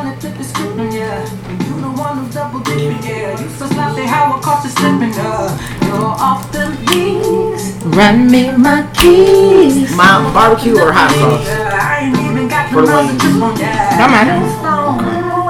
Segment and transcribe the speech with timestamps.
[0.00, 1.20] trying to flip the script, yeah.
[1.66, 3.40] You the one who's double dipping, yeah.
[3.40, 5.52] You so sloppy, how I caught you slipping, uh.
[5.84, 7.74] You're off the leash.
[7.96, 9.94] Run me my keys.
[9.96, 11.46] My barbecue or hot sauce?
[11.46, 13.20] Yeah, I ain't even got For the wings.
[13.20, 13.98] trip on, yeah.
[13.98, 14.38] Don't matter.
[14.40, 14.46] Who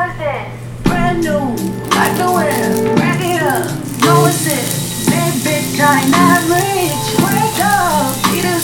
[0.03, 0.83] is this?
[0.83, 1.45] Brand new,
[1.95, 2.99] like the wind.
[2.99, 3.43] Back it
[4.03, 4.67] know it's it.
[5.11, 7.07] Big bitch, I ain't average.
[7.23, 8.61] Wake up, eat a.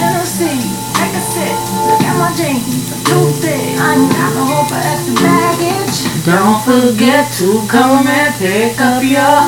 [0.00, 0.64] Tennessee,
[0.96, 1.56] take a sip.
[1.84, 3.59] Look at my jeans, I'm too thick.
[3.90, 6.24] I ain't got no hope for extra baggage.
[6.24, 9.42] Don't forget to come and pick up your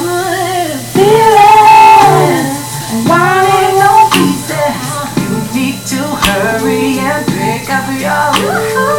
[0.90, 2.58] feelings.
[3.06, 4.82] Why ain't no pieces?
[5.22, 8.91] You need to hurry and pick up your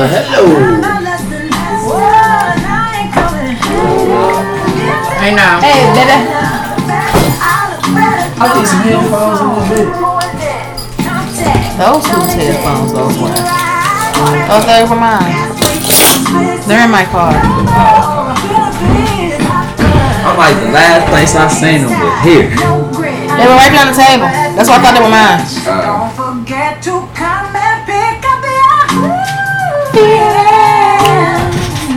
[0.00, 0.44] Well, hello.
[5.12, 5.40] I ain't.
[5.64, 6.20] Hey better.
[8.36, 9.88] I need some headphones in a bit.
[11.78, 13.32] Those whose headphones those were.
[14.48, 15.49] Those are for mine.
[16.30, 17.34] They're in my car.
[20.22, 22.46] I'm like the last place I seen them was here.
[22.54, 24.30] They were right there on the table.
[24.54, 25.42] That's why I thought they were mine.
[25.66, 28.78] Don't forget to come and pick up your
[29.90, 31.50] feelings.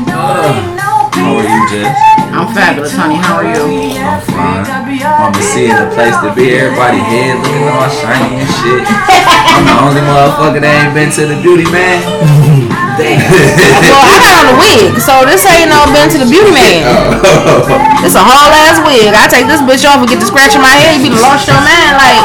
[0.10, 1.94] Don't leave no How are you, Jess?
[2.34, 3.22] I'm fabulous, honey.
[3.22, 3.94] How are you?
[4.02, 4.66] I'm fine.
[4.66, 6.58] I'm seeing the place to be.
[6.58, 8.82] Everybody head looking all shiny and shit.
[8.90, 12.73] I'm the only motherfucker that ain't been to the beauty man.
[12.98, 13.20] Damn.
[13.94, 16.82] Well, I got on a wig, so this ain't no been to the beauty man.
[18.06, 19.14] It's a whole ass wig.
[19.16, 21.00] I take this bitch off and get to scratching my head.
[21.00, 22.20] You be lost your mind, like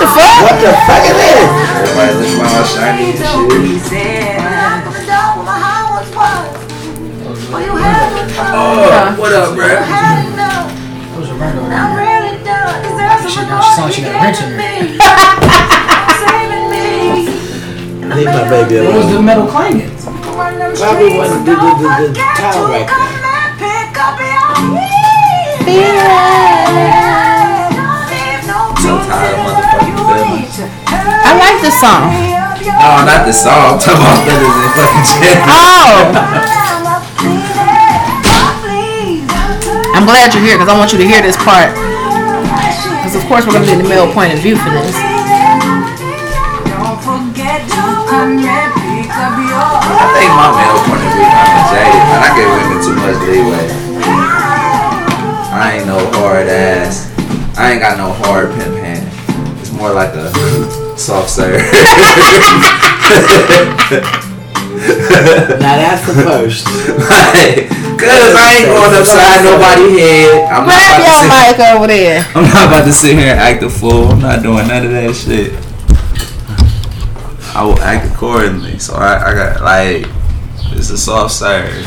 [0.00, 0.34] the fuck?
[0.42, 1.44] What the fuck is this?
[1.94, 4.34] Everybody looking all shiny and shit.
[8.56, 9.68] Oh, what up, bruh?
[9.68, 10.66] That
[11.16, 11.94] was a I'm there.
[11.94, 12.82] really done.
[12.82, 14.58] Cause there's She she sound like she got wrench in her.
[18.14, 19.93] Leave my baby What was the metal clanging?
[20.84, 23.24] Probably wasn't the, the, the, the towel right there.
[28.84, 29.96] So tired of motherfucking.
[31.24, 32.12] I like this song.
[32.12, 33.72] No, oh, not the song.
[33.72, 35.40] I'm talking about feelings and fucking shit.
[35.48, 36.12] Oh,
[39.96, 41.72] I'm glad you're here because I want you to hear this part.
[41.72, 44.92] Because of course we're gonna be in the male point of view for this.
[49.54, 52.20] I think my male point of view kind of jaded, man.
[52.20, 53.66] I give women too much leeway.
[55.54, 57.10] I ain't no hard ass.
[57.56, 59.06] I ain't got no hard pimp hand.
[59.60, 60.30] It's more like a
[60.98, 61.62] soft serve.
[64.74, 66.66] Now that's the first.
[66.66, 70.50] like, Cause I ain't going upside nobody head.
[70.50, 72.26] I'm not, Grab about to your sit, mic over there.
[72.34, 74.08] I'm not about to sit here and act a fool.
[74.08, 75.52] I'm not doing none of that shit.
[77.54, 78.78] I will act accordingly.
[78.80, 80.10] So I, I got like
[80.74, 81.70] it's a soft serve.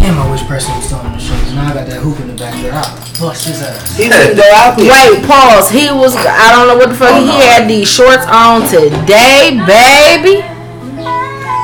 [0.00, 1.36] Damn, I wish Preston was still on the show.
[1.52, 2.72] Now I got that hoop in the back there.
[2.72, 2.88] I'll
[3.20, 3.92] bust his ass.
[3.92, 4.88] He didn't go out there.
[4.88, 5.68] Wait, pause.
[5.68, 6.16] He was.
[6.16, 7.12] I don't know what the fuck.
[7.12, 7.44] Oh, he no.
[7.44, 10.40] had these shorts on today, baby.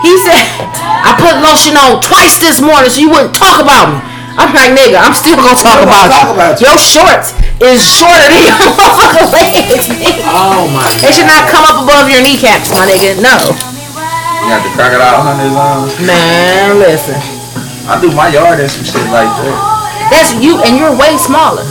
[0.05, 0.44] He said,
[0.77, 3.99] "I put lotion on twice this morning, so you wouldn't talk about me."
[4.37, 6.37] I'm like, nigga, I'm still gonna talk, about, gonna talk you.
[6.37, 6.69] about you.
[6.69, 9.89] Your shorts is shorter than your motherfucking legs.
[9.89, 10.22] nigga.
[10.28, 13.17] Oh my They should not come up above your kneecaps, my nigga.
[13.21, 15.89] No, You got the crocodile hunters on.
[16.05, 17.17] man, listen.
[17.89, 19.56] I do my yard and some shit like that.
[20.11, 21.67] That's you, and you're way smaller,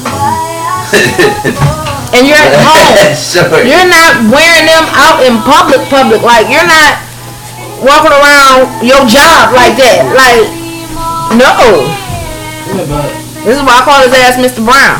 [2.11, 3.15] and you're at home.
[3.15, 3.47] sure.
[3.63, 6.19] You're not wearing them out in public, public.
[6.23, 6.99] Like you're not
[7.79, 10.03] walking around your job like that.
[10.15, 10.47] Like,
[11.35, 11.51] no.
[12.75, 13.07] Yeah, but
[13.47, 14.63] This is why I call his ass Mr.
[14.63, 14.99] Brown.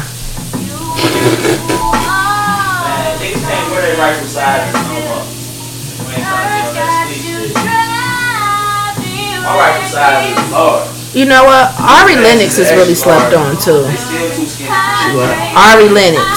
[1.75, 5.24] Man, niggas can't wear their rifle sizes no more.
[6.07, 7.56] We ain't trying to get on that sweet shit.
[9.44, 10.89] My rifle size is large.
[11.15, 11.71] You know what?
[11.80, 13.83] Ari Lennox is really slept on too.
[13.83, 14.71] They still too skinny.
[15.56, 16.27] Ari Lennox.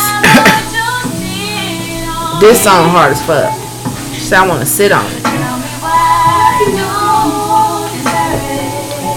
[2.38, 3.50] This song hard as fuck.
[4.14, 5.22] So I want to sit on it.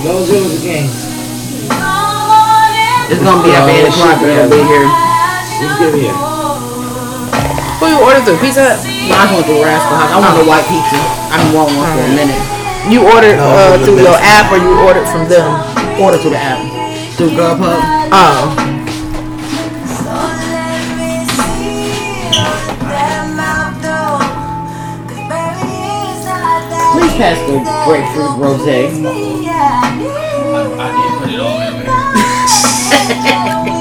[0.04, 0.90] Those are the.
[3.12, 4.22] It's gonna be at eight o'clock.
[4.22, 5.11] We're gonna be here.
[5.62, 6.14] Just give me a.
[7.80, 8.38] Who you ordered through?
[8.42, 8.80] Pizza Hut?
[8.82, 10.12] No, I just want the rascal house.
[10.14, 10.98] I want the white pizza.
[11.30, 12.42] I've been wanting one for a minute.
[12.90, 14.42] You ordered No, uh, the through your best.
[14.42, 15.50] app or you ordered from them?
[16.02, 16.62] Order through the app.
[17.18, 17.82] Through Grubhub.
[18.14, 18.58] Oh.
[26.94, 28.62] Please pass the grapefruit rose.
[28.68, 28.68] I
[30.78, 31.82] I didn't put it all in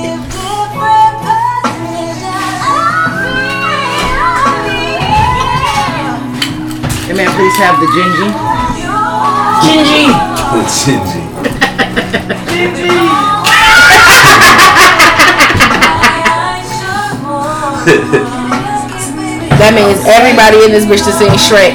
[7.10, 8.30] Hey man, please have the gingy.
[9.66, 10.14] Gingy.
[10.54, 11.18] The Gingy.
[19.58, 21.74] That means everybody in this bitch to sing Shrek.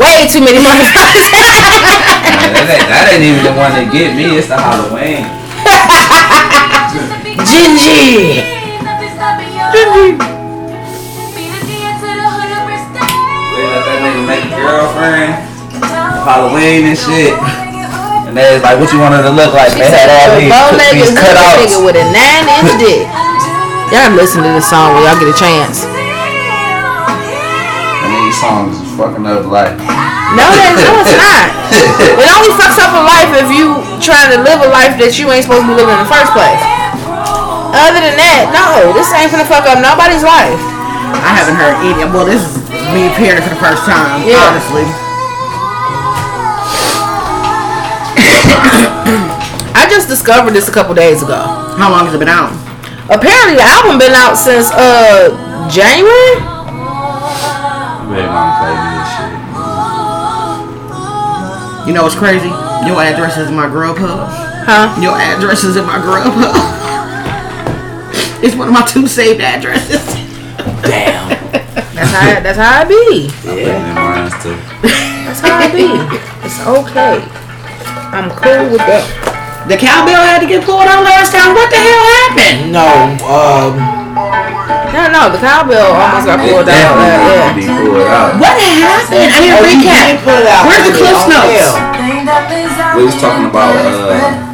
[0.00, 1.28] Way too many motherfuckers.
[2.32, 4.38] that, ain't, that ain't even the one that get me.
[4.38, 5.28] It's the Halloween.
[7.44, 8.62] Gingy.
[10.16, 10.31] We
[14.82, 15.30] girlfriend.
[16.26, 17.34] Halloween and shit.
[18.26, 19.70] And they was like, what you want her to look like?
[19.78, 20.50] They had all these,
[20.90, 23.06] these nigga with a nine inch dick.
[23.94, 25.86] Y'all listen to this song when y'all get a chance.
[28.02, 29.78] And these songs is fucking up life.
[30.34, 31.46] No, that, no, it's not.
[32.18, 35.30] It only fucks up a life if you trying to live a life that you
[35.30, 36.62] ain't supposed to be living in the first place.
[37.70, 40.60] Other than that, no, this ain't gonna fuck up nobody's life.
[41.20, 42.08] I haven't heard any.
[42.08, 42.61] Well, this is
[42.92, 44.28] me appearing for the first time.
[44.28, 44.52] Yeah.
[44.52, 44.84] Honestly.
[49.74, 51.40] I just discovered this a couple days ago.
[51.76, 52.52] How long has it been out?
[53.08, 55.30] Apparently, the album been out since uh
[55.72, 56.36] January.
[57.98, 59.32] You better not play this shit.
[61.88, 62.52] You know what's crazy?
[62.86, 64.28] Your address is in my Grubhub.
[64.64, 64.94] Huh?
[65.00, 66.54] Your address is in my Grubhub.
[68.44, 70.04] it's one of my two saved addresses.
[70.82, 71.21] Damn.
[72.02, 73.30] That's how that's how I be.
[73.30, 74.58] I'm putting in mine too.
[75.22, 75.86] That's how I be.
[76.42, 77.22] It's okay.
[78.10, 79.06] I'm cool with that.
[79.70, 81.54] The cowbell had to get pulled out last time.
[81.54, 82.74] What the hell happened?
[82.74, 82.90] No,
[83.22, 83.78] um,
[84.90, 86.74] No, no, the cowbell almost got pulled out.
[86.74, 87.46] definitely yeah.
[87.46, 88.34] to be pulled out.
[88.34, 89.30] What happened?
[89.30, 90.26] I need a oh, you recap.
[90.26, 90.66] put it out.
[90.66, 91.70] Where's the on Cliff Notes?
[92.98, 94.51] We was talking about uh,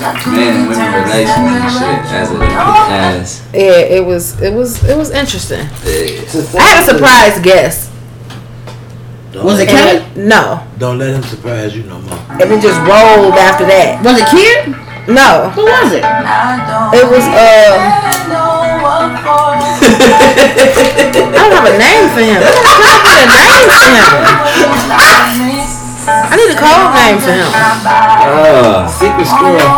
[0.00, 4.96] men and women relations and shit as it as Yeah, it was it was it
[4.96, 5.60] was interesting.
[5.60, 5.66] uh,
[6.58, 7.90] I had a surprise guest.
[9.32, 9.98] Don't Was it let- Kelly?
[10.16, 12.18] And- No, Don't let him surprise you no more.
[12.30, 14.02] and it just rolled after that.
[14.04, 14.74] Was it Kid?
[15.08, 16.02] No, Who was it?
[16.02, 17.36] it was uh.
[19.86, 22.42] I don't have a name for him.
[22.42, 24.02] I don't have a name for him.
[26.06, 27.50] I need a code name for him.
[27.50, 29.70] uh, Secret squirrel.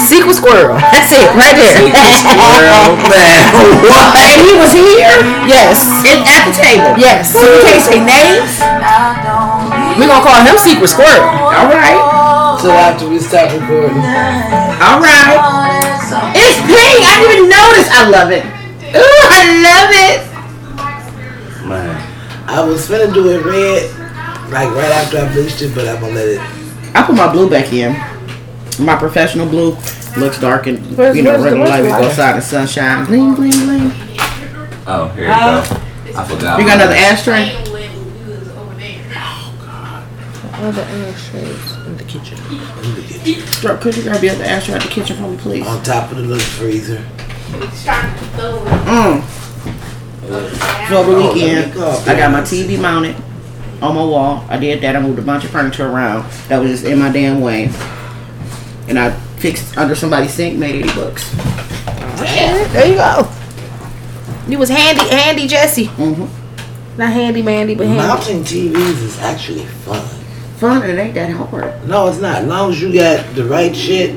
[0.00, 0.74] Secret Squirrel.
[0.90, 1.70] That's it, right there.
[1.70, 3.42] Secret Squirrel man.
[3.86, 4.10] What?
[4.18, 5.14] And he was here?
[5.46, 6.98] yes, In, at the table.
[6.98, 7.30] yes.
[7.30, 8.50] So you can't say names?
[10.00, 11.22] We gonna call him Secret Squirrel.
[11.22, 12.58] All right.
[12.58, 14.02] Till after we stop recording.
[14.82, 15.38] All right.
[16.34, 16.98] It's pink.
[17.06, 17.86] I didn't even notice.
[17.94, 18.42] I love it.
[18.98, 20.18] Ooh, I love it.
[21.68, 21.94] man.
[22.50, 23.86] I was finna do it red,
[24.50, 26.40] like right after I bleached it, but I'm gonna let it.
[26.94, 27.92] I put my blue back in.
[28.84, 29.76] My professional blue
[30.16, 31.82] looks dark and Where's- you know where's regular light.
[31.82, 33.04] We where's go the- outside the sunshine.
[33.04, 33.92] Gleam, gleam, gleam.
[34.86, 35.64] Oh, here you go.
[36.16, 36.58] I forgot.
[36.58, 37.04] You got another mine.
[37.04, 37.56] ashtray?
[40.62, 42.36] Other ashtrays in the kitchen.
[42.82, 43.62] in the kitchen.
[43.62, 45.66] Bro, could you grab the other ashtray out the kitchen for me, please?
[45.66, 47.02] On top of the little freezer.
[48.90, 49.22] Mm.
[50.88, 52.12] So over the Oh, weekend, let me.
[52.12, 53.16] I got my TV mounted
[53.82, 54.44] on my wall.
[54.48, 54.96] I did that.
[54.96, 57.70] I moved a bunch of furniture around that was just in my damn way.
[58.88, 61.30] And I fixed under somebody's sink, made 80 bucks.
[62.72, 63.30] There you go.
[64.48, 65.86] You was handy, handy Jesse.
[65.86, 66.98] Mm-hmm.
[66.98, 68.02] Not handy mandy, but handy.
[68.02, 70.06] Mounting TVs is actually fun.
[70.56, 71.88] Fun, it ain't that hard.
[71.88, 72.42] No, it's not.
[72.42, 74.14] As long as you got the right shit.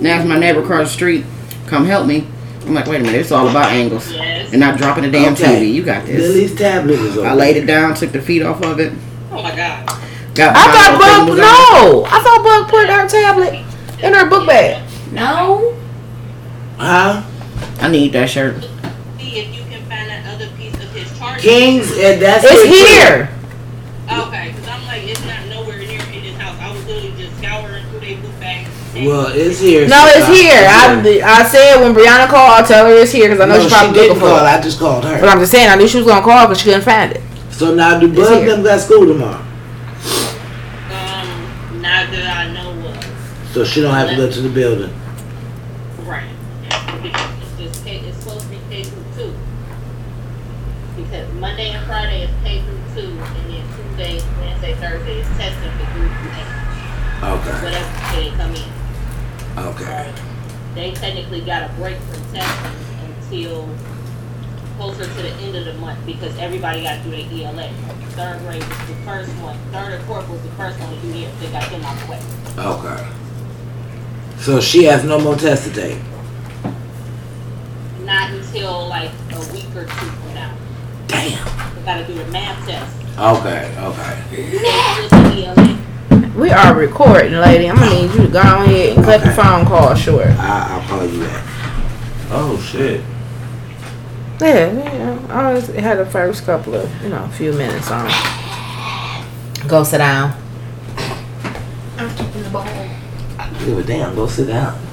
[0.00, 1.24] Now, if my neighbor across the street
[1.66, 2.28] come help me,
[2.66, 4.10] I'm like, wait a minute, it's all about angles.
[4.12, 4.50] Yes.
[4.50, 5.60] And not dropping the damn Okay.
[5.62, 5.72] TV.
[5.72, 6.20] You got this.
[6.20, 7.26] Lily's tablet is over.
[7.28, 8.92] I laid it down, took the feet off of it.
[9.30, 9.86] Oh my god.
[10.34, 12.04] Got I thought Bug the thing was no.
[12.06, 13.54] I thought Bug put her tablet
[14.04, 14.82] in her book bag.
[15.12, 15.76] No.
[16.76, 17.22] Huh?
[17.80, 18.62] I need that shirt.
[19.18, 21.40] See if you can find that other piece of his charger.
[21.40, 22.74] Kings, and that's It's it, too.
[22.74, 23.30] here.
[24.26, 26.58] Okay, because I'm like, it's not nowhere near in his house.
[26.60, 28.66] I was literally just scouring through their book bag.
[29.04, 29.86] Well, it's here.
[29.88, 30.64] No, it's here.
[30.66, 33.62] I, I said when Brianna called, I'll tell her it's here because I know no,
[33.62, 34.38] she probably didn't looking for call.
[34.38, 34.48] it.
[34.48, 35.12] I just called her.
[35.20, 35.26] But her.
[35.28, 37.20] I'm just saying, I knew she was gonna call because she couldn't find it.
[37.50, 38.54] So now, do Bug here.
[38.56, 39.36] them got school tomorrow?
[39.36, 39.42] Um,
[41.82, 43.04] not that I know of.
[43.52, 44.90] So she don't have to go to the building.
[46.06, 46.30] Right.
[47.04, 49.34] It's just K, it's supposed to be K through two.
[50.96, 55.72] because Monday and Friday is K through two, and then Tuesday, Wednesday, Thursday is testing
[55.72, 56.46] for group eight,
[57.16, 57.50] Okay.
[57.50, 57.85] whatever they come in.
[59.58, 60.08] Okay.
[60.08, 60.14] Um,
[60.74, 63.68] they technically got a break from testing until
[64.76, 67.70] closer to the end of the month because everybody got to do their ELA.
[68.10, 69.58] Third grade was the first one.
[69.72, 71.32] Third and fourth was the first one to do theirs.
[71.40, 72.20] They got them out the way.
[72.58, 73.08] Okay.
[74.38, 75.98] So she has no more test to take.
[78.04, 80.56] Not until like a week or two from now.
[81.08, 81.74] Damn.
[81.74, 82.96] They got to do the math test.
[83.18, 83.74] Okay.
[83.78, 84.24] Okay.
[84.32, 85.78] And just the ELA.
[86.36, 87.70] We are recording, lady.
[87.70, 90.26] I'm gonna need you to go ahead and cut the phone call short.
[90.26, 91.44] I, I'll call you back.
[92.30, 93.00] Oh shit.
[94.38, 95.26] Yeah, yeah.
[95.30, 98.06] I always had the first couple of, you know, a few minutes on.
[99.66, 100.38] Go sit down.
[101.96, 102.64] I'm kicking the ball.
[103.64, 104.14] Give a damn.
[104.14, 104.85] Go sit down.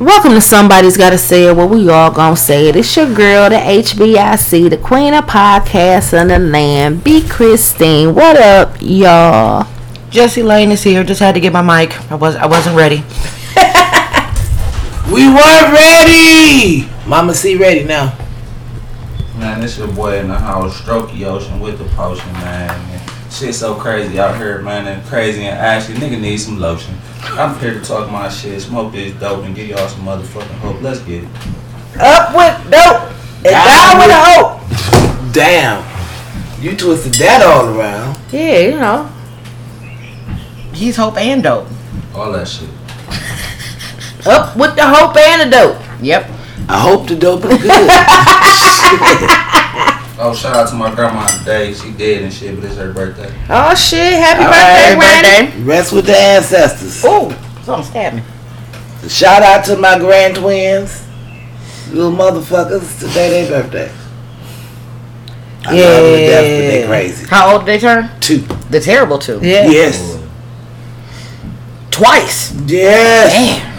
[0.00, 2.74] Welcome to Somebody's Gotta Say It, where we all gonna say it.
[2.74, 7.20] It's your girl, the HBIC, the queen of podcasts in the land, B.
[7.28, 8.14] Christine.
[8.14, 9.66] What up, y'all?
[10.08, 11.04] Jesse Lane is here.
[11.04, 12.10] Just had to get my mic.
[12.10, 13.04] I was I wasn't ready.
[15.12, 16.88] We weren't ready.
[17.06, 18.16] Mama C ready now.
[19.36, 22.99] Man, this is your boy in the house, Strokey Ocean with the potion, man.
[23.30, 25.92] And shit so crazy out here, man, and crazy and ashy.
[25.94, 26.96] Nigga need some lotion.
[27.22, 30.82] I'm here to talk my shit, smoke this dope, and give y'all some motherfucking hope.
[30.82, 31.28] Let's get it.
[32.00, 35.32] Up with dope and Down down with with- hope.
[35.32, 35.84] Damn.
[36.60, 38.18] You twisted that all around.
[38.32, 39.08] Yeah, you know.
[40.74, 41.68] He's hope and dope.
[42.12, 42.68] All that shit.
[44.26, 45.80] Up with the hope and the dope.
[46.02, 46.28] Yep.
[46.68, 47.90] I hope the dope is good.
[50.22, 51.72] Oh, shout out to my grandma today.
[51.72, 53.32] She dead and shit, but it's her birthday.
[53.48, 54.12] Oh shit!
[54.12, 55.46] Happy All birthday, right, Granny.
[55.46, 55.62] birthday.
[55.62, 57.02] Rest with the ancestors.
[57.06, 57.30] Ooh,
[57.64, 58.22] something stabbed me.
[59.08, 61.06] Shout out to my grand twins.
[61.90, 62.98] Little motherfuckers.
[63.00, 63.90] Today their birthday.
[65.64, 67.26] I love them to death, but they crazy.
[67.26, 68.10] How old did they turn?
[68.20, 68.38] Two.
[68.68, 69.40] The terrible two.
[69.42, 69.68] Yeah.
[69.70, 70.18] Yes.
[71.90, 72.52] Twice.
[72.66, 73.32] Yes.
[73.32, 73.69] Damn.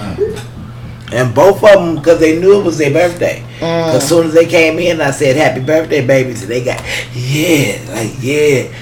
[1.11, 3.43] And both of them, because they knew it was their birthday.
[3.59, 3.95] Mm.
[3.95, 6.43] As soon as they came in, I said, Happy birthday, babies.
[6.43, 6.81] And they got,
[7.13, 8.73] yeah, like, yeah.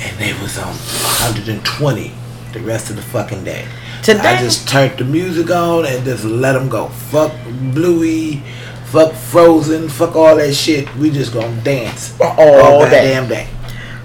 [0.00, 2.12] And they was on 120
[2.52, 3.66] the rest of the fucking day.
[4.02, 4.20] Today.
[4.20, 6.88] I just turned the music on and just let them go.
[6.88, 7.32] Fuck
[7.74, 8.42] Bluey,
[8.86, 10.92] fuck Frozen, fuck all that shit.
[10.96, 13.14] We just gonna dance all all day.
[13.14, 13.48] goddamn day.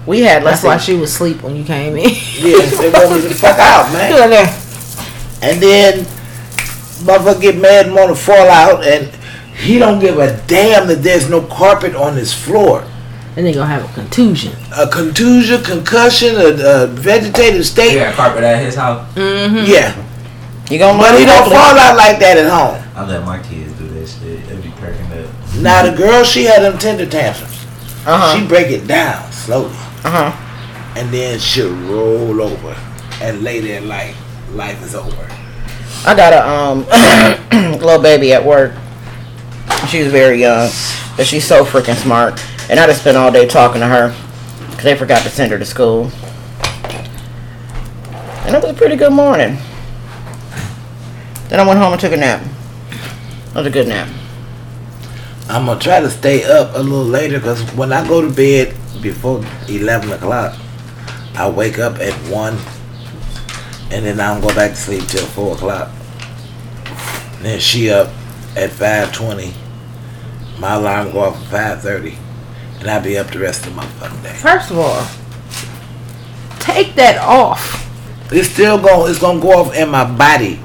[0.06, 2.10] We had That's why she was asleep when you came in.
[2.10, 4.60] Yeah, they want me to fuck out, man.
[5.42, 6.06] And then
[7.02, 9.08] motherfucker get mad and want to fall out, and
[9.56, 12.84] he don't give a damn that there's no carpet on his floor.
[13.36, 14.52] And they gonna have a contusion.
[14.76, 17.90] A contusion, concussion, a, a vegetative state.
[17.90, 19.12] He got carpet at his house.
[19.14, 19.64] Mm-hmm.
[19.70, 19.94] Yeah,
[20.70, 21.56] You gonna but he don't quickly.
[21.56, 22.80] fall out like that at home.
[22.94, 24.46] I let my kids do that shit.
[24.48, 25.30] They be cracking up.
[25.60, 27.52] Now the girl, she had them tender tantrums.
[28.06, 28.38] Uh-huh.
[28.38, 29.74] She break it down slowly.
[30.04, 30.92] Uh huh.
[30.96, 32.76] and then she'll roll over
[33.20, 34.14] and lay there like
[34.52, 35.28] life is over.
[36.06, 38.74] I got a um little baby at work.
[39.88, 40.70] She was very young,
[41.16, 42.44] but she's so freaking smart.
[42.68, 44.14] And I just spent all day talking to her
[44.70, 46.10] because they forgot to send her to school.
[48.44, 49.56] And it was a pretty good morning.
[51.48, 52.42] Then I went home and took a nap.
[53.48, 54.08] It was a good nap.
[55.48, 58.76] I'm gonna try to stay up a little later because when I go to bed
[59.00, 60.58] before 11 o'clock,
[61.34, 62.58] I wake up at 1
[63.90, 65.93] and then I don't go back to sleep till 4 o'clock.
[67.44, 68.08] Then she up
[68.56, 69.52] at 5.20.
[70.58, 72.16] My alarm go off at 5.30
[72.80, 74.32] and I'll be up the rest of my motherfucking day.
[74.32, 75.04] First of all,
[76.58, 77.84] take that off.
[78.32, 80.56] It's still going, it's gonna go off in my body.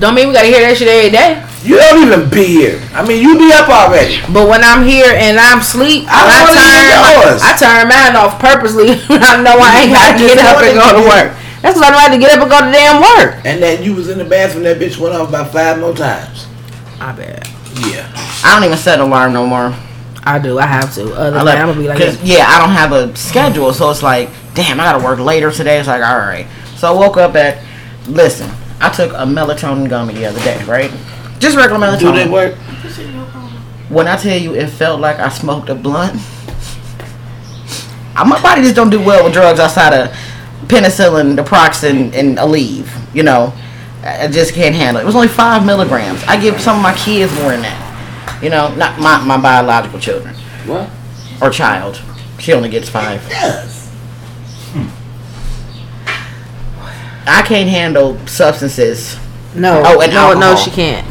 [0.00, 1.44] Don't mean we gotta hear that shit every day.
[1.60, 2.80] You don't even be here.
[2.96, 4.24] I mean, you be up already.
[4.32, 7.44] But when I'm here and I'm asleep, I I, wanna hear yours.
[7.44, 8.88] turn I turn mine off purposely.
[9.20, 11.43] I know I ain't gotta get up and go to work.
[11.64, 13.40] That's why I don't to get up and go to damn work.
[13.46, 16.46] And then you was in the bathroom, that bitch went off about five more times.
[17.00, 17.48] I bet.
[17.88, 18.06] Yeah.
[18.44, 19.74] I don't even set an alarm no more.
[20.24, 20.58] I do.
[20.58, 21.04] I have to.
[21.14, 23.16] Other I than let- that, I'm gonna be like, 'cause, yeah, I don't have a
[23.16, 25.78] schedule, so it's like, damn, I gotta work later today.
[25.78, 26.46] It's like, all right.
[26.76, 27.58] So I woke up at,
[28.08, 28.50] listen,
[28.82, 30.90] I took a melatonin gummy the other day, right?
[31.38, 31.98] Just regular melatonin.
[32.00, 32.54] Do they work?
[33.88, 36.20] When I tell you, it felt like I smoked a blunt.
[38.14, 40.16] My body just don't do well with drugs outside of
[40.68, 42.88] penicillin, naproxen, and Aleve.
[43.14, 43.52] You know,
[44.02, 45.04] I I just can't handle it.
[45.04, 46.22] It was only five milligrams.
[46.24, 48.40] I give some of my kids more than that.
[48.42, 50.34] You know, not my, my biological children
[50.66, 50.90] What?
[51.40, 52.00] or child.
[52.38, 53.24] She only gets five.
[53.30, 53.90] Yes.
[57.26, 59.16] I can't handle substances.
[59.54, 61.06] no, Oh, and no, no, she can't.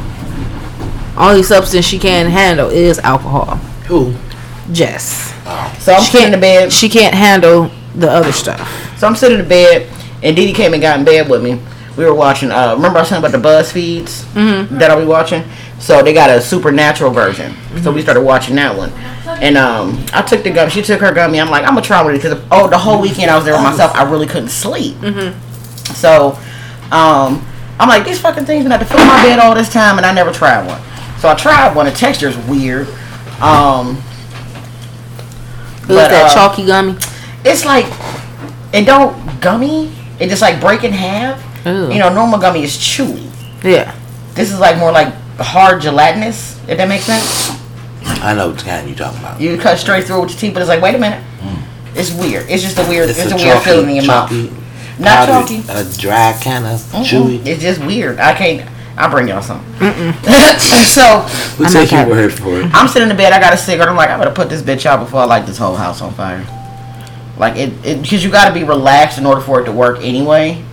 [1.18, 3.56] Only substance she can't handle is alcohol.
[3.88, 4.14] Who?
[4.72, 5.32] Jess.
[5.84, 6.72] So I'm She sitting in the bed.
[6.72, 8.62] She can't handle the other stuff.
[9.04, 9.90] So I'm sitting in bed,
[10.24, 11.60] and Didi came and got in bed with me.
[11.98, 12.52] We were watching.
[12.52, 14.78] Uh, remember I was talking about the BuzzFeeds Mm-hmm.
[14.78, 15.44] that I'll be watching.
[15.78, 17.54] So they got a supernatural version.
[17.82, 18.92] So we started watching that one.
[19.44, 20.70] And um, I took the gum.
[20.70, 21.42] She took her gummy.
[21.42, 23.54] I'm like, I'm gonna try with it because oh, the whole weekend I was there
[23.56, 23.94] with myself.
[23.94, 24.96] I really couldn't sleep.
[25.96, 26.40] So
[26.90, 27.46] um,
[27.82, 30.06] I'm like, these fucking things been at to fill my bed all this time, and
[30.06, 30.82] I never tried one.
[31.20, 31.88] So I tried one.
[31.88, 32.88] The texture's weird.
[33.42, 33.96] Um,
[35.82, 36.96] Who's But, that uh, chalky gummy?
[37.44, 37.84] it's like
[38.74, 39.92] it don't gummy.
[40.20, 41.40] It just like break in half.
[41.66, 41.92] Ew.
[41.92, 43.30] You know, normal gummy is chewy.
[43.64, 43.96] Yeah.
[44.34, 46.60] This is like more like hard gelatinous.
[46.68, 47.58] If that makes sense.
[48.06, 49.40] I know what kind you talking about.
[49.40, 51.24] You cut straight through with your teeth, but it's like, wait a minute.
[51.40, 51.64] Mm.
[51.96, 52.50] It's weird.
[52.50, 53.10] It's just a weird.
[53.10, 55.00] It's, a, weird chalky- feeling in your chalky, mouth.
[55.00, 55.88] Not powdery, chalky.
[55.90, 57.04] A dry kind of Mm-mm.
[57.06, 57.46] chewy.
[57.46, 58.20] It's just weird.
[58.20, 58.70] I can't.
[58.98, 59.64] I'll bring y'all some.
[59.80, 61.26] so
[61.60, 62.12] We I'm take not your happy.
[62.12, 62.70] word for it.
[62.74, 63.34] I'm sitting in the bed.
[63.34, 63.90] I got a cigarette.
[63.90, 66.14] I'm like, I better put this bitch out before I light this whole house on
[66.14, 66.46] fire.
[67.38, 70.64] Like it, because you got to be relaxed in order for it to work anyway.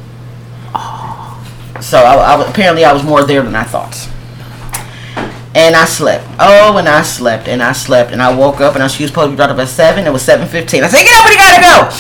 [1.81, 4.09] So I, I was- apparently I was more there than I thought.
[5.55, 6.27] And I slept.
[6.39, 9.11] Oh, and I slept and I slept and I woke up and I she was
[9.11, 10.07] supposed to be brought up at seven.
[10.07, 10.85] It was seven fifteen.
[10.85, 11.91] I said, get up, we gotta go.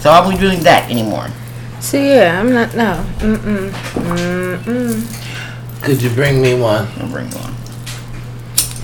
[0.00, 1.28] So I won't be doing that anymore.
[1.80, 2.74] See, yeah, I'm not.
[2.76, 3.04] No.
[3.18, 3.70] Mm-mm.
[3.70, 5.82] Mm-mm.
[5.82, 6.86] Could you bring me one?
[6.98, 7.54] I'll bring one.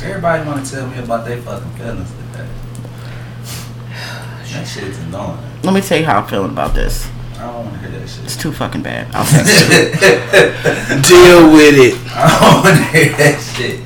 [0.03, 2.49] Everybody want to tell me about their fucking feelings today.
[4.53, 5.39] That shit's annoying.
[5.63, 7.09] Let me tell you how I'm feeling about this.
[7.37, 8.25] I don't want to hear that shit.
[8.25, 9.09] It's too fucking bad.
[9.15, 9.69] I'll text you.
[11.03, 11.95] Deal with it.
[12.15, 13.81] I don't want to hear that shit.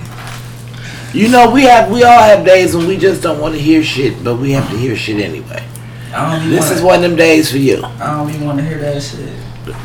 [1.15, 3.83] You know, we have we all have days when we just don't want to hear
[3.83, 5.65] shit, but we have to hear shit anyway.
[6.13, 7.83] I don't even This wanna, is one of them days for you.
[7.85, 9.33] I don't even want to hear that shit.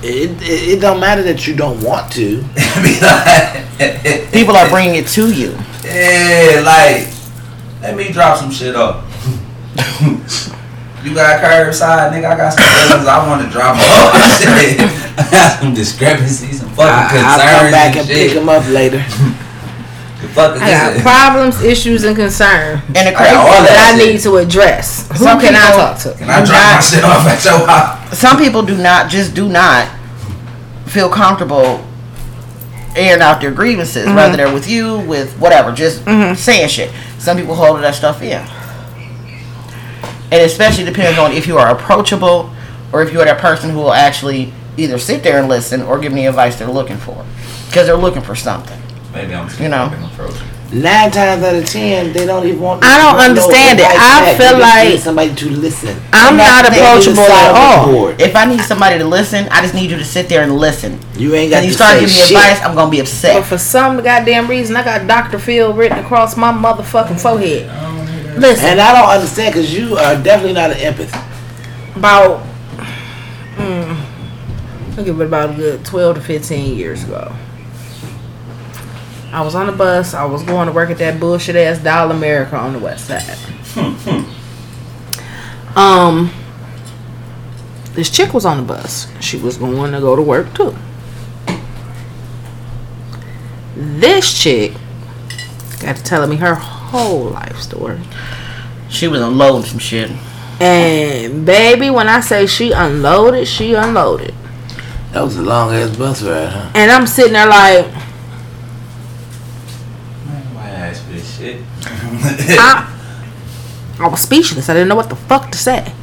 [0.04, 2.44] It, it it don't matter that you don't want to.
[4.32, 5.58] People are bringing it to you.
[5.84, 7.10] Yeah, like,
[7.82, 9.06] let me drop some shit up.
[11.04, 12.30] you got curbside, nigga.
[12.30, 14.14] I got some feelings I want to drop off.
[15.18, 18.50] I got some discrepancies, some fucking I, concerns I'll come back and and pick them
[18.50, 19.04] up later.
[20.22, 21.02] The fuck is I got this?
[21.02, 24.14] problems, issues, and concern And the I crazy got that that I shit.
[24.14, 25.08] need to address.
[25.12, 26.14] Who Some can I people- talk to?
[26.14, 28.20] Can I drop my shit off at your house?
[28.20, 29.88] some people do not just do not
[30.86, 31.84] feel comfortable
[32.96, 34.16] airing out their grievances, mm-hmm.
[34.16, 36.36] whether they're with you, with whatever, just mm-hmm.
[36.36, 36.92] saying shit.
[37.18, 38.46] Some people hold that stuff in.
[40.32, 42.52] And especially depends on if you are approachable
[42.94, 46.00] or if you are that person who will actually either sit there and listen or
[46.00, 47.26] give me advice they're looking for.
[47.68, 48.81] Because they're looking for something.
[49.14, 49.90] Maybe I'm too You know.
[49.90, 50.48] fucking approachable.
[50.74, 52.82] Nine times out of ten, they don't even want.
[52.82, 53.86] I don't understand it.
[53.86, 54.38] I back.
[54.38, 56.02] feel They just need like- somebody to listen.
[56.14, 58.08] I'm not They approachable at all.
[58.18, 60.98] If I need somebody to listen, I just need you to sit there and listen.
[61.18, 63.36] You ain't got When to you start giving me advice, I'm gonna be upset.
[63.36, 65.40] But for some goddamn reason, I got Dr.
[65.40, 67.70] Phil written across my motherfucking forehead.
[67.70, 68.40] I don't want to hear that.
[68.40, 71.22] Listen, And I don't understand because you are definitely not an empath.
[71.98, 72.44] about
[73.58, 73.98] mm,
[74.98, 77.34] I'll give it about a good 12 to 15 years ago.
[79.32, 80.14] I was on the bus.
[80.14, 83.38] I was going to work at that bullshit ass Dial America on the west side.
[85.76, 86.32] um,
[87.94, 89.08] this chick was on the bus.
[89.22, 90.76] She was going to go to work too.
[93.76, 94.74] This chick
[95.80, 98.00] got to telling me her whole life story.
[98.90, 100.12] She was unloading some shit.
[100.60, 104.36] And baby, when I say she unloaded, she unloaded.
[105.12, 106.72] That was a long ass bus ride, huh?
[106.76, 107.88] And I'm sitting there like,
[110.26, 111.62] Man, why I ask for this shit?
[112.60, 112.88] I,
[114.00, 114.70] I was speechless.
[114.70, 115.94] I didn't know what the fuck to say.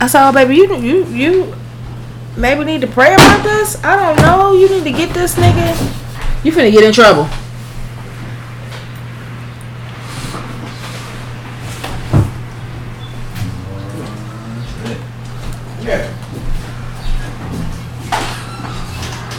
[0.00, 1.54] I said, "Oh, baby, you you you
[2.36, 3.82] maybe need to pray about this.
[3.84, 4.52] I don't know.
[4.52, 6.44] You need to get this nigga.
[6.44, 7.28] You finna get in trouble."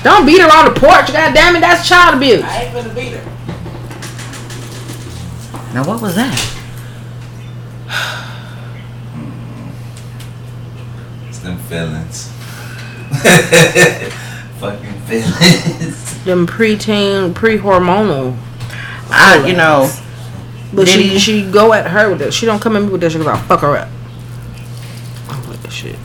[0.03, 1.13] Don't beat her on the porch.
[1.13, 2.43] God damn it, that's child abuse.
[2.43, 3.22] I ain't gonna beat her.
[5.73, 6.59] Now what was that?
[11.29, 12.31] It's them feelings.
[14.59, 16.23] Fucking feelings.
[16.23, 18.37] Them preteen, pre-hormonal.
[19.09, 19.91] I, you know,
[20.73, 21.19] But Did she he?
[21.19, 22.33] she go at her with that.
[22.33, 23.89] She don't come at me with that shit because I'll fuck her up.
[25.29, 25.97] I'm like shit.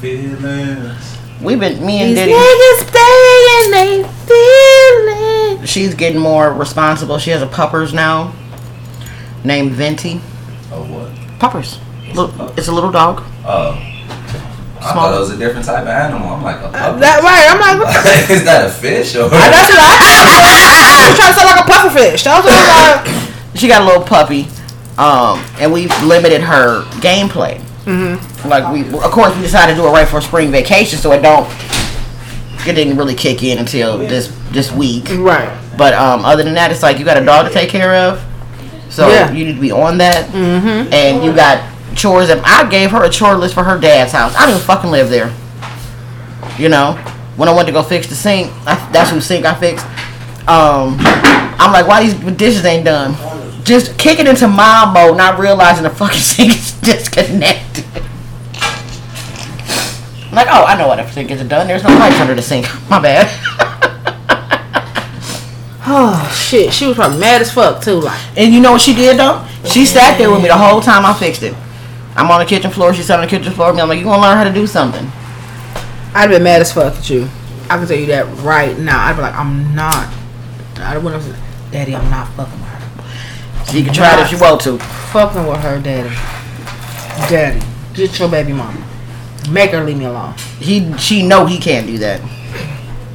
[0.00, 1.18] feelings.
[1.42, 2.32] we've been me and These Didi.
[2.32, 5.68] niggas stay and they feel it.
[5.68, 7.18] She's getting more responsible.
[7.18, 8.32] She has a puppers now,
[9.48, 10.20] named Venti.
[10.70, 11.40] Oh what?
[11.40, 11.80] Puppers.
[12.14, 13.24] Look, it's a little dog.
[13.44, 13.74] Oh.
[14.80, 16.28] I thought it was a different type of animal.
[16.28, 17.00] I'm like a puppy.
[17.00, 17.50] That right?
[17.50, 19.24] I'm like, what the is that a fish or?
[19.26, 19.90] I- that's what I,
[21.02, 22.22] I was trying to sound like a pufferfish.
[22.24, 23.10] That was what I was
[23.50, 23.58] like.
[23.58, 24.46] She got a little puppy,
[24.96, 27.58] um, and we limited her gameplay.
[27.84, 28.48] Mm-hmm.
[28.48, 31.22] Like we, of course, we decided to do it right for spring vacation, so it
[31.22, 31.48] don't.
[32.66, 35.08] It didn't really kick in until this this week.
[35.10, 35.50] Right.
[35.76, 38.22] But um, other than that, it's like you got a dog to take care of,
[38.90, 39.30] so Yeah.
[39.32, 40.26] you need to be on that.
[40.30, 40.92] Mm-hmm.
[40.92, 41.62] And you got
[41.94, 42.28] chores.
[42.28, 44.34] That I gave her a chore list for her dad's house.
[44.36, 45.32] I didn't fucking live there.
[46.58, 46.94] You know,
[47.36, 49.84] when I went to go fix the sink, I, that's whose sink I fixed.
[50.48, 50.96] Um,
[51.60, 53.14] I'm like, why these dishes ain't done?
[53.64, 57.84] Just kicking into mom mode, not realizing the fucking sink is disconnected.
[60.28, 61.66] I'm like, oh, I know why the sink isn't done.
[61.66, 62.66] There's no pipes under the sink.
[62.90, 63.26] My bad.
[65.90, 68.00] Oh shit, she was probably mad as fuck too.
[68.00, 69.46] Like, And you know what she did though?
[69.64, 71.54] She sat there with me the whole time I fixed it.
[72.14, 72.92] I'm on the kitchen floor.
[72.92, 73.82] She sat on the kitchen floor with me.
[73.82, 75.10] I'm like, you gonna learn how to do something?
[76.14, 77.28] I'd been mad as fuck at you.
[77.70, 79.02] I can tell you that right now.
[79.06, 80.12] I'd be like, I'm not.
[80.76, 81.36] I don't want to.
[81.70, 83.64] Daddy, I'm not fucking with her.
[83.64, 84.78] So you can try it if you want to.
[84.78, 86.14] Fucking with her, daddy.
[87.30, 88.84] Daddy, get your baby mama.
[89.50, 90.34] Make her leave me alone.
[90.58, 92.20] He, she know he can't do that.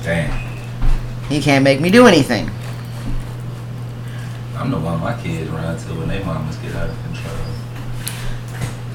[0.03, 0.39] Damn.
[1.29, 2.49] He can't make me do anything.
[4.63, 7.35] I'm the one my kids run to when they mamas get out of control.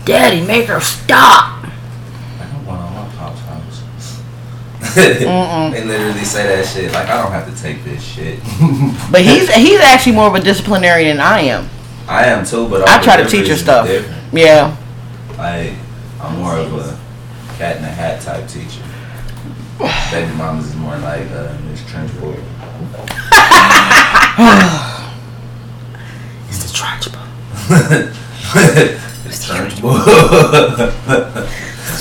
[0.06, 1.62] Daddy, make her stop.
[1.62, 3.84] Like I'm going on my pop's house.
[4.94, 6.90] They literally say that shit.
[6.90, 8.38] Like I don't have to take this shit.
[9.12, 11.68] But he's he's actually more of a disciplinarian than I am.
[12.08, 13.86] I am too, but I try to teach her stuff.
[13.86, 14.32] different.
[14.32, 14.74] Yeah.
[15.36, 15.74] Like
[16.22, 16.98] I'm more of a
[17.58, 18.80] cat in a hat type teacher.
[20.10, 22.42] Baby mamas is more like uh, Miss Trenchboard.
[29.28, 29.98] It's the trunchbull.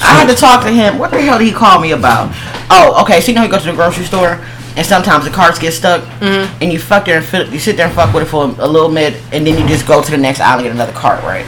[0.02, 0.98] I had to talk to him.
[0.98, 2.32] What the hell did he call me about?
[2.70, 3.22] Oh, okay.
[3.22, 4.40] So you know you go to the grocery store
[4.78, 6.64] and sometimes the carts get stuck mm-hmm.
[6.64, 8.68] and you fuck there and fit, you sit there and fuck with it for a
[8.68, 11.24] little bit and then you just go to the next aisle and get another cart,
[11.24, 11.46] right?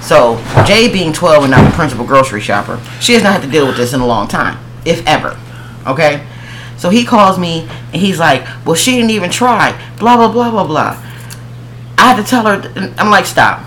[0.00, 3.50] So Jay being 12 and not the principal grocery shopper, she has not had to
[3.50, 5.38] deal with this in a long time, if ever.
[5.86, 6.24] Okay?
[6.76, 9.72] So he calls me and he's like, well, she didn't even try.
[9.98, 11.11] Blah, blah, blah, blah, blah.
[12.02, 13.64] I had to tell her, I'm like, stop.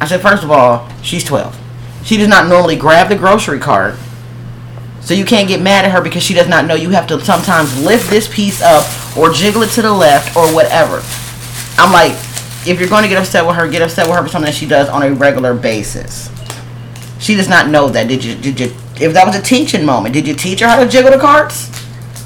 [0.00, 1.56] I said, first of all, she's 12.
[2.02, 3.94] She does not normally grab the grocery cart.
[5.02, 7.20] So you can't get mad at her because she does not know you have to
[7.20, 8.84] sometimes lift this piece up
[9.16, 11.00] or jiggle it to the left or whatever.
[11.78, 12.10] I'm like,
[12.66, 14.56] if you're going to get upset with her, get upset with her for something that
[14.56, 16.32] she does on a regular basis.
[17.20, 18.08] She does not know that.
[18.08, 18.34] Did you?
[18.34, 18.66] Did you?
[19.00, 21.70] If that was a teaching moment, did you teach her how to jiggle the carts?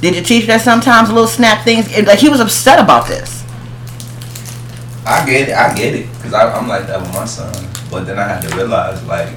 [0.01, 1.95] Did you teach her that sometimes little snap things?
[2.07, 3.42] Like he was upset about this.
[5.05, 5.55] I get it.
[5.55, 6.07] I get it.
[6.23, 7.53] Cause I, I'm like that with my son.
[7.91, 9.29] But then I had to realize like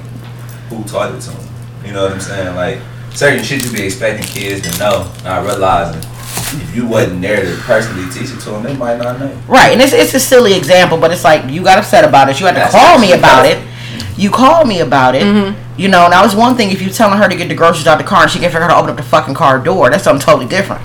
[0.68, 1.54] who taught it to him.
[1.84, 2.54] You know what I'm saying?
[2.54, 2.78] Like
[3.14, 6.02] certain shit you be expecting kids to know, not realizing
[6.52, 9.34] if you wasn't there to personally teach it to them, they might not know.
[9.48, 12.38] Right, and it's it's a silly example, but it's like you got upset about it.
[12.40, 13.60] You had to That's call me about better.
[13.60, 14.18] it.
[14.18, 15.22] You called me about it.
[15.22, 15.80] Mm-hmm.
[15.80, 17.98] You know, now it's one thing if you telling her to get the groceries out
[17.98, 19.90] the car and she can't figure out how to open up the fucking car door.
[19.90, 20.82] That's something totally different.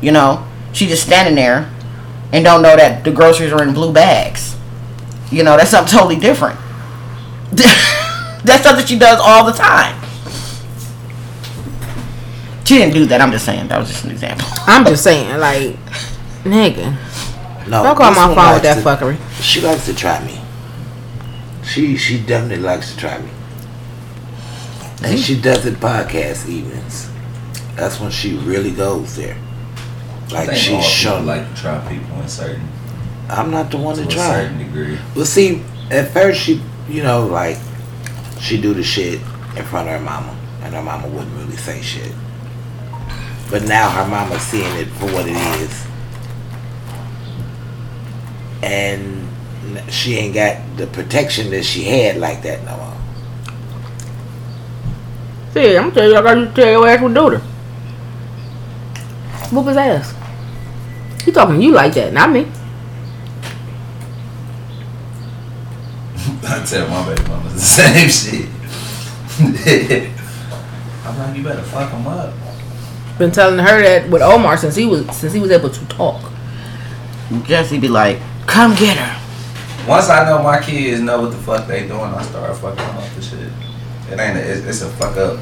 [0.00, 1.71] You know, she just standing there
[2.32, 4.56] and don't know that the groceries are in blue bags.
[5.30, 6.58] You know, that's something totally different.
[7.52, 9.98] that's something she does all the time.
[12.64, 13.20] She didn't do that.
[13.20, 13.68] I'm just saying.
[13.68, 14.46] That was just an example.
[14.66, 15.76] I'm just saying, like,
[16.44, 16.96] nigga,
[17.68, 19.18] No, don't call my one phone with that to- fuckery.
[19.42, 20.38] She likes to try me.
[21.64, 23.30] She she definitely likes to try me.
[25.04, 27.10] And she does it podcast evenings.
[27.74, 29.36] That's when she really goes there.
[30.34, 31.26] I Like she all she's people shown.
[31.26, 32.68] like to try people in certain
[33.28, 34.28] I'm not the one to to a try.
[34.42, 34.98] certain degree.
[35.16, 37.56] Well, see, at first she, you know, like
[38.40, 39.20] she do the shit
[39.56, 42.12] in front of her mama, and her mama wouldn't really say shit.
[43.50, 45.86] But now her mama's seeing it for what it is,
[48.62, 49.28] and
[49.90, 52.96] she ain't got the protection that she had like that no more.
[55.54, 57.38] See, I'm tell you, I got to tell your ass what do her.
[59.50, 60.14] Whoop his ass.
[61.24, 62.40] He talking to you like that, not me.
[66.44, 68.48] I tell my baby mama the same shit.
[71.04, 72.34] I'm like, you better fuck him up.
[73.18, 76.32] Been telling her that with Omar since he was since he was able to talk.
[77.44, 81.66] Jesse be like, "Come get her." Once I know my kids know what the fuck
[81.66, 83.52] they doing, I start fucking up the shit.
[84.10, 85.38] It ain't a, it's, it's a fuck up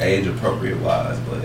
[0.00, 1.44] age appropriate wise, but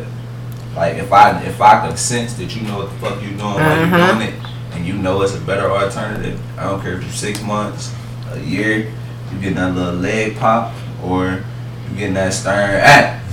[0.75, 3.39] like if I if I could sense that you know what the fuck you're doing
[3.39, 4.17] while you Mhm.
[4.17, 4.33] doing it,
[4.73, 7.91] and you know it's a better alternative, I don't care if you're six months,
[8.31, 8.91] a year,
[9.31, 11.43] you getting that little leg pop, or
[11.91, 13.19] you getting that stern act.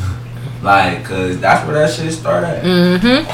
[0.63, 2.63] Like, cause that's where that shit start at.
[2.63, 3.25] Mm-hmm.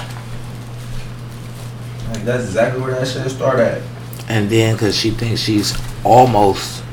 [2.13, 3.83] Like, that's exactly where that shit start at.
[4.29, 6.85] And then, because she thinks she's almost,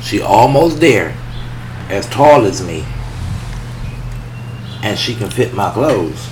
[0.00, 1.14] she almost there,
[1.90, 2.86] as tall as me,
[4.82, 6.28] and she can fit my clothes.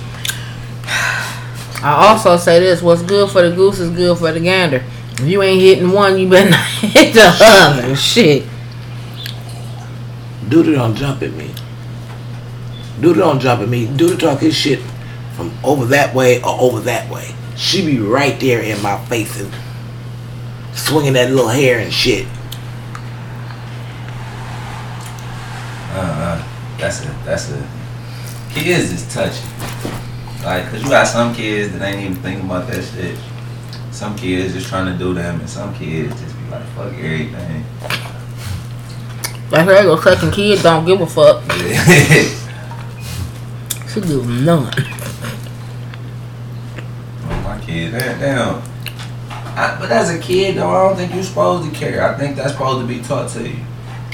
[0.87, 4.83] I also say this: what's good for the goose is good for the gander.
[5.13, 7.95] If you ain't hitting one, you better not hit the other.
[7.95, 8.45] Shit.
[10.49, 11.51] Dude don't jump at me.
[13.01, 13.87] Dude don't jump at me.
[13.95, 14.79] Dude talk his shit
[15.35, 17.33] from over that way or over that way.
[17.55, 19.53] She be right there in my face and
[20.73, 22.27] swinging that little hair and shit.
[25.91, 26.47] Uh, uh
[26.77, 27.67] that's a that's a
[28.51, 29.43] He is just touchy.
[30.43, 33.17] Like, cause you got some kids that ain't even thinking about that shit.
[33.91, 37.63] Some kids just trying to do them, and some kids just be like, fuck everything.
[39.49, 41.43] Like, that regular second kid don't give a fuck.
[43.93, 44.71] She give none.
[47.23, 48.19] Oh, my kid, damn.
[48.19, 48.61] damn.
[49.57, 52.03] I, but as a kid, though, I don't think you're supposed to care.
[52.03, 53.55] I think that's supposed to be taught to you.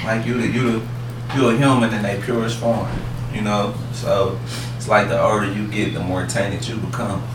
[0.05, 0.87] Like you, the you, the
[1.35, 2.87] you a human in their purest form.
[3.33, 4.39] You know, so
[4.83, 7.25] it's like the older you get, the more tainted you become.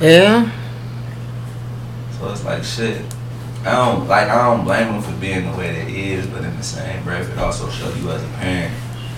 [0.00, 0.48] Yeah.
[2.16, 3.04] So it's like shit.
[3.64, 6.56] I don't like I don't blame him for being the way that is, but in
[6.56, 8.72] the same breath, it also shows you as a parent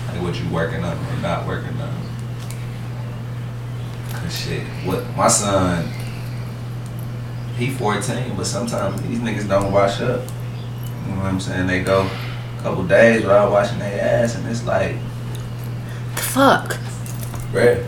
[0.07, 1.93] like what you working on or not working on.
[4.09, 5.87] Cause shit, what my son,
[7.55, 10.21] he 14, but sometimes these niggas don't wash up.
[11.05, 11.67] You know what I'm saying?
[11.67, 12.09] They go
[12.57, 14.95] a couple days without washing their ass, and it's like,
[16.15, 16.77] Fuck.
[17.51, 17.87] bruh,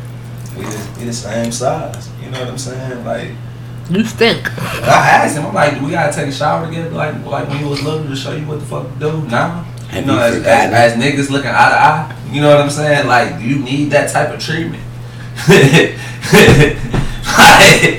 [0.58, 2.10] we just we the same size.
[2.24, 3.06] You know what I'm saying?
[3.06, 3.32] Like.
[3.90, 4.50] You stink.
[4.60, 7.70] I asked him, I'm like, we gotta take a shower together, like like when you
[7.70, 9.64] was little to show you what the fuck to do now.
[9.94, 12.70] You know, you as, as, as niggas looking eye to eye, you know what I'm
[12.72, 13.08] saying?
[13.08, 14.82] Like, do you need that type of treatment?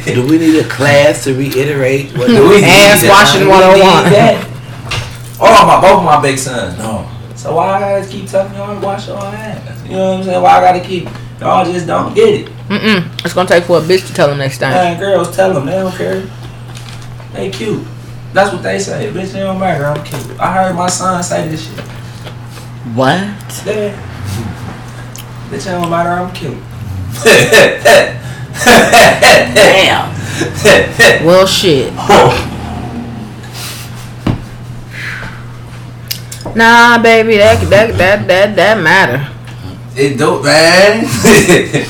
[0.07, 3.11] Do we need a class to reiterate what do we need Ass that?
[3.11, 4.13] washing Do we 101.
[4.13, 4.41] that?
[5.39, 7.05] Oh, oh, my both of my big sons, no.
[7.47, 9.85] So why I gotta keep telling y'all to wash your ass?
[9.85, 10.43] You know what I'm saying?
[10.43, 12.47] Why I gotta keep y'all just don't get it?
[12.67, 13.25] Mm-mm.
[13.25, 14.73] It's gonna take for a bitch to tell them next time.
[14.73, 16.29] Man, girls tell them they don't care.
[17.35, 17.87] They cute.
[18.33, 19.13] That's what they say.
[19.13, 19.85] Bitch, they don't matter.
[19.85, 20.41] I'm cute.
[20.41, 21.79] I heard my son say this shit.
[22.97, 23.15] What?
[23.65, 23.95] Yeah.
[25.49, 26.11] Bitch, it don't matter.
[26.11, 26.59] I'm cute.
[29.55, 30.17] Damn.
[31.25, 31.93] Well, shit.
[31.97, 32.56] Oh.
[36.57, 39.21] Nah, baby, that that that that that matter.
[39.93, 41.05] it do, man.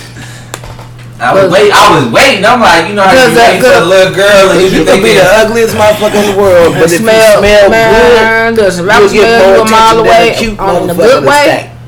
[1.22, 1.70] I was waiting.
[1.70, 2.44] I was waiting.
[2.44, 4.68] I'm like, you know how you Cause that wait for a little girl and you
[4.68, 7.62] You be can be the ugliest motherfucker in the world, but if smell, you smell
[7.62, 10.58] good, man, the smell you'll get more you a mile attention than away a cute
[10.58, 11.46] on the good way.
[11.46, 11.78] stack.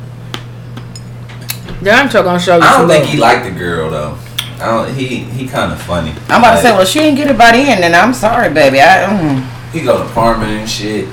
[1.83, 3.13] Then I'm sure gonna show you I don't think love.
[3.13, 4.15] he liked the girl though.
[4.63, 4.95] I don't.
[4.95, 6.15] He he kind of funny.
[6.31, 8.55] I'm about to say, well, she didn't get it by the end, and I'm sorry,
[8.55, 8.81] baby.
[8.81, 9.43] I mm.
[9.75, 11.11] he go to farming and shit.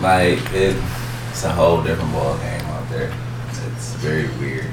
[0.00, 0.76] Like it,
[1.36, 3.12] it's a whole different ball game out there.
[3.50, 4.70] It's, it's very weird.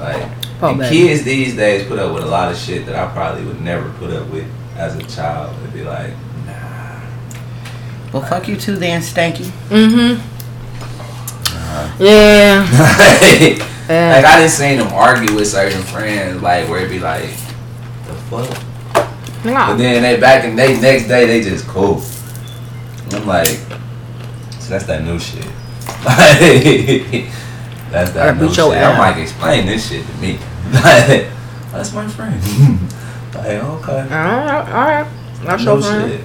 [0.00, 0.96] Like Poor and baby.
[1.06, 3.88] kids these days put up with a lot of shit that I probably would never
[3.92, 5.56] put up with as a child.
[5.60, 6.12] It'd be like,
[6.44, 7.00] nah.
[8.12, 9.44] well, fuck you too, then, Stanky.
[9.68, 10.30] Mm-hmm.
[12.02, 12.66] Yeah.
[13.88, 14.24] like.
[14.24, 17.30] I didn't see them argue with certain friends, like where it'd be like,
[18.06, 18.48] the fuck.
[19.44, 19.68] Nah.
[19.68, 22.02] But then they back and they next day they just cool.
[23.04, 23.56] And I'm like,
[24.64, 25.44] so that's that new shit.
[26.06, 27.28] Like
[27.90, 28.64] that's that new shit.
[28.64, 30.38] I'm like, explain this shit to me.
[30.72, 31.28] Like,
[31.70, 32.40] that's my friend.
[33.34, 33.62] like, okay.
[33.62, 35.06] All right, all right.
[35.42, 36.10] That's No your friend.
[36.12, 36.20] shit.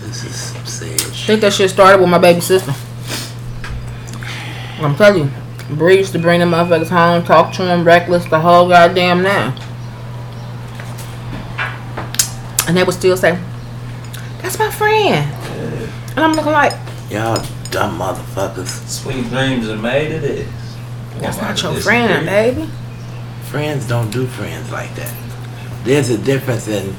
[0.00, 2.74] This is sad I think that shit started with my baby sister.
[4.80, 8.40] I'm telling you, Bree used to bring them motherfuckers home, talk to them reckless the
[8.40, 9.54] whole goddamn now.
[12.66, 13.38] And they would still say,
[14.50, 15.32] "That's my friend,"
[16.16, 16.72] and I'm looking like,
[17.08, 18.88] Y'all dumb motherfuckers.
[18.88, 20.46] Sweet dreams are made of this.
[21.20, 21.82] "That's Well, not I your disagree.
[21.82, 22.68] friend, baby."
[23.50, 25.12] Friends don't do friends like that.
[25.84, 26.94] There's a difference in,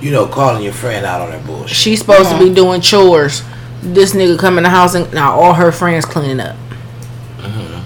[0.00, 1.76] you know, calling your friend out on their bullshit.
[1.76, 3.42] She's supposed to be doing chores.
[3.82, 6.56] This nigga come in the house and now all her friends cleaning up.
[7.42, 7.82] Mhm.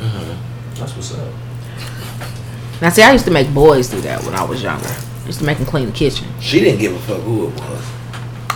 [0.00, 0.36] Mhm.
[0.78, 1.18] That's what's up.
[2.82, 4.88] Now see, I used to make boys do that when I was younger.
[4.88, 6.26] I used to make them clean the kitchen.
[6.40, 7.82] She didn't give a fuck who it was.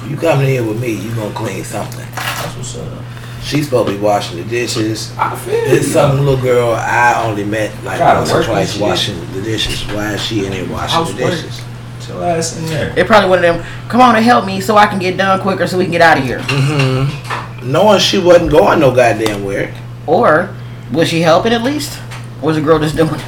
[0.09, 2.07] You coming in here with me, you gonna clean something.
[2.15, 3.05] That's what's up.
[3.43, 5.17] She's supposed to be washing the dishes.
[5.17, 5.93] I feel There's you.
[5.93, 9.43] some little girl I only met like Gotta once or work twice this washing the
[9.43, 9.87] dishes.
[9.93, 11.31] Why is she in here washing the Housework.
[11.31, 11.61] dishes?
[12.07, 12.95] Get ass in there.
[12.95, 13.65] They're probably one of them.
[13.89, 16.01] Come on and help me so I can get done quicker so we can get
[16.01, 16.39] out of here.
[16.41, 17.71] Mm-hmm.
[17.71, 19.75] knowing she wasn't going no goddamn where.
[20.07, 20.55] Or
[20.93, 22.01] was she helping at least?
[22.41, 23.25] Or was the girl just doing it?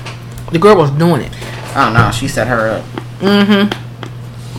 [0.52, 1.32] The girl was doing it.
[1.76, 2.84] Oh no, she set her up.
[3.20, 3.89] Mm-hmm.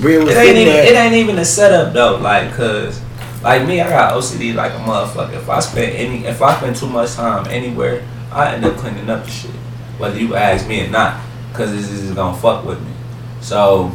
[0.04, 3.02] Was It ain't even it ain't even a setup though, like cause
[3.44, 5.34] like me, I got OCD like a motherfucker.
[5.34, 9.10] If I spend any if I spend too much time anywhere, I end up cleaning
[9.10, 9.52] up the shit.
[9.98, 11.22] Whether you ask me or not.
[11.54, 12.94] Cause this is gonna fuck with me.
[13.42, 13.92] So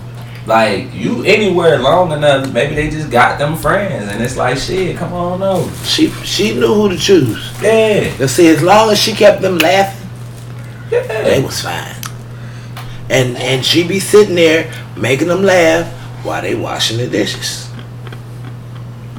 [0.47, 4.97] like you anywhere long enough, maybe they just got them friends and it's like shit,
[4.97, 5.85] come on over.
[5.85, 7.53] She she knew who to choose.
[7.61, 8.17] Yeah.
[8.19, 10.09] You see, as long as she kept them laughing,
[10.91, 11.97] they was fine.
[13.09, 15.96] And and she be sitting there making them laugh
[16.27, 17.71] while they washing the dishes.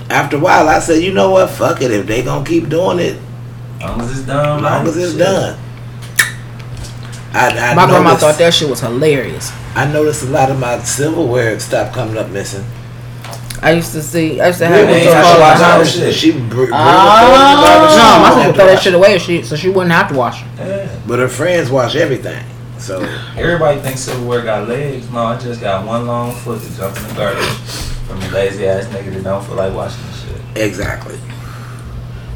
[0.09, 1.49] After a while, I said, you know what?
[1.49, 1.91] Fuck it.
[1.91, 3.19] If they gonna keep doing it,
[3.81, 5.19] long as it's done, long right, as it's shit.
[5.19, 5.59] done.
[7.33, 9.51] I, I My grandma thought that shit was hilarious.
[9.75, 12.65] I noticed a lot of my silverware stopped coming up missing.
[13.61, 14.39] I used to see.
[14.39, 15.91] I used to have They what's ain't it got called to the wash that house.
[15.95, 16.13] shit.
[16.13, 17.97] She br- bring Oh.
[17.97, 20.47] No, my sister throw that shit away, she, so she wouldn't have to wash it.
[20.59, 20.99] Yeah.
[21.07, 22.43] But her friends wash everything.
[22.79, 23.01] So
[23.37, 25.09] Everybody thinks silverware got legs.
[25.11, 27.43] No, I just got one long foot to jump in the garbage
[28.07, 30.63] from a lazy ass nigga that don't feel like washing the shit.
[30.63, 31.19] exactly.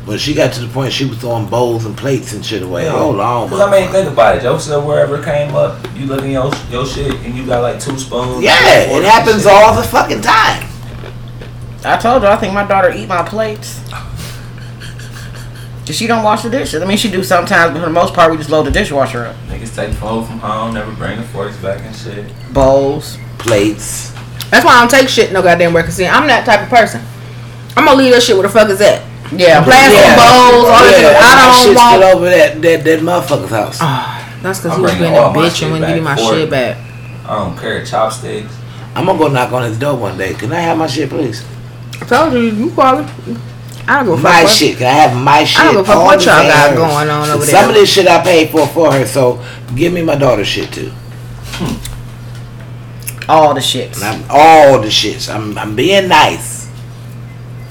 [0.04, 2.86] But she got to the point she was throwing bowls and plates and shit away.
[2.86, 2.98] Yeah.
[2.98, 4.44] Hold on, Cause I mean, think about it.
[4.44, 7.80] Your silverware ever came up, you look in your your shit and you got like
[7.80, 8.44] two spoons.
[8.44, 8.56] Yeah,
[8.90, 10.68] it happens all the fucking time.
[11.84, 13.80] I told her I think my daughter eat my plates.
[15.86, 16.82] Cause she don't wash the dishes.
[16.82, 19.26] I mean, she do sometimes, but for the most part, we just load the dishwasher
[19.26, 19.36] up.
[19.48, 22.26] Niggas take food from home, never bring the forks back and shit.
[22.54, 23.18] Bowls.
[23.40, 24.12] Plates.
[24.52, 25.84] That's why I don't take shit no goddamn where.
[25.84, 27.02] Cause see, I'm that type of person.
[27.76, 29.02] I'm gonna leave that shit where the fuck is at.
[29.34, 30.16] Yeah, Plastic Yeah.
[30.18, 31.16] bowls, all that shit.
[31.16, 31.96] I don't shit want.
[32.04, 33.78] still over that that that motherfucker's house.
[33.82, 35.98] Ah, that's because I'm he was bringing being a all my bitch and wouldn't give
[35.98, 36.78] me my back shit back.
[37.26, 37.84] I don't care.
[37.86, 38.54] Chopsticks.
[38.94, 40.34] I'm gonna go knock on his door one day.
[40.34, 41.46] Can I have my shit, please?
[42.02, 43.10] I told you, you quality.
[43.88, 44.24] I don't give a fuck.
[44.24, 44.78] My what- shit.
[44.78, 45.60] Can I have my shit?
[45.60, 46.78] I don't go a fuck all what y'all got hers?
[46.78, 47.62] going on over there.
[47.62, 49.44] Some of this shit I paid for for her, so
[49.76, 50.92] give me my daughter's shit too.
[51.54, 51.78] Hmm.
[53.30, 54.02] all the shits.
[54.02, 55.34] I'm all the shits.
[55.34, 56.70] I'm I'm being nice.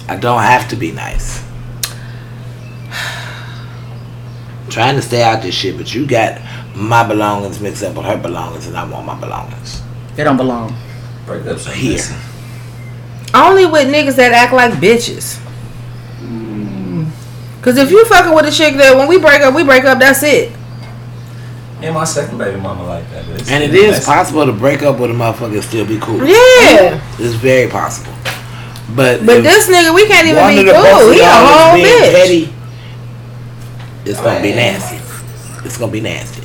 [0.08, 1.42] I don't have to be nice.
[4.70, 6.40] Trying to stay out this shit, but you got
[6.74, 9.82] my belongings mixed up with her belongings, and I want my belongings.
[10.16, 10.76] They don't belong.
[11.26, 12.02] Break up Here.
[13.32, 15.40] Only with niggas that act like bitches.
[17.62, 19.98] Cause if you fucking with a chick that when we break up, we break up.
[19.98, 20.52] That's it.
[21.82, 23.26] And my second baby mama like that.
[23.26, 24.06] But it's And it still is messy.
[24.06, 26.18] possible to break up with a motherfucker and still be cool.
[26.26, 27.00] Yeah.
[27.18, 28.12] It's very possible.
[28.94, 31.12] But But this nigga, we can't even be of the both cool.
[31.12, 32.12] He a whole bitch.
[32.12, 32.52] petty,
[34.04, 34.78] it's gonna be Man.
[34.78, 34.96] nasty.
[35.66, 36.42] It's gonna be nasty.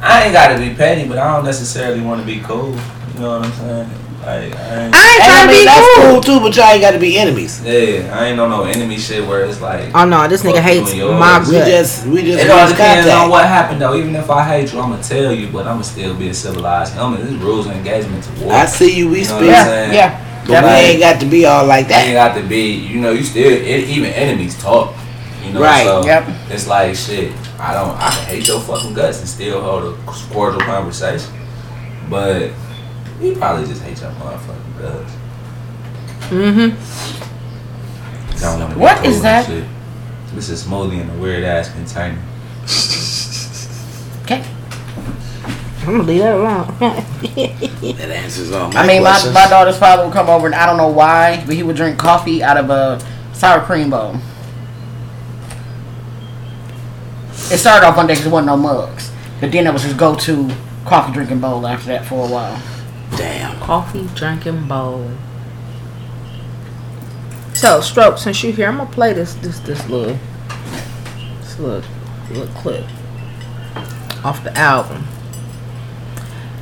[0.00, 2.70] I ain't gotta be petty, but I don't necessarily want to be cool.
[3.14, 3.90] You know what I'm saying?
[4.28, 6.04] Like, I ain't, I ain't And I trying to mean, be that's cool.
[6.12, 7.62] cool too, but y'all ain't gotta be enemies.
[7.64, 9.88] yeah, I ain't on no enemy shit where it's like.
[9.94, 11.18] Oh no, this nigga fuck you hates and yours.
[11.18, 13.96] my We just we just It all lose depends on what happened though.
[13.96, 17.24] Even if I hate you, I'ma tell you, but I'ma still be a civilized human.
[17.24, 18.52] There's rules of engagement to war.
[18.52, 20.20] I see you, we You know speak, what I'm Yeah, yeah.
[20.42, 20.80] but we Definitely.
[20.92, 22.04] ain't got to be all like that.
[22.04, 24.94] ain't got to be, you know, you still it, even enemies talk.
[25.42, 25.84] You know, Right.
[25.86, 26.28] so Yep.
[26.50, 27.32] it's like shit.
[27.58, 31.32] I don't I hate your fucking guts and still hold a cordial conversation.
[32.10, 32.50] But
[33.20, 35.12] he probably just hates your motherfucking guts.
[36.30, 36.70] Mm-hmm.
[38.40, 39.46] Don't wanna be What cool is and that?
[39.46, 39.64] shit.
[40.34, 42.18] This is smoothie in a weird ass container.
[44.22, 44.44] Okay.
[45.80, 46.66] I'm gonna leave that alone.
[47.98, 49.34] That answers all my I mean, my, questions.
[49.34, 51.98] my daughter's father would come over, and I don't know why, but he would drink
[51.98, 53.00] coffee out of a
[53.32, 54.16] sour cream bowl.
[57.50, 59.94] It started off one day because there wasn't no mugs, but then it was his
[59.94, 60.50] go-to
[60.84, 62.60] coffee drinking bowl after that for a while.
[63.58, 63.66] Damn.
[63.66, 65.10] Coffee drinking bowl.
[67.54, 68.18] So, stroke.
[68.18, 70.16] Since you're here, I'm gonna play this this this little
[71.40, 71.82] this little
[72.30, 72.84] little clip
[74.24, 75.04] off the album,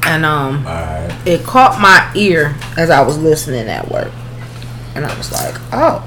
[0.05, 0.67] and um.
[0.67, 1.27] Alright.
[1.27, 4.13] it caught my ear as I was listening at work.
[4.95, 6.03] And I was like, oh,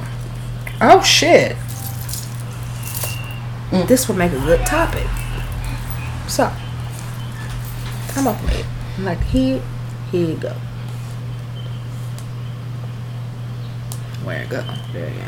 [0.81, 1.55] oh shit.
[3.69, 5.05] Mm, This would make a good topic.
[6.27, 6.51] So,
[8.15, 8.65] I'm gonna play it.
[8.97, 9.61] I'm like, here,
[10.11, 10.55] here you go.
[14.29, 14.61] Where it go?
[14.93, 15.25] There you go.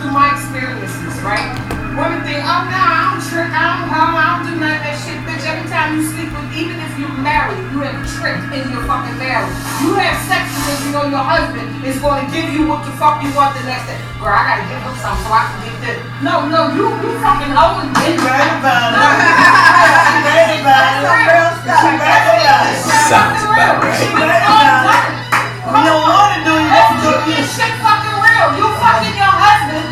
[0.00, 1.61] Through my experiences, right?
[1.92, 4.80] Women think, oh no, I don't trick, I don't hoe, I don't do none of
[4.80, 5.44] that shit, bitch.
[5.44, 9.20] Every time you sleep with, even if you're married, you have tricked in your fucking
[9.20, 9.52] marriage.
[9.84, 12.96] You have sex because you know your husband is going to give you what the
[12.96, 14.00] fuck you want the next day.
[14.16, 16.00] Girl, I gotta give him something so I can get this.
[16.24, 18.16] No, no, you, you fucking hoeing bitch.
[18.24, 19.04] Right about it.
[19.04, 21.28] She right about it.
[21.28, 21.92] Real stuff.
[23.04, 24.00] Sounds about right.
[24.00, 24.08] She
[25.76, 26.88] don't want to do that.
[27.28, 28.48] This shit fucking real.
[28.56, 29.91] You fucking your husband.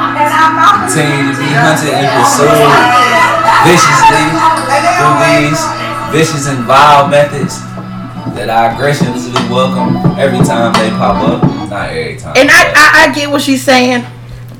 [0.61, 2.71] continue to be hunted and pursued
[3.65, 4.25] viciously
[4.97, 5.61] through these
[6.13, 7.59] vicious and vile methods
[8.35, 11.43] that I graciously welcome every time they pop up.
[11.69, 12.33] Not every time.
[12.37, 14.05] And I, I, I get what she's saying,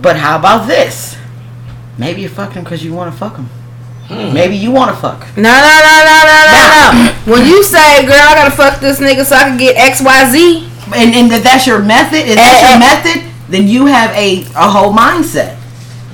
[0.01, 1.17] but how about this?
[1.97, 3.45] Maybe you fuck him because you want to fuck him.
[4.07, 4.33] Hmm.
[4.33, 5.19] Maybe you want to fuck.
[5.37, 7.33] No, no, no, no, no, no, no.
[7.33, 10.31] When you say, "Girl, I gotta fuck this nigga so I can get X, Y,
[10.31, 12.79] Z," And, and if that's your method, if that's eh, your eh.
[12.79, 15.57] method, then you have a, a whole mindset.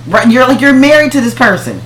[0.08, 0.30] Right?
[0.32, 1.82] You're like you're married to this person.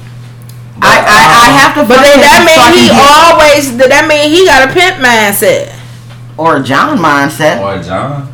[0.83, 3.29] I, I, I uh, have to but then him that so mean he can get-
[3.29, 3.77] always.
[3.89, 5.77] That mean he got a pimp mindset.
[6.37, 7.61] or a John mindset.
[7.61, 8.29] or John.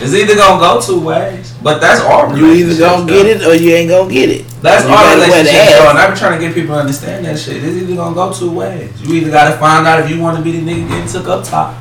[0.00, 2.30] It's either gonna go two ways, but that's all.
[2.36, 3.06] You either gonna though.
[3.12, 4.46] get it or you ain't gonna get it.
[4.62, 7.24] That's You our gotta relationship, though, and I've been trying to get people to understand
[7.26, 7.64] that shit.
[7.64, 8.90] It's either gonna go two ways.
[9.02, 11.42] You either gotta find out if you want to be the nigga getting took up
[11.44, 11.74] top,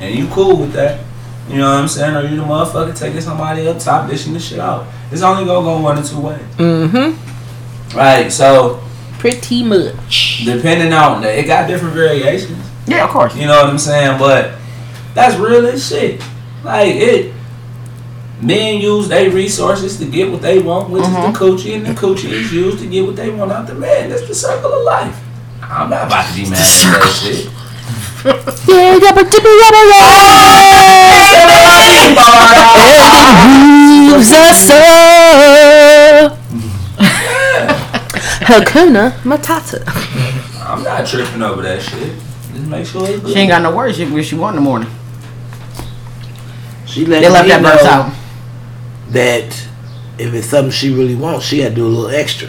[0.00, 1.04] and you cool with that.
[1.48, 2.14] You know what I'm saying?
[2.16, 4.86] Or you the motherfucker taking somebody up top, dishing the shit out.
[5.10, 6.40] It's only gonna go one or two ways.
[6.56, 7.96] Mm-hmm.
[7.96, 8.30] Right.
[8.30, 8.82] So
[9.18, 10.42] Pretty much.
[10.44, 12.64] depending on it got different variations.
[12.86, 13.34] Yeah, of course.
[13.36, 14.18] You know what I'm saying?
[14.18, 14.58] But
[15.14, 16.22] that's real as shit.
[16.64, 17.34] Like it.
[18.40, 21.90] Men use their resources to get what they want, which is the coochie, and the
[21.92, 24.10] coochie is used to get what they want out the man.
[24.10, 25.18] That's the circle of life.
[25.60, 27.50] I'm not about to be mad at that shit.
[28.24, 31.18] Yeah, yabba dibba yabba yabba.
[34.10, 36.38] Moves us up.
[38.48, 39.80] Hakuna Matata.
[40.66, 42.12] I'm not tripping over that shit.
[42.54, 43.32] Just make sure it's good.
[43.32, 43.96] She ain't got no words.
[43.96, 44.90] She wish she want in the morning.
[46.86, 48.12] She let They left me that verse know out.
[49.10, 49.68] that
[50.18, 52.48] if it's something she really wants, she had to do a little extra.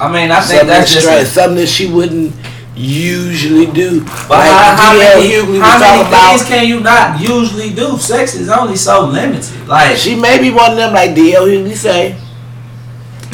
[0.00, 1.06] I mean, I think Something, that's just.
[1.06, 2.34] extra, something that she wouldn't
[2.76, 4.00] usually do.
[4.28, 6.36] But like how, how many, Hughley how many talking about.
[6.38, 7.96] things can you not usually do?
[7.98, 9.66] Sex is only so limited.
[9.66, 12.16] Like, She may be one of them like DL Hughley say,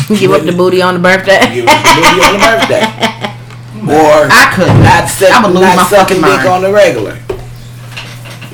[0.09, 1.39] Give up the booty on the birthday.
[1.55, 3.19] give us the booty on the birthday.
[3.83, 4.79] Or I couldn't.
[4.87, 6.47] not, suck, I would lose my sucking fucking dick mind.
[6.55, 7.19] on the regular.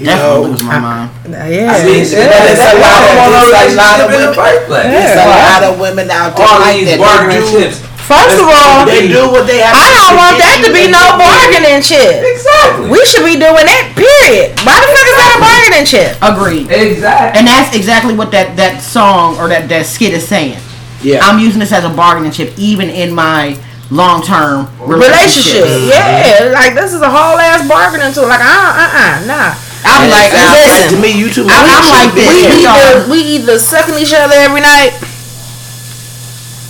[0.00, 1.10] You Definitely know, lose my mind.
[1.28, 1.68] yeah.
[1.68, 3.12] I mean, Yeah, there's a lot of,
[3.52, 4.32] there's a lot of women.
[4.32, 4.88] first place.
[4.88, 6.96] There's a lot of women out there All like these that.
[6.96, 7.84] bargaining chips.
[8.08, 10.70] First of all, they do what they have I to don't do want that to
[10.72, 12.24] be no bargaining chip.
[12.24, 12.88] Exactly.
[12.88, 13.92] We should be doing that.
[13.92, 14.56] Period.
[14.64, 16.10] Why the fuck is that a bargaining chip?
[16.24, 16.66] Agreed.
[16.72, 17.36] Exactly.
[17.36, 20.56] And that's exactly what that, that song or that, that skit is saying.
[21.04, 21.20] Yeah.
[21.22, 23.54] I'm using this as a bargaining chip, even in my
[23.92, 25.64] long term Relationship.
[25.68, 25.92] relationship.
[25.92, 26.50] Yeah.
[26.56, 28.26] Like this is a whole ass bargaining tool.
[28.26, 29.52] Like uh uh uh nah.
[29.84, 31.46] I'm like, listen, to me, you two.
[31.46, 32.26] I'm- I'm like this.
[32.26, 34.96] We We either we either sucking each other every night.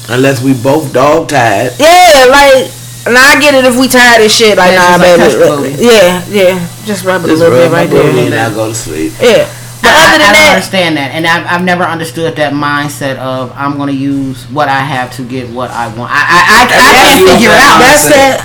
[0.08, 1.72] Unless we both dog tied.
[1.78, 2.70] Yeah, like
[3.06, 4.56] and I get it if we tired of shit.
[4.56, 5.84] Like Yeah, nah, just like baby.
[5.84, 6.68] yeah, yeah.
[6.84, 8.26] Just rub it Just a little bit rub my right there.
[8.26, 9.12] and I go to sleep.
[9.20, 9.44] Yeah.
[9.80, 12.52] But I, other I than don't that, understand that, and I've, I've never understood that
[12.52, 16.10] mindset of I'm going to use what I have to get what I want.
[16.10, 17.78] I I, I, I can't figure it out.
[17.78, 18.36] that that's that.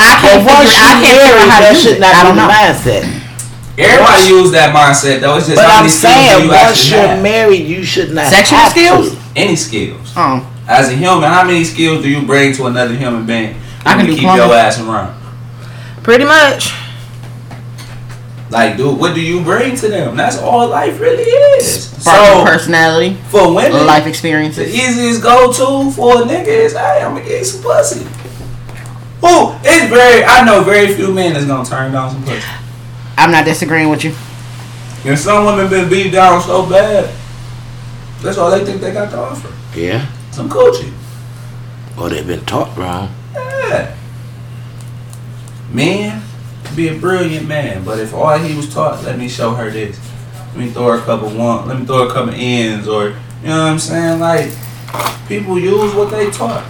[0.00, 2.00] I can't But figure, I can't figure out how to that do should it.
[2.00, 2.48] not I be don't know.
[2.48, 3.04] mindset.
[3.78, 5.36] Everybody use that mindset though.
[5.36, 7.22] It's just But how I'm many skills do saying you once actually you're have.
[7.22, 9.04] married, you should not Sexual have skills?
[9.12, 9.18] to.
[9.36, 10.06] Any skills.
[10.16, 13.56] Oh, As a human, how many skills do you bring to another human being?
[13.86, 14.46] I can to do keep plumbing.
[14.46, 15.18] your ass around.
[16.02, 16.72] Pretty much.
[18.50, 20.16] Like, dude, what do you bring to them?
[20.16, 21.88] That's all life really is.
[22.04, 24.58] part So personality, for women, life experiences.
[24.58, 24.98] the experiences.
[24.98, 28.04] easiest go-to for a nigga is, hey, I'm gonna get some pussy.
[29.20, 29.52] Who?
[29.64, 30.24] It's very.
[30.24, 32.46] I know very few men that's gonna turn down some pussy.
[33.16, 34.14] I'm not disagreeing with you.
[35.04, 37.10] And some women been beat down so bad.
[38.22, 39.52] That's all they think they got to offer.
[39.78, 40.06] Yeah.
[40.38, 40.92] Some coochie.
[42.00, 43.12] Or they've been taught wrong.
[43.34, 43.96] Yeah.
[45.72, 46.22] Man,
[46.76, 49.98] be a brilliant man, but if all he was taught, let me show her this.
[50.54, 51.66] Let me throw her a couple one.
[51.66, 54.20] Let me throw her a couple ends, or you know what I'm saying?
[54.20, 54.52] Like
[55.26, 56.64] people use what they taught.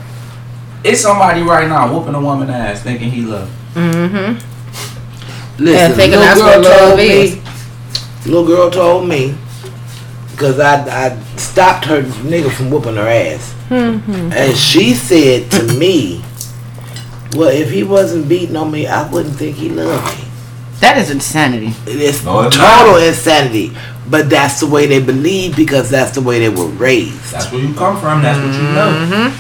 [0.83, 3.51] It's somebody right now whooping a woman ass, thinking he love.
[3.75, 5.63] Mm-hmm.
[5.63, 7.05] Listen, And thinking little that's girl what told love me.
[7.05, 8.27] is.
[8.27, 9.37] Little girl told me
[10.31, 14.33] because I I stopped her nigga from whooping her ass, Mm-hmm.
[14.33, 16.23] and she said to me,
[17.35, 20.25] "Well, if he wasn't beating on me, I wouldn't think he loved me."
[20.81, 21.73] That is insanity.
[21.87, 23.03] It's No, it's total not.
[23.03, 23.73] insanity,
[24.09, 27.33] but that's the way they believe because that's the way they were raised.
[27.33, 28.23] That's where you come from.
[28.23, 29.35] That's what you know.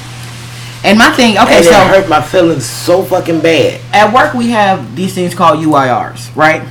[0.84, 3.80] And my thing, okay, and so it hurt my feelings so fucking bad.
[3.92, 6.62] at work we have these things called UIRs, right?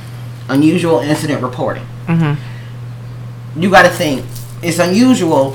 [0.48, 1.84] Unusual incident reporting.
[2.06, 3.60] Mm-hmm.
[3.62, 4.24] You got to think
[4.62, 5.52] it's unusual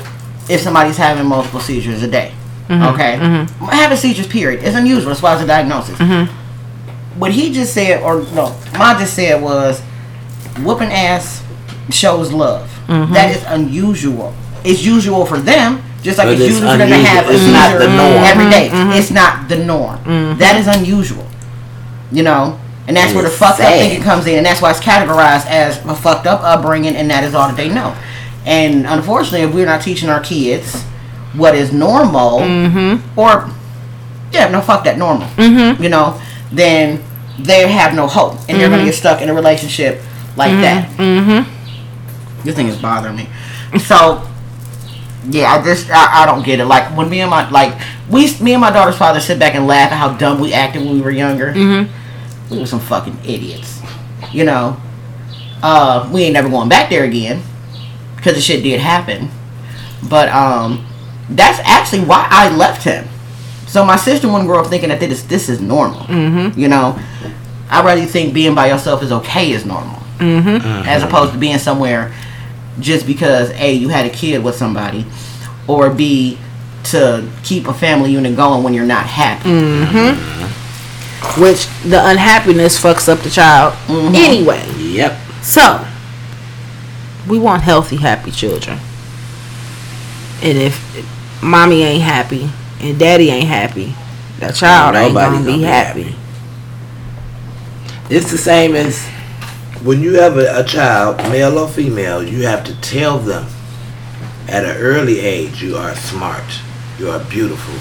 [0.50, 2.34] if somebody's having multiple seizures a day.
[2.68, 2.94] Mm-hmm.
[2.96, 3.66] Okay, mm-hmm.
[3.66, 5.98] having seizures, period, is unusual as far as a diagnosis.
[6.00, 7.20] Mm-hmm.
[7.20, 9.82] What he just said, or no, Ma just said was,
[10.64, 11.44] whooping ass
[11.90, 12.70] shows love.
[12.88, 14.34] That is unusual.
[14.64, 17.16] It's usual for them, just like But it's, it's usual for them to unusual.
[17.16, 18.24] have a It's not the seizure norm.
[18.24, 18.70] every day.
[18.98, 20.38] It's not the norm.
[20.38, 21.28] That is unusual.
[22.12, 23.80] You know, and that's And where the it's fucked up sad.
[23.80, 27.24] thinking comes in, and that's why it's categorized as a fucked up upbringing, and that
[27.24, 27.96] is all that they know.
[28.46, 30.84] And unfortunately, if we're not teaching our kids
[31.34, 33.20] what is normal, mm-hmm.
[33.20, 33.50] or
[34.32, 35.82] yeah, no, fuck that normal, mm-hmm.
[35.82, 36.22] you know,
[36.52, 37.02] then
[37.40, 39.00] they have no hope, and they're gonna get mm-hmm.
[39.00, 40.02] stuck in a relationship
[40.36, 40.90] like that.
[40.98, 42.44] Mm-hmm.
[42.44, 43.30] This thing is bothering me.
[43.80, 44.28] So,
[45.30, 46.66] yeah, I just I, I don't get it.
[46.66, 47.80] Like when me and my like
[48.10, 50.84] we me and my daughter's father sit back and laugh at how dumb we acted
[50.84, 51.54] when we were younger.
[52.52, 53.82] We were some fucking idiots,
[54.32, 54.78] you know.
[55.64, 57.42] Uh, we ain't never going back there again
[58.24, 59.30] because the shit did happen.
[60.10, 60.86] But um,
[61.30, 63.06] that's actually why I left him.
[63.68, 66.02] So my sister wouldn't grow up thinking that this this is normal.
[66.02, 66.58] Mm-hmm.
[66.58, 66.98] You know,
[67.70, 70.88] I rather think being by yourself is okay is normal, mm-hmm.
[70.88, 72.14] as opposed to being somewhere
[72.80, 75.06] just because a you had a kid with somebody,
[75.68, 76.38] or b
[76.86, 79.50] to keep a family unit going when you're not happy.
[81.42, 84.64] Which the unhappiness fucks up the child anyway.
[84.78, 85.18] Yep.
[85.42, 85.88] So,
[87.28, 88.80] we want healthy, happy children.
[90.42, 92.50] And if mommy ain't happy
[92.82, 93.94] and daddy ain't happy,
[94.40, 96.04] that child ain't gonna be gonna be happy.
[96.04, 96.18] happy.
[98.10, 99.06] It's the same as
[99.84, 103.46] when you have a, a child, male or female, you have to tell them
[104.48, 106.44] at an early age you are smart,
[107.00, 107.74] you are beautiful,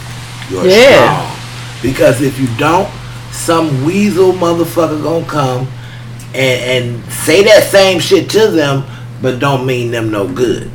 [0.50, 1.26] you are Yeah.
[1.26, 1.38] strong.
[1.82, 2.88] Because if you don't,
[3.32, 5.66] some weasel motherfucker gonna come
[6.34, 8.84] and, and say that same shit to them,
[9.22, 10.70] but don't mean them no good.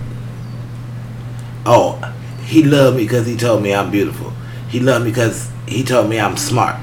[1.65, 1.99] Oh,
[2.45, 4.31] he loved me because he told me I'm beautiful.
[4.69, 6.77] He loved me because he told me I'm smart.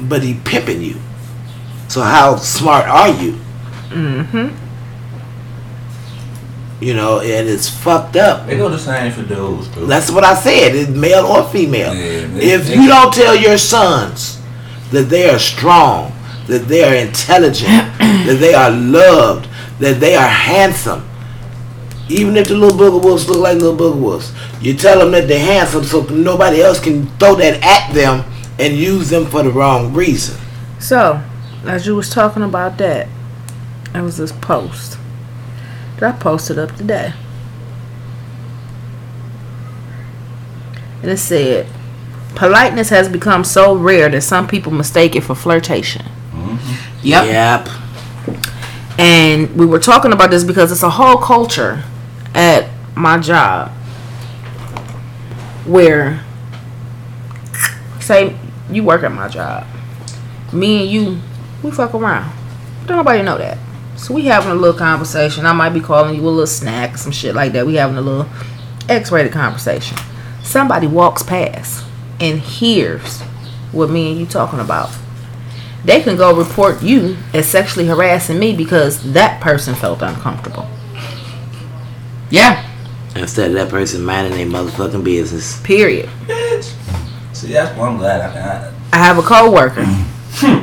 [0.00, 0.96] But he pimping you.
[1.88, 3.32] So how smart are you?
[3.88, 4.54] Mm-hmm.
[6.80, 8.46] You know, and it's fucked up.
[8.46, 9.86] They go the same for dudes, too.
[9.86, 10.76] That's what I said.
[10.76, 11.92] It's male or female.
[11.94, 14.38] Yeah, they- if they- you don't tell your sons
[14.92, 16.12] that they are strong,
[16.46, 17.68] that they are intelligent,
[17.98, 19.48] that they are loved,
[19.78, 21.08] that they are handsome,
[22.08, 25.28] even if the little booger wolves look like little booger wolves, you tell them that
[25.28, 28.24] they're handsome so nobody else can throw that at them
[28.58, 30.38] and use them for the wrong reason.
[30.80, 31.22] So,
[31.64, 33.08] as you was talking about that,
[33.92, 34.98] there was this post
[35.98, 37.12] that I posted up today.
[41.02, 41.68] And it said,
[42.34, 46.04] politeness has become so rare that some people mistake it for flirtation.
[46.32, 47.06] Mm-hmm.
[47.06, 47.24] Yep.
[47.26, 47.68] Yep.
[48.98, 51.84] And we were talking about this because it's a whole culture
[52.34, 53.70] at my job
[55.64, 56.24] where,
[58.00, 58.36] say,
[58.70, 59.66] you work at my job.
[60.52, 61.20] Me and you,
[61.62, 62.32] we fuck around.
[62.86, 63.58] Don't nobody know that.
[63.96, 65.46] So we having a little conversation.
[65.46, 67.66] I might be calling you a little snack, some shit like that.
[67.66, 68.28] We having a little
[68.88, 69.96] X-rated conversation.
[70.42, 71.84] Somebody walks past
[72.18, 73.20] and hears
[73.70, 74.90] what me and you talking about
[75.88, 80.68] they can go report you as sexually harassing me because that person felt uncomfortable.
[82.28, 82.62] Yeah.
[83.16, 85.58] Instead of that person minding their motherfucking business.
[85.62, 86.10] Period.
[86.26, 86.74] Bitch.
[87.32, 88.74] See, that's why I'm glad I can.
[88.92, 89.82] I have a coworker.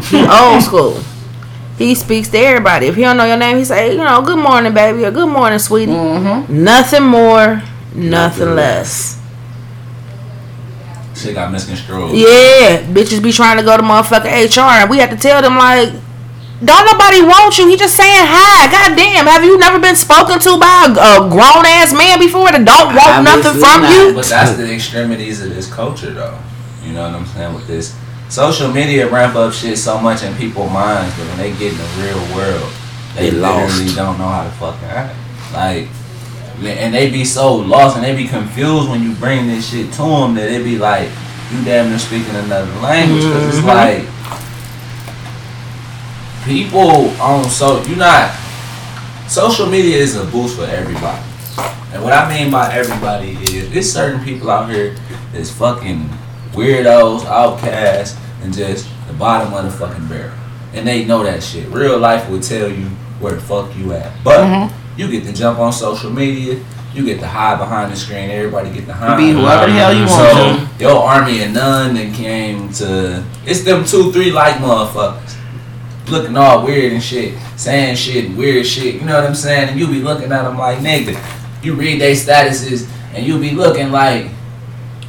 [0.10, 1.02] he old school.
[1.80, 2.86] He speaks to everybody.
[2.86, 5.28] If he don't know your name, he say, you know, good morning, baby, or good
[5.28, 5.92] morning, sweetie.
[5.92, 6.64] Mm-hmm.
[6.64, 7.64] Nothing more,
[7.96, 9.15] nothing less.
[11.16, 12.12] Shit got misconstrued.
[12.12, 15.56] Yeah, bitches be trying to go to motherfucking HR, and we have to tell them
[15.56, 15.90] like,
[16.64, 17.68] don't nobody want you.
[17.68, 18.72] He just saying hi.
[18.72, 22.52] God damn, have you never been spoken to by a, a grown ass man before
[22.52, 23.92] that don't want nothing from not.
[23.92, 24.14] you?
[24.14, 26.38] But that's the extremities of this culture, though.
[26.84, 27.54] You know what I'm saying?
[27.56, 27.96] With this
[28.30, 31.78] social media ramp up shit so much in people's minds, but when they get in
[31.78, 32.72] the real world,
[33.16, 35.16] they They literally don't know how to fucking act.
[35.54, 35.88] Like,
[36.64, 40.02] and they be so lost and they be confused when you bring this shit to
[40.02, 41.10] them that it be like
[41.52, 43.68] you damn near speaking another language because it's mm-hmm.
[43.68, 44.08] like
[46.46, 48.34] people on so you not
[49.28, 51.24] social media is a boost for everybody.
[51.94, 54.96] And what I mean by everybody is there's certain people out here
[55.32, 56.10] that's fucking
[56.52, 60.34] weirdos, outcasts, and just the bottom of the fucking barrel.
[60.74, 61.68] And they know that shit.
[61.70, 62.86] Real life will tell you
[63.20, 64.12] where the fuck you at.
[64.24, 64.85] But mm-hmm.
[64.98, 68.30] You get to jump on social media, You get to hide behind the screen.
[68.30, 69.18] Everybody get to hide.
[69.18, 73.64] Be whoever the hell you want So your army of none that came to it's
[73.64, 75.36] them two, three like motherfuckers.
[76.10, 78.96] Looking all weird and shit, saying shit, weird shit.
[78.96, 79.70] You know what I'm saying?
[79.70, 81.20] And you be looking at them like nigga.
[81.64, 84.28] You read their statuses and you be looking like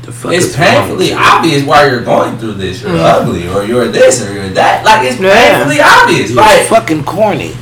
[0.09, 2.83] it's is wrong with painfully obvious why you're going through this.
[2.83, 3.29] You're mm-hmm.
[3.29, 4.85] ugly or you're this or you're that.
[4.85, 5.21] Like it's.
[5.21, 5.35] Yeah.
[5.35, 6.31] painfully obvious.
[6.31, 7.55] You're Like fucking corny.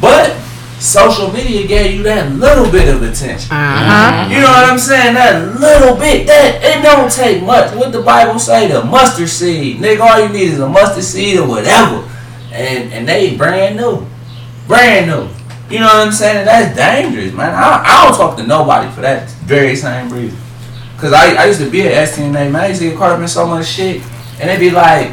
[0.00, 0.36] but
[0.78, 3.50] social media gave you that little bit of attention.
[3.50, 4.28] Uh-huh.
[4.28, 5.14] You know what I'm saying?
[5.14, 6.26] That little bit.
[6.26, 7.74] That it don't take much.
[7.74, 8.68] What the Bible say?
[8.68, 9.78] The mustard seed.
[9.78, 12.08] Nigga, all you need is a mustard seed or whatever.
[12.52, 14.06] And and they brand new.
[14.66, 15.28] Brand new.
[15.70, 16.44] You know what I'm saying?
[16.44, 17.54] That's dangerous, man.
[17.54, 20.38] I, I don't talk to nobody for that very same reason.
[20.98, 22.56] Cause I, I used to be at STNA, man.
[22.56, 24.02] I used to get caught up in so much shit.
[24.40, 25.12] And they be like,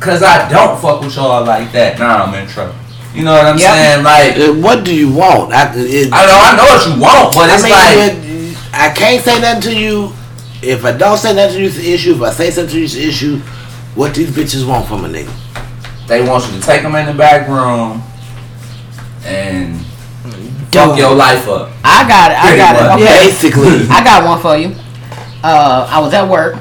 [0.00, 1.98] cause I don't fuck with y'all like that.
[1.98, 2.74] Now I'm in trouble.
[3.14, 3.70] You know what I'm Yep.
[3.74, 4.04] saying?
[4.04, 5.52] Like, Uh, What do you want?
[5.52, 8.80] I, it, I know, I know what you want, but it's I mean, like, but
[8.80, 10.12] I can't say nothing to you.
[10.62, 12.14] If I don't say nothing to you, it's an issue.
[12.14, 13.36] If I say something to you, it's an issue.
[13.96, 15.32] What these bitches want from a nigga?
[16.06, 18.02] They want you to take them in the back room
[19.24, 19.74] and
[20.70, 20.90] Dumb.
[20.90, 21.70] fuck your life up.
[21.84, 22.38] I got it.
[22.38, 23.02] I got it.
[23.02, 23.26] Okay.
[23.26, 23.86] Basically.
[23.90, 24.74] I got one for you.
[25.42, 26.56] Uh, I was at work.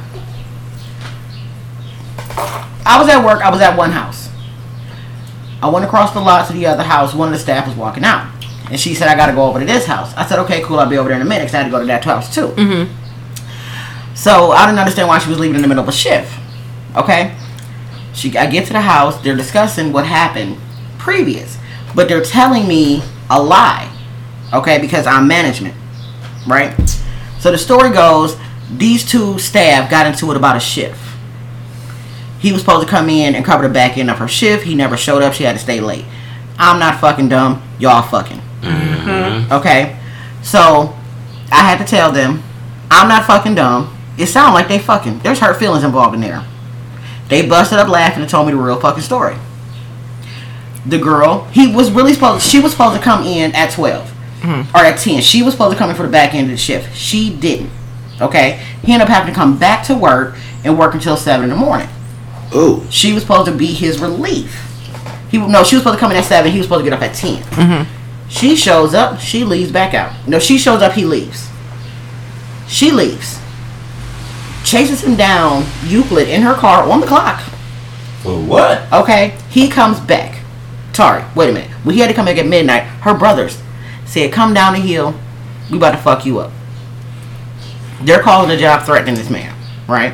[2.85, 3.41] I was at work.
[3.41, 4.28] I was at one house.
[5.61, 7.13] I went across the lot to the other house.
[7.13, 8.31] One of the staff was walking out,
[8.69, 10.79] and she said, "I got to go over to this house." I said, "Okay, cool.
[10.79, 12.33] I'll be over there in a minute because I had to go to that house
[12.33, 12.47] too.
[12.47, 14.15] Mm-hmm.
[14.15, 16.37] So I didn't understand why she was leaving in the middle of a shift.
[16.95, 17.35] Okay.
[18.13, 19.21] She, I get to the house.
[19.21, 20.57] They're discussing what happened
[20.97, 21.57] previous,
[21.95, 23.89] but they're telling me a lie.
[24.53, 25.75] Okay, because I'm management,
[26.47, 26.73] right?
[27.39, 28.35] So the story goes,
[28.75, 30.99] these two staff got into it about a shift.
[32.39, 34.63] He was supposed to come in and cover the back end of her shift.
[34.63, 35.33] He never showed up.
[35.33, 36.05] She had to stay late.
[36.57, 37.61] I'm not fucking dumb.
[37.79, 38.39] Y'all fucking.
[38.61, 39.51] Mm-hmm.
[39.53, 39.97] Okay.
[40.41, 40.95] So
[41.51, 42.43] I had to tell them,
[42.89, 43.95] I'm not fucking dumb.
[44.17, 45.19] It sounded like they fucking.
[45.19, 46.45] There's hurt feelings involved in there.
[47.27, 49.35] They busted up laughing and told me the real fucking story.
[50.85, 52.45] The girl, he was really supposed.
[52.45, 54.07] She was supposed to come in at 12
[54.41, 54.75] mm-hmm.
[54.75, 55.21] or at 10.
[55.21, 56.95] She was supposed to come in for the back end of the shift.
[56.95, 57.69] She didn't.
[58.21, 58.65] Okay.
[58.83, 61.55] He ended up having to come back to work and work until seven in the
[61.55, 61.87] morning.
[62.55, 62.85] Ooh.
[62.89, 64.65] She was supposed to be his relief.
[65.29, 66.51] He no, she was supposed to come in at seven.
[66.51, 68.29] He was supposed to get up at 10 mm-hmm.
[68.29, 69.19] She shows up.
[69.19, 70.13] She leaves back out.
[70.27, 70.93] No, she shows up.
[70.93, 71.49] He leaves.
[72.67, 73.39] She leaves.
[74.63, 77.41] Chases him down Euclid in her car on the clock.
[78.21, 78.91] For what?
[78.91, 80.43] Okay, he comes back.
[80.93, 81.71] Sorry, wait a minute.
[81.83, 83.61] When he had to come back at midnight, her brothers
[84.05, 85.15] said, "Come down the hill.
[85.71, 86.51] We about to fuck you up."
[88.01, 89.55] They're calling the job threatening this man,
[89.87, 90.13] right?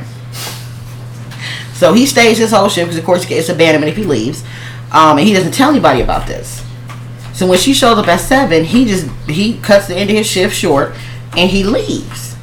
[1.76, 4.44] So he stays his whole shift because, of course, he gets abandonment if he leaves,
[4.92, 6.66] um, and he doesn't tell anybody about this.
[7.34, 10.26] So when she shows up at seven, he just he cuts the end of his
[10.26, 10.96] shift short,
[11.36, 12.36] and he leaves.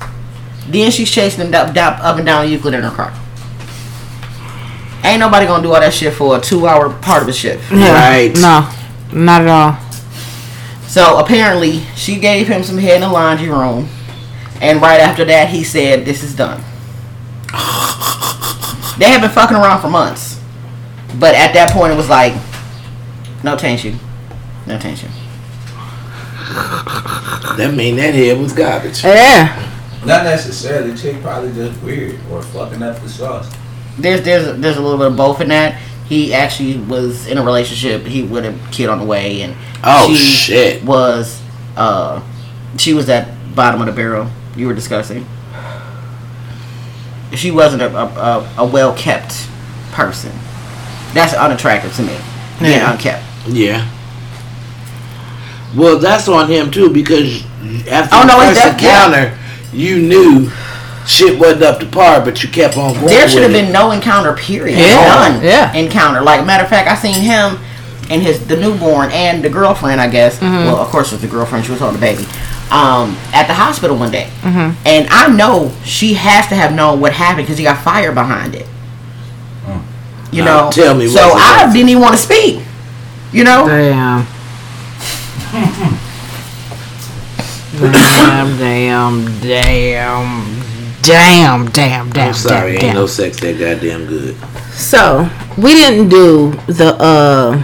[0.68, 3.12] Then she's chasing him up, down, up and down Euclid in her car.
[5.02, 7.70] Ain't nobody gonna do all that shit for a two hour part of a shift.
[7.70, 8.32] Right.
[8.34, 8.70] No,
[9.12, 9.92] not at all.
[10.86, 13.88] So apparently she gave him some head in the laundry room.
[14.60, 16.62] And right after that he said, This is done.
[18.98, 20.40] they have been fucking around for months.
[21.18, 22.34] But at that point it was like,
[23.44, 23.98] no tension.
[24.66, 25.10] No tension.
[27.56, 29.02] That mean that head was garbage.
[29.04, 29.68] Yeah.
[30.04, 30.96] Not necessarily.
[30.96, 33.52] Chick probably just weird or fucking up the sauce.
[33.98, 35.80] There's there's there's a little bit of both in that.
[36.08, 38.02] He actually was in a relationship.
[38.06, 40.84] He with a kid on the way, and Oh, she shit.
[40.84, 41.40] was
[41.76, 42.22] uh
[42.78, 44.28] she was at bottom of the barrel.
[44.56, 45.26] You were discussing.
[47.34, 49.48] She wasn't a a, a, a well kept
[49.92, 50.32] person.
[51.14, 52.16] That's unattractive to me.
[52.60, 52.92] Being Yeah.
[52.92, 53.22] unkept.
[53.48, 53.88] Yeah.
[55.76, 57.42] Well, that's on him too because
[57.90, 59.06] after Oh, the no, it's first def- yeah.
[59.06, 59.38] encounter,
[59.72, 60.50] you knew
[61.06, 63.06] shit wasn't up to par, but you kept on going.
[63.06, 63.64] There should with have it.
[63.64, 64.34] been no encounter.
[64.34, 64.78] Period.
[64.78, 65.42] Yeah, None.
[65.42, 65.72] yeah.
[65.72, 66.20] Encounter.
[66.20, 67.58] Like matter of fact, I seen him
[68.10, 70.00] and his the newborn and the girlfriend.
[70.00, 70.38] I guess.
[70.38, 70.66] Mm-hmm.
[70.66, 71.64] Well, of course, it was the girlfriend.
[71.64, 72.26] She was holding the baby.
[72.72, 74.74] Um, at the hospital one day, Mm-hmm.
[74.86, 78.54] and I know she has to have known what happened because he got fire behind
[78.54, 78.66] it.
[80.32, 80.70] You Now, know.
[80.72, 81.74] tell me So what's I difference.
[81.74, 82.62] didn't even want to speak.
[83.30, 83.68] You know.
[83.68, 84.26] Damn.
[87.80, 90.62] damn, damn, damn,
[91.02, 92.28] damn, damn, damn.
[92.28, 94.36] I'm sorry, damn, ain't no sex that goddamn good.
[94.72, 97.62] So we didn't do the uh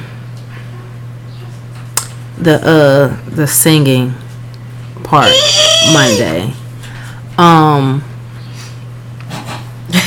[2.39, 4.15] the uh the singing
[5.09, 5.33] part
[5.93, 6.53] Monday.
[7.39, 8.03] Um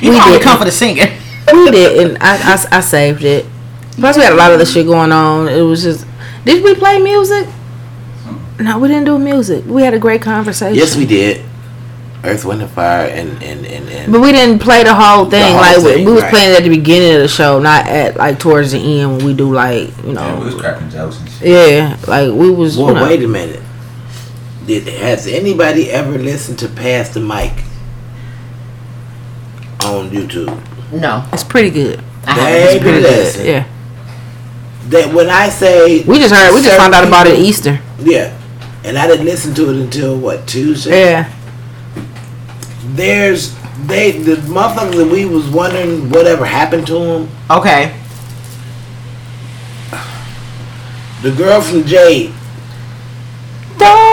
[0.00, 0.42] You We probably didn't.
[0.44, 1.08] come for the singing.
[1.52, 2.18] we didn't.
[2.22, 3.46] I, I I saved it.
[3.96, 5.48] Plus we had a lot of the shit going on.
[5.48, 6.06] It was just
[6.44, 7.48] did we play music?
[8.60, 9.64] No, we didn't do music.
[9.66, 10.76] We had a great conversation.
[10.76, 11.44] Yes, we did.
[12.24, 15.52] Earth, Wind, and Fire, and and and, and But we didn't play the whole thing.
[15.52, 16.30] whole like we- thing, we was right.
[16.32, 19.26] playing it at the beginning of the show, not at like towards the end when
[19.26, 20.20] we do like you know.
[20.22, 20.60] Yeah, we was know.
[20.60, 21.48] cracking jokes and shit.
[21.48, 22.76] Yeah, like we was.
[22.76, 23.62] Well, you know, wait a minute.
[24.68, 27.52] Did has anybody ever listened to Pass the Mic
[29.82, 30.52] on YouTube?
[30.92, 32.04] No, It's pretty good.
[32.26, 32.66] I haven't.
[32.66, 33.40] Baby, Pretty listen.
[33.44, 33.48] good.
[33.48, 33.68] Yeah.
[34.90, 36.54] That when I say We just heard.
[36.54, 37.80] We just found out about it Easter.
[37.98, 38.38] Yeah,
[38.84, 41.12] and I didn't listen to it until what Tuesday.
[41.14, 41.32] Yeah.
[42.88, 43.54] There's
[43.86, 47.28] they the motherfuckers that we was wondering whatever happened to them.
[47.50, 47.94] Okay.
[51.22, 52.34] The girl from Jade
[53.78, 54.07] Don't walk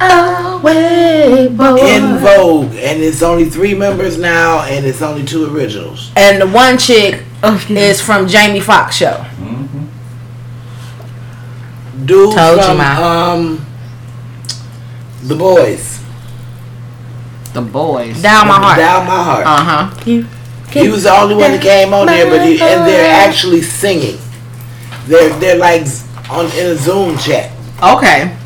[0.00, 1.76] away, boy.
[1.80, 6.10] En Vogue, and it's only three members now, and it's only two originals.
[6.16, 7.22] and the one chick
[7.70, 9.24] is from Jamie Foxx show.
[9.38, 9.84] Mm-hmm.
[12.04, 13.02] Dude Told from man.
[13.02, 13.66] um,
[15.24, 16.00] the boys.
[17.54, 18.20] The boys.
[18.20, 18.78] Down my heart.
[18.78, 19.46] Down my heart.
[19.46, 19.90] Uh huh.
[20.04, 20.26] You
[20.70, 24.18] He was the only one that came on there, but he, and they're actually singing.
[25.06, 25.86] They're they're like
[26.28, 27.50] on in a Zoom chat,
[27.82, 28.36] Okay.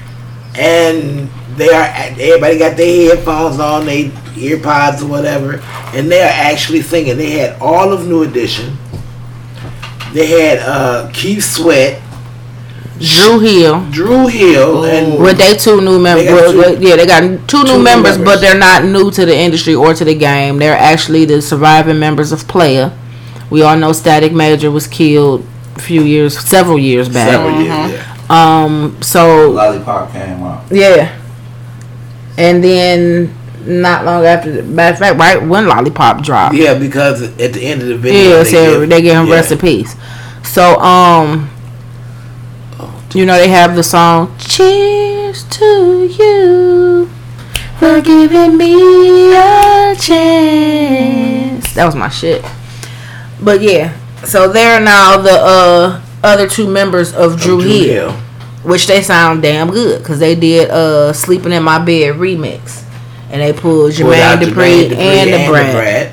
[0.54, 5.60] and they are everybody got their headphones on, they ear pods or whatever,
[5.94, 7.16] and they are actually singing.
[7.16, 8.76] They had all of New Edition.
[10.12, 12.00] They had uh, Keith Sweat,
[12.98, 13.86] Dru Hill.
[13.90, 17.62] Dru Hill, and With they two new members, They got two- yeah, they got two
[17.64, 18.34] new new members, members.
[18.34, 20.58] but they're not new to the industry or to the game.
[20.58, 22.90] They're actually the surviving members of Playa.
[23.50, 25.44] We all know Static Major was killed
[25.76, 27.30] a few years, several years back.
[27.30, 27.92] several years.
[27.92, 28.06] Yeah.
[28.28, 30.64] Um, so Lollipop came out.
[30.70, 31.19] yeah,
[32.40, 33.34] and then
[33.66, 37.82] not long after, matter of fact, right when Lollipop dropped, Yeah, because at the end
[37.82, 39.34] of the yeah, video, so they give him yeah.
[39.34, 39.94] rest in peace.
[40.42, 41.50] So um,
[43.14, 47.10] you know they have the song "Cheers to You"
[47.78, 51.74] for giving me a chance.
[51.74, 52.42] That was my shit.
[53.42, 58.22] But yeah, so they're now the uh other two members of Dru, Dru Hill, Hill.
[58.62, 62.82] Which they sound damn good because they did uh "Sleeping in My Bed" remix,
[63.30, 66.12] and they pulled Jermaine Jermaine Dupri and the Brat.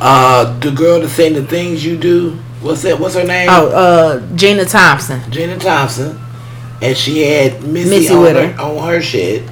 [0.00, 2.38] Uh, the girl that sang the things you do.
[2.60, 2.98] What's that?
[2.98, 3.48] What's her name?
[3.50, 5.20] Oh, uh, Gina Thompson.
[5.30, 6.18] Gina Thompson,
[6.80, 9.42] and she had Missy, Missy on, with her, on her shit.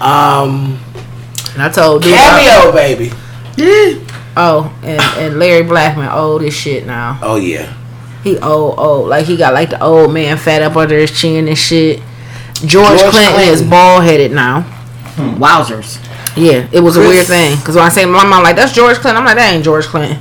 [0.00, 0.78] Um,
[1.54, 3.10] And I told dude, I- cameo, baby.
[4.36, 7.18] oh, and, and Larry Blackmon old as shit now.
[7.22, 7.72] Oh yeah,
[8.28, 9.08] He old, old.
[9.08, 12.00] Like he got like the old man fat up under his chin and shit.
[12.54, 13.70] George, George Clinton, is Clinton.
[13.70, 14.62] bald headed now.
[15.16, 16.04] Hmm, wowzers.
[16.36, 17.56] Yeah, it was a weird thing.
[17.56, 19.86] Because when I say my mom like that's George Clinton, I'm like that ain't George
[19.86, 20.18] Clinton.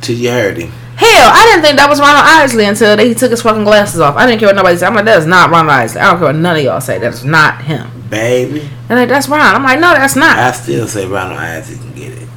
[0.00, 0.70] till you heard him.
[0.96, 4.00] Hell, I didn't think that was Ronald Isley until they, he took his fucking glasses
[4.00, 4.16] off.
[4.16, 4.88] I didn't care what nobody said.
[4.88, 6.00] I'm like, that's not Ronald Isley.
[6.00, 6.98] I don't care what none of y'all say.
[6.98, 7.88] That's not him.
[8.10, 9.40] Baby, They're like, that's Ron.
[9.54, 10.38] I'm like, no, that's not.
[10.38, 12.27] I still say Ronald Isaac can get it.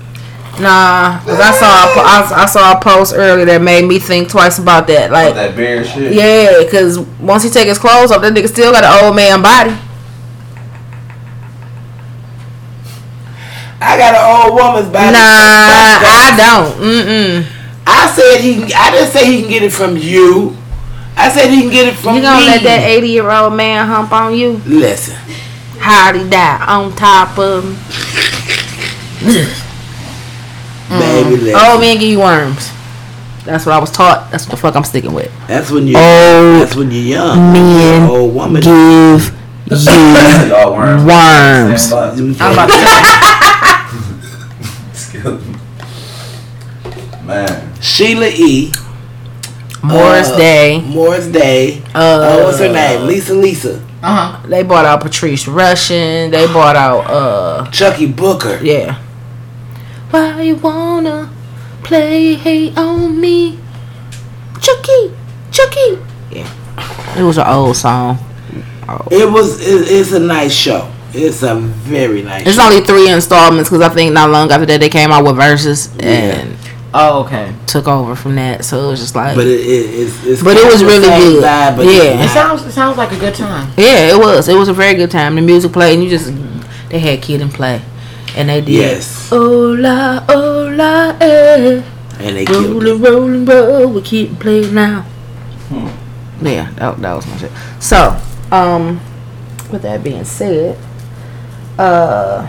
[0.61, 4.29] Nah, because I saw a, I, I saw a post earlier that made me think
[4.29, 5.09] twice about that.
[5.09, 6.13] With Like, that beard shit.
[6.13, 9.41] yeah, because once he take his clothes off, that nigga still got an old man
[9.41, 9.71] body.
[13.83, 15.11] I got an old woman's body.
[15.11, 16.77] Nah, I don't.
[16.79, 17.45] Mm-mm.
[17.87, 18.53] I said he.
[18.61, 20.55] Can, I didn't say he can get it from you.
[21.17, 22.45] I said he can get it from You gonna me.
[22.45, 24.61] let that 80 year old man hump on you?
[24.65, 25.15] Listen,
[25.79, 26.63] How'd he die?
[26.67, 27.75] On top of him?
[30.99, 31.61] baby, listen.
[31.71, 32.69] Old man give you worms.
[33.45, 34.29] That's what I was taught.
[34.31, 35.31] That's what the fuck I'm sticking with.
[35.47, 35.95] That's when you.
[35.97, 37.53] Old that's when you're young.
[37.53, 38.61] men Old woman.
[38.61, 39.33] give
[39.69, 41.03] Y'all worms.
[41.91, 41.91] Worms.
[42.41, 42.75] I'm about to
[44.91, 45.41] Excuse.
[47.23, 47.73] Man.
[47.81, 48.71] Sheila E.
[49.83, 50.81] Morris Uh, Day.
[50.81, 51.81] Morris Day.
[51.95, 53.07] Uh, Uh, what's her name?
[53.07, 53.81] Lisa Lisa.
[54.03, 54.47] Uh huh.
[54.47, 56.29] They bought out Patrice Rushen.
[56.31, 58.59] They bought out uh Chuckii Booker.
[58.61, 58.97] yeah.
[60.11, 61.29] Why you wanna
[61.83, 63.59] play hate on me?
[64.61, 65.11] Chucky,
[65.51, 65.97] Chucky.
[66.31, 66.47] Yeah.
[67.17, 68.17] It was an old song.
[68.87, 69.07] Oh.
[69.09, 69.59] It was.
[69.65, 70.91] It, it's a nice show.
[71.13, 72.45] It's a very nice.
[72.45, 72.63] It's show.
[72.63, 75.89] only three installments because I think not long after that they came out with Verzuz
[76.03, 76.57] and
[76.93, 77.53] Oh, okay.
[77.67, 78.65] took over from that.
[78.65, 79.63] So it was just like, But it, it,
[80.07, 81.43] it's, it's But it was kind of the really good.
[81.43, 82.23] vibe, but Yeah.
[82.25, 83.71] It sounds it sounds like a good time.
[83.77, 84.47] yeah, it was.
[84.49, 85.35] It was a very good time.
[85.35, 86.31] The music played and you just
[86.89, 87.81] they had Kid and Play,
[88.35, 88.69] and they did.
[88.69, 89.29] Yes.
[89.31, 91.81] Oh la, oh la, eh.
[92.19, 92.87] And they killed it.
[92.89, 93.87] Rolling, rolling, roll.
[93.93, 95.05] We keep playing now.
[96.41, 97.51] Yeah, that, that was my shit.
[97.79, 98.19] So,
[98.51, 98.99] um,
[99.71, 100.77] with that being said,
[101.77, 102.47] uh,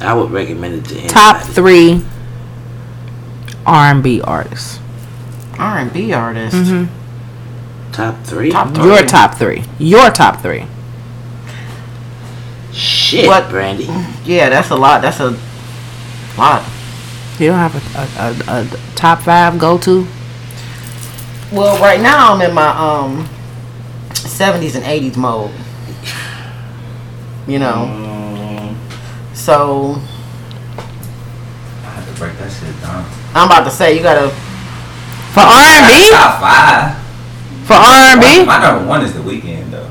[0.00, 1.08] I would recommend it to anybody.
[1.12, 2.04] top three
[3.66, 4.78] R and B artists.
[5.58, 6.54] R and B artist.
[6.56, 6.88] Mhm.
[7.92, 8.50] Top three.
[8.52, 8.84] Top three.
[8.84, 9.64] Your top three.
[9.78, 10.66] Your top three.
[13.08, 13.48] Shit, What?
[13.48, 13.84] Brandy.
[14.24, 15.00] Yeah, that's a lot.
[15.00, 15.30] That's a
[16.36, 16.62] lot.
[17.38, 17.80] You don't have a,
[18.20, 20.06] a, a, a top five go to?
[21.50, 23.26] Well, right now I'm in my um
[24.10, 25.50] 70s and 80s mode.
[27.46, 28.78] You know, Um,
[29.32, 29.94] so
[31.82, 33.08] I had to break that shit down.
[33.34, 34.28] I'm about to say you gotta.
[35.32, 36.10] For R&B?
[36.10, 36.98] Top five.
[37.66, 38.44] For R&B?
[38.44, 39.88] My number one is the Weeknd though.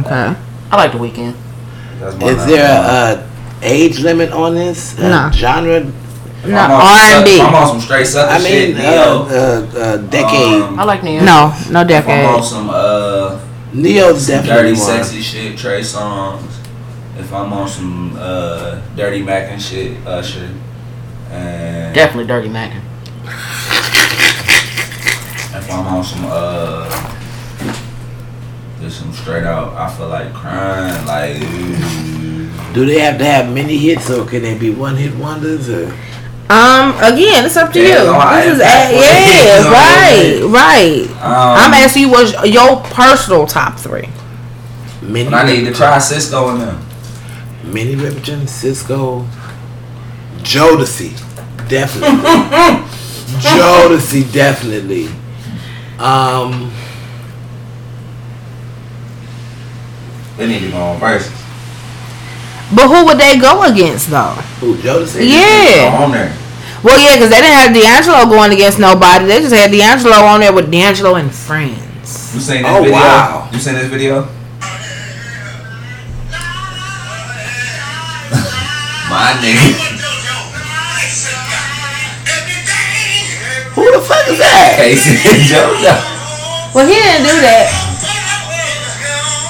[0.00, 0.34] Okay.
[0.70, 1.34] I like the Weeknd.
[2.22, 3.28] Is there a, a
[3.62, 4.98] age limit on this?
[4.98, 5.80] A Genre?
[6.46, 7.36] No, I'm on some R&B.
[7.36, 8.68] suck- I'm on some straight sucker I shit.
[8.68, 8.90] mean, Ne-Yo.
[8.90, 9.26] uh,
[9.74, 10.62] uh, uh, decade.
[10.62, 11.24] Um, I like New York.
[11.24, 13.40] No, no if I'm on some uh
[13.72, 14.86] Neo's some definitely dirty one.
[15.04, 16.42] sexy shit, Trey Songz.
[17.18, 20.48] If I'm on some uh dirty Mac and shit, Usher.
[21.30, 22.72] And Definitely Dirty Mac.
[25.54, 27.17] if I'm on some uh
[28.88, 31.40] just some straight out I feel like crying, like.
[32.74, 35.68] Do they have to have many hits or can they be one hit wonders?
[35.68, 35.86] Or?
[36.50, 37.88] Um, again, it's up to you.
[37.88, 41.22] Yeah, no, This is that's a, what it is, yeah, you know right, right.
[41.22, 44.08] Um, I'm asking you what's your personal top three.
[45.02, 47.72] Many, I need to try Sisqo and them.
[47.72, 49.26] Minnie Riperton, Sisqo,
[50.38, 51.12] Jodeci,
[51.68, 52.18] definitely.
[53.40, 55.08] Jodeci, definitely.
[55.98, 56.72] Um,
[60.38, 61.34] They need to go on Verzuz.
[62.74, 64.34] But who would they go against though?
[64.60, 65.18] who, Jodeci?
[65.18, 65.98] Go Yeah.
[66.04, 66.32] on there.
[66.82, 69.24] Well, yeah, because they didn't have D'Angelo going against nobody.
[69.26, 72.30] They just had D'Angelo on there with D'Angelo and friends.
[72.34, 72.92] You seen this Oh, video?
[72.94, 73.48] wow.
[73.52, 74.22] You seen this video?
[79.10, 79.74] My nigga.
[83.74, 84.74] Who the fuck is that?
[84.78, 86.74] K-Ci and JoJo.
[86.74, 87.70] Well, he didn't do that.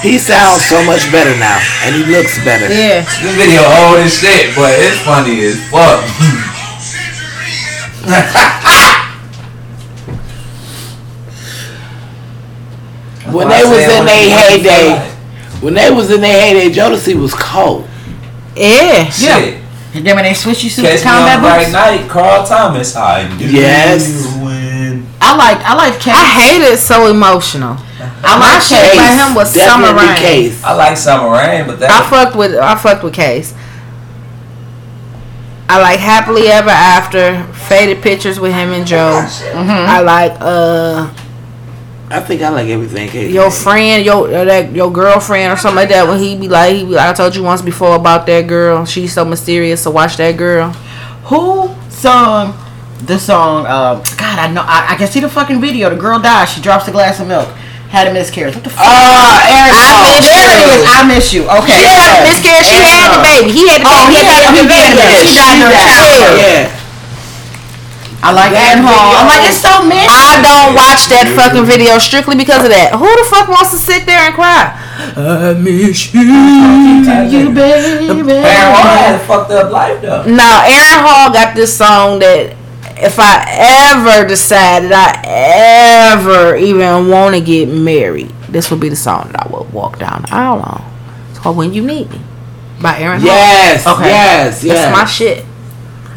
[0.03, 2.68] He sounds so much better now, and he looks better.
[2.72, 3.03] Yeah.
[3.03, 6.05] This video old as shit, but it's funny as fuck.
[13.32, 14.99] When they was in their heyday,
[15.61, 17.86] when they was in their heyday, Jodeci was cold.
[18.57, 19.11] Yeah.
[19.11, 19.62] Shit.
[19.94, 22.46] And then when they switch you to Catch me combat on the right night, Carl
[22.46, 22.96] Thomas.
[22.96, 24.24] I do Yes.
[24.36, 25.07] win.
[25.20, 26.14] I like I like Case.
[26.14, 27.76] I hate it so emotional.
[28.01, 28.96] I My like shit Case.
[28.96, 30.16] by him was Summer Definitely Rain.
[30.51, 30.64] Case.
[30.64, 33.55] I like Summer Rain, but that I fucked with I fucked with Case.
[35.70, 39.22] I like Happily Ever After, Faded Pictures with him and Joe.
[39.55, 41.12] I like uh
[42.11, 43.30] I think I like everything Case.
[43.32, 46.09] your friend, your uh, that your girlfriend or something like that.
[46.09, 48.86] When he be like, he be like, I told you once before about that girl.
[48.86, 49.82] She's so mysterious.
[49.82, 50.70] So watch that girl.
[51.28, 52.55] Who sung
[53.05, 53.66] the song?
[53.66, 54.62] Um, God, I know.
[54.64, 55.90] I, I can see the fucking video.
[55.90, 56.51] The girl dies.
[56.51, 57.49] She drops a glass of milk.
[57.89, 58.53] Had a miscarriage.
[58.55, 58.84] What the fuck?
[58.84, 60.76] Ah, Aaron I miss there it is.
[60.76, 60.84] you.
[60.84, 61.43] I miss you.
[61.49, 61.80] Okay.
[61.80, 62.68] She had a miscarriage.
[62.68, 63.49] She And, had the uh, baby.
[63.49, 64.12] He had the Oh, baby.
[64.12, 64.93] he had the the baby.
[64.93, 65.24] baby.
[65.24, 65.97] She died during Yeah.
[65.97, 66.36] childbirth.
[66.45, 66.76] Yeah.
[68.20, 69.14] I like That Aaron Hall.
[69.14, 70.05] I'm like, it's so many.
[70.05, 72.93] I don't watch that fucking video strictly because of that.
[72.99, 74.74] Who the fuck wants to sit there and cry?
[75.16, 76.26] I miss you.
[76.26, 78.36] you, baby.
[78.43, 80.26] Aaron Hall had a fucked up life though.
[80.26, 82.58] No, Aaron Hall got this song that
[83.01, 83.44] if I
[83.94, 89.30] ever decide that I ever even want to get married, this would be the song
[89.32, 90.84] that I would walk down the aisle on.
[91.30, 92.20] It's called When You Need Me
[92.82, 93.28] by Aaron Hall.
[93.28, 93.86] Yes.
[93.86, 94.05] Okay.
[94.09, 94.64] Yes.
[94.64, 94.76] Yes.
[94.76, 95.44] That's my shit.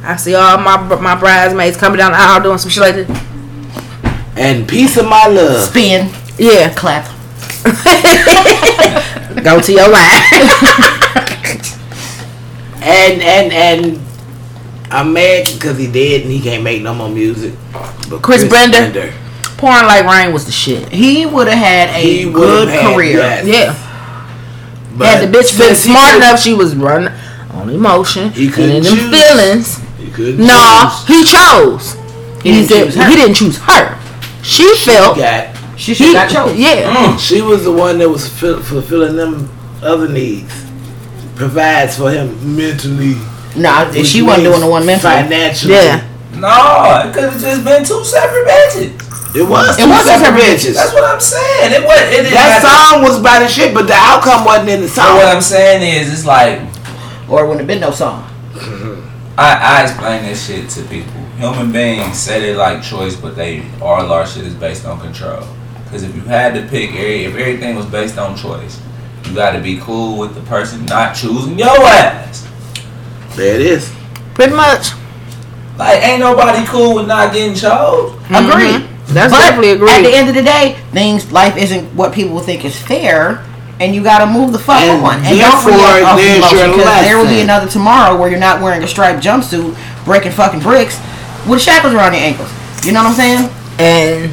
[0.03, 3.09] I see all my my bridesmaids coming down the aisle doing some shit like this.
[4.36, 5.69] and peace of my love.
[5.69, 6.09] Spin.
[6.38, 6.73] Yeah.
[6.73, 7.05] Clap.
[9.43, 10.21] Go to your line.
[12.84, 13.99] And and and
[14.92, 17.54] I'm mad because he dead and he can't make no more music.
[18.10, 19.12] But Chris Brenda?
[19.58, 20.89] Pouring Like Rain was the shit.
[20.89, 23.18] He would have had a good had- career.
[23.18, 23.46] yes.
[23.48, 23.88] Yeah.
[24.98, 27.14] But Had the bitch been smart enough, she was running
[27.52, 29.22] on emotion He and couldn't in them choose.
[29.22, 29.80] feelings.
[29.98, 31.08] He couldn't No, choose.
[31.08, 31.94] he chose.
[32.44, 33.10] He He, didn't said choose her.
[33.10, 33.98] he didn't choose her.
[34.44, 36.58] She felt got She should he, got chose.
[36.58, 36.94] yeah.
[36.94, 37.20] Mm.
[37.20, 39.50] She was the one that was fulfilling them
[39.82, 40.52] other needs.
[41.36, 43.16] Provides for him mentally.
[43.56, 45.10] Nah, which she wasn't doing the one mental.
[45.10, 45.74] Financially.
[45.74, 46.08] Yeah.
[46.36, 49.36] No, it could have just been two separate bitches.
[49.36, 50.76] It was It two was two separate separate bitches.
[50.76, 51.74] That's what I'm saying.
[51.74, 51.99] It was.
[52.02, 54.82] It didn't That have to- song was about the shit, but the outcome wasn't in
[54.82, 55.16] the song.
[55.18, 56.60] what I'm saying is, it's like
[57.30, 58.28] Or it wouldn't have been no song.
[59.38, 61.12] I, I explain this shit to people.
[61.38, 65.43] Human beings say they like choice, but they all our shit is based on control.
[65.86, 68.80] Because if you had to pick, every- if everything was based on choice,
[69.26, 72.41] you got to be cool with the person not choosing your ass.
[73.36, 73.91] There it is.
[74.34, 74.91] Pretty much.
[75.77, 78.11] Like, ain't nobody cool with not getting chose.
[78.11, 78.36] Mm-hmm.
[78.36, 78.88] Agreed.
[79.07, 79.91] That's but definitely agreed.
[79.91, 83.45] at the end of the day, things life isn't what people think is fair,
[83.79, 85.15] and you got to move the fuck And on.
[85.25, 88.39] And therefore, react off there's emotion, your because there will be another tomorrow where you're
[88.39, 89.75] not wearing a striped jumpsuit,
[90.05, 90.99] breaking fucking bricks
[91.47, 92.49] with shackles around your ankles.
[92.86, 93.61] You know what I'm saying?
[93.82, 94.32] and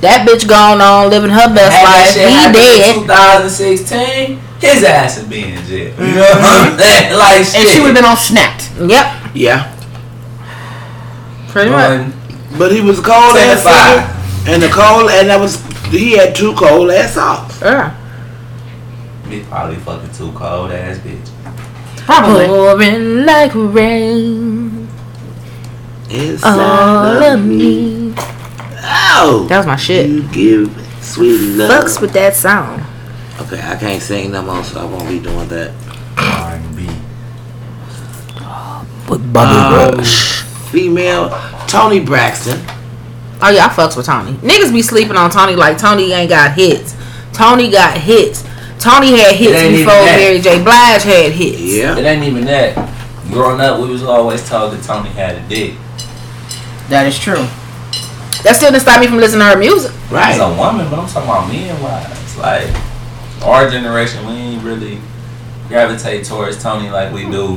[0.00, 2.14] that bitch gone on living her best Had that life.
[2.16, 2.94] shit He dead.
[3.06, 5.88] 2016, his ass would be in jail.
[5.98, 6.78] You know what I'm mm-hmm.
[6.78, 7.12] saying?
[7.18, 7.54] Like shit.
[7.56, 8.70] And she would have been on snapped.
[8.78, 9.76] Yep, Yeah.
[11.48, 12.12] pretty much.
[12.52, 14.48] But But he was cold ass five.
[14.48, 17.60] And the cold and that was he had two cold ass socks.
[17.60, 17.96] Yeah.
[19.28, 21.28] He probably fucking two cold ass bitch.
[22.04, 22.46] Probably.
[22.46, 24.88] Pouring like rain,
[26.10, 28.14] Inside all of of me.
[28.82, 30.08] Oh, That was my shit.
[30.08, 31.70] You give sweet love.
[31.70, 32.84] Fucks with that song.
[33.42, 35.72] Okay, I can't sing no more, so I won't be doing that.
[36.16, 36.86] R&B.
[39.08, 40.04] With Um,
[40.70, 41.30] female
[41.66, 42.60] Toni Braxton.
[43.42, 44.32] Oh yeah, I fucks with Toni.
[44.34, 46.94] Niggas be sleeping on Toni like Toni ain't got hits.
[47.32, 48.44] Toni got hits.
[48.78, 50.04] Toni had hits before.
[50.04, 50.62] Mary J.
[50.62, 51.60] Blige had hits.
[51.60, 51.96] Yeah.
[51.98, 52.76] It ain't even that.
[53.30, 55.74] Growing up, we was always told that Toni had a dick.
[56.88, 57.46] That is true.
[58.42, 59.92] That still didn't stop me from listening to her music.
[60.10, 60.32] Right.
[60.34, 60.52] As Right.
[60.52, 62.36] a woman, but I'm talking about men wise.
[62.36, 62.68] Like
[63.42, 64.98] our generation, we ain't really
[65.68, 67.56] gravitate towards Toni like we do.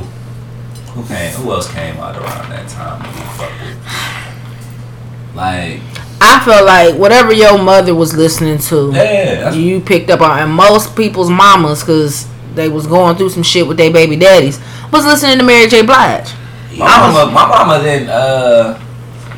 [0.94, 1.32] Who came?
[1.34, 3.02] Who else came out around that time?
[3.02, 5.34] we fuck with?
[5.34, 5.80] Like,
[6.20, 10.38] I feel like whatever your mother was listening to, yeah, you picked up on.
[10.38, 14.60] And most people's mamas, because they was going through some shit with their baby daddies,
[14.92, 15.82] was listening to Mary J.
[15.84, 16.30] Blige.
[16.78, 18.08] My mama, my mama didn't.
[18.08, 18.80] Uh,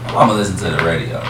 [0.09, 1.23] my mama listened to the radio.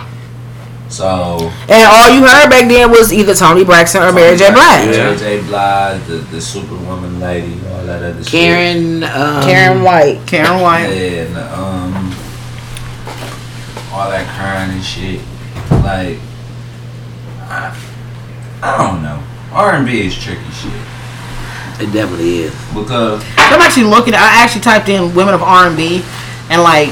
[0.89, 4.51] So And all you heard back then was either Toni Braxton or Mary J.
[4.53, 4.87] Blige.
[4.97, 5.43] Mary J.
[5.43, 8.32] Blige, the the Superwoman lady, all that other shit.
[8.32, 9.03] Karyn.
[9.03, 10.18] Um, Karyn White.
[10.26, 10.87] Karyn Yeah, White.
[10.93, 12.14] and um,
[13.93, 15.20] all that crying and shit.
[15.82, 16.18] Like,
[17.49, 17.76] I,
[18.62, 19.22] I don't know.
[19.53, 20.72] R and B is tricky shit
[21.80, 22.55] It definitely is.
[22.74, 24.14] because I'm actually looking.
[24.14, 26.03] I actually typed in women of R&B,
[26.51, 26.91] and like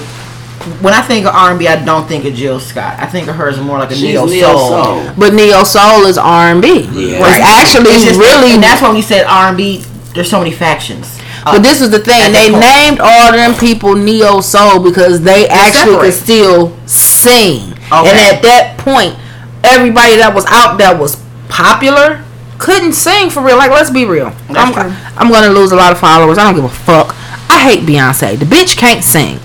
[0.81, 2.99] when I think of R&B, I don't think of Jill Scott.
[2.99, 4.69] I think of her as more like a neo neo soul.
[4.85, 5.13] soul.
[5.19, 6.67] But Neo Soul is R&B.
[6.93, 7.19] Yeah.
[7.19, 9.85] It's actually It's just- really and that's when we said R&B.
[10.15, 11.19] There's so many factions.
[11.45, 12.15] Uh, but this was the thing.
[12.21, 12.63] that They point.
[12.65, 17.73] named all them people neo soul because they actually could still sing.
[17.93, 18.09] Okay.
[18.11, 19.15] And at that point,
[19.63, 21.17] everybody that was out that was
[21.49, 22.23] popular
[22.59, 23.57] couldn't sing for real.
[23.57, 24.31] Like, let's be real.
[24.49, 24.97] That's I'm, true.
[25.19, 26.39] I'm gonna lose a lot of followers.
[26.39, 27.15] I don't give a fuck.
[27.51, 28.39] I hate Beyonce.
[28.39, 29.39] The bitch can't sing.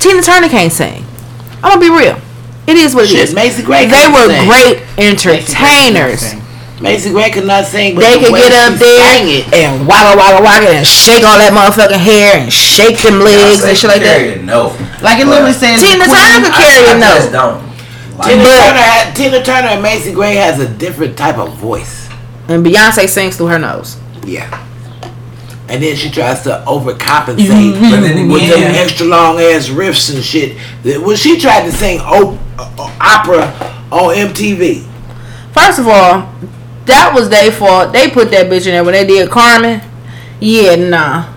[0.00, 1.04] Tina Turner can't sing.
[1.62, 2.16] I'm gonna be real.
[2.66, 3.34] It is what it Shit, is.
[3.34, 4.48] Macy Gray They were sing.
[4.48, 6.34] great entertainers.
[6.80, 9.52] Macy Gray could not sing, but They the could get up there it.
[9.52, 13.76] and waggle, waggle, waggle, and shake all that motherfucking hair and shake them legs and
[13.76, 14.16] shit like that.
[14.16, 14.72] Carry a note.
[15.02, 17.60] Like it literally says Tina Turner could carry I, a I just note.
[17.60, 18.16] don't.
[18.16, 21.52] Like, Tina But- Turner, had, Tina Turner and Macy Gray has a different type of
[21.56, 22.08] voice.
[22.48, 23.96] And Beyonce sings through her nose.
[24.24, 24.48] Yeah.
[25.70, 27.36] And then she tries to overcompensate
[27.74, 27.90] Mm-hmm.
[27.90, 30.58] But then with them extra long ass riffs and shit.
[30.82, 33.44] That- When she tried to sing op- uh, opera
[33.92, 34.86] on MTV,
[35.52, 36.32] First of all,
[36.86, 37.92] that was their fault.
[37.92, 39.80] They put that bitch in there when they did Carmen.
[40.40, 41.34] Yeah, nah.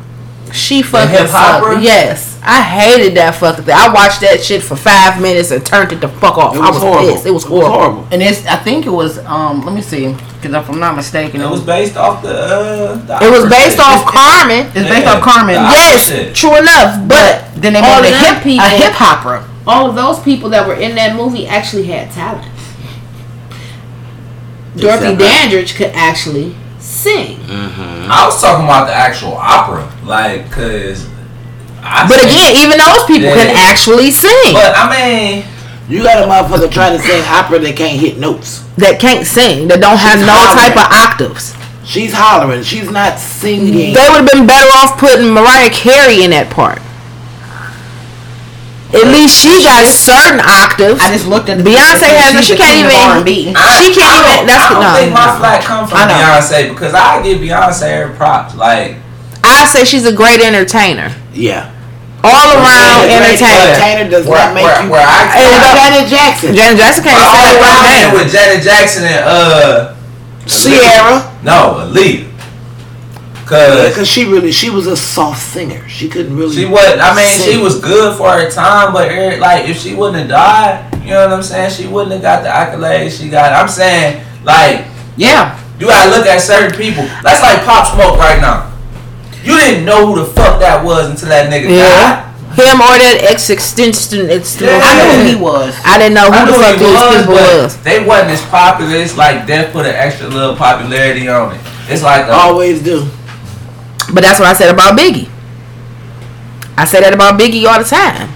[0.52, 1.82] She fucking hip sucked.
[1.82, 2.40] Yes.
[2.44, 3.74] I hated that fucking thing.
[3.76, 6.56] I watched that shit for five minutes and turned it the fuck off.
[6.56, 7.12] it I was, was horrible.
[7.14, 7.26] pissed.
[7.26, 8.08] It was horrible.
[8.12, 10.06] And it's I think it was um let me see
[10.44, 12.30] because if I'm not mistaken it was based off the.
[12.36, 13.80] Uh, the It was based shit.
[13.80, 14.66] off Carmen.
[14.76, 15.14] it's based Yeah.
[15.14, 15.56] off Carmen.
[15.56, 17.00] Yes, true enough.
[17.08, 19.44] But But then they all made of a hip people- a hip opera.
[19.66, 22.46] all of those people that were in that movie actually had talent.
[24.76, 27.40] Dorothy Dandridge could actually sing.
[27.50, 31.06] I was talking about the actual opera, like, cause.
[31.86, 33.36] I But think- again, even those people Yeah.
[33.36, 34.54] can actually sing.
[34.54, 35.46] but I mean,
[35.90, 38.64] You got a motherfucker trying to sing opera that can't hit notes.
[38.78, 40.72] that can't sing, that don't have She's no hollering.
[40.72, 41.54] type of octaves.
[41.84, 42.64] She's hollering.
[42.64, 43.92] She's not singing.
[43.94, 46.80] They would have been better off putting Mariah Carey in that part.
[48.94, 51.02] At least she got certain octaves.
[51.02, 52.94] I just looked at the Beyonce has she's she can't even.
[52.94, 53.52] R&B.
[53.58, 55.40] I, She can't I even- don't- that's I don't no, think my no.
[55.42, 56.14] flag come from I know.
[56.14, 58.56] Beyonce because I give Beyonce her props.
[58.56, 58.98] Like,
[59.44, 61.74] I say she's a great entertainer, yeah.
[62.24, 63.68] All around Yeah, great entertainer.
[63.68, 64.90] entertainer does where, not make where, you.
[64.92, 66.56] where I, Hey, Like Janet Jackson.
[66.56, 68.14] Janet Jackson can't I sing always like been that.
[68.16, 69.96] with Janet Jackson and uh,
[70.48, 71.16] Ciara.
[71.44, 72.30] no, Aaliyah.
[73.46, 75.88] Cause Because she really, she was a soft singer.
[75.90, 76.56] She couldn't really.
[76.56, 77.02] She wasn't.
[77.02, 80.30] I mean, she was good for her time, but her, like, if she wouldn't have
[80.30, 81.72] died, you know what I'm saying?
[81.72, 83.52] She wouldn't have got the accolades she got.
[83.52, 84.86] I'm saying, like,
[85.18, 85.60] Yeah.
[85.78, 87.04] you gotta look at certain people.
[87.22, 88.72] That's like Pop Smoke right now.
[89.44, 91.80] You didn't know who the fuck that was until that nigga Yeah.
[91.80, 92.30] died.
[92.54, 94.30] Him or that ex extension.
[94.30, 94.80] It's Yeah.
[94.82, 95.74] I knew who he was.
[95.84, 97.78] I didn't know who I the fuck he these was, people but was.
[97.78, 98.96] They wasn't as popular.
[98.96, 101.62] It's like Death put an extra little popularity on it.
[101.90, 103.08] It's like a, Always do.
[104.14, 105.30] But that's what I said about Biggie.
[106.78, 108.30] I say that about Biggie all the time.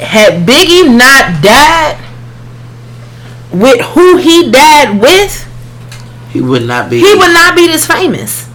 [0.00, 1.98] Had Biggie not died
[3.52, 5.46] with who he died with,
[6.30, 6.98] He would not be.
[6.98, 8.46] he would not be this famous.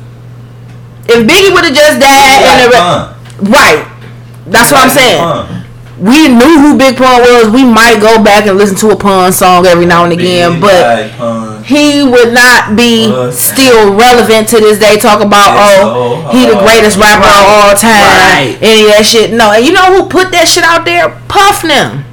[1.07, 3.51] If Biggie would have just died He in the got fun.
[3.51, 3.85] right,
[4.47, 5.19] that's He what I'm saying.
[5.21, 5.61] fun.
[5.95, 7.47] We knew who Big Pun was.
[7.53, 10.61] We might go back and listen to a Pun song every now and again, Big
[10.61, 13.39] but guy, he would not be Was.
[13.39, 14.97] still relevant to this day.
[14.97, 17.95] Talk about Yes, oh, he the greatest rapper of all time.
[17.95, 18.57] Right.
[18.61, 19.31] Any of that shit.
[19.31, 21.07] No, and you know who put that shit out there?
[21.29, 22.03] Puff them.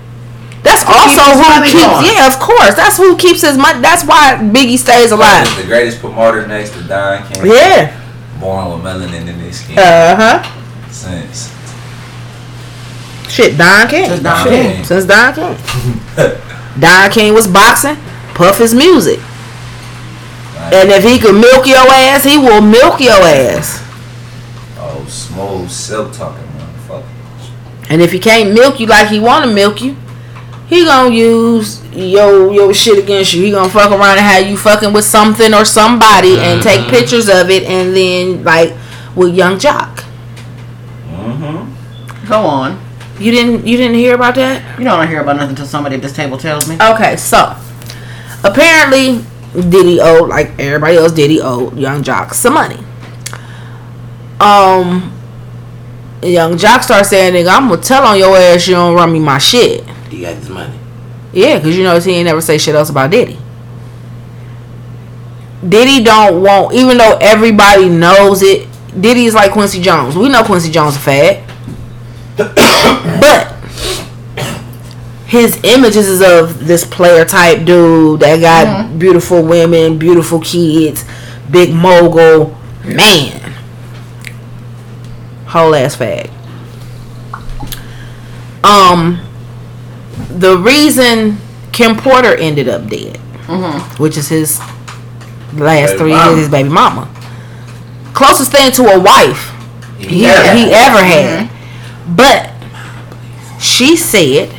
[0.62, 1.82] That's keep also his who keeps.
[1.82, 2.06] going.
[2.06, 2.76] Yeah, of course.
[2.78, 3.80] That's who keeps his money.
[3.82, 5.46] That's why Biggie stays Puff alive.
[5.48, 7.46] is the greatest promoter next to Don King.
[7.50, 7.98] Yeah.
[8.42, 9.78] Born with melanin in his skin.
[9.78, 10.90] Uh huh.
[10.90, 11.50] since.
[13.30, 14.06] Shit, Don King.
[14.08, 14.84] Since Don Shit, King.
[14.84, 15.56] Since Don King.
[16.80, 17.96] Don King was boxing.
[18.34, 19.20] Puff his music.
[20.56, 23.80] Like, And if he could milk your ass, he will milk your ass.
[24.78, 27.04] oh, smooth silk talking motherfucker.
[27.90, 29.96] And if he can't milk you like he want to milk you,
[30.72, 33.42] he gonna use your your shit against you.
[33.42, 37.28] He gonna fuck around and have you fucking with something or somebody and take pictures
[37.28, 38.72] of it and then like
[39.14, 40.02] with Yung Joc.
[41.10, 42.26] Mm-hmm.
[42.26, 42.80] Go on.
[43.20, 44.78] You didn't you didn't hear about that?
[44.78, 46.76] You don't hear about nothing until somebody at this table tells me.
[46.80, 47.54] Okay, so
[48.42, 52.82] apparently Diddy owed like everybody else Diddy owed Yung Joc some money.
[54.40, 55.12] Um
[56.22, 59.20] Yung Joc starts saying, nigga, I'm gonna tell on your ass you don't run me
[59.20, 59.84] my shit.
[60.22, 60.78] He got his money.
[61.32, 63.36] Yeah, because you notice he ain't never say shit else about Diddy.
[65.68, 68.68] Diddy don't want, even though everybody knows it,
[69.00, 70.14] Diddy is like Quincy Jones.
[70.14, 71.44] We know Quincy Jones a fad.
[72.36, 73.52] but
[75.26, 81.04] his images is of this player type dude that got beautiful women, beautiful kids,
[81.50, 83.54] big mogul, man.
[85.46, 86.30] Whole ass fag.
[88.62, 89.20] Um,
[90.38, 91.38] the reason
[91.72, 94.02] Kim Porter ended up dead, mm-hmm.
[94.02, 94.58] which is his
[95.54, 96.30] last Baby three mama.
[96.30, 97.08] years, his baby mama,
[98.14, 99.50] closest thing to a wife
[99.98, 100.54] he, Yeah.
[100.54, 101.48] he ever had.
[101.48, 102.16] Mm-hmm.
[102.16, 102.50] But
[103.60, 104.54] she said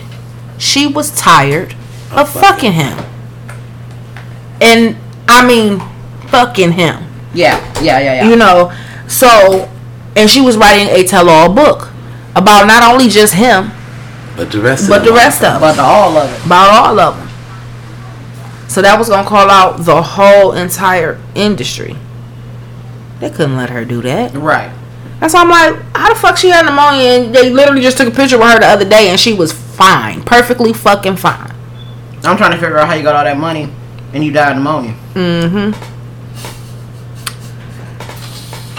[0.58, 1.76] she was tired
[2.12, 2.98] of fucking him,
[4.62, 4.96] and
[5.28, 5.80] I mean,
[6.30, 8.30] fucking him Yeah, yeah, yeah, yeah.
[8.30, 8.72] you know
[9.08, 9.70] so
[10.16, 11.90] and she was writing a tell-all book
[12.36, 13.72] about not only just him
[14.36, 14.98] But the rest of them.
[15.00, 16.46] but of the rest of them but the, all of it.
[16.46, 17.30] about all of them
[18.68, 21.96] so that was gonna call out the whole entire industry
[23.20, 24.72] they couldn't let her do that Right.
[25.20, 28.08] that's why i'm like how the fuck she had pneumonia and they literally just took
[28.08, 31.52] a picture with her the other day and she was fine perfectly fucking fine
[32.26, 33.70] I'm trying to figure out how you got all that money
[34.14, 34.96] and you died of pneumonia.
[35.14, 35.72] mm-hmm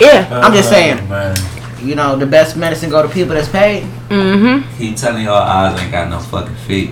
[0.00, 0.98] yeah I'm just saying.
[1.02, 1.36] Oh, man.
[1.84, 3.82] You know, the best medicine go to people that's paid.
[4.08, 6.90] mm-hmm He telling y'all eyes ain't got no fucking feet.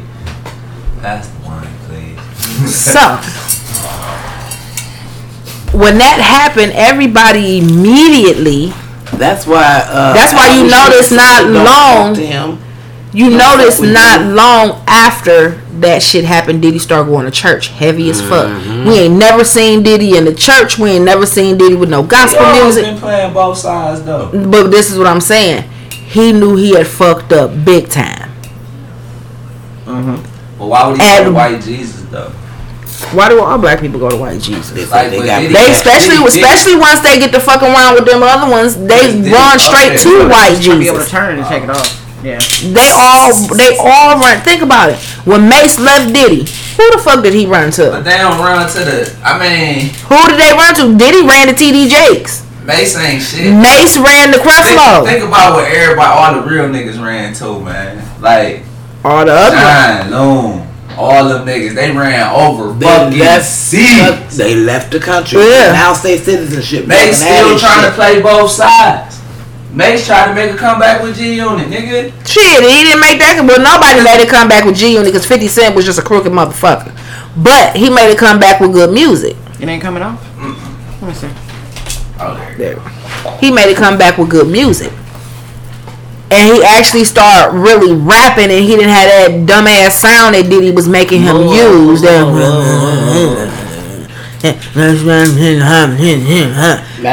[1.00, 2.74] That's the wine, please.
[2.74, 3.00] So,
[5.72, 8.72] when that happened, everybody immediately,
[9.16, 9.84] That's why.
[9.88, 12.58] Uh, That's why you notice not long- To him.
[13.12, 18.20] you notice not long after that shit happened, Diddy started going to church heavy as
[18.20, 18.46] fuck.
[18.46, 18.88] Mm-hmm.
[18.88, 20.78] We ain't never seen Diddy in the church.
[20.78, 22.84] We ain't never seen Diddy with no gospel always music.
[22.84, 24.30] been playing both sides though.
[24.50, 25.68] But this is what I'm saying.
[25.90, 28.30] He knew he had fucked up big time.
[29.84, 32.30] But why would he And- go to white Jesus though?
[33.12, 34.66] Why do all black people go to white Jesus?
[34.68, 37.66] say Like, they but got They they especially, Diddy- especially once they get to fucking
[37.68, 39.98] around with them other ones, they Diddy run straight there.
[39.98, 40.78] to white Jesus.
[40.78, 41.98] be able to turn it and take it off.
[42.22, 42.38] Yeah.
[42.62, 44.40] They all they all run.
[44.42, 44.98] Think about it.
[45.26, 46.44] When Mase left Diddy,
[46.76, 48.02] who the fuck did he run But to?
[48.02, 49.16] they don't run to the.
[49.24, 50.96] I mean, Who did they run to?
[50.96, 52.46] Diddy ran to TD Jakes.
[52.64, 53.52] Mase ain't shit.
[53.52, 55.04] Mase ran to Think, Creflo.
[55.04, 57.98] think about what everybody, all the real niggas ran to, man.
[58.22, 58.62] Like
[59.04, 59.56] All the other.
[59.56, 64.36] Shyne, Loon, all them niggas, they ran over They fucking left, seas.
[64.36, 65.40] they left the country.
[65.40, 65.72] Yeah.
[65.72, 66.86] Now state citizenship.
[66.86, 69.18] Mase still ass trying to play both sides.
[69.72, 72.12] Mase tried to make a comeback with G Unit, nigga.
[72.28, 73.40] Shit, he didn't make that.
[73.40, 76.02] Well, nobody made it come back with G Unit because 50 Cent was just a
[76.02, 76.92] crooked motherfucker.
[77.42, 79.34] But he made it come back with good music.
[79.60, 80.20] It ain't coming off?
[81.00, 81.30] Let me see.
[82.20, 82.78] Oh, there.
[83.40, 84.92] He made it come back with good music.
[86.30, 90.70] And he actually started really rapping and he didn't have that dumbass sound that Diddy
[90.70, 92.02] was making him use.
[92.02, 93.61] Matter of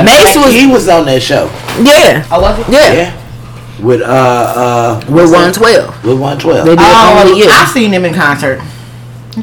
[0.04, 1.46] Mase fact, was he was on that show.
[1.82, 2.26] yeah.
[2.32, 2.68] I love it.
[2.72, 2.94] Yeah.
[2.94, 3.82] Yeah.
[3.86, 6.04] with uh uh with one twelve.
[6.04, 6.66] with one twelve.
[6.66, 7.46] They did Oh, only.
[7.48, 8.62] I've seen them in concert.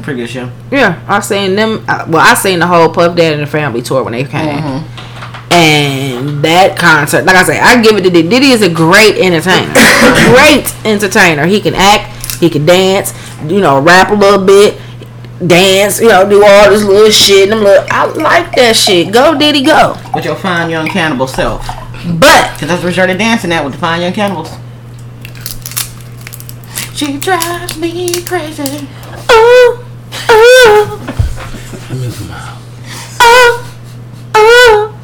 [0.03, 0.51] Pretty good show.
[0.69, 1.83] Yeah, I seen them.
[1.87, 4.83] uh, Well, I seen the whole Puff Daddy and the Family tour when they came,
[5.49, 7.25] and that concert.
[7.25, 8.29] Like I say, I give it to Diddy.
[8.29, 9.73] Diddy is a great entertainer.
[10.35, 11.45] great entertainer.
[11.47, 12.13] He can act.
[12.35, 13.13] He can dance.
[13.43, 14.79] You know, rap a little bit,
[15.45, 15.99] dance.
[15.99, 17.51] You know, do all this little shit.
[17.51, 19.13] I'm like, I like that shit.
[19.13, 19.95] Go Diddy, go.
[20.13, 21.65] With your fine young cannibal self.
[22.19, 24.49] But Because that's what Shirley dancing at with the fine young cannibals.
[26.95, 28.87] She drives me crazy.
[29.29, 29.85] oh,
[30.29, 31.13] oh,
[33.19, 33.71] oh,
[34.35, 34.99] oh.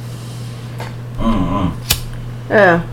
[1.20, 2.50] Mm-mm.
[2.50, 2.88] Yeah.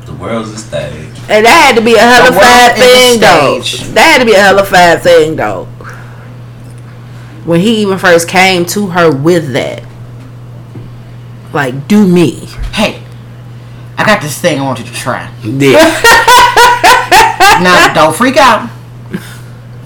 [0.00, 1.06] The world's a stage.
[1.28, 3.20] And that had to be a hell of The a fat world is thing, a
[3.20, 3.94] though.
[3.94, 5.64] That had to be a hell of a thing, though.
[7.44, 9.82] When he even first came to her with that,
[11.52, 12.46] like, do me.
[12.72, 13.02] Hey,
[13.96, 15.32] I got this thing I want you to try.
[15.42, 16.02] Yeah.
[17.60, 18.70] Now, don't freak out.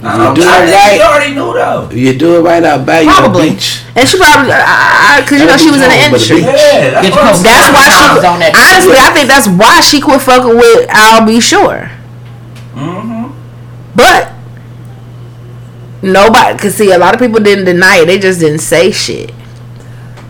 [0.05, 0.95] I do it I think right.
[0.95, 1.89] You already knew though.
[1.91, 3.45] You do it right out by Probably.
[3.47, 3.81] your beach.
[3.95, 6.41] And she probably, because you know she was in the industry.
[6.41, 7.43] cool, Yeah, that's Get what I'm your saying.
[7.43, 8.05] That's why she.
[8.05, 10.87] Times on that Honestly, I think that's why she quit fucking with.
[10.91, 11.89] I'll be sure.
[12.75, 13.31] Mhm.
[13.95, 14.31] But
[16.01, 16.91] nobody could see.
[16.91, 18.05] A lot of people didn't deny it.
[18.05, 19.33] They just didn't say shit.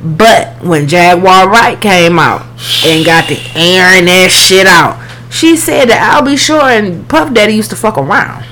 [0.03, 2.45] But when Jaguar Wright came out
[2.85, 4.99] and got the airing that shit out,
[5.31, 8.45] she said that I'll be sure and Puff Daddy used to fuck around.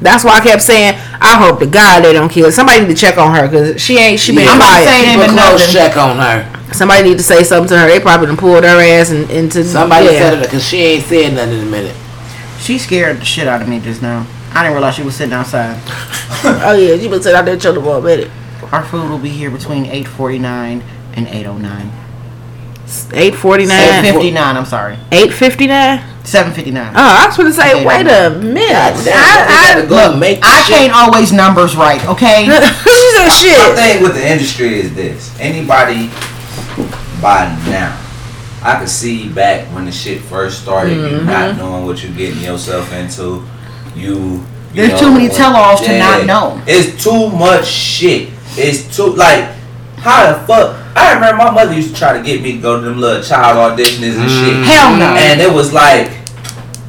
[0.00, 2.46] That's why I kept saying, I hope to God they don't kill.
[2.46, 2.52] her.
[2.52, 4.18] Somebody need to check on her because she ain't.
[4.18, 4.52] She been Yeah.
[4.52, 4.84] I'm not quiet.
[4.88, 5.74] saying Keep a even close nothing.
[5.74, 6.72] check on her.
[6.72, 7.86] Somebody need to say something to her.
[7.88, 10.12] They probably done pulled her ass in, into Somebody yeah.
[10.18, 11.96] said it because she ain't said nothing in a minute.
[12.60, 14.26] She scared the shit out of me just now.
[14.52, 15.80] I didn't realize she was sitting outside.
[16.42, 18.30] Oh yeah, she been sitting out there chilling for a minute.
[18.72, 20.82] Our food will be here between 8.49
[21.14, 21.90] and 8.09.
[23.12, 24.02] Eight forty nine.
[24.04, 24.96] 7.59, I'm sorry.
[25.12, 26.00] Eight fifty nine.
[26.24, 26.90] 7.59.
[26.90, 28.68] Oh, I was gonna say, wait a minute.
[28.68, 30.76] God I, gotta go make I shit.
[30.76, 32.46] can't always numbers right, okay?
[32.48, 36.08] I, she said My thing with the industry is this: anybody
[37.22, 37.98] by now,
[38.62, 41.26] I could see back when the shit first started, you Mm-hmm.
[41.26, 43.44] not knowing what you're getting yourself into.
[43.96, 44.44] You, you
[44.74, 46.62] There's know, too many tell-alls to not know.
[46.66, 48.30] It's too much shit.
[48.56, 49.50] It's too like
[50.00, 50.76] how the fuck.
[50.96, 53.22] I remember my mother used to try to get me to go to them little
[53.22, 54.64] child auditions and shit.
[54.66, 55.06] Hell no.
[55.16, 56.10] And it was like,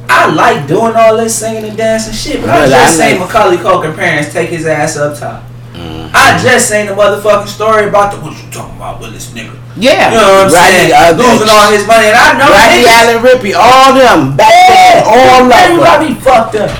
[0.08, 3.20] I like doing all this singing and dancing shit, but I But just I seen
[3.20, 5.42] Macaulay Culkin parents take his ass up top.
[5.72, 6.10] Mm.
[6.12, 9.56] I just seen the motherfucking story about the what you talking about with this nigga.
[9.76, 10.12] Yeah.
[10.12, 10.92] You know what I'm Rodney, saying?
[10.92, 14.52] uh, Losing all his money, and I know Rodney niggas- Allen Rippy, all them back
[14.68, 16.14] then, all of Everybody them.
[16.14, 16.70] be fucked up.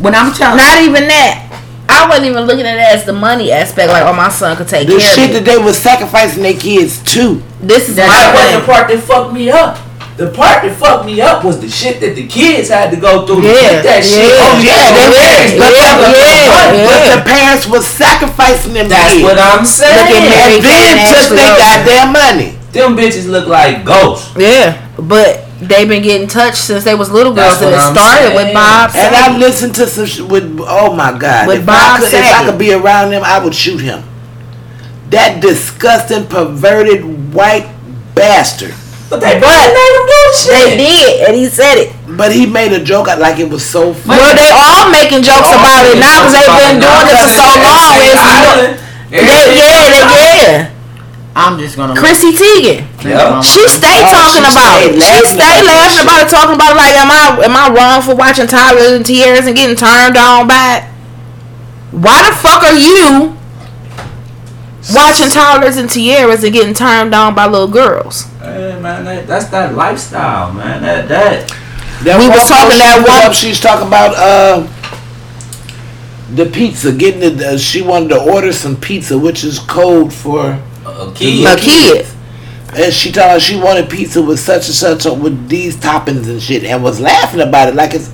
[0.00, 1.44] When I'm telling Not even that.
[1.88, 3.88] I wasn't even looking at it as the money aspect.
[3.88, 6.54] Like, oh, my son could take The care shit of that they was sacrificing their
[6.58, 7.42] kids to.
[7.60, 9.80] This is That my wasn't the part that fucked me up.
[10.20, 13.24] The part that fucked me up was the shit that the kids had to go
[13.24, 14.34] through to Yeah, get that shit.
[14.34, 16.78] Oh, yeah, Oh yeah, yeah, them yeah, parents yeah, looked yeah, the.
[16.84, 17.14] But yeah.
[17.14, 19.24] the parents was sacrificing them That's kids.
[19.24, 19.94] what I'm saying.
[19.96, 22.48] Look at Mary and then Kay and took their goddamn money.
[22.74, 24.34] Them bitches look like ghosts.
[24.36, 27.94] Yeah, but they've been getting touched since they was little girls, That's and it I'm
[27.94, 28.54] started with saying.
[28.54, 28.90] Bob.
[28.94, 29.40] And I Saget.
[29.40, 31.46] listened to some sh- with oh my god.
[31.48, 34.02] With if, Bob I could, if I could be around him, I would shoot him.
[35.10, 37.68] That disgusting, perverted white
[38.14, 38.74] bastard.
[39.08, 40.04] But they But made them.
[40.52, 41.96] They did, and he said it.
[42.06, 44.20] But he made a joke like it was so funny.
[44.20, 47.16] Well, they all making jokes All about it making now because they've been doing it
[47.16, 47.64] for so now.
[47.64, 47.88] long.
[47.88, 48.76] Everything It's island,
[49.08, 49.16] they,
[49.56, 50.04] yeah, they,
[50.44, 50.68] yeah.
[51.38, 52.82] I'm just gonna Chrissy Teigen.
[53.04, 53.44] Yep.
[53.44, 54.98] She stay Oh, talking she about it.
[54.98, 56.02] She stay laughing shit.
[56.02, 59.04] about it, talking about it like, am I am I wrong for watching Toddlers and
[59.06, 60.84] Tiaras and getting turned on by it?
[61.94, 63.36] Why the fuck are you
[64.94, 68.24] watching Toddlers and Tiaras and getting turned on by little girls?
[68.40, 70.82] Hey, man, that, that's that lifestyle, man.
[70.82, 71.48] That that.
[72.04, 74.66] That We one was talking post that one- up, She's talking about uh,
[76.34, 76.92] the pizza.
[76.92, 77.40] Getting it.
[77.40, 80.60] Uh, she wanted to order some pizza, which is code for.
[80.98, 81.46] A kid.
[81.46, 82.06] A kid.
[82.74, 86.42] And she told her she wanted pizza with such and such with these toppings and
[86.42, 88.12] shit, and was laughing about it like it's.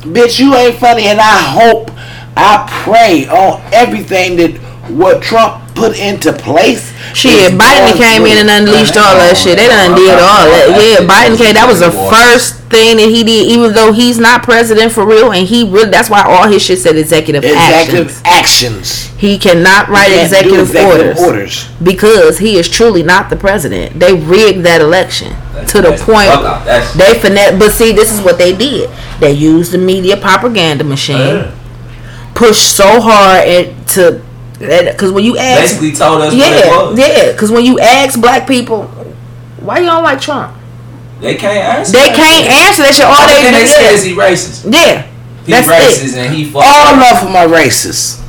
[0.00, 1.90] Bitch, you ain't funny, and I hope,
[2.36, 4.56] I pray on everything that
[4.90, 6.92] what Trump put into place.
[7.14, 9.56] Shit, Biden came in and unleashed all that shit.
[9.58, 10.76] They done did all that.
[10.76, 11.54] Yeah, Biden came.
[11.54, 15.32] That was the first thing that he did, even though he's not president for real,
[15.32, 15.90] and he really.
[15.90, 18.70] That's why all his shit said executive, executive actions.
[18.74, 19.06] actions.
[19.18, 21.68] He cannot write Can't executive, executive orders, orders.
[21.82, 23.98] because he is truly not the president.
[23.98, 25.34] They rigged that election
[25.68, 26.98] to the That's point fuck out that shit.
[26.98, 27.58] they finesse.
[27.58, 28.88] But see, this is what they did.
[29.20, 31.50] They used the media propaganda machine, Yeah.
[32.34, 34.22] pushed so hard and to
[34.60, 36.98] because when you ask Basically told us what yeah, was.
[36.98, 37.32] yeah.
[37.32, 38.84] Because when you ask black people,
[39.60, 40.54] Why you don't like Trump?
[41.20, 41.92] They can't answer.
[41.92, 42.64] They that can't shit.
[42.64, 43.04] answer that shit.
[43.08, 44.72] All they do they say is is he racist.
[44.72, 45.06] yeah.
[45.44, 46.18] He That's racist it.
[46.26, 47.12] and he fucked All up.
[47.20, 48.20] of them are racist.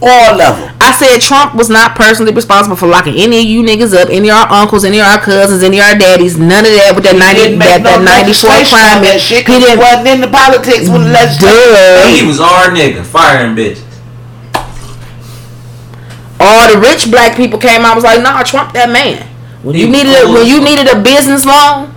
[0.00, 0.76] All of them.
[0.80, 4.30] I said Trump was not personally responsible for locking any of you niggas up, any
[4.30, 6.38] of our uncles, any of our cousins, any of our daddies.
[6.38, 9.02] None of that with that ninety Didn't make that, no that ninety four crime.
[9.02, 9.76] on that He he didn't.
[9.82, 12.14] wasn't in the politics with the legislation.
[12.14, 13.82] He was our nigga, firing bitches.
[16.40, 19.26] All the rich black people came out and was like, "Nah, Trump, that man."
[19.62, 21.92] When you needed a, when you needed a business loan,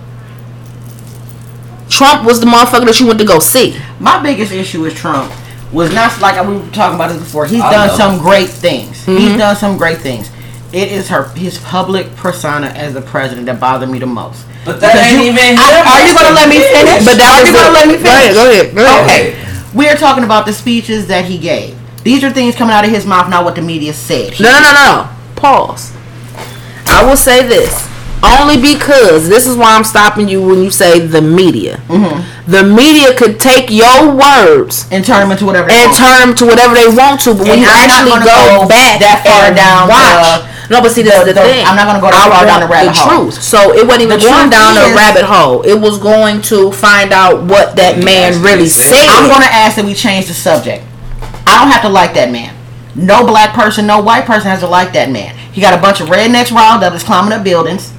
[1.88, 3.76] Trump was the motherfucker that you went to go see.
[4.00, 5.32] My biggest issue with Trump
[5.72, 7.46] was not like we were talking about this before.
[7.46, 7.96] He's I done know.
[7.96, 8.98] some great things.
[9.06, 9.16] Mm-hmm.
[9.18, 10.30] He's done some great things.
[10.72, 14.44] It is her his public persona as the president that bothered me the most.
[14.64, 15.58] But that Because ain't you- even him.
[15.58, 17.04] I- are you gonna let me finish?
[17.04, 18.36] But that Are was you gonna let me Go ahead, finish?
[18.36, 19.04] go ahead, go ahead.
[19.36, 19.68] Okay.
[19.74, 21.76] We are talking about the speeches that he gave.
[22.04, 24.34] These are things coming out of his mouth, not what the media said.
[24.34, 25.08] He- No, no, no, no.
[25.36, 25.92] Pause.
[26.86, 27.88] I will say this
[28.22, 31.80] only because this is why I'm stopping you when you say the media.
[31.88, 32.50] Mm-hmm.
[32.50, 35.68] The media could take your words and turn him into whatever.
[35.68, 35.98] they and want.
[35.98, 38.24] turn them to whatever they want to, but when And you I'm not actually gonna
[38.26, 40.70] go, go back that far and down watch.
[40.70, 41.66] no, but see, this the- is the, the- thing.
[41.66, 43.26] I'm not gonna go that I far down want the rabbit hole.
[43.30, 43.42] truth.
[43.42, 45.62] So it wasn't even The going down the is- rabbit hole.
[45.66, 49.06] It was going to find out what that man really said- said.
[49.10, 50.86] I'm gonna ask that we change the subject.
[51.52, 52.56] I don't have to like that man.
[52.94, 55.36] No black person, no white person has to like that man.
[55.52, 57.92] He got a bunch of rednecks riled up, that's climbing up buildings.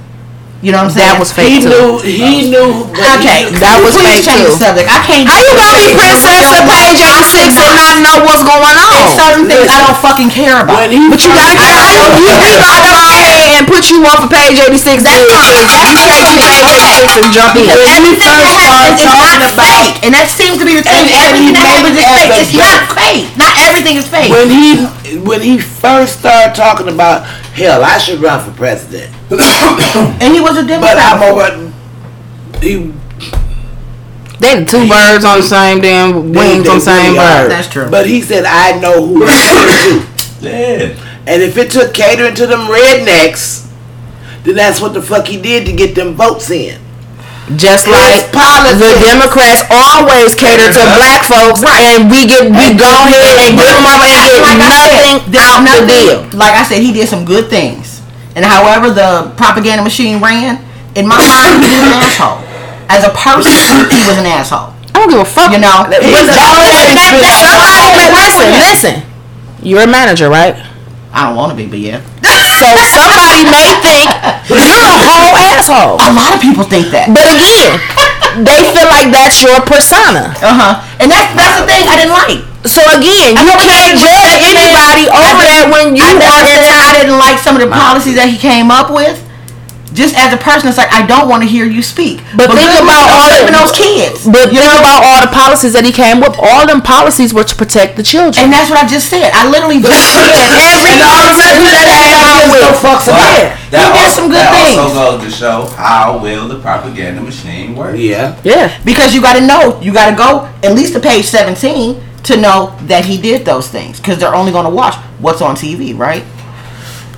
[0.64, 1.12] You know what I'm saying?
[1.12, 1.68] That was fake He too.
[1.68, 1.88] knew.
[2.00, 2.88] He knew.
[3.20, 4.56] Okay, he- That was please fake, change too.
[4.56, 4.88] the subject.
[4.88, 5.28] I can't.
[5.28, 9.12] How you gonna be princess of page 86 and not know what's going There's on?
[9.12, 10.80] certain things I don't fucking care about.
[10.80, 12.16] When he But you gotta get out.
[12.16, 15.04] You we gonna go ahead and put you off of page 86.
[15.04, 15.52] That's fine.
[15.52, 17.68] You change to page 86 and jump in.
[17.68, 20.84] Because everything that happens is not talking about- fake, and that seems to be the
[20.88, 20.96] thing.
[21.12, 22.32] And- and everything that happens is fake.
[22.40, 22.96] It's not joke.
[23.04, 23.26] fake.
[23.36, 24.32] Not everything is fake.
[24.32, 24.80] when he
[25.28, 29.12] when he first started talking about hell, I should run for president.
[29.30, 30.80] and he was a Democrat.
[30.80, 31.12] But Democrat.
[31.14, 31.72] I'm over.
[32.60, 32.92] He
[34.38, 37.42] They the two birds on the same damn wings on the same really are.
[37.44, 37.50] bird.
[37.50, 37.88] That's true.
[37.90, 40.00] But he said, I know who to cater
[40.40, 40.48] to.
[40.48, 41.20] Yeah.
[41.26, 43.70] And if it took catering to them rednecks,
[44.42, 46.80] then that's what the fuck he did to get them votes in.
[47.60, 48.80] Just like politics.
[48.80, 53.68] the Democrats always cater to black folks, and we get we go ahead and give
[53.68, 56.18] them up and get Like nothing said, out the deal.
[56.32, 58.00] Like I said, he did some good things.
[58.34, 60.56] And however the propaganda machine ran,
[60.96, 62.40] in my mind, he was an asshole.
[62.88, 63.52] As a person,
[63.92, 64.72] he was an asshole.
[64.96, 65.52] I don't give a fuck.
[65.52, 68.94] You know, But He's the- always that- that- listen, listen.
[69.62, 70.56] You're a manager, right?
[71.14, 72.02] I don't want to be, but yeah.
[72.54, 74.06] So somebody may think
[74.50, 75.98] you're a whole asshole.
[76.02, 77.10] A lot of people think that.
[77.10, 77.78] But again,
[78.42, 80.34] they feel like that's your persona.
[80.42, 80.72] Uh huh.
[80.98, 82.42] And that's that's the thing I didn't like.
[82.66, 87.38] So again, you can't judge anybody over that when you I are I didn't like
[87.38, 89.23] some of the policies that he came up with.
[89.94, 92.18] Just as a person, it's like I don't want to hear you speak.
[92.34, 94.26] But think good about all saving the- those kids.
[94.26, 94.82] But you think know?
[94.82, 96.34] about all the policies that he came with.
[96.36, 98.42] All them policies were to protect the children.
[98.42, 99.30] And that's what I just said.
[99.30, 100.34] I literally just said
[100.74, 102.82] every And all of a sudden, policy that that he ain't came gives no with.
[102.82, 104.78] fucks But about that, He did also, some good that things.
[104.82, 107.98] also goes to show how well the propaganda machine works.
[108.02, 108.34] Yeah.
[108.42, 108.74] yeah.
[108.84, 112.36] Because you got to know, you got to go at least to page 17 to
[112.36, 114.00] know that he did those things.
[114.02, 116.24] Because they're only going to watch what's on TV, right?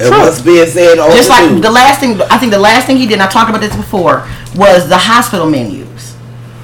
[0.01, 2.87] And what's being said over Just like the the last thing, I think the last
[2.87, 5.87] thing he did, and I talked about this before, was the hospital menus.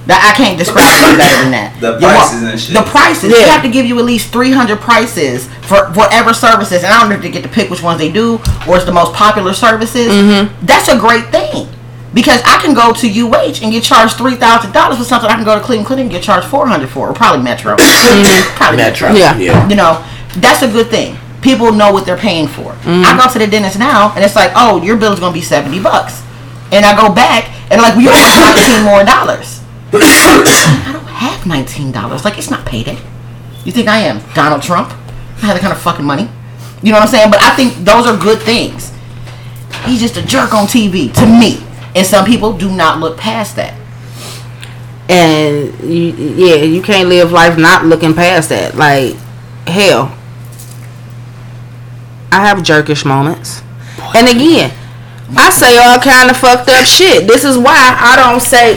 [0.06, 1.76] That I can't describe any better than that.
[1.80, 2.74] The You want- prices and shit.
[2.74, 3.30] The prices.
[3.30, 3.38] Yeah.
[3.38, 6.82] You have to give you at least 300 prices for whatever services.
[6.82, 8.84] And I don't know if they get to pick which ones they do or it's
[8.84, 10.10] the most popular services.
[10.10, 10.66] Mm-hmm.
[10.66, 11.68] That's a great thing.
[12.14, 15.54] Because I can go to UH and get charged $3,000 for something I can go
[15.54, 17.76] to Cleveland Clinic and get charged 400 for, or probably Metro.
[18.58, 19.12] probably Metro.
[19.12, 19.38] Yeah.
[19.38, 19.68] yeah.
[19.68, 20.04] you know,
[20.36, 21.16] that's a good thing.
[21.42, 22.76] People know what they're paying for.
[22.84, 25.42] I go to the dentist now, and it's like, oh, your bill is gonna be
[25.42, 26.22] seventy bucks,
[26.70, 29.60] and I go back, and like, we owe nineteen more dollars.
[29.92, 32.24] I don't have nineteen dollars.
[32.24, 33.02] Like, it's not paid payday.
[33.64, 34.88] You think I am Donald Trump?
[34.88, 36.28] I have that kind of fucking money.
[36.82, 37.30] You know what I'm saying?
[37.30, 38.92] But I think those are good things.
[39.84, 41.64] He's just a jerk on TV to me,
[41.94, 43.74] and some people do not look past that.
[45.08, 48.76] And you, yeah, you can't live life not looking past that.
[48.76, 49.14] Like,
[49.66, 50.16] hell,
[52.32, 53.62] I have jerkish moments.
[54.16, 54.72] And again,
[55.36, 57.28] I say all kind of fucked up shit.
[57.28, 58.76] This is why I don't say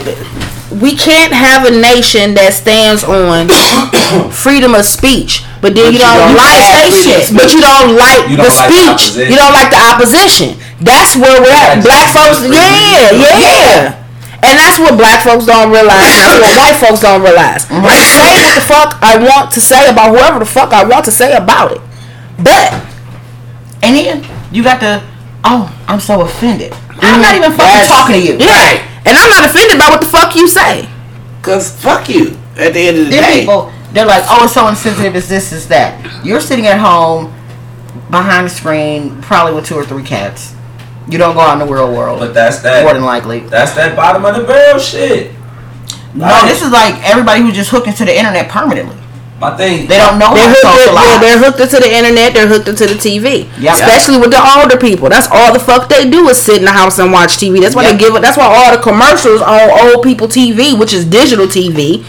[0.72, 3.48] we can't have a nation that stands on
[4.32, 7.36] freedom of speech, but then you you don't, don't like have say freedom of shit,
[7.36, 9.02] but you don't like You the don't like the speech.
[9.30, 10.48] you don't like the opposition.
[10.80, 11.80] That's where we're at.
[11.80, 14.04] Black folks, freedom yeah, yeah.
[14.44, 15.96] And that's what black folks don't realize.
[16.06, 17.64] and That's what white folks don't realize.
[17.72, 21.04] I say what the fuck I want to say about whoever the fuck I want
[21.06, 21.80] to say about it.
[22.38, 22.68] But
[23.82, 25.02] And then you got the,
[25.44, 26.72] oh, I'm so offended.
[26.72, 28.38] I'm mm, not even fucking That's- talking to you.
[28.38, 28.82] Yeah.
[29.04, 30.88] And I'm not offended by what the fuck you say.
[31.42, 32.36] Cause fuck you.
[32.56, 35.14] At the end of the Then day, people, they're like, oh, it's so insensitive.
[35.14, 36.24] It's this, it's that.
[36.24, 37.32] You're sitting at home
[38.10, 40.54] behind the screen, probably with two or three cats.
[41.08, 42.18] You don't go out in the real world.
[42.18, 42.82] But that's that.
[42.82, 43.40] more than likely.
[43.40, 45.32] That's that bottom of the barrel shit.
[46.14, 48.96] No, this is like everybody who's just hooked into the internet permanently.
[49.38, 49.86] My thing.
[49.86, 51.20] They don't know They're how to hooked, yeah, socialize.
[51.20, 52.32] they're hooked into the internet.
[52.32, 53.44] They're hooked into the TV.
[53.60, 53.74] Yep.
[53.76, 55.10] Especially with the older people.
[55.12, 57.60] That's all the fuck they do is sit in the house and watch TV.
[57.60, 57.92] That's why Yep.
[57.92, 58.22] they give it.
[58.24, 62.00] That's why all the commercials on old people TV, which is digital TV.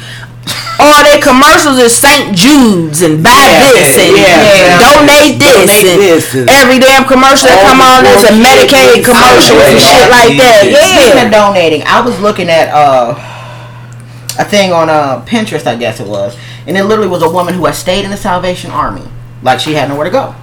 [0.79, 2.31] All their commercials is St.
[2.37, 4.79] Jude's and buy Yeah, this and yeah.
[4.79, 8.95] donate this Donate and this and- every damn commercial that come on is a Medicaid
[8.95, 9.83] we commercial and see.
[9.83, 10.63] shit like that.
[10.63, 11.25] Speaking Yeah.
[11.25, 13.15] of donating, I was looking at uh,
[14.39, 16.37] a thing on uh, Pinterest, I guess it was,
[16.67, 19.03] and it literally was a woman who had stayed in the Salvation Army,
[19.41, 20.35] like she had nowhere to go,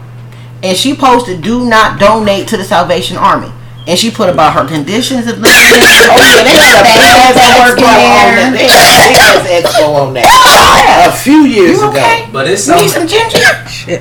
[0.63, 3.53] and she posted, "Do not donate to the Salvation Army."
[3.87, 5.45] And she put about her conditions of living.
[5.45, 8.49] Oh yeah, they had a big ass That work expo on that.
[8.49, 8.57] there.
[8.57, 11.13] They had a big ass expo on that.
[11.13, 12.27] A few years You ago.
[12.33, 13.07] But it's You need some.
[13.07, 13.45] some ginger?
[13.69, 14.01] Shit.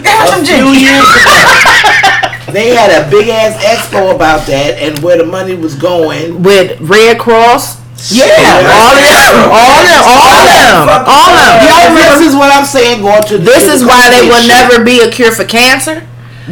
[0.00, 0.80] Give her A some few ginger.
[0.80, 1.36] years ago.
[2.56, 6.42] They had a big ass expo about that and where the money was going.
[6.42, 7.83] With Red Cross.
[8.10, 8.26] Yeah.
[8.68, 9.34] All of them.
[9.48, 10.02] All of them.
[10.04, 10.88] All of them.
[11.08, 11.54] All of them.
[11.64, 13.02] You know, this is what I'm saying.
[13.02, 14.48] Going to This is why they will convention.
[14.68, 16.02] never be a cure for cancer.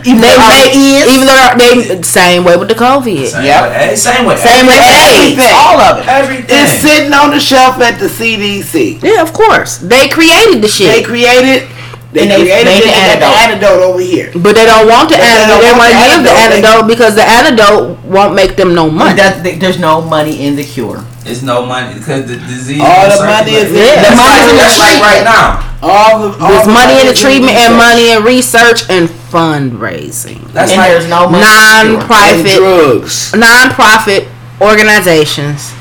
[0.08, 1.12] Even They though make, it is.
[1.12, 3.28] even though they same way with the COVID.
[3.28, 3.90] Same Yep.
[3.90, 4.36] with Same way.
[4.40, 5.52] Same with everything.
[5.52, 6.08] All of it.
[6.08, 6.46] Everything.
[6.48, 9.00] It's sitting on the shelf at the CDC.
[9.02, 9.76] Yeah, of course.
[9.76, 11.68] They created the They shit, created.
[12.12, 12.84] They And they created made it.
[12.84, 13.36] the They the antidote.
[13.44, 14.30] antidote over here.
[14.34, 15.60] but they don't want the But they antidote.
[15.60, 16.72] They want want to the give the antidote.
[16.72, 19.14] antidote because the antidote won't make them no money.
[19.16, 21.04] That's, there's no money in the cure.
[21.24, 22.80] It's no money because the disease.
[22.82, 23.76] All the money is in- circulating.
[23.76, 24.02] Yeah.
[24.02, 25.68] That's The like- money's in the That's like right now.
[25.82, 30.52] All the all There's the money in the treatment and money in research and fundraising.
[30.52, 31.42] That's and like there's no money.
[31.44, 32.30] in the cure.
[32.34, 33.34] and Non-profit, drugs.
[33.34, 34.28] non-profit
[34.60, 35.72] organizations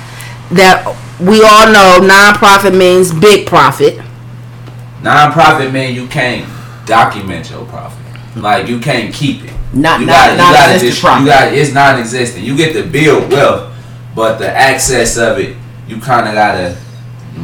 [0.51, 0.85] that
[1.19, 1.99] we all know.
[2.05, 3.99] Non-profit means big profit.
[5.03, 5.93] non-profit man.
[5.95, 6.45] You can't
[6.85, 7.97] document your profit.
[8.35, 9.51] Like you can't keep it.
[9.73, 11.22] Not- you not- gotta, you gotta non-existent just, profit.
[11.22, 12.43] You got it's non-existent.
[12.45, 13.70] You get to build wealth,
[14.15, 15.55] but the access of it,
[15.88, 16.77] you kind of gotta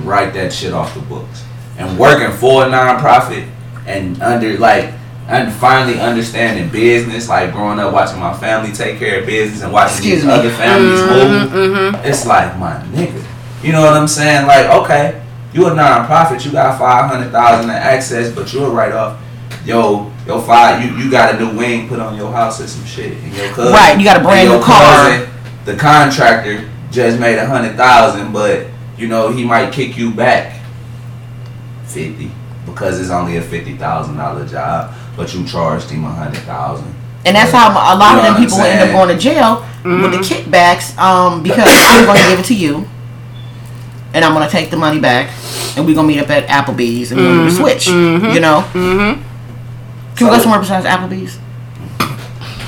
[0.03, 1.44] write that shit off the books.
[1.77, 3.48] And working for a non-profit
[3.85, 4.94] and under like
[5.27, 9.72] and finally understanding business, like growing up watching my family take care of business and
[9.73, 10.31] watching Excuse these me.
[10.31, 11.52] other families move.
[11.52, 12.06] Mm-hmm.
[12.06, 13.23] It's like my nigga.
[13.61, 14.48] You know what I'm saying?
[14.48, 15.22] Like, okay,
[15.53, 19.22] you a non-profit, you got five hundred thousand in access, but you'll write off
[19.65, 22.85] yo, yo five you, you got a new wing put on your house or some
[22.85, 23.11] shit.
[23.11, 25.10] And your cousin Right, you got a brand new car.
[25.10, 25.30] cousin,
[25.68, 28.68] the contractor just made a hundred thousand, but
[28.98, 30.61] you know, he might kick you back
[31.84, 32.31] fifty
[32.65, 36.95] because it's only a fifty thousand dollar job, but you charged him a hundred thousand.
[37.26, 40.11] And that's how a lot You of them people end up going to jail with
[40.14, 42.88] the kickbacks um, because I'm going to give it to you.
[44.14, 45.30] And I'm going to take the money back.
[45.76, 47.88] And we're going to meet up at Applebee's and we're going to switch.
[47.88, 48.61] You know?
[48.72, 50.15] Mm-hmm.
[50.15, 51.38] Can we go somewhere besides Applebee's?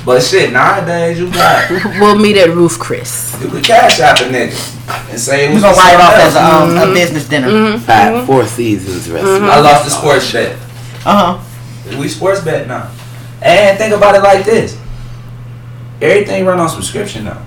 [0.04, 1.70] But shit, nowadays you got
[2.00, 3.36] We'll meet at Ruth's Chris.
[3.40, 6.34] you could cash out a nigga and say We're going to write it off as
[6.36, 6.90] a, um, Mm-hmm.
[6.90, 7.78] a business dinner.
[7.78, 9.44] Five, four seasons restaurant.
[9.44, 10.56] I lost the sports bet.
[11.04, 11.98] Uh huh.
[11.98, 12.90] We sports bet now.
[13.42, 14.78] And think about it like this.
[16.00, 17.42] Everything run on subscription now.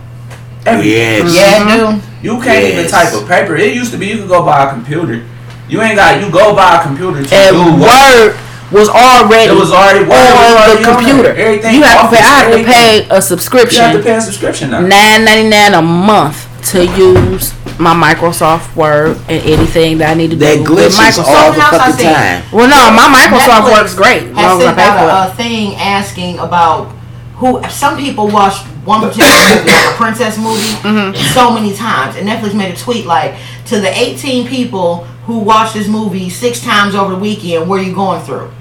[0.65, 0.91] Everything.
[0.91, 1.35] Yes.
[1.35, 2.03] Yeah, dude.
[2.23, 3.55] You can't even type a paper.
[3.55, 5.25] It used to be you could go buy a computer.
[5.67, 8.39] You ain't got you go buy a computer to And do what Word
[8.73, 11.23] was already It was already- Word on already the on computer.
[11.33, 11.37] there.
[11.45, 12.21] Everything you have to pay.
[12.23, 13.81] I have to pay a subscription.
[13.83, 14.79] you have to pay a subscription now.
[14.81, 20.29] nine ninety nine a month to use my Microsoft Word and anything that I need
[20.31, 21.27] to That do with glitches Microsoft.
[21.27, 22.43] all the Something else I fucking time.
[22.53, 24.23] Well, no, my Microsoft Netflix works great.
[24.23, 25.09] As long Has as I sent pay for it.
[25.09, 26.91] out a, a thing asking about
[27.35, 27.61] who.
[27.69, 28.55] Some people watch
[28.85, 31.33] one particular movie, like a princess movie, Mm-hmm.
[31.33, 33.35] so many times, and Netflix made a tweet like,
[33.67, 37.83] "To the 18 people who watched this movie six times over the weekend, Where are
[37.83, 38.51] you going through?"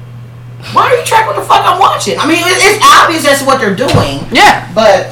[0.72, 2.18] Why are you tracking what the fuck I'm watching?
[2.18, 5.10] I mean, it's obvious that's what they're doing, Yeah, but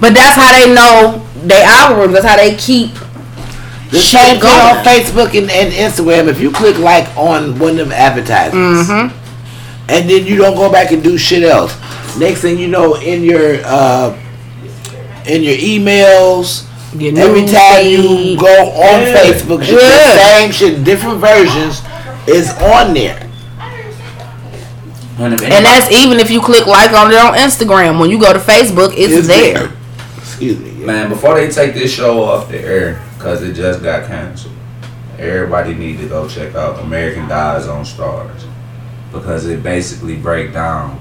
[0.00, 2.12] but that's how they know they algorithms.
[2.12, 2.92] That's how they keep.
[3.90, 4.84] The Shit same thing on.
[4.84, 6.28] Facebook and, and Instagram.
[6.28, 9.90] If you click like on one of them advertisements, Mm-hmm.
[9.90, 11.74] and then you don't go back and do shit else,
[12.18, 14.16] next thing you know, in your uh,
[15.26, 16.64] in your emails,
[17.00, 19.14] Your every news time you go on Yeah.
[19.24, 19.76] Facebook, Yeah.
[19.76, 21.80] the same shit, different versions
[22.26, 23.28] is on there.
[25.18, 28.00] And, And that's even if you click like on it on Instagram.
[28.00, 29.54] When you go to Facebook, it's, It's there.
[29.68, 29.72] there.
[30.16, 30.70] Excuse me.
[30.80, 30.86] yeah.
[30.86, 34.54] Man, before they take this show off the air, because it just got canceled,
[35.18, 38.46] everybody need to go check out American Gods on Starz.
[39.12, 40.98] Because it basically break down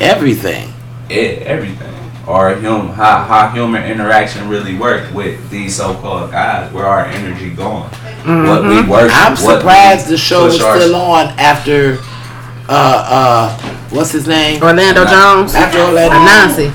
[0.00, 0.72] Everything.
[1.10, 1.94] it, everything.
[2.26, 7.50] or hum, how, how human interaction really work with these so-called guys, where our energy
[7.50, 8.90] going, what we mm-hmm.
[8.90, 9.10] work.
[9.12, 11.98] I'm surprised we the show is push our- still on after
[12.68, 13.58] uh uh
[13.90, 14.62] what's his name?
[14.62, 15.54] Orlando Jones.
[15.54, 16.16] After Orlando.
[16.16, 16.72] Nancy.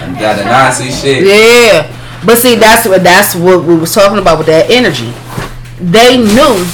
[0.00, 1.24] And got the Nazi shit.
[1.24, 1.86] Yeah,
[2.26, 5.12] but see, that's what that's what we was talking about with that energy.
[5.80, 6.64] They knew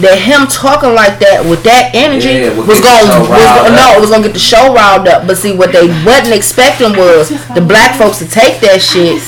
[0.00, 3.86] that him talking like that with that energy Yeah, would was going show was, no,
[3.96, 5.26] it was gonna get the show riled up.
[5.26, 9.18] But see, what they wasn't expecting was the black folks to take that shit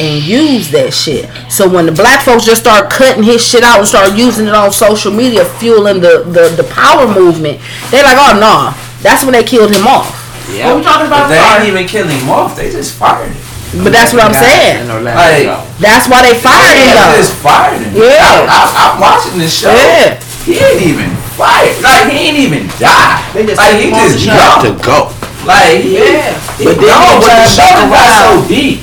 [0.00, 1.28] and use that shit.
[1.50, 4.54] So when the black folks just start cutting his shit out and start using it
[4.54, 9.32] on social media, fueling the the, the power movement, they're like, oh no, that's when
[9.32, 10.18] they killed him off.
[10.50, 11.28] What we talking But about?
[11.28, 11.68] they ain't Sorry.
[11.68, 12.56] even killing him off.
[12.56, 13.42] They just fired him.
[13.70, 14.88] But that's what I'm saying.
[14.90, 15.46] Like,
[15.78, 17.14] That's why they fired him they though.
[17.22, 17.94] just fired him.
[17.94, 18.18] Yeah.
[18.18, 19.70] I, I, I'm watching this show.
[19.70, 20.18] Yeah.
[20.42, 21.78] He ain't even fired.
[21.78, 23.22] Like he ain't even died.
[23.32, 24.34] They just like he just the show.
[24.34, 24.98] Got to go.
[25.46, 26.34] Like he, Yeah.
[26.58, 28.78] he But then gone, they but the turned show back got so deep.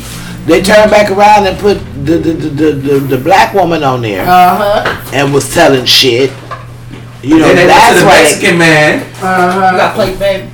[0.47, 4.01] They turned back around and put the the, the, the, the, the black woman on
[4.01, 4.55] there Uh
[4.87, 5.11] huh.
[5.13, 6.31] and was telling shit.
[7.21, 8.99] You know, then they went that's to the why they- Mexican man.
[9.03, 10.49] You got plate, babe.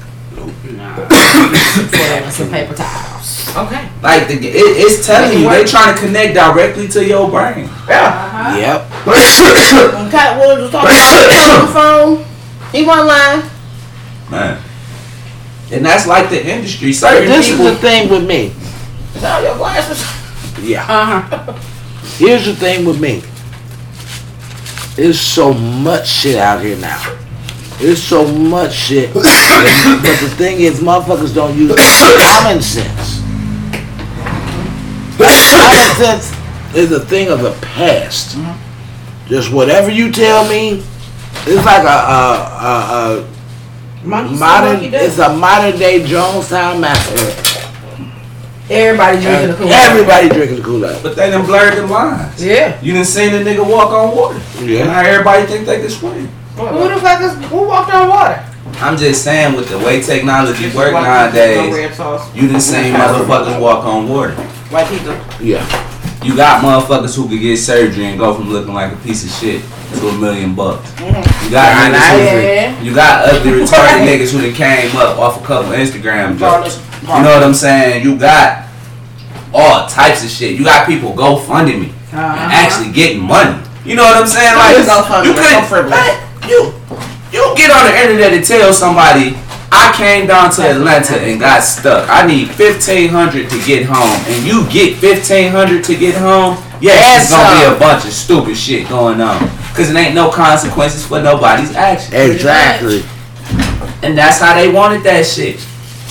[2.34, 3.13] Some paper towels.
[3.56, 3.88] Okay.
[4.02, 7.70] Like the, it, it's telling you, they trying to connect directly to your brain.
[7.88, 8.58] Yeah.
[8.58, 8.82] Yep.
[9.06, 11.74] When Katt Williams was talking about on the
[12.26, 12.26] phone,
[12.72, 13.50] he wasn't lying.
[14.32, 14.64] Man.
[15.72, 16.90] And that's like the industry.
[16.90, 18.54] But Certain this is the thing with me.
[19.20, 20.02] Sell your glasses.
[20.62, 20.84] Yeah.
[20.84, 21.54] Uh-huh.
[22.18, 23.22] Here's the thing with me.
[24.96, 27.20] There's so much shit out here now.
[27.78, 29.14] There's so much shit.
[29.14, 33.23] but the thing is, motherfuckers don't use common sense.
[35.94, 38.38] Common sense is a thing of the past.
[39.28, 40.84] Just whatever you tell me,
[41.46, 42.20] it's like a, a,
[42.62, 43.28] a,
[44.04, 44.94] a modern.
[44.94, 47.50] It's a modern day Jonestown massacre.
[48.70, 49.74] Everybody drinking the Kool-Aid.
[49.74, 51.04] Everybody drinking the Kool Aid.
[51.04, 52.44] But they done blurred the lines.
[52.44, 52.82] Yeah.
[52.82, 54.40] You done seen a nigga walk on water.
[54.64, 54.86] Yeah.
[54.86, 56.28] Now everybody think they can swim.
[56.56, 58.44] Who the fuck is who walked on water?
[58.76, 62.34] I'm just saying with the way technology works nowadays, Red sauce.
[62.36, 64.36] you done seen motherfuckers walk on water.
[64.74, 65.14] White pizza.
[65.42, 65.62] Yeah.
[66.24, 69.30] You got motherfuckers who could get surgery and go from looking like a piece of
[69.30, 69.62] shit
[70.00, 70.90] to a million bucks.
[71.00, 72.82] You got niggas who, Yeah.
[72.82, 76.82] you got ugly retarded niggas who done came up off a couple Instagram jokes.
[77.04, 78.04] You know what I'm saying?
[78.04, 78.66] You got
[79.54, 80.58] all types of shit.
[80.58, 83.62] You got people go funding me and actually getting money.
[83.86, 84.56] You know what I'm saying?
[84.58, 86.50] Like you that's so could frivolous.
[86.50, 86.74] you
[87.32, 89.36] you get on the internet and tell somebody
[89.74, 92.08] I came down to Atlanta and got stuck.
[92.10, 96.58] I need fifteen hundred to get home, and you get fifteen hundred to get home.
[96.80, 99.40] Yes, it's gonna be a bunch of stupid shit going on,
[99.74, 102.14] cause it ain't no consequences for nobody's action.
[102.14, 103.02] Exactly.
[104.04, 105.66] And that's how they wanted that shit.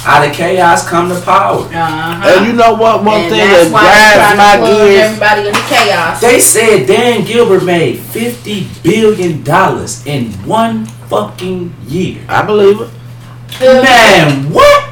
[0.04, 1.60] Out of chaos come the power.
[1.62, 2.26] Uh-huh.
[2.26, 3.04] And you know what?
[3.04, 5.00] One And thing that's that why they grinds trying my to plug gears.
[5.06, 6.20] everybody into chaos.
[6.20, 12.24] They said Dan Gilbert made fifty billion dollars in one fucking year.
[12.28, 12.88] I believe it.
[13.62, 14.88] Man, what?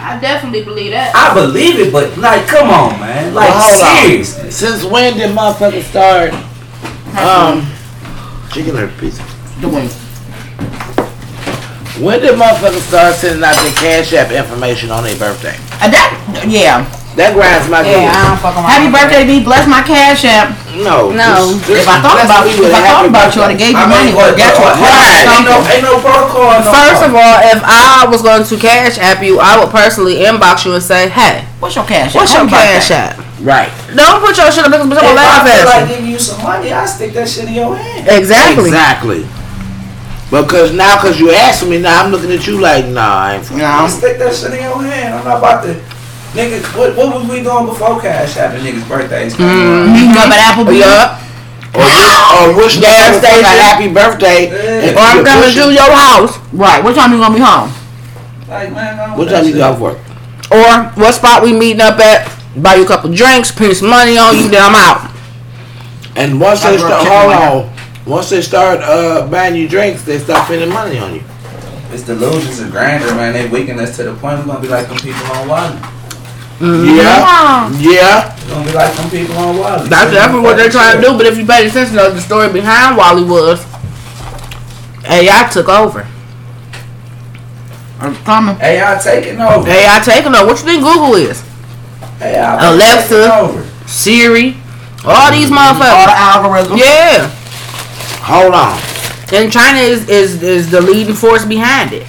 [0.00, 1.12] I definitely believe that.
[1.14, 3.34] I believe it, but like, come on, man.
[3.34, 4.08] Like, Well, hold on.
[4.08, 4.50] seriously.
[4.50, 6.32] Since when did motherfuckers start?
[7.18, 7.66] Um,
[8.52, 9.22] chicken or pizza?
[9.60, 9.88] The wing.
[12.02, 15.56] When did motherfuckers start sending out their cash app information on their birthday?
[15.82, 16.86] Uh, that, yeah.
[17.18, 18.70] That grinds my Yeah, I don't fuck around.
[18.70, 19.42] Happy birthday to me.
[19.42, 20.54] Bless my cash app.
[20.78, 21.10] No.
[21.10, 21.50] No.
[21.58, 23.58] just- just If I thought about you, if a I thought about you, I'd have
[23.58, 25.26] gave you money or got you a card.
[25.26, 26.62] Ain't no, ain't no protocol.
[26.62, 30.22] No First of all, if I was going to cash app you, I would personally
[30.22, 32.22] inbox you and say, "Hey, What's your cash app?
[32.22, 33.70] what's your cash app?" Right.
[33.98, 36.06] Don't put your shit up because I'm if gonna laugh I feel like at giving
[36.06, 38.06] you some money, I stick that shit in your hand.
[38.14, 38.70] Exactly.
[38.70, 39.26] Exactly.
[40.30, 43.50] Because now, because you asking me, now I'm looking at you like, nah, I ain't.
[43.50, 43.88] I No.
[43.88, 45.14] stick that shit in your hand.
[45.18, 45.74] I'm not about to.
[46.36, 49.34] Nigga, what, what was we doing before Cash App and niggas' birthdays?
[49.34, 49.96] came around?
[49.96, 50.84] You can up at Applebee's.
[50.84, 51.24] Yup.
[51.74, 53.44] Or wish, or wish the Gas motherfucker station.
[53.44, 54.40] a happy birthday.
[54.48, 54.92] Yeah.
[54.96, 55.74] Or I'm you coming push to it.
[55.74, 56.38] your house.
[56.52, 56.82] Right.
[56.84, 57.70] What time you gonna be home?
[58.48, 59.58] Like, man, I don't What that time you shit.
[59.58, 59.98] got off work?
[60.50, 62.28] Or what spot we meeting up at?
[62.56, 65.12] Buy you a couple drinks, put some money on you, then I'm out.
[66.16, 67.76] And once they I grew up start, chicken hold on.
[68.06, 71.22] Once they start uh, buying you drinks, they start spending money on you.
[71.90, 73.34] It's delusions of grandeur, man.
[73.34, 75.46] They weaken us to the point we're gonna be like them people on
[76.60, 76.96] WALL-E.
[76.96, 77.70] Yeah.
[77.78, 78.36] Yeah.
[78.46, 79.88] We're gonna be like some people on WALL-E.
[79.88, 81.16] That's definitely what they're trying to do.
[81.16, 83.64] But if you pay attention to the story behind WALL-E was,
[85.06, 86.06] AI took over.
[88.00, 88.56] I'm coming.
[88.60, 89.68] AI taking over.
[89.68, 90.46] AI taking over.
[90.46, 91.42] What you think Google is?
[92.20, 93.08] AI Alexa.
[93.08, 93.68] taking over.
[93.86, 94.56] Siri,
[95.04, 96.06] all these All motherfuckers.
[96.06, 96.78] the algorithms.
[96.78, 97.28] Yeah.
[98.22, 98.78] Hold on.
[99.32, 102.08] And China is, is is the leading force behind it.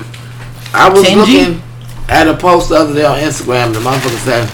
[0.73, 1.15] I was 10G?
[1.17, 1.61] looking
[2.09, 3.73] at a post the other day on Instagram.
[3.73, 4.49] The motherfucker said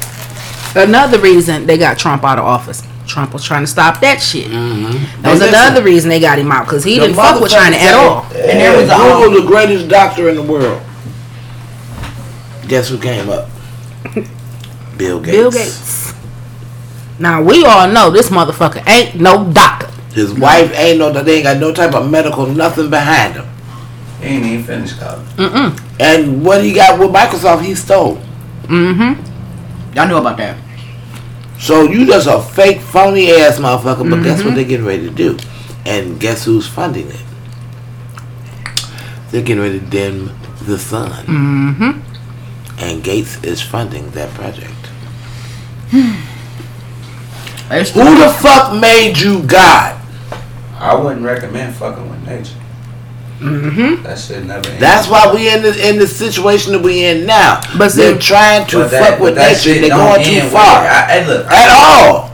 [0.75, 2.83] Another reason they got Trump out of office.
[3.07, 4.47] Trump was trying to stop that shit.
[4.47, 5.21] Mm-hmm.
[5.21, 7.93] That was another reason they got him out because he didn't fuck with China at
[7.93, 8.23] all.
[8.33, 10.81] And there was a- Google the greatest doctor in the world.
[12.67, 13.47] Guess who came up?
[14.97, 15.31] Bill Gates.
[15.37, 16.13] Bill Gates.
[17.19, 19.89] Now we all know this motherfucker ain't no doctor.
[20.13, 21.11] His wife ain't no.
[21.11, 23.45] They ain't got no type of medical nothing behind him.
[24.25, 25.27] He ain't even finished college.
[25.37, 25.79] Mm-mm.
[25.99, 28.17] And what he got with Microsoft, he stole.
[28.63, 29.93] Mm-hmm.
[29.95, 30.57] Y'all knew about that.
[31.59, 34.09] So you just a fake, phony ass motherfucker.
[34.09, 34.47] But guess Mm-hmm.
[34.47, 35.37] what they're getting ready to do?
[35.85, 37.21] And guess who's funding it?
[39.31, 40.31] They're getting ready to dim
[40.63, 41.25] the sun.
[41.25, 42.79] Mm-hmm.
[42.79, 44.71] And Gates is funding that project.
[47.69, 49.99] There's Who the fuck made you God?
[50.77, 52.55] I wouldn't recommend fucking with nature.
[53.39, 54.03] Mm-hmm.
[54.03, 54.79] That shit never ends.
[54.79, 57.59] That's why we in the in the situation that we in now.
[57.77, 59.59] But see- they're trying to But that- fuck with but that nature.
[59.61, 62.31] shit They're going too far I, hey, look, at all.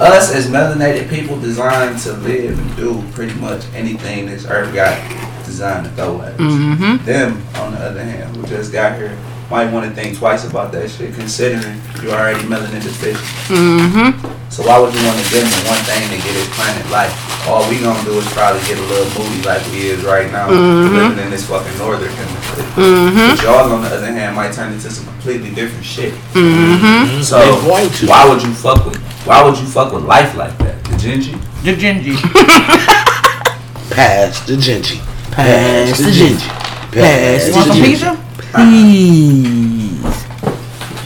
[0.00, 4.98] us as melanated people designed to live and do pretty much anything this earth got
[5.44, 6.40] designed to throw at us.
[6.40, 7.04] Mm-hmm.
[7.04, 9.16] Them, on the other hand, who just got here,
[9.52, 13.20] might want to think twice about that shit, considering you're already melanin deficient.
[13.52, 14.16] Mm-hmm.
[14.48, 17.12] So why would you want to give them one thing to get this planet life?
[17.48, 20.48] All we gonna do is probably get a little moody like we is right now,
[20.48, 20.92] Mhm.
[20.96, 22.64] living in this fucking northern hemisphere.
[22.80, 23.28] Mm-hmm.
[23.36, 26.14] But y'all, on the other hand, might turn into some completely different shit.
[26.32, 27.20] Mm-hmm.
[27.22, 28.06] So They're going to.
[28.06, 28.96] why would you fuck with?
[29.28, 30.82] Why would you fuck with life like that?
[30.84, 31.36] The Gingy?
[31.64, 32.16] the Gingy.
[33.92, 34.98] Pass the gingy.
[35.32, 36.48] Pass the gingy.
[36.92, 37.84] Pass You the want some gingy.
[37.84, 38.16] pizza?
[38.52, 40.00] Please.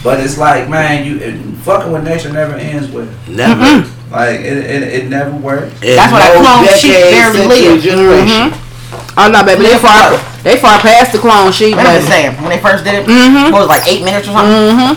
[0.03, 3.09] But it's like, man, you it, fucking with nature never ends with.
[3.27, 3.87] Never.
[4.11, 5.73] Like it, it, it never works.
[5.83, 7.83] In That's why that no clone sheep decade, barely century, lived.
[7.83, 8.53] generation.
[9.17, 12.07] Oh no, baby, they far they far past the clone sheep, What I'm baby.
[12.07, 13.51] saying, when they first did it, Mhm.
[13.51, 14.53] what was it, like eight minutes or something?
[14.77, 14.93] Mm-hmm.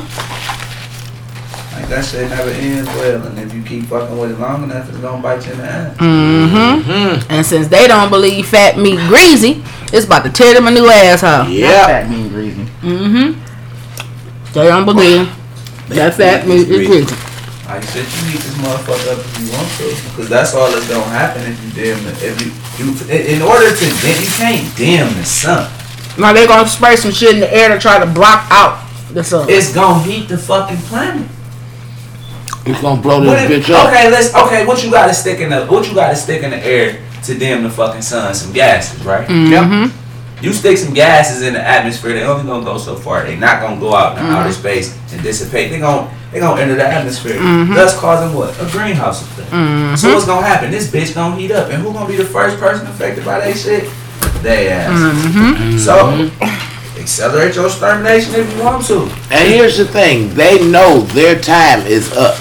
[1.74, 3.26] Like that shit never ends well.
[3.26, 5.64] And if you keep fucking with it long enough, it's gonna bite you in the
[5.64, 5.96] ass.
[5.96, 6.80] Mm-hmm.
[6.86, 7.32] Hmm.
[7.32, 10.88] And since they don't believe fat meat greasy, it's about to tear them a new
[10.88, 11.44] asshole.
[11.44, 11.86] Not Yeah.
[11.86, 12.64] fat, mean, greasy.
[12.82, 14.52] Mm-hmm.
[14.52, 15.28] They don't believe
[15.88, 17.16] That's that fat meat is greasy.
[17.66, 20.88] Like shit, you heat this motherfucker up if you want to, because that's all that's
[20.88, 22.50] gonna happen if you damn the if you
[22.84, 25.70] you in in order to dim you can't damn the sun.
[26.18, 29.22] Now they gonna spray some shit in the air to try to block out the
[29.22, 29.48] sun.
[29.48, 31.28] It's gonna heat the fucking planet.
[32.66, 33.86] It's gonna blow this if- bitch up.
[33.88, 34.66] okay, let's okay.
[34.66, 37.00] What you got to stick in the what you got to stick in the air
[37.30, 38.34] to dim the fucking sun?
[38.34, 39.26] Some gases, right?
[39.26, 40.44] Mm-hmm.
[40.44, 43.24] You stick some gases in the atmosphere, they only gonna go so far.
[43.26, 45.70] They're not gonna go out in outer space and dissipate.
[45.70, 47.38] They gonna they gonna enter the atmosphere,
[47.74, 49.50] thus causing what a greenhouse effect.
[50.00, 50.70] So what's gonna happen?
[50.70, 53.56] This bitch gonna heat up, and who gonna be the first person affected by that
[53.56, 53.90] shit?
[54.42, 54.98] They ass.
[54.98, 55.76] Mm-hmm.
[55.76, 56.30] So
[56.98, 59.10] accelerate your extermination if you want to.
[59.30, 62.38] And here's the thing: they know their time is up,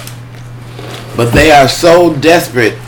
[1.16, 2.78] but they are so desperate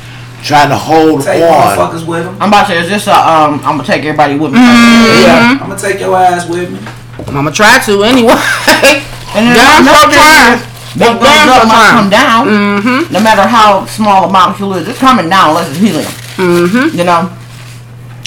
[0.43, 1.51] trying to hold Take on.
[1.79, 2.35] motherfuckers with them.
[2.41, 4.59] I'm about to say, is this a, um, I'm gonna take everybody with me.
[4.59, 6.79] Yeah, I'm gonna take your ass with me.
[7.29, 8.35] I'm gonna try to anyway.
[9.35, 10.59] And then Damn another sure thing trying.
[10.61, 13.13] is, What up sure come down, Mm-hmm.
[13.15, 14.87] no matter how small a molecule is.
[14.89, 16.13] It's coming down unless it's helium.
[16.37, 16.99] Mm-hmm.
[16.99, 17.33] You know?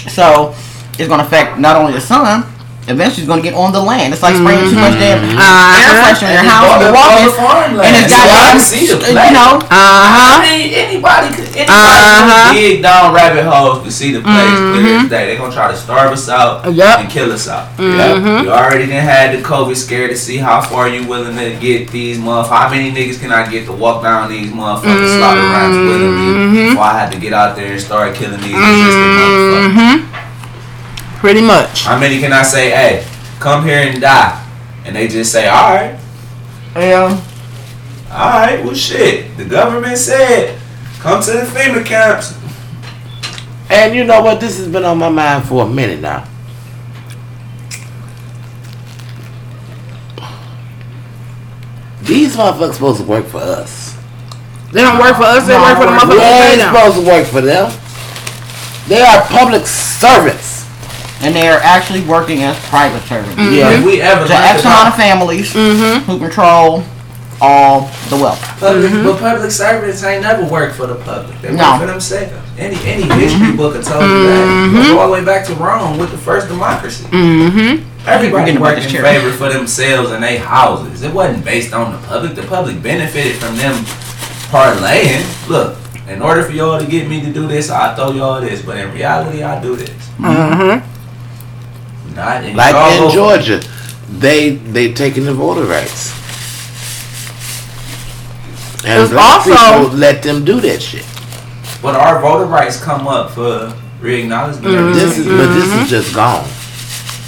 [0.09, 0.55] So,
[0.97, 2.41] it's gonna affect not only the sun,
[2.87, 4.13] eventually it's gonna get on the land.
[4.13, 6.03] It's like spraying too much damn air Uh-huh.
[6.05, 7.79] pressure in your house all the- you're walking.
[7.85, 10.37] And it's So got, I see the you know, Uh-huh.
[10.37, 12.51] I mean, anybody could, anybody Uh-huh.
[12.53, 15.25] could dig down rabbit holes to see the place clear as day.
[15.27, 16.99] They're gonna try to starve us out Yup.
[16.99, 17.75] and kill us out.
[17.77, 18.43] Mhm.
[18.43, 21.91] You already done had the COVID scare to see how far you willing to get
[21.91, 22.49] these motherfuckers.
[22.65, 26.83] How many niggas can I get to walk down these motherfucking slaughter rounds willingly before
[26.83, 30.24] I had to get out there and start killing these resistant motherfuckers?
[31.25, 31.81] Pretty much.
[31.85, 33.03] How many can I say, hey,
[33.39, 34.45] come here and die?
[34.85, 35.99] And they just say, alright.
[36.75, 37.19] yeah.
[38.11, 39.35] Alright, well shit.
[39.35, 40.55] The government said,
[40.99, 42.37] come to the FEMA camps.
[43.71, 44.39] And you know what?
[44.39, 46.27] This has been on my mind for a minute now.
[52.01, 53.97] These motherfuckers supposed to work for us.
[54.71, 56.21] They don't work for us, they No, work for the I work- We motherfuckers.
[56.21, 56.75] ain't they don't.
[56.75, 57.71] supposed to work for them.
[58.87, 60.64] They are public servants.
[61.21, 63.37] And they are actually working as private servants.
[63.37, 63.71] Yeah.
[63.71, 66.03] If we ever To learned X amount of families Mm-hmm.
[66.11, 66.83] who control
[67.41, 68.39] all the wealth.
[68.59, 71.39] public, but public servants ain't never worked for the public.
[71.41, 71.71] They No.
[71.71, 72.31] work for themselves.
[72.57, 74.87] Any any history book will tell you that.
[74.91, 77.03] Go all the way back to Rome with the first democracy.
[77.05, 77.83] Mm-hmm.
[78.07, 79.01] Everybody Forgetting worked in chair.
[79.03, 81.01] favor for themselves and their houses.
[81.01, 82.35] It wasn't based on the public.
[82.35, 83.73] The public benefited from them
[84.51, 85.25] parlaying.
[85.49, 85.77] Look,
[86.07, 88.61] in order for y'all to get me to do this, I throw y'all this.
[88.61, 89.89] But in reality, I do this.
[90.19, 90.94] Mm-hmm.
[92.15, 93.61] Not in Like y'all in Georgia,
[94.19, 96.13] they they taking the voter rights.
[98.85, 99.51] And It's black also-
[99.83, 101.05] people let them do that shit.
[101.81, 104.75] But our voter rights come up for re-acknowledgement.
[104.75, 106.45] every This is, but this is just gone.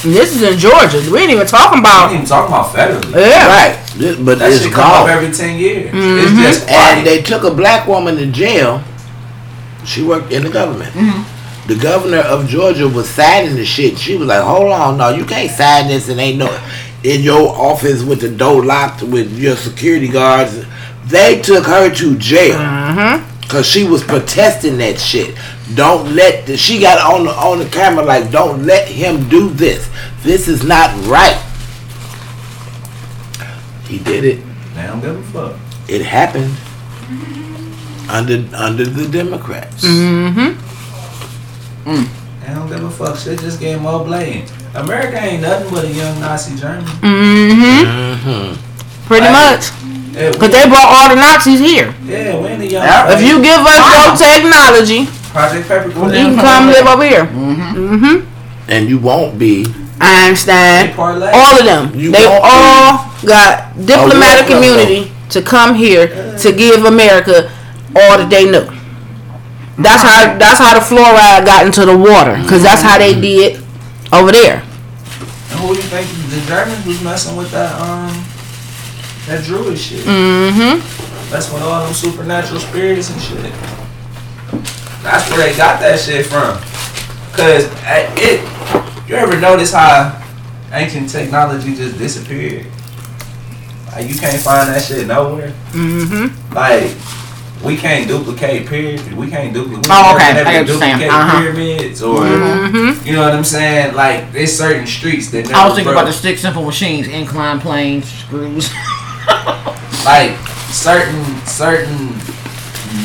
[0.03, 1.01] And this is in Georgia.
[1.11, 2.03] We ain't even talking I about.
[2.05, 3.11] ain't even talking about federally.
[3.19, 3.47] Yeah.
[3.47, 3.79] Right.
[3.97, 5.09] This, but That it's shit come up gone.
[5.09, 5.91] every 10 years.
[5.91, 6.19] Mm-hmm.
[6.19, 6.97] It's just quiet.
[6.99, 8.81] And they took a black woman to jail.
[9.85, 10.93] She worked in the government.
[11.67, 13.97] The governor of Georgia was signing the shit.
[13.99, 16.47] She was like, "Hold on, no, you can't sign this and ain't no
[17.03, 20.65] in your office with the door locked with your security guards."
[21.07, 23.41] They took her to jail mm-hmm.
[23.41, 25.37] because she was protesting that shit.
[25.75, 29.49] Don't let the, she got on the on the camera like, "Don't let him do
[29.49, 29.89] this.
[30.23, 31.37] This is not right."
[33.87, 34.45] He did it.
[34.73, 35.59] Now don't give a fuck.
[35.89, 36.55] It happened
[38.09, 39.83] under under the Democrats.
[39.83, 40.66] Mm-hmm.
[41.87, 43.17] They don't give a fuck.
[43.17, 44.51] Shit just getting more blatant.
[44.75, 46.85] America ain't nothing but a young Nazi Germany.
[46.99, 47.87] Mm-hmm.
[47.87, 49.07] mm-hmm.
[49.07, 49.55] Pretty Right.
[49.55, 49.71] much.
[50.13, 51.93] Yeah, Because they brought all the Nazis here.
[52.05, 52.83] yeah, we in the young.
[52.83, 53.13] Yeah.
[53.13, 57.25] If you give us your technology, Project Paperclip, you can come live over here.
[57.25, 57.95] Mm-hmm.
[57.95, 58.69] mm-hmm.
[58.69, 59.65] And you won't be.
[60.01, 61.95] Einstein, all of them.
[61.95, 66.07] You they won't all got diplomatic welcome, immunity to come here
[66.37, 67.49] to give America
[67.95, 68.76] all that they know.
[69.77, 73.63] That's how that's how the fluoride got into the water because that's how they did
[74.11, 74.63] over there.
[75.51, 78.25] And who do you think the Germans was messing with that um
[79.27, 80.03] that druid shit?
[80.03, 80.81] Mm-hmm.
[81.29, 83.53] That's what all them supernatural spirits and shit.
[85.03, 86.57] That's where they got that shit from.
[87.37, 88.41] Cause uh, it,
[89.07, 90.21] you ever notice how
[90.71, 92.65] ancient technology just disappeared?
[93.91, 95.53] Like you can't find that shit nowhere.
[95.71, 96.53] Mm-hmm.
[96.53, 96.91] Like
[97.67, 99.13] we can't duplicate pyramids.
[99.13, 99.87] We can't duplicate.
[99.89, 100.33] Oh, okay.
[100.33, 100.97] never I get what you're saying.
[100.99, 101.39] duplicate Uh-huh.
[101.41, 103.05] pyramids or Mm-hmm.
[103.07, 103.93] you know what I'm saying.
[103.95, 106.01] Like there's certain streets that I was thinking broke.
[106.03, 108.71] about the stick simple machines, incline planes, screws.
[110.05, 110.37] like
[110.71, 112.09] certain certain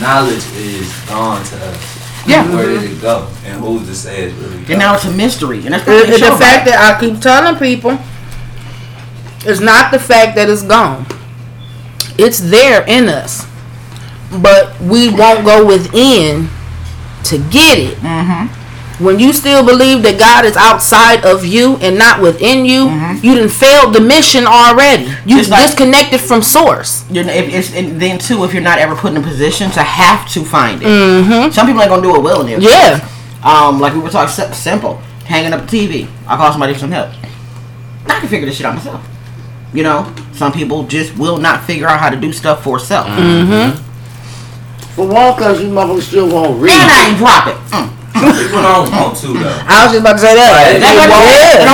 [0.00, 1.98] knowledge is gone to us.
[2.26, 2.48] Yeah.
[2.54, 3.28] Where did it go?
[3.44, 4.78] And who's to say it's really and gone?
[4.78, 7.98] now it's a mystery, and that's The, what the fact that I keep telling people
[9.44, 11.04] it's not the fact that it's gone.
[12.16, 13.44] It's there in us.
[14.40, 16.48] But we won't go within
[17.24, 17.98] to get it.
[17.98, 18.58] Mm-hmm.
[19.04, 22.88] When you still believe that God is outside of you and not within you,
[23.20, 25.10] you done failed the mission already.
[25.26, 27.04] You like- disconnected from source.
[27.10, 29.82] You're, if it's, and then too, if you're not ever put in a position to
[29.82, 31.50] have to find it, Mm-hmm.
[31.52, 32.64] some people ain't gonna do it willingly.
[32.64, 33.06] Yeah.
[33.42, 36.08] Um, like we were talking, simple, hanging up the TV.
[36.28, 37.10] I call somebody for some help.
[38.06, 39.04] I can figure this shit out myself.
[39.74, 43.06] You know, some people just will not figure out how to do stuff for self.
[43.08, 43.91] Mm-hmm.
[44.94, 46.72] For one, because you motherfuckers still won't read.
[46.72, 47.56] And I ain't drop it.
[47.72, 47.88] Mm.
[48.12, 49.58] People don't want to though.
[49.66, 50.52] I was just about to say that.
[50.52, 50.78] Right.
[50.78, 50.94] They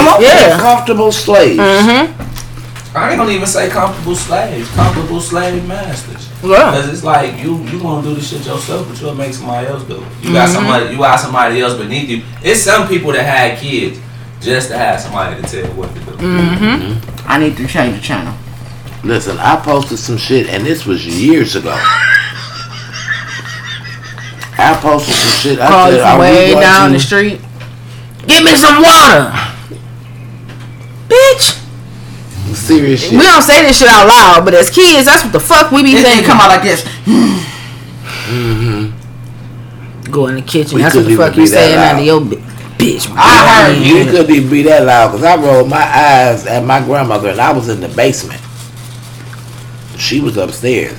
[0.07, 0.21] won't.
[0.21, 0.49] They're Yeah.
[0.55, 0.59] Yeah.
[0.61, 1.59] comfortable slaves.
[1.59, 2.97] Mm-hmm.
[2.97, 6.29] I ain't gonna even say comfortable slaves, comfortable slave masters.
[6.43, 6.71] Yeah.
[6.73, 9.83] Cause it's like you you gonna do the shit yourself, but you'll make somebody else
[9.85, 10.09] do it.
[10.23, 12.23] You got somebody you got somebody else beneath you.
[12.43, 14.01] It's some people that had kids
[14.41, 16.11] just to have somebody to tell what to do.
[16.13, 17.29] Mm-hmm.
[17.29, 18.35] I need to change the channel.
[19.05, 21.77] Listen, I posted some shit, and this was years ago.
[24.59, 25.59] I posted some shit.
[25.61, 27.41] I Calling said, from "Are way going down the street.
[28.27, 29.31] Give me some water.
[31.09, 31.55] Bitch.
[32.55, 33.13] Serious shit.
[33.13, 35.83] We don't say this shit out loud, but as kids, that's what the fuck we
[35.83, 36.25] be It, thinking.
[36.25, 36.83] come out like this.
[38.27, 38.91] mm-hmm.
[40.11, 40.75] Go in the kitchen.
[40.77, 42.37] We that's what the fuck you saying out of your bi-
[42.79, 43.07] bitch.
[43.17, 46.81] I heard You couldn't even be that loud because I rolled my eyes at my
[46.85, 48.41] grandmother and I was in the basement.
[49.99, 50.97] She was upstairs.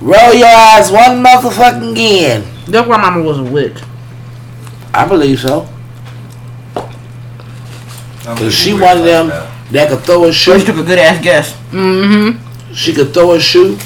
[0.00, 2.44] Roll your eyes one motherfucking again.
[2.68, 3.78] Your Mama was a witch.
[4.92, 5.68] I believe so.
[8.34, 9.72] Cause she people one of them that.
[9.72, 10.54] that could throw a shoe.
[10.54, 10.66] She shoe.
[10.66, 11.52] took a good ass guess.
[11.70, 12.74] Mm-hmm.
[12.74, 13.78] She could throw a shoe,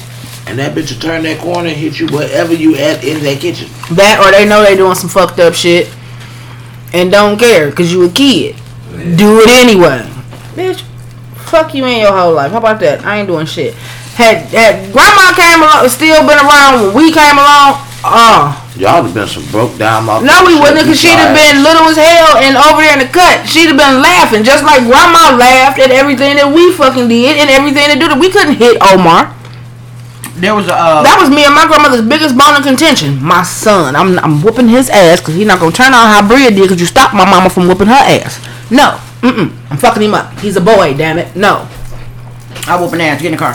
[0.47, 3.39] and that bitch would turn that corner and hit you wherever you at in that
[3.39, 3.69] kitchen.
[3.95, 5.93] That or they know they doing some fucked up shit
[6.93, 8.55] and don't care because you a kid.
[8.91, 9.15] Yeah.
[9.15, 10.09] Do it anyway.
[10.55, 10.81] Bitch,
[11.45, 12.51] fuck you in your whole life.
[12.51, 13.05] How about that?
[13.05, 13.75] I ain't doing shit.
[14.15, 17.90] Had had grandma came along, still been around when we came along.
[18.03, 20.25] Uh, Y'all have been some broke down motherfuckers.
[20.25, 23.11] no, we wouldn't, cause she'd have been little as hell and over there in the
[23.13, 23.45] cut.
[23.45, 27.49] She'd have been laughing just like grandma laughed at everything that we fucking did and
[27.53, 29.29] everything to do that we couldn't hit Omar.
[30.41, 30.73] There was a.
[30.73, 33.21] Uh, That was me and my grandmother's biggest bone of contention.
[33.21, 36.49] My son, I'm I'm whooping his ass because he's not gonna turn on how Bria
[36.49, 38.41] did because you stopped my mama from whooping her ass.
[38.73, 40.33] No, mm-mm, I'm fucking him up.
[40.39, 41.35] He's a boy, damn it.
[41.35, 41.67] No,
[42.65, 43.21] I whoop an ass.
[43.21, 43.53] Get in the car.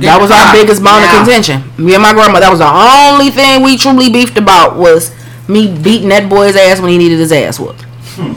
[0.00, 1.62] That was our biggest bone of contention.
[1.78, 2.40] Me and my grandma.
[2.40, 5.10] That was the only thing we truly beefed about was
[5.48, 7.82] me beating that boy's ass when he needed his ass whooped.
[8.16, 8.32] Hmm.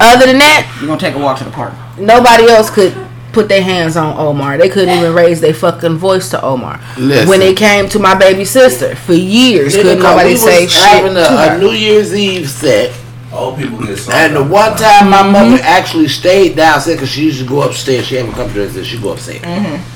[0.00, 1.72] Other than that, We're gonna take a walk to the park.
[1.98, 2.96] nobody else could
[3.32, 4.58] put their hands on Omar.
[4.58, 6.80] They couldn't even raise their fucking voice to Omar.
[6.96, 7.28] Listen.
[7.28, 10.72] When it came to my baby sister, for years, couldn't 'cause nobody we say was
[10.72, 11.20] shit having to
[11.52, 11.58] a, a.
[11.58, 12.92] New Year's Eve set,
[13.32, 14.12] Old people get so.
[14.12, 15.32] and the one time my mm-hmm.
[15.32, 18.06] mother actually stayed downstairs because she used to go upstairs.
[18.06, 18.86] She haven't come to us.
[18.86, 19.42] She go upstairs.
[19.42, 19.93] Mm-hmm.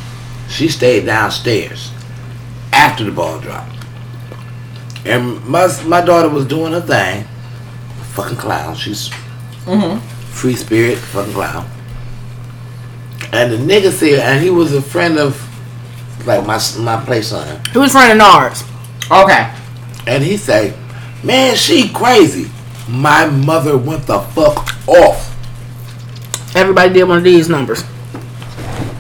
[0.49, 1.93] She stayed downstairs
[2.73, 3.77] after the ball dropped,
[5.05, 7.27] and my my daughter was doing her thing.
[8.15, 8.75] Fucking clown.
[8.75, 9.11] She's
[9.65, 9.99] mm-hmm.
[10.31, 10.99] free spirit.
[10.99, 11.69] Fucking clown.
[13.33, 15.37] And the nigga said, and he was a friend of
[16.27, 17.61] like my my play son.
[17.73, 18.65] He was friend of ours.
[19.11, 19.53] Okay.
[20.07, 20.75] And he say,
[21.23, 22.51] Man, she crazy.
[22.89, 25.35] My mother went the fuck off.
[26.55, 27.85] Everybody did one of these numbers.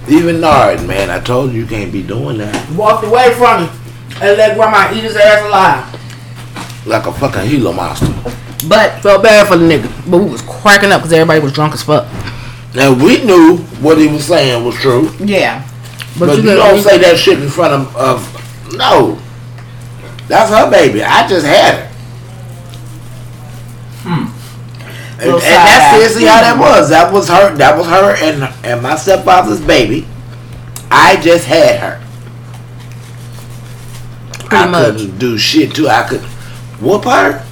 [0.08, 2.70] Even Nard, man, I told you you can't be doing that.
[2.72, 3.76] Walked away from him
[4.22, 6.86] and let grandma eat his ass alive.
[6.86, 8.06] Like a fucking Gila monster.
[8.68, 11.74] But Felt bad for the nigga, but we was cracking up because everybody was drunk
[11.74, 12.06] as fuck.
[12.74, 15.10] And we knew what he was saying was true.
[15.20, 15.64] yeah.
[16.18, 19.18] But, you, could- don't say that shit in front of, of no.
[20.26, 21.02] That's her baby.
[21.02, 21.88] I just had her.
[24.10, 24.28] And,
[25.18, 26.90] Little and that's seriously how that was.
[26.90, 27.54] That was her.
[27.56, 30.06] That was her and and my stepfather's baby.
[30.90, 32.04] I just had her.
[34.46, 34.96] Pretty I much.
[34.96, 35.88] couldn't do shit to.
[35.88, 36.20] I could
[36.80, 37.44] whoop her,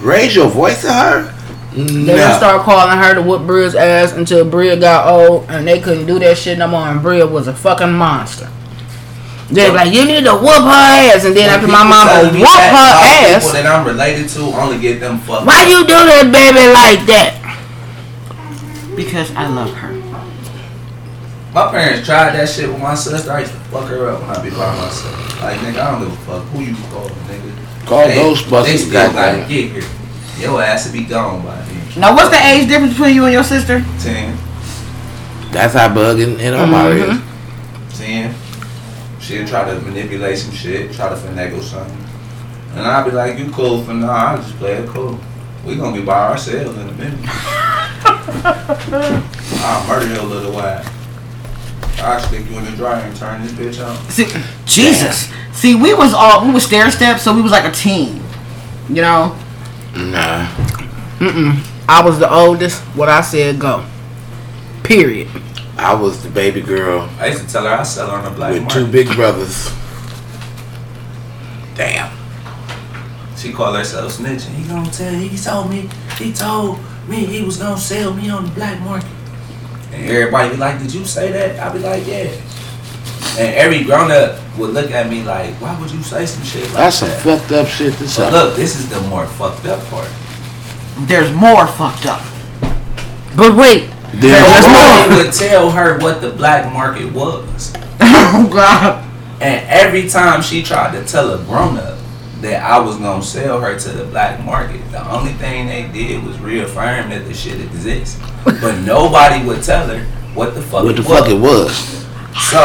[0.00, 1.34] raise your voice to her.
[1.74, 2.36] They No.
[2.36, 6.18] start calling her to whoop Bria's ass until Bria got old and they couldn't do
[6.18, 8.48] that shit no more and Bria was a fucking monster.
[9.50, 12.36] They was like, you need to whoop her ass and then after my mama whoop
[12.36, 15.46] her People ass, that I'm related to only get them fucked.
[15.46, 17.32] why you do that baby like that?
[18.94, 19.92] Because I love her.
[21.54, 23.32] My parents tried that shit with my sister.
[23.32, 25.40] I used to fuck her up when I be by myself.
[25.40, 27.86] Like nigga, I don't give a fuck who you call, nigga.
[27.86, 29.82] Call They- Ghostbusters, They still gotta get here.
[30.38, 32.00] Your ass will be gone by then.
[32.00, 33.80] Now, what's the age difference between you and your sister?
[33.98, 34.36] Ten,
[35.50, 37.16] That's how bugging and Omar is.
[37.16, 37.98] Mm-hmm.
[37.98, 38.34] ten.
[39.28, 42.02] She'll try to manipulate some shit, try to finagle something.
[42.70, 45.20] And I'll be like, you cool for now, I'll just play it cool.
[45.66, 47.20] We gonna be by ourselves in a minute.
[49.60, 50.90] I'll murder your little ass.
[51.98, 53.94] I'll stick you in the dryer and turn this bitch on.
[54.08, 54.28] See,
[54.64, 55.30] Jesus.
[55.52, 58.24] See, we was all we was stair steps, so we was like a team.
[58.88, 59.36] You know.
[59.94, 60.46] Nah.
[61.18, 61.62] Mm-mm.
[61.86, 63.84] I was the oldest, what I said go.
[64.84, 65.28] Period.
[65.78, 68.30] I was the baby girl I used to tell her I sell her on the
[68.30, 68.54] black market.
[68.54, 68.84] with market.
[68.86, 69.70] two big brothers.
[71.74, 72.10] Damn.
[73.36, 74.54] She called herself snitching.
[74.54, 75.88] He gonna tell he told me
[76.18, 79.08] he told me he was gonna sell me on the black market.
[79.92, 81.58] And everybody be like, Did you say that?
[81.60, 82.30] I be like, Yeah.
[83.38, 86.64] And every grown up would look at me like, Why would you say some shit
[86.64, 88.30] like That's some fucked up shit to But say.
[88.32, 90.08] look, this is the more fucked up part.
[91.06, 92.22] There's more fucked up.
[93.36, 95.24] But wait, There's Nobody more.
[95.24, 97.72] would tell her what the black market was.
[98.00, 99.04] oh God.
[99.40, 101.98] And every time she tried to tell a grown up
[102.40, 106.24] that I was gonna sell her to the black market, the only thing they did
[106.24, 108.18] was reaffirm that the shit exists.
[108.44, 110.04] But nobody would tell her
[110.34, 111.32] what the fuck What the it fuck was.
[111.32, 111.98] it was?
[112.50, 112.58] So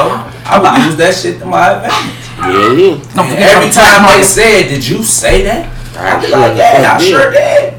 [0.45, 2.19] I would use that shit to my advantage.
[2.37, 3.07] Yeah, it is.
[3.13, 4.25] Don't And forget every about the black time they market.
[4.25, 7.73] said, "Did you say that?" I I'd be like, "Yeah, I did." sure did."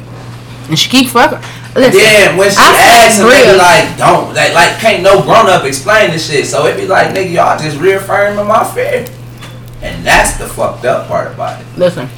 [0.69, 1.39] and she keep fucking.
[1.75, 4.79] And Listen, then when she I said asked him, they be like, "Don't like, like
[4.79, 8.47] can't no grown up explain this shit." So it be like, "Nigga, y'all just reaffirming
[8.47, 9.07] my fear,"
[9.83, 11.67] and that's the fucked up part about it.
[11.77, 12.09] listen.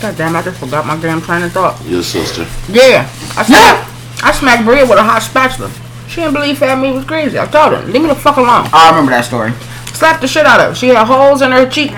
[0.00, 1.82] God damn, I just forgot my damn train of thought.
[1.84, 2.46] Your sister.
[2.68, 5.70] Yeah, I smacked, I smacked Bria with a hot spatula.
[6.06, 7.38] She didn't believe Fat Me was crazy.
[7.38, 8.68] I told her, leave me the fuck alone.
[8.72, 9.52] I remember that story.
[9.94, 10.74] Slapped the shit out of her.
[10.74, 11.90] She had holes in her cheek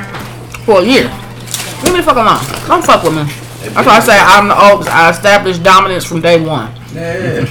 [0.65, 1.05] for a year.
[1.83, 2.41] Leave me the fuck alone.
[2.67, 3.48] Don't fuck with me.
[3.75, 4.91] That's why I say I'm the oldest.
[4.91, 6.73] I established dominance from day one.
[6.93, 7.47] Yeah.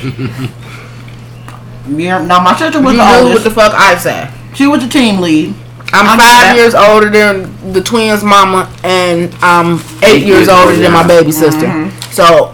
[1.89, 2.25] Yeah.
[2.25, 4.29] Now my sister You was knew the what the fuck I say?
[4.55, 5.55] She was the team lead.
[5.93, 10.49] I'm I five years older than the twins' mama, and I'm eight, Eight years years
[10.49, 11.65] older older, than my baby sister.
[11.65, 12.11] Mm-hmm.
[12.11, 12.53] So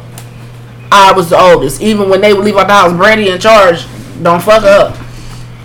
[0.92, 1.82] I was the oldest.
[1.82, 3.88] Even when they would leave out the house, Brandy in charge.
[4.22, 4.96] Don't fuck up.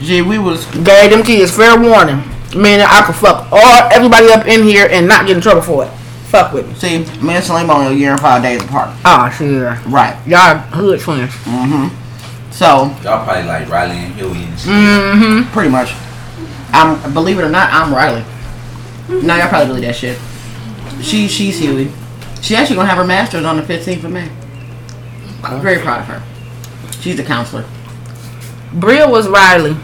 [0.01, 2.23] Gee, we was Gave them kids fair warning,
[2.57, 5.85] meaning I could fuck all everybody up in here and not get in trouble for
[5.85, 5.91] it.
[6.31, 6.75] Fuck with me.
[6.75, 8.91] see me and Salim only a year and five days apart.
[9.05, 9.79] Ah, sure.
[9.87, 10.15] Right.
[10.27, 11.31] Y'all hood twins.
[11.31, 12.53] Mm-hmm.
[12.53, 14.71] So Y'all probably like Riley and Huey and shit.
[14.71, 15.53] Mm-hmm.
[15.53, 15.93] pretty much,
[16.73, 18.25] I'm believe it or not, I'm Riley.
[19.09, 20.19] Now y'all probably believe that shit.
[21.03, 21.91] She she's Huey.
[22.43, 24.29] She actually gonna have her masters on the 15th of May.
[25.43, 26.23] I'm very proud of her.
[27.01, 27.65] She's a counselor.
[28.75, 29.77] Bria was Riley,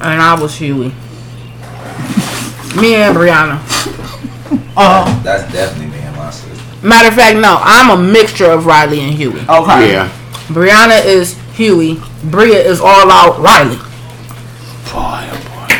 [0.00, 0.88] and I was Huey.
[2.80, 3.60] Me and Brianna.
[4.76, 5.20] Oh.
[5.24, 6.62] That's definitely me and my sister.
[6.86, 9.40] Matter of fact, no, I'm a mixture of Riley and Huey.
[9.48, 9.92] Okay.
[9.92, 10.08] Yeah.
[10.48, 11.98] Brianna is Huey.
[12.24, 13.76] Bria is all out Riley.
[14.92, 15.74] Boy, oh boy.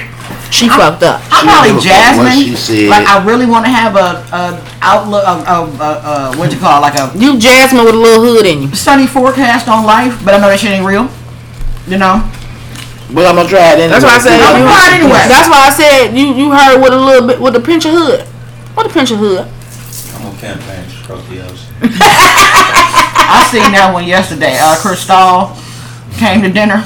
[0.50, 1.20] She fucked up.
[1.30, 2.56] I'm She probably never fuck what she Jasmine.
[2.56, 2.88] said.
[2.90, 6.58] Like I really want to have a, a outlook of, of uh, uh, what you
[6.58, 8.74] call it, like a You Jasmine with a little hood in you.
[8.74, 11.08] sunny forecast on life, but I know that shit ain't real.
[11.86, 12.22] You know.
[13.12, 13.88] But I'm gonna try it anyway.
[14.00, 14.40] That's why I said.
[14.40, 15.20] I'm you- fine anyway.
[15.28, 17.92] That's why I said you you heard with a little bit with a pinch of
[17.92, 18.24] hood.
[18.74, 19.46] What a pinch of hood?
[20.14, 21.74] I'm a campaign stroke the ocean.
[21.82, 24.56] I seen that one yesterday.
[24.60, 25.52] Uh, Cristal
[26.18, 26.82] came to dinner.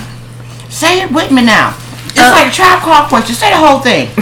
[0.69, 1.75] Say it with me now.
[2.09, 3.35] It's Uh, like a trap call question.
[3.35, 4.09] Say the whole thing.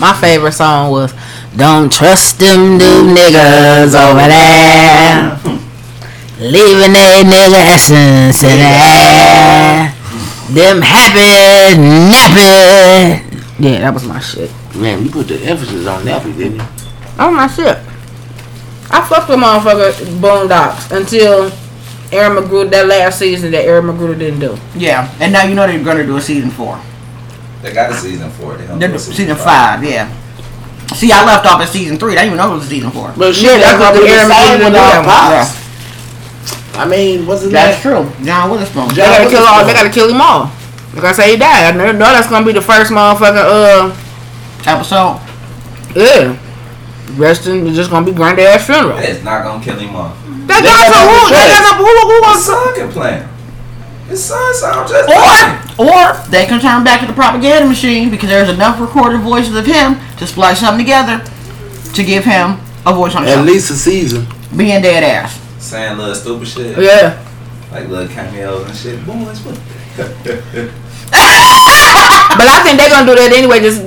[0.00, 1.14] My favorite song was
[1.56, 5.38] Don't Trust Them New Niggas Over There.
[6.42, 9.94] Leaving that nigga essence in the air.
[10.50, 11.78] Them happy,
[12.10, 13.22] nappy.
[13.62, 14.50] Yeah, that was my shit.
[14.74, 16.66] Man, you put the emphasis on nappy, didn't you?
[17.16, 17.78] That was my shit.
[18.90, 21.52] I fucked with motherfucker Boondocks until
[22.10, 24.58] Aaron McGruder, that last season that Aaron McGruder didn't do.
[24.74, 26.80] Yeah, and now you know they're gonna do a season four.
[27.62, 28.56] They got a season four.
[28.56, 29.84] They gonna They're do a season five.
[29.84, 30.10] Yeah.
[30.96, 32.14] See, I left off at season three.
[32.18, 33.14] I didn't even know it was season four.
[33.16, 35.58] But Yeah, that's what the Aaron McGruder with did that.
[36.74, 37.94] I mean, what's his That's name?
[38.10, 38.24] true.
[38.26, 38.88] John Witherspoon.
[38.88, 39.64] They John gotta kill all.
[39.64, 40.50] They gotta kill him all.
[40.94, 41.76] Like I say, he died.
[41.76, 43.96] I know that's gonna be the first motherfucking uh
[44.66, 45.20] Episode.
[45.96, 46.38] yeah.
[47.16, 48.98] Resting is just gonna be granddad's funeral.
[48.98, 50.16] It's not gonna kill him off.
[50.46, 51.30] That They guy got so no who?
[51.30, 51.52] That choice.
[51.52, 51.84] guy so who?
[51.84, 52.44] Who His was?
[52.46, 53.28] son can play.
[54.08, 58.10] His son sounds just Or, like or they can turn back to the propaganda machine
[58.10, 61.24] because there's enough recorded voices of him to splice something together
[61.94, 63.40] to give him a voice on the show.
[63.40, 63.50] At show.
[63.52, 64.26] least a season.
[64.56, 65.40] Being dead ass.
[65.58, 66.78] saying little stupid shit.
[66.78, 67.18] Yeah.
[67.70, 69.04] Like little cameos and shit.
[69.06, 69.58] Boys, what?
[72.32, 73.60] But I think they're gonna do that anyway.
[73.60, 73.82] Just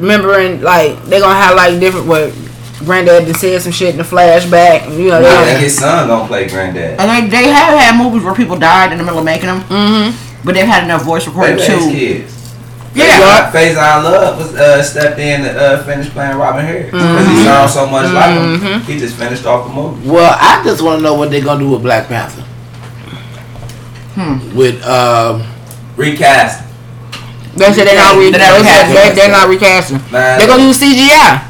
[0.00, 2.32] remembering, like they're gonna have like different what
[2.80, 4.88] granddad just said some shit in the flashback.
[4.96, 5.18] You know.
[5.20, 6.98] I they his son gonna play granddad.
[6.98, 9.60] And they, they have had movies where people died in the middle of making them,
[9.68, 10.44] Mm-hmm.
[10.44, 11.90] but they've had enough voice They recording raised too.
[11.92, 12.38] kids.
[12.94, 13.50] Yeah.
[13.52, 17.36] Faizon Love was uh, stepped in and uh, finished playing Robin Hood because Mm-hmm.
[17.36, 18.32] he sounds so much like
[18.62, 18.80] him.
[18.82, 20.08] He just finished off the movie.
[20.10, 22.42] Well, I just want to know what they're gonna do with Black Panther.
[24.14, 24.56] Hmm.
[24.56, 25.42] With um,
[25.96, 26.64] Recast.
[27.56, 28.94] They said they're not re- They're not recasting.
[28.94, 30.00] they- they're not recasting.
[30.10, 31.40] Man, They're gonna use CGI.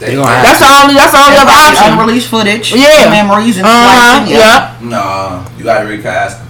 [0.00, 0.94] They gonna That's the only.
[0.94, 1.92] That's the only other option.
[1.98, 3.08] Unreleased footage, Yeah.
[3.10, 4.16] memories, and Uh huh.
[4.24, 4.82] slicing, Yep.
[4.82, 6.38] No, you gotta recast.
[6.38, 6.46] him.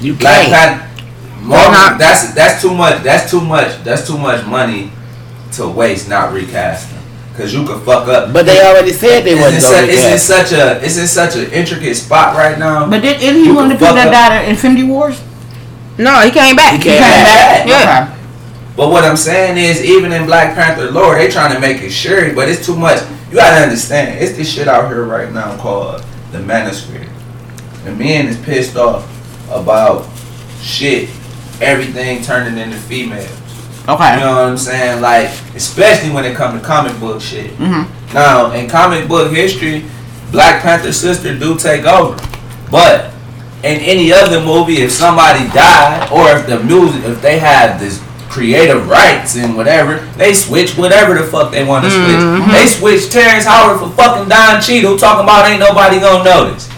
[0.00, 0.52] you can't.
[0.52, 0.82] Panther.
[1.40, 3.02] Marvel, not- that's that's too much.
[3.02, 3.82] That's too much.
[3.84, 4.92] That's too much money
[5.56, 6.98] to waste not recasting.
[7.36, 8.32] Cause you could fuck up.
[8.34, 10.96] But they already said they it's, wasn't in gonna such, it's in such a it's
[10.98, 12.86] in such an intricate spot right now.
[12.86, 14.12] But did, isn't he You one of can fuck that up.
[14.12, 15.16] died at Infinity Wars?
[15.98, 16.72] No, he came back.
[16.72, 17.66] He He came came back.
[17.66, 17.68] back.
[17.68, 18.08] Yeah.
[18.12, 18.18] Okay.
[18.76, 21.90] But what I'm saying is, even in Black Panther lore, they trying to make it
[21.90, 23.00] sure, but it's too much.
[23.30, 26.02] You gotta understand, it's this shit out here right now called
[26.32, 27.08] the Manosphere.
[27.84, 29.04] And men is pissed off
[29.50, 30.06] about
[30.62, 31.10] shit,
[31.60, 33.28] everything turning into females.
[33.88, 34.14] Okay.
[34.14, 35.00] You know what I'm saying?
[35.02, 37.58] Like, especially when it comes to comic book shit.
[37.58, 37.86] Mhm.
[38.14, 39.84] Now, in comic book history,
[40.30, 42.16] Black Panther's sister do take over.
[42.70, 43.10] But
[43.62, 48.02] in any other movie, if somebody died, or if the music, if they had this
[48.28, 52.50] creative rights and whatever, they switch whatever the fuck they want to switch.
[52.52, 56.68] They switch Terrence Howard for fucking Don Cheadle, talking about ain't nobody gonna notice.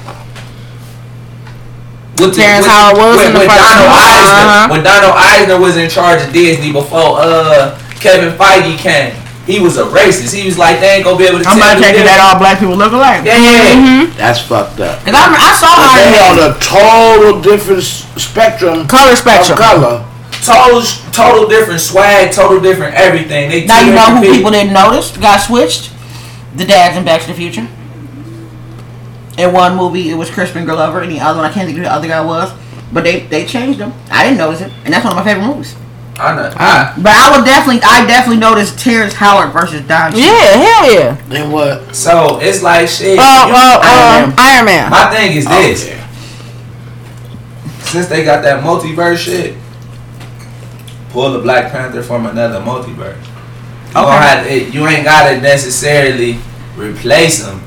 [2.18, 3.90] With Terrence Howard was when, in the when Donald.
[3.90, 4.68] Eisner, Uh-huh.
[4.70, 9.14] when Donald Eisner was in charge of Disney before uh Kevin Feige came,
[9.46, 10.32] he was a racist.
[10.34, 12.20] He was like, they ain't gonna be able to I'm tell about to take that
[12.20, 13.24] all black people look alike.
[13.24, 13.76] Yeah, yeah.
[13.76, 14.16] Mm-hmm.
[14.16, 15.04] That's fucked up.
[15.04, 17.82] Cause I, I saw But Iron they on a total different
[18.20, 19.58] spectrum Color of spectrum.
[19.58, 20.04] color.
[20.44, 20.80] Total,
[21.12, 23.48] total different swag, total different everything.
[23.48, 24.36] They Now you know who people.
[24.36, 25.92] people didn't notice got switched.
[26.56, 27.66] The dads in Back to the Future.
[29.36, 31.82] In one movie, it was Crispin Glover, and the other one I can't think of
[31.84, 32.52] who the other guy was.
[32.92, 33.92] But they they changed them.
[34.10, 35.74] I didn't notice it, and that's one of my favorite movies.
[36.16, 36.52] I know.
[36.56, 40.12] I, But I would definitely, I definitely noticed Terrence Howard versus Don.
[40.12, 40.20] Cheadle.
[40.20, 41.14] Yeah, hell yeah.
[41.28, 41.94] Then what?
[41.94, 43.18] so it's like shit.
[43.18, 44.90] Uh, you- uh, Iron uh, Iron Man.
[44.90, 46.00] my thing is this: Okay.
[47.82, 49.56] since they got that multiverse shit,
[51.10, 53.16] pull the Black Panther from another multiverse.
[53.16, 54.10] You, Okay.
[54.10, 56.38] don't have you ain't gotta necessarily
[56.76, 57.60] replace them.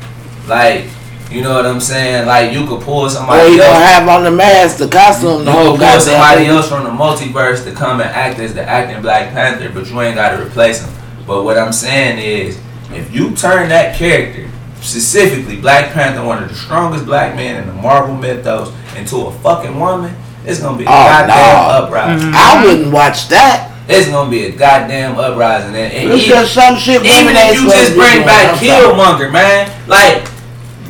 [0.47, 0.85] Like,
[1.31, 2.25] you know what I'm saying?
[2.25, 3.67] Like, you could pull Or somebody you else.
[3.73, 6.49] gonna have on the mask, the costume, the You whole could pull somebody thing.
[6.49, 9.99] else from the multiverse to come and act as the acting Black Panther, but you
[10.01, 10.93] ain't gotta replace him.
[11.25, 12.57] But what I'm saying is,
[12.93, 14.49] if you turn that character,
[14.81, 19.31] specifically Black Panther, one of the strongest black men in the Marvel mythos, into a
[19.39, 21.85] fucking woman, it's gonna be a Oh, goddamn no.
[21.85, 22.27] uprising.
[22.29, 22.35] Mm-hmm.
[22.35, 23.73] I wouldn't watch that.
[23.89, 25.75] It's gonna be a goddamn uprising.
[25.75, 30.27] And, and even, just some shit even if you just bring back Killmonger, man, like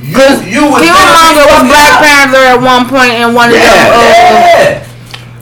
[0.02, 2.04] Because you was Killmonger was fucking Black out.
[2.04, 3.64] Panther at one point in one of Yeah.
[3.64, 3.92] them.
[3.92, 4.84] Uh,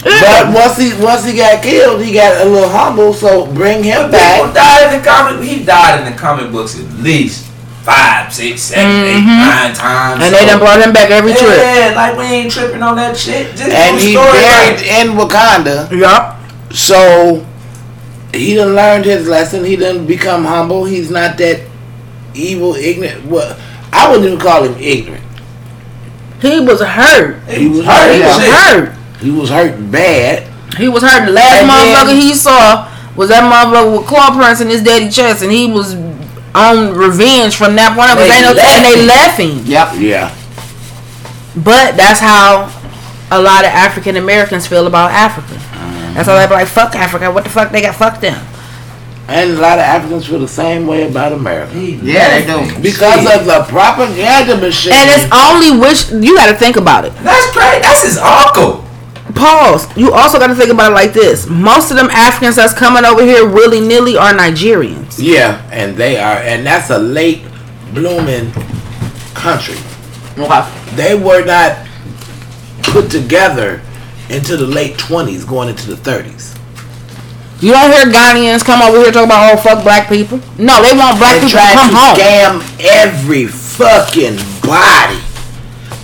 [0.05, 0.43] Yeah.
[0.43, 3.13] But once he once he got killed, he got a little humble.
[3.13, 4.53] So bring him But people back.
[4.53, 5.41] died in the comic.
[5.43, 7.45] He died in the comic books at least
[7.83, 10.15] five, six, seven, eight, nine times.
[10.15, 10.21] Mm-hmm.
[10.23, 11.57] and they done brought him back every trip.
[11.57, 13.51] Yeah, like we ain't tripping on that shit.
[13.55, 15.05] Just And do he story buried right.
[15.05, 15.91] in Wakanda.
[15.91, 16.39] Yup.
[16.71, 17.45] So
[18.33, 19.63] he done learned his lesson.
[19.65, 20.85] He done become humble.
[20.85, 21.61] He's not that
[22.35, 23.25] evil, ignorant.
[23.25, 23.55] Well,
[23.95, 25.23] I wouldn't even call him ignorant.
[26.41, 27.41] He was hurt.
[27.49, 28.21] He was hurt.
[28.21, 28.21] hurt.
[28.21, 28.93] He was hurt.
[29.21, 30.43] He was hurt bad.
[30.77, 31.25] He was hurt.
[31.25, 34.81] The last And motherfucker then- he saw was that motherfucker with claw prints in his
[34.83, 35.95] daddy chest, and he was
[36.53, 38.17] on revenge from that point on.
[38.17, 39.07] Cause They they know and they him.
[39.07, 39.61] left him.
[39.65, 39.87] Yep.
[39.97, 40.31] Yeah.
[41.55, 42.69] But that's how
[43.31, 45.59] a lot of African Americans feel about Africa.
[46.13, 47.71] That's how they be like, "Fuck Africa." What the fuck?
[47.71, 48.39] They got fucked them.
[49.27, 51.73] And a lot of Africans feel the same way about America.
[51.73, 52.59] He Yeah, they do.
[52.59, 52.81] him.
[52.81, 53.39] Because Shit.
[53.41, 54.93] of the propaganda machine.
[54.93, 57.13] And it's only which you got to think about it.
[57.23, 57.81] That's great.
[57.81, 58.85] That's his uncle.
[59.33, 59.87] Pause.
[59.97, 63.03] You also got to think about it like this: most of them Africans that's coming
[63.03, 65.15] over here willy nilly are Nigerians.
[65.17, 67.41] yeah, and they are, and that's a late
[67.93, 68.51] blooming
[69.33, 69.75] country.
[70.37, 70.95] Okay.
[70.95, 71.85] They were not
[72.83, 73.81] put together
[74.29, 76.54] into the late 20s, going into the 30s.
[77.65, 80.37] You don't hear Ghanaians come over here talk about oh fuck black people.
[80.59, 82.13] No, they want black They people to come to home.
[82.15, 85.17] scam every fucking body.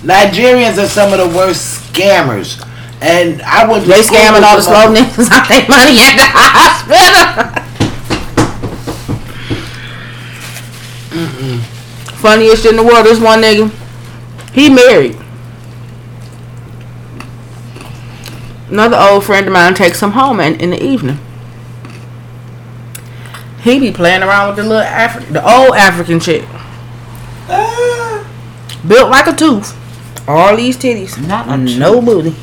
[0.02, 2.58] Nigerians are some of the worst scammers.
[3.00, 6.26] And I went to They scamming all the slow niggas out their money at the
[6.34, 7.62] hospital.
[12.18, 13.06] Funniest shit in the world.
[13.06, 13.70] This one nigga,
[14.52, 15.16] he married.
[18.68, 21.20] Another old friend of mine takes him home in, in the evening.
[23.62, 26.44] He be playing around with the little Afri- the old African chick,
[27.48, 28.24] Ah.
[28.86, 29.74] built like a tooth.
[30.28, 32.34] All these titties, Not a no booty.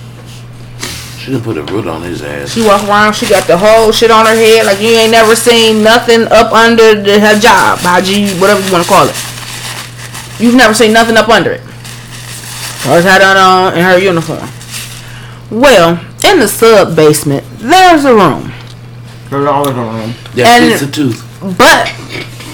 [1.20, 2.52] She done put a root on his ass.
[2.54, 5.36] She walk around, she got the whole shit on her head like you ain't never
[5.36, 9.16] seen nothing up under the hijab, hijab, whatever you want to call it.
[10.40, 11.62] You've never seen nothing up under it.
[12.88, 14.48] Always had it on in her uniform.
[15.52, 18.54] Well, in the sub basement, there's a room,
[19.30, 20.14] There's always a room.
[20.36, 21.24] That And- fits a tooth.
[21.58, 21.92] but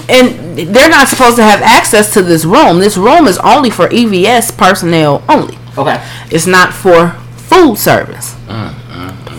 [0.08, 2.78] and they're not supposed to have access to this room.
[2.78, 5.58] This room is only for EVS personnel only.
[5.76, 6.00] Okay.
[6.30, 8.34] It's not for food service.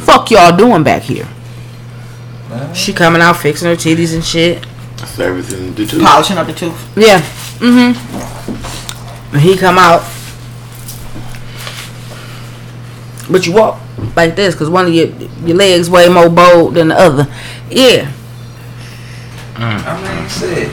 [0.03, 1.27] Fuck y'all doing back here?
[2.73, 4.65] She coming out fixing her titties and shit.
[5.05, 6.01] Servicing the tooth.
[6.03, 6.97] Polishing up the tooth.
[6.97, 7.19] Yeah.
[7.59, 9.33] Mm-hmm.
[9.35, 10.01] And he come out.
[13.29, 13.79] But you walk
[14.15, 15.07] like this because one of your
[15.45, 17.27] your legs way more bold than the other.
[17.69, 18.11] Yeah.
[19.55, 19.85] Mm.
[19.85, 20.69] I mean, shit.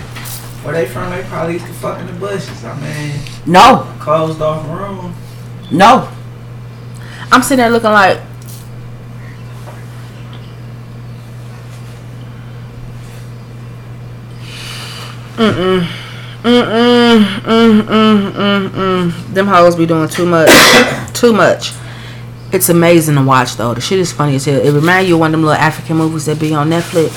[0.65, 1.11] Where they from?
[1.11, 2.65] They probably used to fuck in the bushes.
[2.65, 3.87] I mean, No.
[3.99, 5.15] closed off room.
[5.71, 6.09] No.
[7.33, 8.21] I'm sitting there looking like
[15.37, 15.81] Mm-mm.
[16.43, 17.25] Mm-mm.
[17.43, 18.33] Mm-mm.
[18.33, 19.35] Mm-mm.
[19.35, 20.51] Them hoes be doing too much.
[21.15, 21.73] too much.
[22.55, 23.75] It's amazing to watch though.
[23.75, 24.61] The shit is funny as hell.
[24.61, 27.11] It reminds you of one of them little African movies that be on Netflix.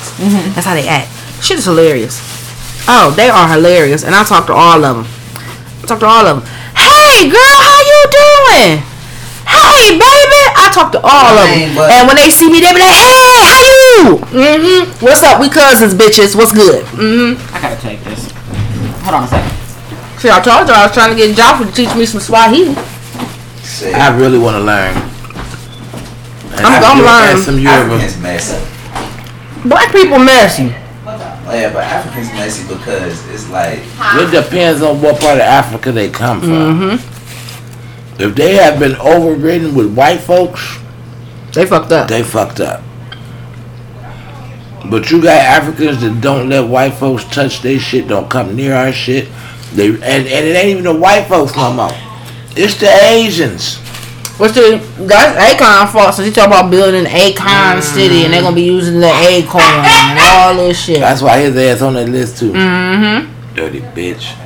[0.54, 1.08] That's how they act.
[1.42, 2.18] Shit is hilarious.
[2.88, 4.02] Oh, they are hilarious.
[4.02, 5.06] And I talk to all of them.
[5.82, 6.46] I talk to all of them.
[6.74, 8.82] Hey girl, how you doing?
[9.48, 11.74] Hey baby, I talk to all of them.
[11.74, 14.18] but- And when they see me, they be like, Hey, how you?
[14.34, 15.04] Mm-hmm.
[15.04, 15.40] What's up?
[15.40, 16.34] We cousins, bitches.
[16.34, 16.84] What's good?
[16.98, 17.38] Mm-hmm.
[17.54, 18.30] I gotta take this.
[19.06, 19.54] Hold on a second.
[20.18, 22.74] See, I told you I was trying to get Joffrey to teach me some Swahili.
[23.62, 23.94] Shit.
[23.94, 24.96] I really want to learn.
[26.58, 27.94] And I'm I gonna do Some Yoruba.
[27.94, 29.68] Africans messy.
[29.68, 30.64] Black people messy.
[30.64, 36.10] Yeah, but Africans messy because it's like It depends on what part of Africa they
[36.10, 36.50] come from.
[36.50, 38.22] Mm-hmm.
[38.22, 40.78] If they have been overridden with white folks,
[41.54, 42.08] They fucked up.
[42.08, 42.82] they fucked up.
[44.90, 48.74] But you got Africans that don't let white folks touch their shit, don't come near
[48.74, 49.28] our shit.
[49.74, 51.90] They and, and it ain't even the white folks no more.
[52.56, 53.78] It's the Asians.
[54.38, 58.40] What's the that's Akon fault since he talk about building an Akon city and they're
[58.40, 61.00] gonna be using the Akoin and all this shit.
[61.00, 62.52] That's why his ass on that list too.
[62.52, 63.54] Mm-hmm.
[63.54, 64.36] Dirty bitch.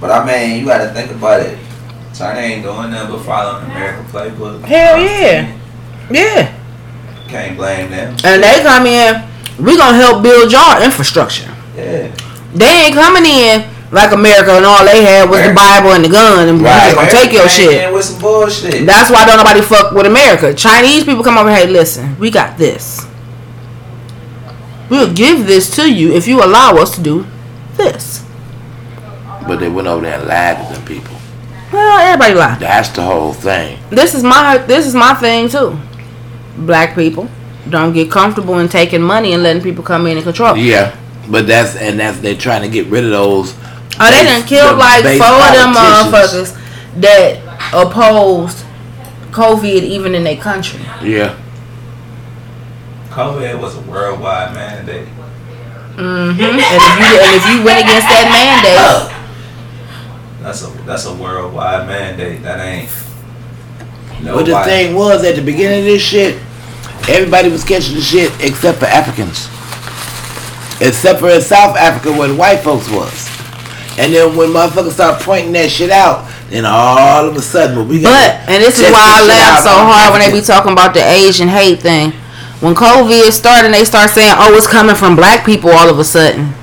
[0.00, 1.56] But I mean, you gotta think about it.
[2.12, 4.64] China ain't doing nothing but following American playbook.
[4.64, 5.56] Hell yeah.
[6.10, 6.58] Yeah.
[7.28, 8.16] Can't blame them.
[8.24, 9.22] And they come in,
[9.64, 11.54] we gonna help build y'all infrastructure.
[11.76, 12.12] Yeah.
[12.52, 16.08] They ain't coming in like America and all they had was the Bible and the
[16.08, 16.94] gun and Right.
[16.94, 17.92] gonna take your shit.
[17.92, 18.84] With some bullshit.
[18.86, 20.52] That's why don't nobody fuck with America.
[20.54, 23.06] Chinese people come over, and hey, listen, we got this.
[24.88, 27.26] We'll give this to you if you allow us to do
[27.76, 28.24] this.
[29.46, 31.16] But they went over there and lied to them people.
[31.72, 32.56] Well, everybody lie.
[32.58, 33.78] That's the whole thing.
[33.90, 35.78] This is my this is my thing too.
[36.58, 37.28] Black people
[37.68, 40.56] don't get comfortable in taking money and letting people come in and control.
[40.56, 40.96] Yeah,
[41.28, 43.54] but that's and that's they're trying to get rid of those.
[43.98, 46.52] Oh, they base- done killed the like four of them motherfuckers
[47.00, 47.38] that
[47.72, 48.64] opposed
[49.30, 50.80] COVID even in their country.
[51.02, 51.34] Yeah,
[53.10, 55.08] COVID was a worldwide mandate.
[55.96, 56.40] Mm-hmm.
[56.40, 59.12] And if you and if you went against that mandate,
[60.42, 62.42] That's a that's a worldwide mandate.
[62.42, 62.90] That ain't.
[64.22, 66.36] but the nobody- thing was at the beginning of this shit,
[67.08, 69.48] everybody was catching the shit except for Africans,
[70.82, 73.30] except for in South Africa where the white folks was.
[73.98, 77.88] And then when motherfuckers start pointing that shit out, then all of a sudden, when
[77.88, 80.72] we got But and this is why I laugh so hard when they be talking
[80.72, 82.12] about the Asian hate thing.
[82.60, 85.98] When COVID started, and they start saying, "Oh, it's coming from black people," all of
[85.98, 86.54] a sudden,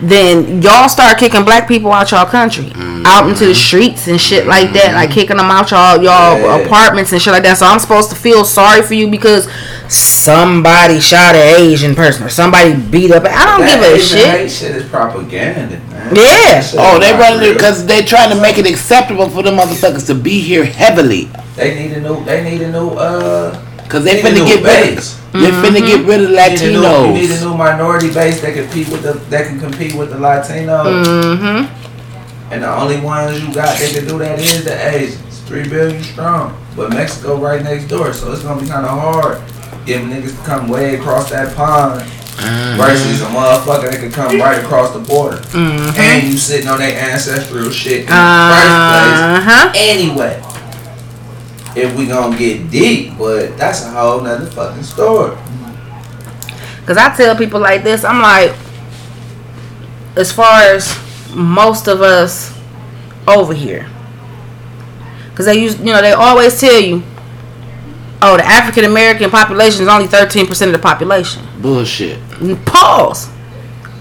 [0.00, 3.02] then y'all start kicking black people out y'all country, mm-hmm.
[3.06, 5.14] out into the streets and shit like that, like mm-hmm.
[5.14, 6.56] kicking them out y'all y'all Yeah.
[6.58, 7.58] apartments and shit like that.
[7.58, 9.48] So I'm supposed to feel sorry for you because
[9.88, 13.24] somebody shot an Asian person or somebody beat up.
[13.24, 14.26] I don't That give a Asian shit.
[14.28, 16.14] hate shit is propaganda, man.
[16.16, 16.62] Yeah.
[16.74, 20.06] Oh, they not running it because they trying to make it acceptable for the motherfuckers
[20.06, 21.30] to be here heavily.
[21.56, 22.24] They need a new.
[22.24, 22.90] They need a new.
[22.90, 23.60] Uh.
[23.88, 25.14] Cause they need a finna new get rid of, base.
[25.32, 28.54] they finna get rid of You need, new, you need a new minority base that
[28.54, 31.04] compete with the that can compete with the Latinos.
[31.04, 32.52] Mm-hmm.
[32.52, 35.40] And the only ones you got that can do that is the Asians.
[35.42, 36.58] Three billion strong.
[36.74, 39.38] But Mexico right next door, so it's gonna be kinda hard
[39.86, 42.02] getting niggas to come way across that pond
[42.76, 45.40] versus a motherfucker that can come right across the border.
[45.54, 49.64] And you sitting on their ancestral shit in the Uh huh.
[49.64, 49.90] first place.
[49.90, 50.42] Anyway.
[51.76, 55.36] If we gonna get deep, but that's a whole nother fucking story.
[56.86, 58.54] Cause I tell people like this, I'm like,
[60.16, 60.96] as far as
[61.34, 62.56] most of us
[63.26, 63.88] over here,
[65.34, 67.02] cause they use, you know, they always tell you,
[68.24, 71.42] oh, the African American population is only 13 percent of the population.
[71.60, 72.18] Bullshit.
[72.64, 73.30] Pause.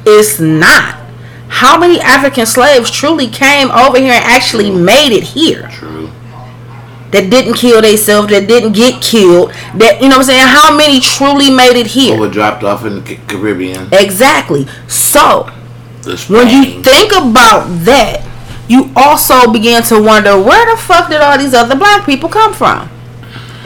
[0.06, 1.00] It's not.
[1.48, 5.70] How many African slaves truly came over here and actually made it here?
[5.72, 6.10] True.
[7.12, 10.48] That didn't kill themselves, that didn't get killed, that you know what I'm saying?
[10.48, 12.18] How many truly made it here?
[12.18, 13.88] Or were dropped off in the Caribbean.
[13.94, 14.66] Exactly.
[14.88, 15.44] So
[16.28, 18.28] when you think about that,
[18.68, 22.54] you also begin to wonder where the fuck did all these other black people come
[22.54, 22.90] from?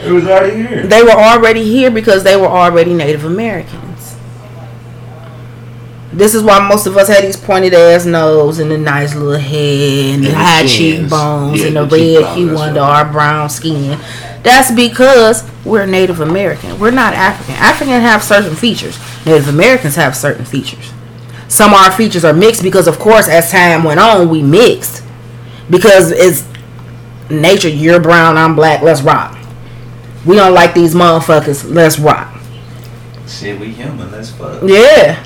[0.04, 0.86] It was already here.
[0.86, 4.16] They were already here because they were already Native Americans.
[6.12, 9.38] This is why most of us had these pointed ass nose and the nice little
[9.38, 13.04] head and And the high cheekbones Yeah, and the, the red hue under right.
[13.04, 13.98] our brown skin.
[14.42, 16.78] That's because we're Native American.
[16.80, 17.54] We're not African.
[17.56, 18.98] African have certain features.
[19.26, 20.92] Native Americans have certain features.
[21.48, 25.02] Some of our features are mixed because, of course, as time went on, we mixed.
[25.70, 26.44] Because it's
[27.30, 27.68] nature.
[27.68, 28.82] You're brown, I'm black.
[28.82, 29.37] Let's rock.
[30.26, 31.68] We don't like these motherfuckers.
[31.68, 32.34] Let's rock.
[33.26, 34.10] Shit, we human.
[34.10, 34.62] Let's fuck.
[34.64, 35.20] Yeah.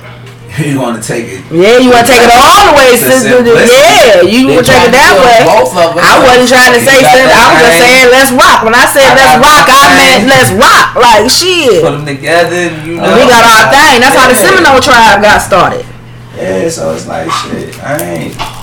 [0.61, 1.41] you want to take it?
[1.49, 3.41] Yeah, you want to take it all the way, sister.
[3.41, 5.41] Yeah, you want to take it that way.
[5.49, 6.03] both of us.
[6.03, 7.25] I wasn't trying to say something.
[7.25, 8.61] I was just saying let's rock.
[8.61, 10.87] When I said I let's rock, I meant let's rock.
[10.93, 11.81] Like shit.
[11.81, 12.69] Put them together.
[12.85, 13.17] You know.
[13.17, 13.97] we got our thing.
[13.97, 15.89] That's how the Seminole tribe got started.
[16.37, 17.73] Yeah, so it's like shit.
[17.81, 18.62] I ain't.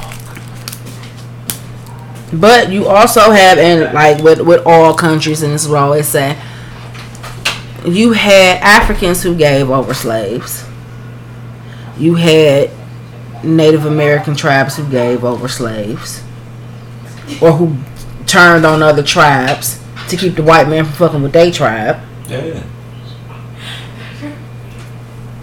[2.32, 5.82] But you also have, and like with with all countries, and this is what I
[5.82, 6.40] always say,
[7.84, 10.64] you had Africans who gave over slaves.
[11.98, 12.70] You had
[13.42, 16.22] Native American tribes who gave over slaves,
[17.42, 17.76] or who
[18.26, 22.00] turned on other tribes to keep the white man from fucking with their tribe.
[22.28, 22.62] Yeah.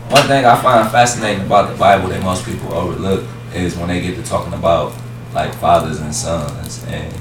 [0.09, 3.99] One thing I find fascinating about the Bible that most people overlook is when they
[3.99, 4.93] get to talking about
[5.33, 7.13] like fathers and sons, and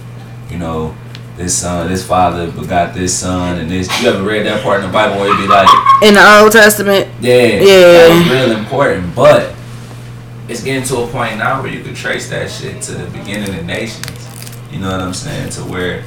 [0.50, 0.94] you know,
[1.36, 3.88] this son, this father begot this son, and this.
[4.02, 5.68] You ever read that part in the Bible where it be like,
[6.02, 7.62] In the Old Testament, yeah, Yeah.
[7.62, 9.54] that was real important, but
[10.48, 13.54] it's getting to a point now where you could trace that shit to the beginning
[13.58, 14.06] of nations.
[14.70, 15.50] You know what I'm saying?
[15.50, 16.04] To where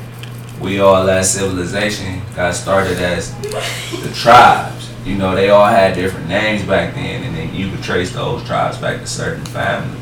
[0.62, 4.90] we all as civilization got started as the tribes.
[5.06, 8.44] You know, they all had different names back then, and then you could trace those
[8.46, 9.99] tribes back to certain families.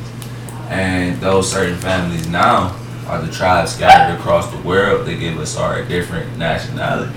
[0.70, 2.78] And those certain families now
[3.08, 7.16] are the tribes scattered across the world that give us our different nationalities.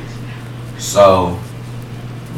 [0.79, 1.39] So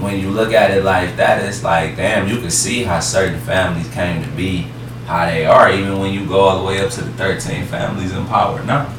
[0.00, 3.40] when you look at it like that, it's like, damn, you can see how certain
[3.40, 4.66] families came to be
[5.06, 8.12] how they are, even when you go all the way up to the 13 families
[8.12, 8.92] in power now.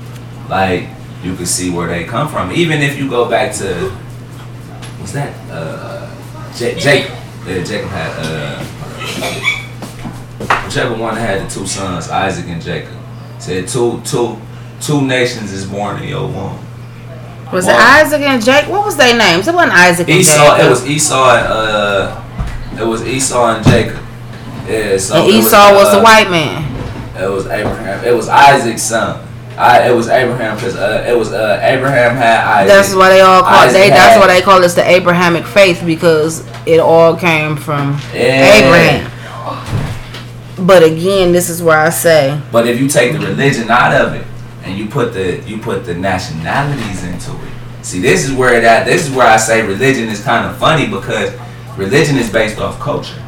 [0.50, 0.90] Like,
[1.24, 2.52] you can see where they come from.
[2.52, 3.90] Even if you go back to,
[5.00, 5.34] what's that?
[5.50, 6.14] Uh,
[6.54, 7.18] Jacob.
[7.48, 9.50] Yeah, Jacob had, uh,
[10.74, 12.94] whichever one had the two sons, Isaac and Jacob.
[13.40, 14.38] Said two two
[14.82, 16.58] two nations is born in your womb.
[17.52, 18.68] Was Well- it Isaac and Jake?
[18.68, 19.48] What was their names?
[19.48, 20.38] It wasn't Isaac and Esau.
[20.56, 20.66] Jacob.
[20.66, 22.22] It was Esau and uh,
[22.80, 24.00] it was Esau and Jacob.
[24.68, 24.98] Yeah.
[24.98, 26.64] So and Esau was, uh, the white man.
[27.22, 28.04] It was Abraham.
[28.04, 29.28] It was Isaac's son.
[29.56, 32.70] I, it was Abraham because uh, it was uh, Abraham had Isaac.
[32.70, 33.90] That's why they all call Isaac they.
[33.90, 38.56] That's had- why they call this the Abrahamic faith because it all came from Yeah.
[38.56, 39.12] Abraham.
[40.58, 44.14] But again, this is where I say But if you take the religion out of
[44.14, 44.26] it
[44.64, 48.86] and you put the you put the nationalities into it, see this is where that
[48.86, 51.34] this is where I say religion is kind of funny because
[51.78, 53.22] religion is based off culture,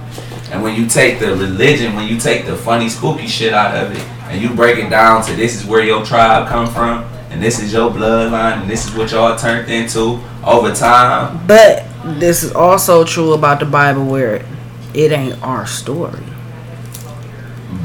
[0.52, 3.92] and when you take the religion, when you take the funny spooky shit out of
[3.92, 7.42] it, and you break it down to this is where your tribe come from, and
[7.42, 11.46] this is your bloodline, and this is what y'all turned into over time.
[11.48, 11.86] But
[12.20, 14.46] this is also true about the Bible where it,
[14.94, 16.24] it ain't our story.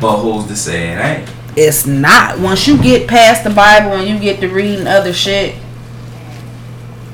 [0.01, 1.31] But who's to say it ain't?
[1.57, 2.39] It's not.
[2.39, 5.57] Once you get past the Bible and you get to reading other shit,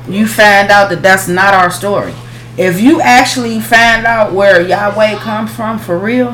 [0.09, 2.15] you find out that that's not our story.
[2.57, 6.29] If you actually find out where Yahweh comes from for real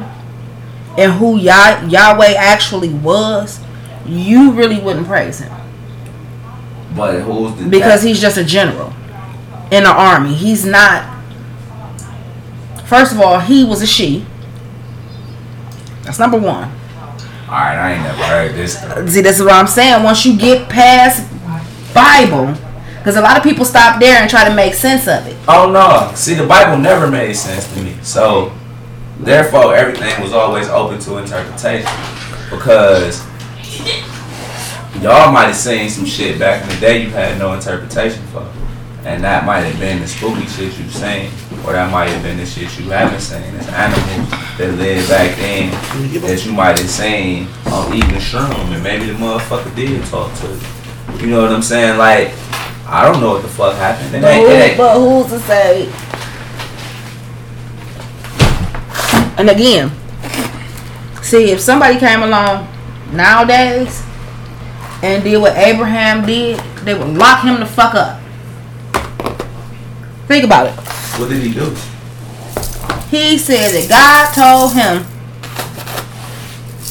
[0.98, 3.60] and who Yah- Yahweh actually was,
[4.06, 5.52] you really wouldn't praise him
[6.94, 8.92] But who's the because he's just a general
[9.70, 10.34] in the army.
[10.34, 11.08] He's not.
[12.84, 14.26] First of all, he was a she.
[16.02, 16.64] That's number one.
[16.64, 17.76] all right?
[17.76, 18.76] I ain't never heard this.
[18.76, 19.06] Though.
[19.06, 20.02] See, this is what I'm saying.
[20.02, 21.28] Once you get past
[21.94, 22.54] Bible,
[22.98, 25.36] because a lot of people stop there and try to make sense of it.
[25.48, 26.14] Oh no!
[26.14, 27.96] See, the Bible never made sense to me.
[28.02, 28.52] So,
[29.20, 31.90] therefore, everything was always open to interpretation
[32.50, 33.24] because
[35.00, 38.48] y'all might have seen some shit back in the day you had no interpretation for,
[39.04, 41.30] and that might have been the spooky shit you've seen,
[41.66, 43.42] or that might have been the shit you haven't seen.
[43.56, 45.70] It's animals that lived back then
[46.22, 50.46] that you might have seen on even shroom, and maybe the motherfucker did talk to
[50.46, 51.26] you.
[51.26, 51.98] You know what I'm saying?
[51.98, 52.30] Like,
[52.86, 54.14] I don't know what the fuck happened.
[54.14, 55.90] It But, ain't, who, ain't, but who's to say?
[59.38, 59.90] And again,
[61.22, 62.68] see if somebody came along
[63.12, 64.02] nowadays
[65.02, 68.21] and did what Abraham did, they would lock him the fuck up.
[70.32, 70.72] Think about it.
[71.20, 71.68] what did he do?
[73.14, 75.04] He said that God told him,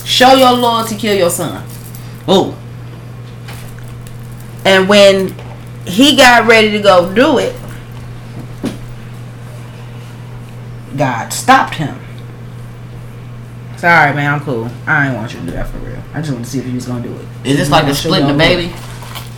[0.05, 1.63] "Show your Lord to kill your son."
[2.27, 2.55] Oh.
[4.63, 5.33] And when
[5.87, 7.55] he got ready to go do it,
[10.95, 11.99] God stopped him.
[13.77, 14.69] Sorry, man, I'm cool.
[14.85, 15.97] I ain't want you to do that for real.
[16.13, 17.25] I just want to see if he was gonna do it.
[17.43, 18.71] Is this like a splitting the baby?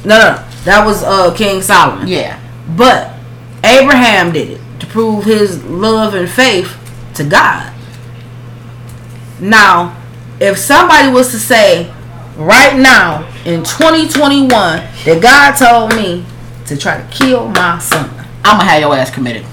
[0.04, 0.46] No, no, no.
[0.66, 2.06] That was uh King Solomon.
[2.10, 2.38] Yeah.
[2.76, 3.13] But
[3.64, 6.76] Abraham did it to prove his love and faith
[7.16, 7.72] to God.
[9.40, 9.96] Now,
[10.40, 11.92] if somebody was to say
[12.38, 14.50] right now in 2021
[15.06, 16.26] that God told me
[16.68, 18.10] to try to kill my son,
[18.44, 19.46] I'm gonna have your ass committed.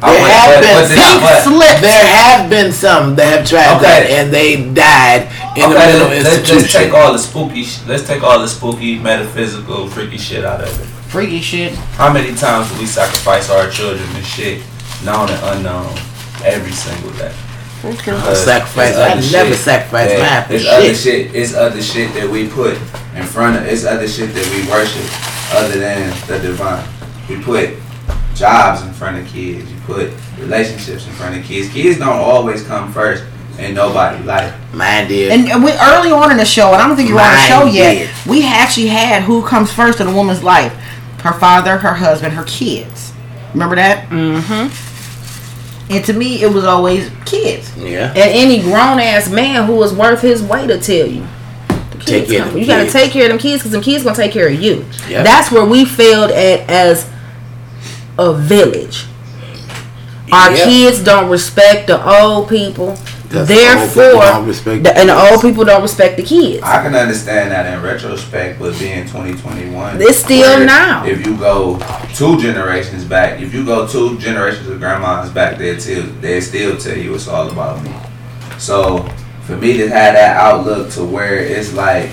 [0.00, 3.46] There went- have but- been but then- some- but- There have been some that have
[3.48, 3.84] tried Okay.
[3.84, 7.68] that and they died in the Okay, middle of let's, let's take all the spooky.
[7.86, 10.86] Let's take all the spooky, metaphysical, freaky shit out of it.
[11.10, 11.74] Freaky shit.
[11.98, 14.62] How many times do we sacrifice our children and shit,
[15.04, 15.92] known and unknown,
[16.44, 17.32] every single day?
[17.82, 18.94] Because sacrifice.
[18.96, 20.96] I never sacrifice that- mine for It's other shit.
[21.32, 21.34] shit.
[21.34, 22.78] It's other shit that we put
[23.16, 23.64] in front of.
[23.66, 25.02] It's other shit that we worship,
[25.54, 26.84] other than the divine.
[27.28, 27.70] We put
[28.36, 29.68] jobs in front of kids.
[29.70, 31.72] You put relationships in front of kids.
[31.72, 33.24] Kids don't always come first
[33.58, 34.52] in nobody life.
[34.74, 35.32] Mine did.
[35.32, 37.30] And and we early on in the show, and I don't think you were on
[37.32, 37.94] the Mine show yet.
[37.94, 38.10] did.
[38.26, 40.72] We actually had who comes first in a woman's life:
[41.22, 43.12] her father, her husband, her kids.
[43.52, 44.08] Remember that?
[44.08, 45.92] mm-hmm.
[45.92, 47.76] And to me, it was always kids.
[47.76, 48.08] yeah.
[48.10, 51.26] and any grown ass man who is worth his weight to tell you.
[52.00, 54.04] Take care of come- them You gotta take care of them kids because them kids
[54.04, 54.84] gonna take care of you.
[55.08, 55.24] Yep.
[55.24, 57.08] That's where we failed at as
[58.18, 59.04] a village.
[60.32, 60.64] Our Yep.
[60.64, 62.96] kids don't respect the old people.
[63.30, 66.62] That's the old Therefore, respect the, the and the old people don't respect the kids.
[66.64, 71.06] I can understand that in retrospect, but being 2021, It's still now.
[71.06, 71.78] If you go
[72.14, 76.76] two generations back, if you go two generations of grandmas back, they still they still
[76.76, 77.94] tell you it's all about me.
[78.58, 79.08] So
[79.42, 82.10] for me to have that outlook to where it's like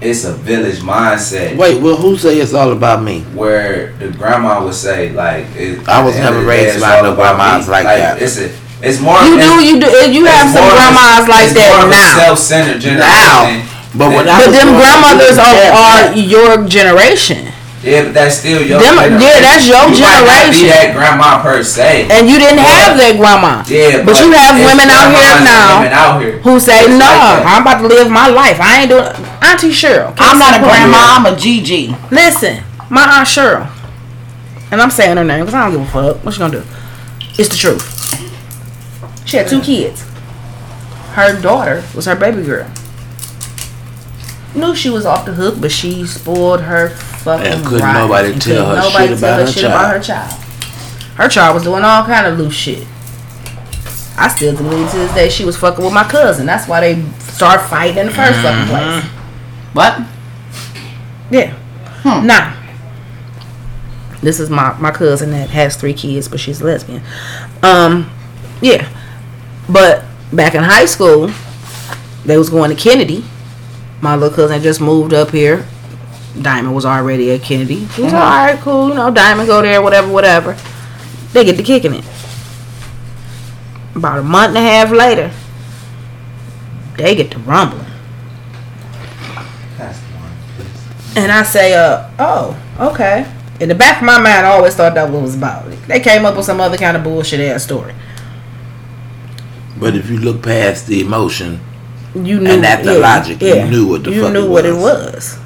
[0.00, 1.56] it's a village mindset.
[1.56, 3.22] Wait, well, who say it's all about me?
[3.34, 6.50] Where the grandma would say like, it, I was at the end never of the
[6.52, 7.72] day, raised it's by all no grandmas me.
[7.72, 8.22] like that.
[8.22, 9.20] It's a, it's more.
[9.24, 11.86] You do, you do, you have some more of a- grandmas like it's that more
[11.86, 12.16] of a now.
[12.28, 13.08] Self-centered generation.
[13.08, 13.64] Now,
[13.96, 17.52] but when I But them grandmothers are, didn't are your generation.
[17.86, 19.20] Yeah, but that's still your Them- generation.
[19.22, 20.66] yeah, that's your you Might not generation.
[20.66, 22.08] be that grandma per se.
[22.10, 23.62] And you didn't have that grandma.
[23.70, 26.36] yeah, but you have women out here now Women out here.
[26.42, 27.46] who say, "No, like.
[27.46, 28.58] I'm about to live my life.
[28.60, 29.06] I ain't doing."
[29.40, 30.90] Auntie Cheryl, I'm not a Case in point.
[30.90, 30.98] grandma.
[31.16, 31.94] I'm a GG.
[32.10, 33.68] Listen, my aunt Cheryl,
[34.72, 36.24] and I'm saying her name because I don't give a fuck.
[36.24, 36.64] What she gonna do?
[37.38, 37.95] It's the truth.
[39.26, 40.02] She had two kids.
[41.12, 42.70] Her daughter was her baby girl.
[44.54, 48.40] Knew she was off the hook, but she spoiled her fucking And couldn't nobody And
[48.40, 50.42] tell couldn't her nobody shit about her her shit about her child.
[51.16, 52.86] Her child was doing all kind of loose shit.
[54.18, 56.46] I still believe to this day she was fucking with my cousin.
[56.46, 59.04] That's why they start fighting in the 1st fucking place.
[59.74, 60.00] What?
[61.30, 61.52] Yeah.
[62.02, 62.26] Hmm.
[62.26, 62.54] Nah.
[64.22, 67.02] This is my my cousin that has three kids, but she's lesbian.
[67.62, 68.10] Um,
[68.62, 68.88] yeah.
[69.68, 71.30] But back in high school,
[72.24, 73.24] they was going to Kennedy.
[74.00, 75.66] My little cousin just moved up here.
[76.40, 77.84] Diamond was already at Kennedy.
[77.86, 78.88] He was all right, cool.
[78.88, 80.56] You know, Diamond go there, whatever, whatever.
[81.32, 82.04] They get to kicking it.
[83.94, 85.32] About a month and a half later,
[86.98, 87.86] they get to rumbling.
[89.78, 91.16] That's one.
[91.16, 93.32] And I say, uh, oh, okay.
[93.58, 95.78] In the back of my mind, I always thought that was about it.
[95.86, 97.94] They came up with some other kind of bullshit ass story.
[99.78, 101.60] But if you look past the emotion,
[102.14, 104.48] You knew, And at the logic, you knew what the fuck you fuck knew it
[104.50, 105.14] what it was.
[105.14, 105.38] was.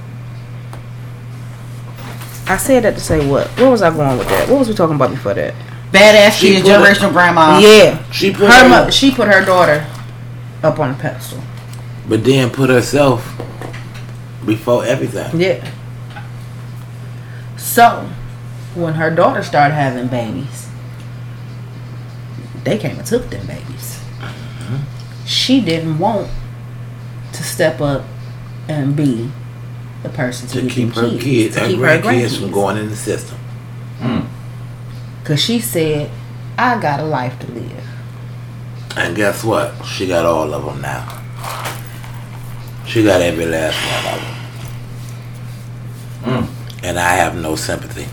[2.47, 3.47] I said that to say what?
[3.59, 4.49] Where was I going with that?
[4.49, 5.55] What was we talking about before that?
[5.93, 7.59] Badass She kids, put generational grandma.
[7.59, 9.85] yeah, she put her her, mo- she put her daughter
[10.63, 11.41] up on a pedestal.
[12.09, 13.25] but then put herself
[14.47, 15.41] before everything.
[15.41, 15.69] Yeah.
[17.57, 18.09] So,
[18.77, 20.69] when her daughter started having babies,
[22.65, 23.90] they came and took them babies.
[25.27, 26.29] She didn't want
[27.33, 28.05] to step up
[28.69, 29.31] and be
[30.03, 32.97] the person to, To keep her kids, to her keep grandkids from going in the
[32.97, 33.39] system.
[35.25, 36.11] Cause she said,
[36.59, 37.85] "I got a life to live."
[38.97, 39.73] And guess what?
[39.85, 41.07] She got all of them now.
[42.87, 44.37] She got every last one of them.
[46.45, 46.49] Mm.
[46.83, 48.09] And I have no sympathy.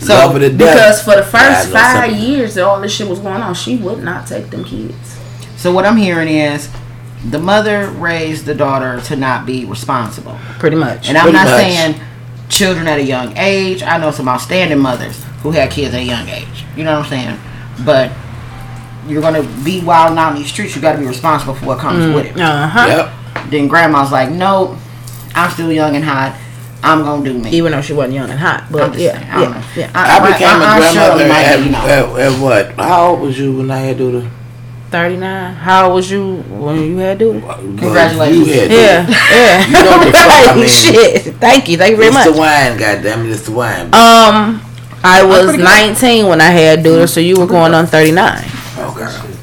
[0.00, 0.56] So, Love death.
[0.58, 2.26] because for the first have five sympathy.
[2.26, 5.18] years that all this shit was going on, she would not take them kids.
[5.56, 6.68] So what I'm hearing is
[7.28, 10.38] the mother raised the daughter to not be responsible.
[10.60, 11.08] Pretty much.
[11.08, 11.56] And I'm Pretty not much.
[11.60, 12.00] saying
[12.48, 13.82] children at a young age.
[13.82, 16.64] I know some outstanding mothers who had kids at a young age.
[16.76, 17.40] You know what I'm saying?
[17.84, 18.12] But
[19.08, 20.76] you're gonna be wild out in these streets.
[20.76, 22.40] You got to be responsible for what comes with it.
[22.40, 22.86] uh huh.
[23.34, 23.50] Yep.
[23.50, 24.76] Then grandma's like, nope,
[25.34, 26.38] I'm still young and hot.
[26.82, 27.50] I'm gonna do me.
[27.50, 29.58] Even though she wasn't young and hot, but I'm just yeah, saying, I don't know.
[29.58, 29.90] yeah, yeah.
[29.94, 32.16] I my- became my a grandmother might at, you know.
[32.16, 32.74] at, at what?
[32.78, 34.30] How old was you when I had to do the?
[34.90, 35.54] Thirty nine.
[35.54, 37.32] How old was you when you had to?
[37.78, 38.46] Congratulations.
[38.48, 39.66] You had Yeah, yeah.
[39.66, 40.68] You know the fuck I mean.
[40.68, 41.34] Shit.
[41.36, 41.76] Thank you.
[41.76, 42.26] Thank you very it's much.
[42.26, 43.30] the wine, goddamn it!
[43.32, 43.86] It's the wine.
[43.92, 44.62] Um,
[45.04, 45.64] I was pretty good.
[45.64, 48.38] 19 when I had Duda, so you were going on 39.
[48.78, 49.34] okay.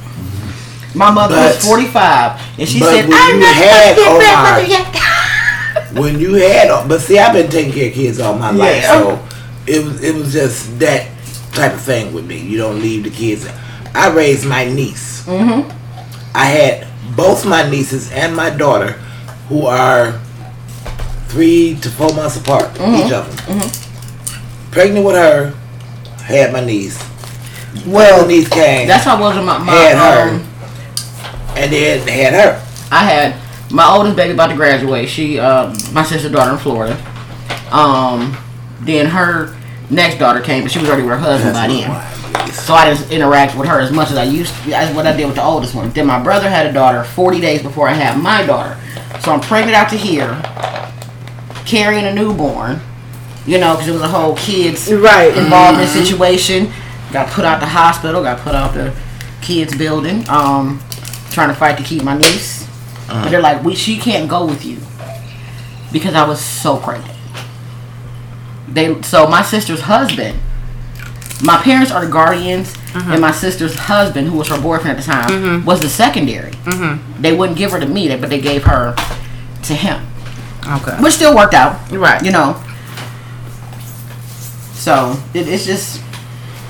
[0.95, 4.01] My mother But- was 45, and she said, "I'm you not had supposed to be
[4.01, 8.19] a Omar- grandmother yet." When you had, but see, I've been taking care of kids
[8.19, 8.91] all my life, Yeah.
[8.91, 9.19] so
[9.67, 11.07] it was it was just that
[11.53, 12.37] type of thing with me.
[12.39, 13.47] You don't leave the kids.
[13.93, 15.23] I raised my niece.
[15.25, 15.71] Mhm.
[16.33, 18.95] I had both my nieces and my daughter,
[19.47, 20.15] who are
[21.29, 23.61] three to four months apart, each of them.
[24.71, 25.53] Pregnant with her,
[26.23, 26.99] had my niece.
[27.85, 30.43] Well, niece came, That's how I was with my, my had her, um,
[31.55, 32.61] and then had her.
[32.91, 33.33] I had
[33.71, 35.09] my oldest baby about to graduate.
[35.09, 36.93] She, uh, my sister daughter in Florida.
[37.71, 38.37] Um,
[38.81, 39.55] then her
[39.89, 41.89] next daughter came, but she was already with her husband by then.
[41.89, 42.51] my.
[42.51, 44.69] So I didn't interact with her as much as I used to.
[44.69, 45.89] That's what I did with the oldest one.
[45.91, 48.77] Then my brother had a daughter 40 days before I had my daughter.
[49.21, 50.29] So I'm pregnant out to here,
[51.65, 52.79] carrying a newborn.
[53.47, 55.35] You know, because it was a whole kids Right.
[55.37, 56.71] involvement situation.
[57.13, 58.23] Got put out the hospital.
[58.23, 58.91] Got put out the
[59.41, 60.27] kids building.
[60.29, 60.79] Um,
[61.29, 62.54] trying to fight to keep my niece.
[63.07, 63.23] Uh-huh.
[63.23, 64.77] But they're like, we she can't go with you
[65.91, 67.17] because I was so pregnant.
[68.67, 70.39] They so my sister's husband.
[71.43, 73.11] My parents are the guardians, mm-hmm.
[73.11, 75.65] and my sister's husband, who was her boyfriend at the time, mm-hmm.
[75.65, 76.51] was the secondary.
[76.51, 77.21] Mm-hmm.
[77.21, 78.95] They wouldn't give her to me, but they gave her
[79.63, 80.05] to him,
[80.65, 80.95] Okay.
[81.01, 81.91] which still worked out.
[81.91, 82.23] Right.
[82.23, 82.61] You know.
[84.73, 86.01] So it, it's just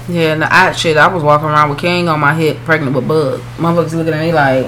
[0.07, 0.97] Yeah, no, I shit.
[0.97, 3.41] I was walking around with King on my hip, pregnant with Bug.
[3.57, 4.67] Motherfuckers looking at me like,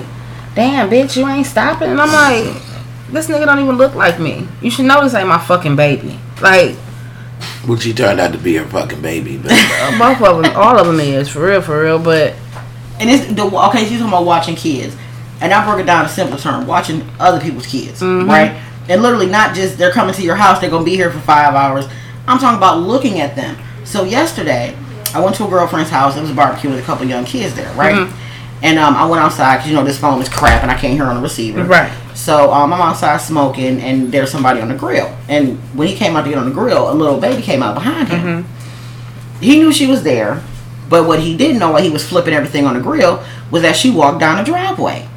[0.57, 2.43] "Damn, bitch, you ain't stopping." And I'm like,
[3.11, 4.47] "This nigga don't even look like me.
[4.61, 6.75] You should know this ain't my fucking baby." Like
[7.67, 9.49] Which he turned out to be her fucking baby, but
[9.99, 11.99] both of them, all of them is for real, for real.
[11.99, 12.34] But
[12.99, 13.85] and it's the okay.
[13.85, 14.95] She's talking about watching kids,
[15.41, 18.59] and I broke it down in simple term: watching other people's kids, right?
[18.89, 21.53] And literally not just they're coming to your house, they're gonna be here for five
[21.53, 21.85] hours.
[22.27, 23.57] I'm talking about looking at them.
[23.85, 24.75] So yesterday,
[25.13, 26.17] I went to a girlfriend's house.
[26.17, 27.95] It was a barbecue with a couple young kids there, right?
[27.95, 28.26] Mm-hmm.
[28.63, 30.93] And um, I went outside because you know this phone is crap and I can't
[30.93, 31.63] hear on the receiver.
[31.63, 31.91] Right.
[32.15, 35.15] So um, I'm outside smoking and there's somebody on the grill.
[35.29, 37.75] And when he came out to get on the grill, a little baby came out
[37.75, 38.43] behind him.
[38.43, 39.43] Mm-hmm.
[39.43, 40.43] He knew she was there,
[40.89, 43.75] but what he didn't know while he was flipping everything on the grill was that
[43.75, 45.07] she walked down the driveway.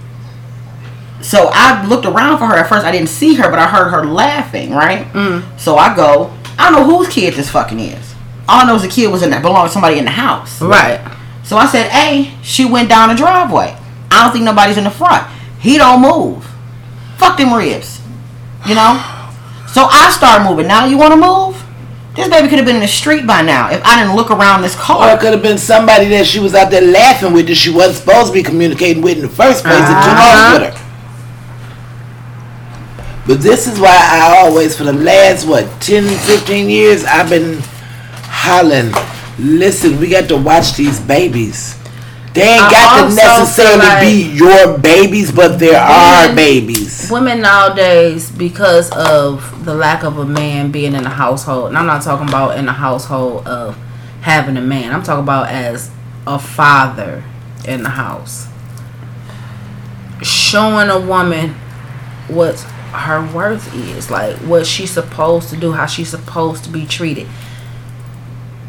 [1.22, 2.56] So I looked around for her.
[2.56, 4.72] At first, I didn't see her, but I heard her laughing.
[4.72, 5.06] Right.
[5.12, 5.58] Mm.
[5.58, 6.34] So I go.
[6.58, 8.14] I don't know whose kid this fucking is.
[8.48, 10.60] All I know is the kid was in that belonged to somebody in the house.
[10.60, 11.00] Right.
[11.42, 13.76] So I said, "Hey, she went down the driveway.
[14.10, 15.26] I don't think nobody's in the front.
[15.58, 16.46] He don't move.
[17.18, 18.00] Fuck them ribs,
[18.66, 19.02] you know."
[19.68, 20.66] So I start moving.
[20.66, 21.56] Now you want to move?
[22.16, 24.62] This baby could have been in the street by now if I didn't look around
[24.62, 25.08] this car.
[25.10, 27.70] Or it could have been somebody that she was out there laughing with that she
[27.70, 30.54] wasn't supposed to be communicating with in the first place and took Uh-huh.
[30.56, 30.86] off with her.
[33.26, 37.62] But this is why I always, for the last, what, 10, 15 years, I've been
[38.24, 38.92] hollering,
[39.40, 41.76] listen, we got to watch these babies.
[42.32, 47.08] They ain't I got to necessarily like- be your babies, but there are babies.
[47.10, 51.86] Women nowadays, because of the lack of a man being in the household, and I'm
[51.86, 53.76] not talking about in the household of
[54.20, 54.92] having a man.
[54.92, 55.90] I'm talking about as
[56.26, 57.24] a father
[57.66, 58.46] in the house.
[60.22, 61.54] Showing a woman
[62.28, 62.60] what
[62.92, 67.26] her worth is, like what she's supposed to do, how she's supposed to be treated.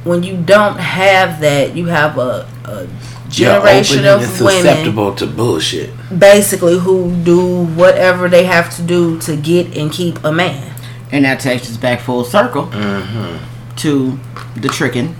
[0.03, 2.87] When you don't have that, you have a, a
[3.31, 5.91] You're generation open and of women susceptible to bullshit.
[6.17, 10.73] basically who do whatever they have to do to get and keep a man.
[11.11, 13.75] And that takes us back full circle Mm-hmm.
[13.77, 14.19] to
[14.55, 15.15] the tricking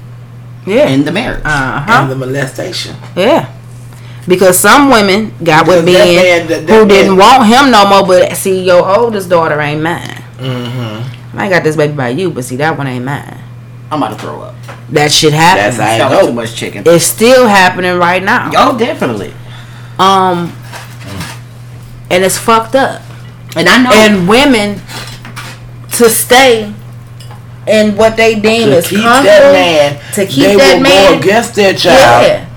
[0.66, 0.88] Yeah.
[0.90, 1.41] in the marriage.
[1.45, 2.95] uh And the molestation.
[3.16, 3.53] Yeah.
[4.28, 7.72] Because some women got with Because that men man- that- that who didn't want him
[7.72, 10.24] no more, but see, your oldest daughter ain't mine.
[10.38, 11.38] Mm-hmm.
[11.38, 13.38] I got this baby by you, but see, that one ain't mine.
[13.92, 14.56] I'm about to throw up.
[14.90, 16.02] That shit That's happened.
[16.02, 16.84] how That it too much chicken.
[16.86, 18.50] It's still happening right now.
[18.56, 19.34] Oh, definitely.
[20.00, 20.52] Um,
[22.10, 23.02] and it's fucked up.
[23.56, 23.92] And I know.
[23.94, 24.80] And women
[25.98, 26.74] to stay
[27.68, 29.24] in what they deem To is keep comfortable.
[29.24, 29.52] that
[30.02, 32.48] man, to keep they that will man- go against their child Yeah.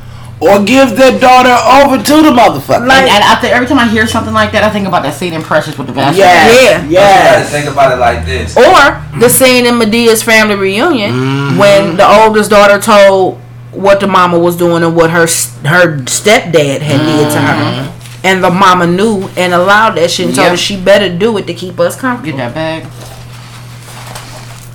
[0.45, 2.87] Or give their daughter over to the motherfucker.
[2.87, 5.03] Like- and, and I think every time I hear something like that, I think about
[5.05, 6.27] that scene in Precious with the basketball.
[6.27, 6.85] yes, Yeah.
[6.85, 7.51] You yes.
[7.51, 8.55] think about it like this.
[8.57, 11.59] Or the scene in Madea's family reunion Mm-hmm.
[11.59, 13.41] when the oldest daughter told
[13.73, 15.27] what the mama was doing and what her
[15.67, 17.91] her stepdad had did to her.
[18.23, 21.47] And the mama knew and allowed that shit and told her she better do it
[21.47, 22.39] to keep us comfortable.
[22.39, 22.85] Get that bag.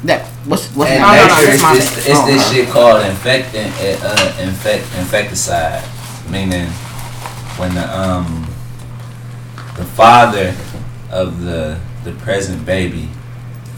[0.05, 1.03] That what's what's And
[1.53, 5.83] is my it's, it's Oh, this shit called infecting uh, infect infecticide,
[6.29, 6.67] meaning
[7.57, 8.45] when the um
[9.77, 10.55] the father
[11.11, 13.09] of the the present baby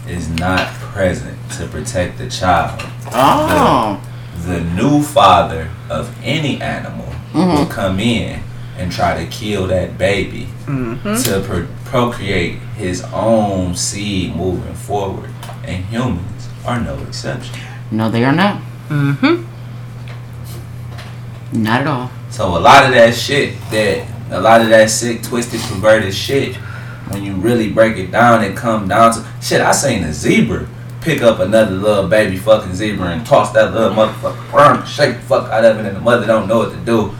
[0.08, 2.80] is not present to protect the child.
[3.12, 4.00] Oh.
[4.46, 7.56] The new father of any animal Mm-hmm.
[7.56, 8.42] will come in
[8.76, 11.14] and try to kill that baby Mm-hmm.
[11.24, 15.30] to pro- procreate his own seed moving forward,
[15.64, 16.26] and humans
[16.64, 17.58] are no exception.
[17.90, 18.60] No, they are not.
[18.88, 19.44] Mm-hmm.
[21.62, 22.10] Not at all.
[22.30, 26.56] So a lot of that shit, that a lot of that sick, twisted, perverted shit,
[27.08, 29.60] when you really break it down, it come down to shit.
[29.60, 30.66] I seen a zebra
[31.02, 35.22] pick up another little baby fucking zebra and toss that little motherfucker around, shake the
[35.22, 37.12] fuck out of it, and the mother don't know what to do.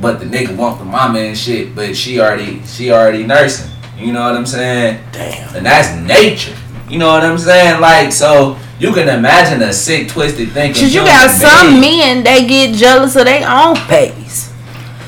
[0.00, 3.70] But the nigga want the mama and shit, but she already she already nursing.
[3.98, 5.02] You know what I'm saying?
[5.12, 5.56] Damn.
[5.56, 6.56] And that's nature.
[6.88, 7.80] You know what I'm saying?
[7.80, 10.82] Like so you can imagine a sick, twisted thinking.
[10.82, 14.52] Cause you human got some men that get jealous of their own babies.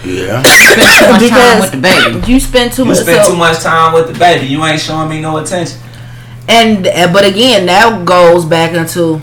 [0.04, 0.42] Yeah.
[0.42, 2.32] Spend too much time with the baby.
[2.32, 2.98] you spend too You much.
[2.98, 4.46] spend so- too much time with the baby.
[4.46, 5.78] You ain't showing me no attention.
[6.48, 9.18] And uh, but again, that goes back into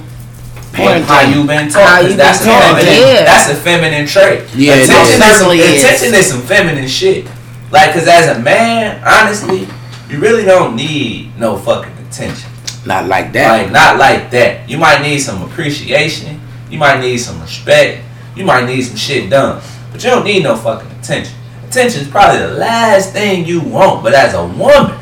[0.75, 2.03] What, how you been taught?
[2.03, 2.99] You that's been a taught, feminine.
[3.15, 3.23] yeah.
[3.23, 4.43] That's a feminine trait.
[4.55, 5.09] Yeah, attention is.
[5.09, 5.17] is.
[5.19, 5.83] some, Certainly is.
[5.83, 7.25] attention is some feminine shit.
[7.71, 9.67] Like, cause as a man, honestly,
[10.09, 12.49] you really don't need no fucking attention.
[12.85, 13.63] Not like that.
[13.63, 14.69] Like, not like that.
[14.69, 16.39] You might need some appreciation.
[16.69, 18.03] You might need some respect.
[18.35, 19.61] You might need some shit done.
[19.91, 21.35] But you don't need no fucking attention.
[21.67, 24.03] Attention is probably the last thing you want.
[24.03, 24.99] But as a woman,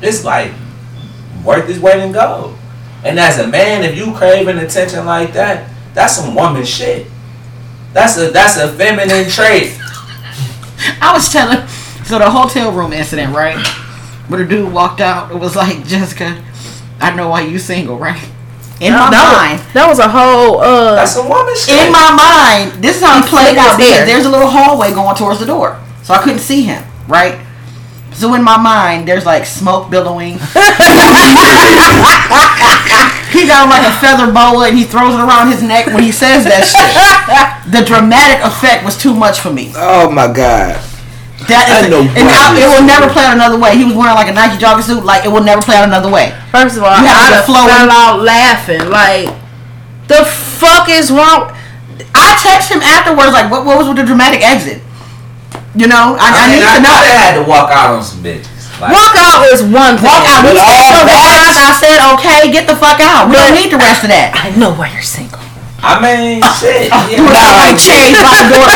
[0.00, 0.52] it's like
[1.44, 2.56] worth its weight in gold.
[3.04, 7.06] And as a man, if you craving attention like that, that's some woman shit.
[7.92, 9.78] That's a that's a feminine trait.
[11.00, 11.66] I was telling,
[12.04, 13.58] so the hotel room incident, right?
[14.32, 16.42] Where the dude walked out, it was like, Jessica,
[16.98, 18.16] I know why you single, right?
[18.80, 21.76] In my that, mind, was, that was a whole uh That's some woman shit.
[21.84, 23.76] in my mind, this is how he He played played out.
[23.76, 26.82] his Because there's a little hallway going towards the door, so I couldn't see him,
[27.06, 27.44] right?
[28.16, 30.40] So in my mind, there's like smoke billowing.
[33.36, 36.10] he got like a feather boa and he throws it around his neck when he
[36.12, 36.88] says that shit.
[37.72, 39.72] The dramatic effect was too much for me.
[39.76, 40.80] Oh my god.
[41.50, 43.74] That I is, know and I, it will never play out another way.
[43.76, 46.10] He was wearing like a Nike jogging suit, like it will never play out another
[46.10, 46.30] way.
[46.54, 48.84] First of all, You have I the done flowing- fell out laughing.
[48.88, 49.26] Like,
[50.06, 50.22] the
[50.60, 51.50] fuck is wrong?
[52.14, 54.80] I text him afterwards, like, what, what was with the dramatic exit?
[55.74, 56.92] You know, I, I, I, mean, need I, to know.
[56.94, 58.48] I had to walk out on some bitches.
[58.80, 60.06] Like, Walk out is one thing.
[60.10, 60.42] Walk out.
[60.46, 63.26] We With said all so that- I said, okay, get the fuck out.
[63.30, 64.30] We don't need the rest of that.
[64.36, 65.41] I know why you're single.
[65.82, 66.94] I mean, shit.
[67.10, 68.70] You Yeah, was like changed by the door.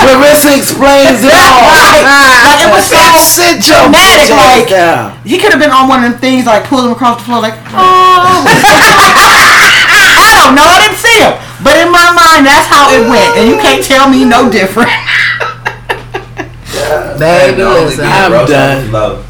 [0.00, 1.66] Clarissa explains it all.
[2.46, 5.18] like it was so Sit your dramatic, bitch like- down.
[5.26, 7.40] He could have been on one of them things like pull him across the floor,
[7.42, 8.46] like, oh.
[10.14, 11.34] I don't know, I didn't see him.
[11.64, 13.34] But in my mind, that's how it went.
[13.40, 14.90] And you can't tell me no different.
[17.18, 18.04] Baby, the listen.
[18.04, 18.90] I'm done.
[18.92, 19.24] the.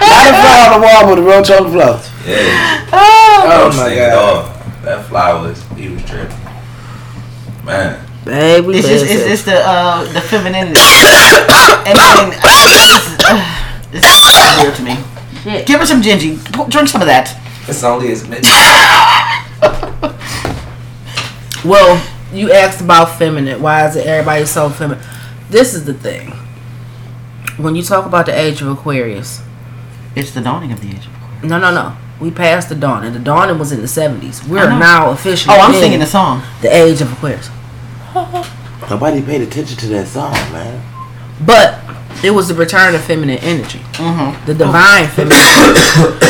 [0.00, 2.00] Not a fly on the wall, but a roach on the floor.
[2.26, 2.86] Yeah.
[2.92, 4.10] Oh Roast my god.
[4.10, 4.82] dog.
[4.82, 6.36] That fly was, he was tripping.
[7.64, 8.04] Man.
[8.24, 10.74] Baby, It's just, it's, it's the, uh, the femininity.
[11.86, 13.38] and then, it's, uh,
[13.92, 14.96] it's weird to me.
[15.42, 15.66] Shit.
[15.66, 16.36] Give her some gingy.
[16.52, 17.36] P- Drink some of that.
[17.68, 18.42] It's only as many.
[21.64, 22.00] Well,
[22.32, 23.60] you asked about feminine.
[23.60, 25.02] Why is it everybody so feminine?
[25.50, 26.30] This is the thing.
[27.56, 29.42] When you talk about the age of Aquarius,
[30.14, 31.44] It's the dawning of the age of Aquarius.
[31.44, 31.96] no, no, no.
[32.20, 34.42] We passed the dawn, and the dawning was in the seventies.
[34.46, 35.54] We're now officially.
[35.56, 36.42] Oh, I'm singing the song.
[36.62, 37.50] the age of Aquarius.
[38.90, 40.82] Nobody paid attention to that song, man.
[41.44, 41.80] But
[42.24, 44.46] it was the return of feminine energy, Mm-hmm.
[44.46, 45.36] the divine feminine.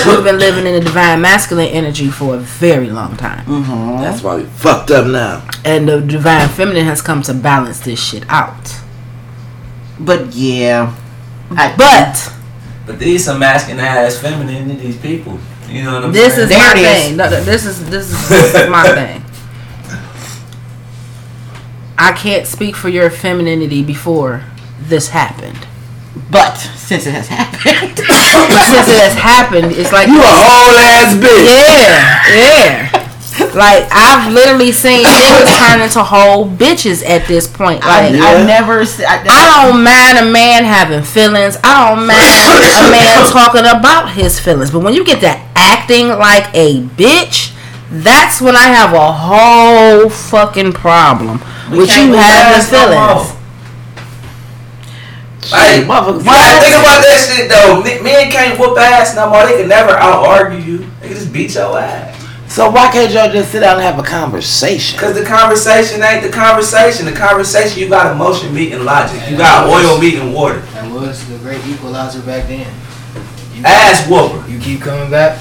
[0.07, 4.03] We've been living in the divine masculine energy for a very long time, Mm-hmm.
[4.03, 5.47] That's why we fucked up now.
[5.65, 8.75] and the divine feminine has come to balance this shit out.
[10.01, 10.95] But yeah.
[11.51, 12.33] I, But
[12.87, 15.39] But these some masculine ass feminine in these people.
[15.77, 16.43] You know what I'm this saying?
[16.45, 17.03] is There my it is.
[17.05, 17.17] thing.
[17.17, 19.23] No, no, this is this is, this is my thing.
[21.99, 24.43] I can't speak for your femininity before
[24.81, 25.67] this happened.
[26.31, 27.97] but since it has happened.
[27.99, 31.47] Since it has happened, it's like You a whole ass bitch.
[31.47, 32.96] Yeah, yeah.
[33.57, 37.81] Like I've literally seen niggas turn into whole bitches at this point.
[37.83, 38.25] I, Like Yeah.
[38.27, 38.85] I've never.
[38.85, 41.57] se- I, I don't mind a man having feelings.
[41.65, 44.71] I don't mind a man talking about his feelings.
[44.71, 47.55] But when you get to acting like a bitch,
[47.91, 52.79] that's when I have a whole fucking problem We with you move having fast no
[52.79, 53.33] feelings.
[53.33, 53.37] more.
[55.53, 56.27] Like, Motherfuckers.
[56.27, 57.81] Why think about that shit though?
[58.03, 59.47] Men can't whoop ass no more.
[59.47, 60.79] They can never out argue you.
[61.01, 62.16] They can just beat your ass.
[62.49, 64.99] So why can't y'all just sit down and have a conversation?
[64.99, 67.05] Cause the conversation ain't the conversation.
[67.05, 69.21] The conversation you got emotion meeting logic.
[69.29, 70.61] You got oil meeting water.
[70.61, 72.73] That was the great equalizer back then.
[73.53, 74.49] You, Ass whooper.
[74.49, 75.39] You keep coming back.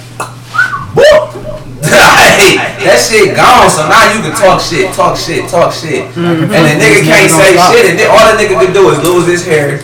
[0.95, 1.41] Whoop.
[2.35, 3.69] Hey, that shit gone.
[3.69, 7.55] So now you can talk shit, talk shit, talk shit, and the nigga can't say
[7.71, 9.79] shit, and then all the nigga can do is lose his hair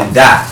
[0.00, 0.42] and die.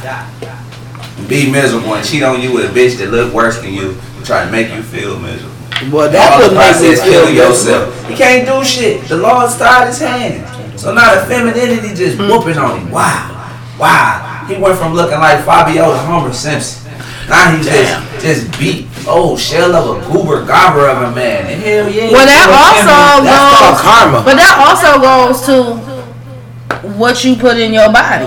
[1.29, 4.25] Be miserable and cheat on you with a bitch that look worse than you, and
[4.27, 5.50] try to make you feel miserable.
[5.89, 8.09] Well, that All the would make me process feel killing yourself.
[8.09, 9.09] He can't do shit.
[9.09, 10.45] The Lord's tied his hands.
[10.81, 12.29] So now the femininity just hmm.
[12.29, 12.91] whooping on him.
[12.91, 13.33] Wow.
[13.79, 14.45] Wow.
[14.49, 16.91] He went from looking like Fabio to Homer Simpson.
[17.29, 21.47] Now he just just beat oh shell of a goober gobber of a man.
[21.47, 22.11] And hell yeah.
[22.11, 24.25] Well, that also That's goes, karma.
[24.25, 25.91] but that also goes to
[26.99, 28.27] what you put in your body,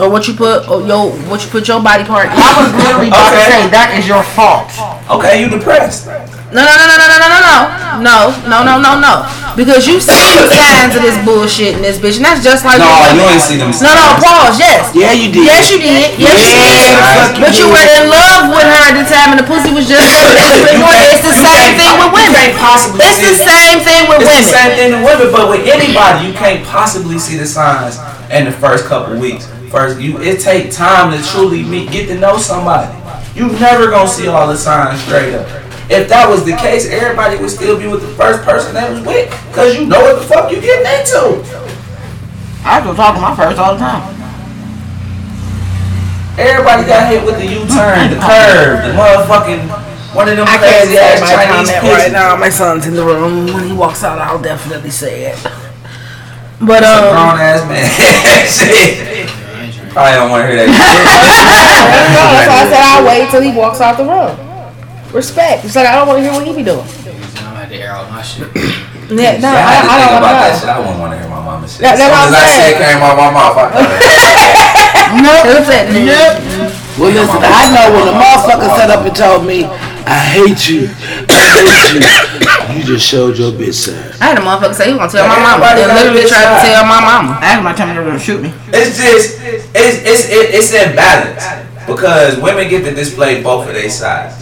[0.00, 2.32] or what you put, oh, or your what you put your body part.
[2.32, 2.32] in.
[2.32, 4.72] I was literally about to say that is your fault.
[5.12, 6.08] Okay, you depressed.
[6.50, 7.54] No, no, no, no, no, no, no, no,
[8.02, 8.16] no,
[8.50, 9.14] no, no, no, no.
[9.54, 12.82] Because you see the signs of this bullshit in this bitch, and that's just like
[12.82, 13.70] No, you ain't see them.
[13.78, 14.58] No, no, pause.
[14.58, 14.90] Yes.
[14.90, 15.46] Yeah, you did.
[15.46, 16.18] Yes, you did.
[16.18, 17.38] Yes, you did.
[17.38, 19.86] the But you were in love with her at the time, and the pussy was
[19.86, 20.02] just.
[20.02, 22.34] It's the same thing with women.
[22.34, 24.34] You can't possibly It's the same thing with women.
[24.34, 28.00] It's the same thing with women, but with anybody, you can't possibly see the signs
[28.30, 29.46] in the first couple weeks.
[29.70, 32.90] First, you it take time to truly meet, get to know somebody.
[33.38, 35.46] You never gonna see all the signs straight up.
[35.88, 39.00] If that was the case, everybody would still be with the first person they was
[39.06, 41.38] with, cause you know what the fuck you getting into.
[42.66, 44.02] I go talk to my first all the time.
[46.34, 50.90] Everybody got hit with the U-turn, the curve, the motherfucking one of them I can't
[50.90, 52.34] crazy say ass my Chinese comment right now.
[52.34, 53.46] My son's in the room.
[53.46, 55.38] When he walks out, I'll definitely say it.
[56.58, 57.86] But Some um, grown ass man.
[59.90, 59.98] Shit.
[59.98, 60.70] Probably don't want to hear that.
[62.30, 64.38] that's why I said I'll wait till he walks out the room.
[65.10, 65.64] Respect.
[65.66, 66.86] It's like I don't want to hear what he be doing.
[67.42, 68.46] I'm at to air out my shit.
[69.10, 70.70] Yeah, no, I I, I don't about that shit.
[70.70, 71.82] I wouldn't want to hear my mama shit.
[71.82, 72.78] That- that's what I'm that saying.
[72.78, 73.74] shit came out my mouth, I
[75.50, 76.38] Who said nope?
[76.94, 79.66] Well, listen, I know when the motherfucker set up and told me,
[80.10, 80.88] I hate you,
[81.30, 84.20] I hate you, you just showed your bitch side.
[84.20, 85.64] I had a motherfucker say he was gonna tell my mama.
[85.66, 87.38] Everybody And literally tried to tell my mama.
[87.40, 88.52] I asked my time they were gonna shoot me.
[88.72, 89.40] It's just
[89.74, 91.44] it's it's it- it's imbalance
[91.86, 94.34] because women get to display both of their sides.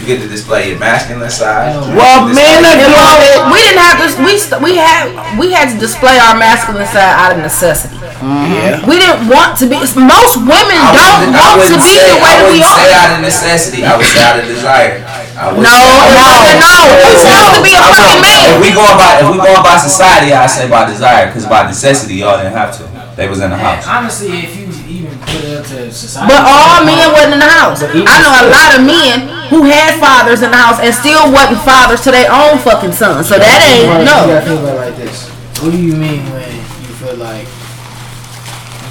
[0.00, 1.76] You get to display your masculine side.
[1.92, 3.52] Well, get to display- men are doing.
[3.52, 4.08] We didn't have to.
[4.24, 7.96] We st- we had we had to display our masculine side out of necessity.
[8.00, 8.52] Mm-hmm.
[8.52, 8.84] Yeah.
[8.88, 9.76] We didn't want to be.
[9.76, 12.96] Most women I don't want to be say- the way I we wouldn't say are.
[12.96, 13.80] out of necessity.
[13.84, 15.04] I would say out of desire.
[15.36, 16.28] I No, no,
[16.60, 16.72] no.
[17.00, 19.62] You're supposed to be a I'm fucking talking- If we going by if we going
[19.64, 22.84] by society, I say by desire, because by necessity y'all didn't have to.
[23.16, 23.84] They was in the house.
[23.86, 24.64] honestly, if you
[25.10, 27.82] even put it up to society, But all men wasn't in the house.
[27.82, 29.16] I know a lot of men
[29.50, 33.26] who had fathers in the house and still wasn't fathers to their own fucking sons.
[33.28, 34.30] So that Right, ain't You no.
[34.30, 35.26] gotta think about it like this.
[35.60, 37.44] What do you mean when you feel like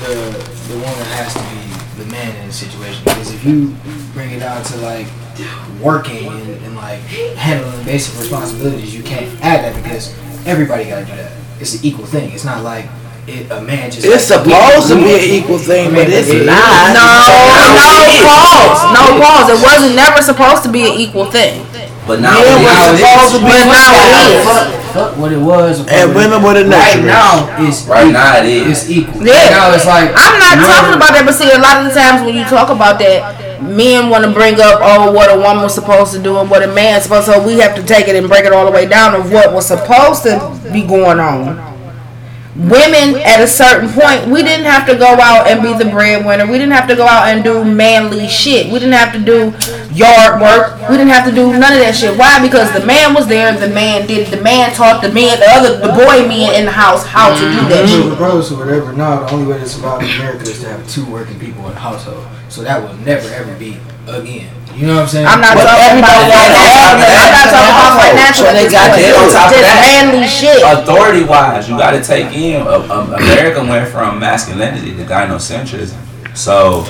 [0.04, 0.16] the
[0.70, 3.02] the woman has to be the man in the situation?
[3.04, 3.76] Because if you
[4.14, 5.08] bring it down to like
[5.82, 7.00] working and, and like
[7.40, 10.14] handling basic responsibilities, you can't add that because
[10.46, 11.32] everybody gotta do that.
[11.60, 12.32] It's an equal thing.
[12.32, 12.86] It's not like
[13.30, 14.06] it, a man just.
[14.06, 16.94] It's supposed to be an equal thing, but it's It- not.
[16.98, 17.06] No,
[17.78, 17.90] no
[18.26, 18.82] pause.
[18.94, 19.48] No pause.
[19.54, 21.66] It wasn't never supposed to be an equal thing.
[22.08, 23.00] But now Men it were is.
[23.06, 24.44] supposed to be But now it is.
[24.44, 24.68] Fuck,
[24.98, 25.86] fuck what it was.
[25.88, 29.22] And women were the Right now, it's Right now it it's equal.
[29.22, 29.34] Yeah.
[29.38, 31.94] Right now it's like I'm not whoever- talking about that, but see, a lot of
[31.94, 35.38] the times when you talk about that, men want to bring up, oh, what a
[35.38, 37.34] woman was supposed to do and what a man's supposed to.
[37.34, 39.54] So we have to take it and break it all the way down of what
[39.54, 40.40] was supposed to
[40.74, 41.69] be going on.
[42.60, 46.46] Women at a certain point, we didn't have to go out and be the breadwinner.
[46.46, 48.68] We didn't have to go out and do manly shit.
[48.68, 49.56] We didn't have to do
[49.96, 50.76] yard work.
[50.90, 52.20] We didn't have to do none of that shit.
[52.20, 52.44] Why?
[52.44, 53.56] Because the man was there.
[53.56, 54.28] The man did.
[54.28, 57.34] it The man taught the man, the other, the boy men in the house how
[57.34, 58.04] to do that mm-hmm.
[58.04, 58.12] shit.
[58.12, 61.10] Regardless of whatever, no, the only way to survive in America is to have two
[61.10, 62.28] working people in a household.
[62.50, 63.80] So that will never ever be
[64.10, 64.50] again.
[64.76, 65.28] You know what I'm saying?
[65.28, 66.96] I'm not But talking about everybody that.
[66.96, 68.46] I'm not talking about financial.
[68.48, 69.04] So they got point.
[69.04, 69.20] that.
[69.20, 70.60] On top of Just that, manly shit.
[70.64, 72.64] Authority wise, you got to take in.
[72.66, 76.00] Um, America went from masculinity to gynocentrism.
[76.36, 76.86] So.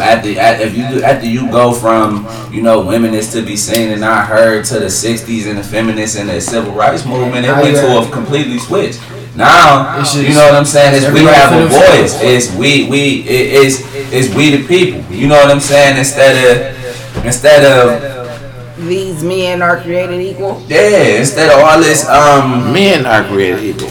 [0.00, 3.54] At the at, if you after you go from you know women is to be
[3.54, 7.44] seen and not heard to the '60s and the feminists and the civil rights movement,
[7.44, 8.96] it went to a completely switch.
[9.36, 10.94] Now It's you know what I'm saying?
[10.94, 12.20] Is we have a voice.
[12.22, 13.82] It's we we it, it's
[14.12, 15.02] it's we the people.
[15.14, 15.98] You know what I'm saying?
[15.98, 18.14] Instead of instead of
[18.86, 20.62] These men are created equal.
[20.68, 23.90] yeah, instead of all this um Men are created equal.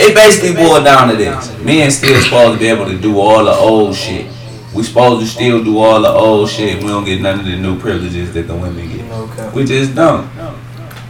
[0.00, 1.50] it basically boiled down to this.
[1.64, 4.26] Men still supposed to be able to do all the old shit.
[4.74, 6.80] We supposed to still do all the old shit.
[6.82, 9.10] We don't get none of the new privileges that the women get.
[9.10, 9.50] Okay.
[9.54, 10.28] We just don't.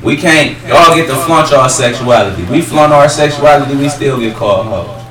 [0.02, 0.56] We can't.
[0.66, 2.44] Y'all get to flaunt our sexuality.
[2.44, 3.74] We flaunt our sexuality.
[3.76, 5.04] We still get called hoes.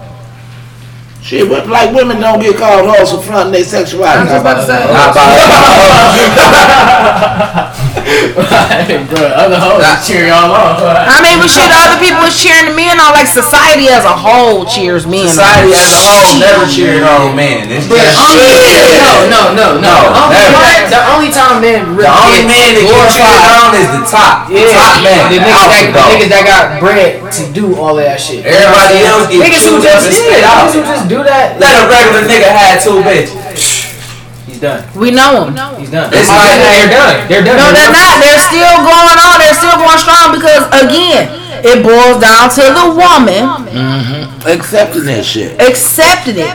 [1.22, 4.30] Shit, but like women don't get called hoes for fronting their sexuality.
[4.30, 4.46] Not
[8.35, 9.98] by Bro, other hoes Nah.
[10.03, 10.77] cheer y'all on.
[10.82, 13.14] I mean, but shit, other people was cheering the men on.
[13.17, 15.27] Like society as a whole cheers men.
[15.30, 15.80] society on.
[15.82, 17.69] as a whole never cheered on men.
[17.72, 19.01] It's But just only, shit.
[19.01, 19.88] no, no, no, no.
[19.88, 19.95] No,
[20.27, 20.90] Only- never.
[20.92, 23.90] the only time men really The only get man that get cheered glorified- on is
[23.95, 24.35] the top.
[24.48, 25.24] The Yeah, top man.
[25.32, 28.45] the the niggas, that, the niggas that got bread to do all that shit.
[28.45, 30.67] Everybody else get niggas who just and yeah, spit out.
[30.69, 31.59] niggas who just do that.
[31.59, 33.87] Let a regular nigga have two bitches.
[34.58, 34.82] He's done.
[34.98, 35.53] We know them.
[35.77, 36.10] He's done.
[36.10, 37.16] It's My like- they're done.
[37.30, 37.58] They're done.
[37.61, 38.18] No, they're not.
[38.18, 39.38] They're still going on.
[39.38, 41.30] They're still going strong because again,
[41.61, 44.50] it boils down to the woman mm-hmm.
[44.50, 45.61] Accepting that shit.
[45.61, 46.50] accepting it.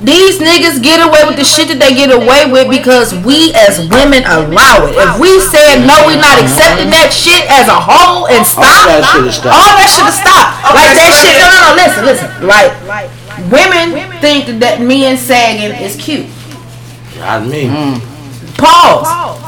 [0.00, 3.84] These niggas get away with the shit that they get away with because we as
[3.92, 4.96] women allow it.
[4.96, 8.88] If we said no, we not accepting that shit as a whole and stop, all
[8.88, 9.52] that should've stopped.
[9.52, 10.64] all that should have stopped.
[10.72, 11.36] Like that shit.
[11.36, 11.76] then- No, no, no.
[11.76, 12.28] Listen, listen.
[12.48, 12.72] Like
[13.52, 16.26] women think that men sagging is cute.
[17.18, 17.64] Not me.
[17.68, 17.94] Mm.
[17.94, 18.58] Mm.
[18.58, 19.40] Pause.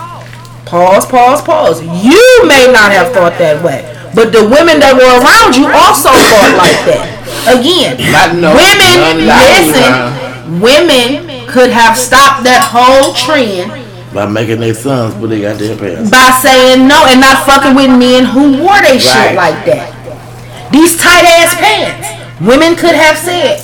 [0.66, 1.82] Pause, pause, pause.
[1.82, 6.10] You may not have thought that way, but the women that were around you also
[6.10, 7.06] thought like that.
[7.46, 13.70] Again, Not no- women, none like listen, you, women could have stopped that whole trend
[14.12, 16.10] By making their sons put they got their goddamn pants.
[16.10, 19.54] by saying no and not fucking with men who wore they shit Right.
[19.54, 19.94] like that.
[20.74, 22.10] These tight ass pants.
[22.42, 23.62] Women could have said,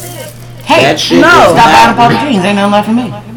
[0.63, 1.51] hey, That shit no.
[1.51, 2.45] Stop buying not- a of jeans.
[2.47, 3.32] Ain't nothing left for me.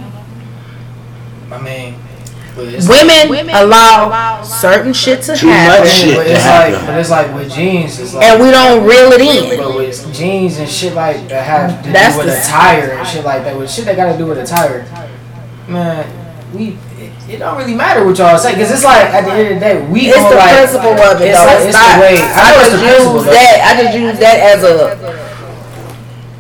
[2.58, 2.88] I mean, but it's
[3.30, 5.88] Women allow certain shit to Too much happen.
[5.90, 6.16] shit.
[6.18, 6.74] But to it's happen.
[6.74, 8.24] like, but it's like with jeans, it's like.
[8.26, 9.58] and we don't reel it in.
[9.60, 13.08] But with jeans and shit like that have to That's do with the- attire and
[13.08, 14.86] shit like that, with shit that gotta do with attire,
[15.68, 16.08] man,
[16.54, 19.48] we it, it don't really matter what y'all say because it's like at the end
[19.50, 21.46] of the day we It's the like, principle of it, It's, though.
[21.46, 21.96] like, It's it's not.
[21.96, 22.16] the way.
[22.24, 23.56] I know it's just the use that.
[23.68, 24.76] I just use that as a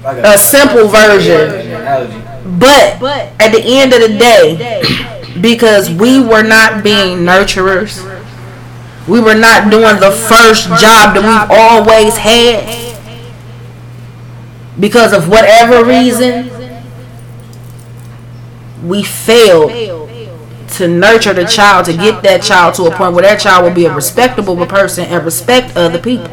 [0.03, 1.51] Like a simple version.
[1.75, 2.21] analogy.
[2.57, 3.01] But
[3.41, 4.55] at the end of the day,
[5.41, 8.03] because we were not being nurturers,
[9.07, 12.83] we were not doing the first job that we've always had.
[14.79, 16.49] Because of whatever reason,
[18.83, 19.71] we failed
[20.69, 23.73] to nurture the child to get that child to a point where that child will
[23.73, 26.29] be a respectable person and respect other people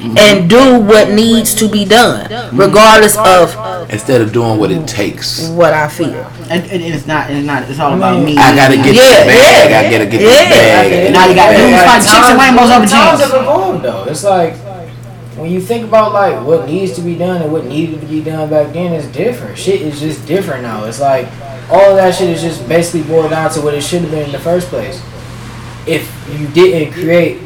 [0.00, 3.54] and do what needs to be done regardless of
[3.90, 5.48] Instead of doing what it takes.
[5.48, 6.14] what I feel.
[6.50, 7.30] And, and it's not.
[7.30, 7.62] It's not.
[7.68, 8.36] It's all about me.
[8.36, 9.70] I gotta get Yeah, the bag.
[9.70, 9.78] yeah.
[9.78, 10.28] I gotta get Yeah.
[10.44, 11.12] the bag.
[11.12, 14.04] Now you got dudes Like, fighting chicks and times- rainbows over times have evolved though.
[14.08, 14.54] It's like
[15.36, 18.20] when you think about like what needs to be done and what needed to be
[18.20, 19.56] done back then is different.
[19.58, 20.84] Shit is just different now.
[20.84, 21.26] It's like
[21.70, 24.24] all of that shit is just basically boiled down to what it should have been
[24.26, 25.00] in the first place.
[25.86, 26.04] If
[26.38, 27.40] you didn't create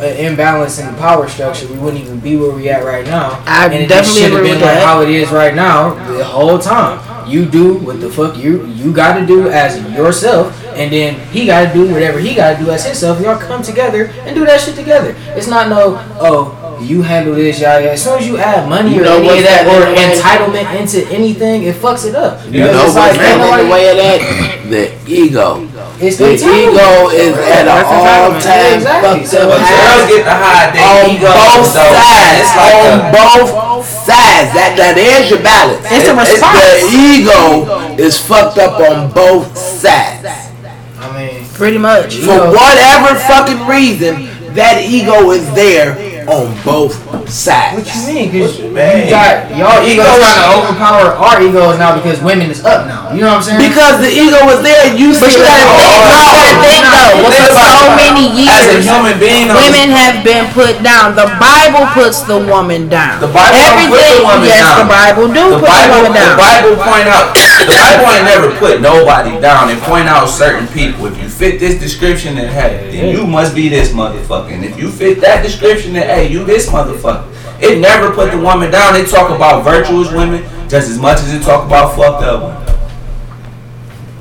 [0.00, 3.42] an imbalance in the power structure, we wouldn't even be where we at right now.
[3.46, 4.86] I and it definitely should have agree been with like that.
[4.86, 7.00] how it is right now the whole time.
[7.28, 11.44] You do what the fuck you you got to do as yourself, and then he
[11.44, 13.20] got to do whatever he got to do as himself.
[13.20, 15.14] Y'all come together and do that shit together.
[15.36, 17.72] It's not no oh you handle this y'all.
[17.72, 19.94] As soon as you add money You or know any of that that or in
[19.94, 22.42] the way- entitlement into anything, it fucks it up.
[22.46, 24.70] You Because know it's what's like, ain't the nobody- way of that?
[24.70, 25.67] The ego.
[26.00, 26.78] It's The entitlement.
[26.78, 28.42] ego is at an all entitlement.
[28.42, 29.26] time Exactly.
[29.26, 29.50] fucked up.
[29.50, 29.98] it's high.
[29.98, 31.26] Girls get to hide their on ego.
[31.26, 31.92] both though.
[31.98, 32.38] sides.
[32.38, 33.50] It's like on a- both
[34.06, 34.48] sides.
[34.54, 35.86] That that there's your balance.
[35.90, 36.62] It's a It- response.
[36.62, 37.42] the ego
[37.98, 40.26] is fucked up on both sides.
[41.00, 42.14] I mean, Pretty much.
[42.16, 45.96] For whatever fucking reason, that ego is there
[46.28, 46.92] on both
[47.28, 47.72] sides.
[47.76, 48.26] what you mean?
[48.32, 49.08] Because you Man.
[49.08, 53.08] got y'all egos trying to overpower our egos now because women is up now.
[53.12, 53.64] You know what I'm saying?
[53.64, 56.56] Because the ego was there, you But see you gotta that think, all you gotta
[56.60, 57.96] think though, Think for so it.
[57.96, 61.16] many As a human being, women have been put down.
[61.16, 63.20] The Bible puts the woman down.
[63.24, 64.76] The Bible don't put the Everything, woman yes, down.
[64.84, 66.36] the Bible do the put the Bible, woman the.
[66.36, 71.08] Bible point out, the Bible ain't never put nobody down and point out certain people.
[71.08, 74.52] If you fit this description, then hey, then you must be this motherfucker.
[74.52, 77.24] And if you fit that description, then hey, you this motherfucker.
[77.60, 78.94] It never put the woman down.
[78.94, 82.68] They talk about virtuous women just as much as it talk about fucked up women.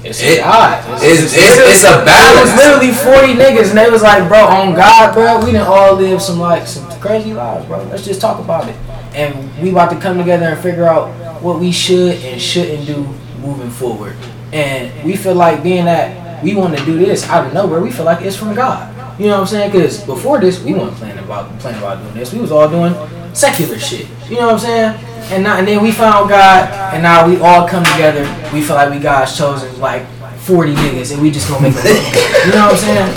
[0.03, 0.79] It's It- God.
[1.01, 4.73] it's- it's- it's a It was literally 40 niggas, and they was like, bro, on
[4.73, 7.79] God, bro, we didn't all live some like some crazy lives, bro.
[7.91, 8.75] Let's just talk about it.
[9.13, 11.09] And we about to come together and figure out
[11.41, 13.07] what we should and shouldn't do
[13.43, 14.13] moving forward.
[14.53, 17.91] And we feel like being that we want to do this out of nowhere, we
[17.91, 18.87] feel like it's from God.
[19.19, 19.71] You know what I'm saying?
[19.71, 22.33] Because before this, we weren't planning about planning about doing this.
[22.33, 22.93] We was all doing
[23.33, 24.07] secular shit.
[24.29, 25.05] You know what I'm saying?
[25.31, 28.23] And now, and then we found God, and now we all come together.
[28.53, 30.05] We feel like we God's chosen, like
[30.47, 31.91] 40 niggas, and we just gonna make a book.
[31.91, 33.11] You know what I'm saying?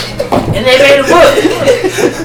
[0.50, 1.30] And they made a book,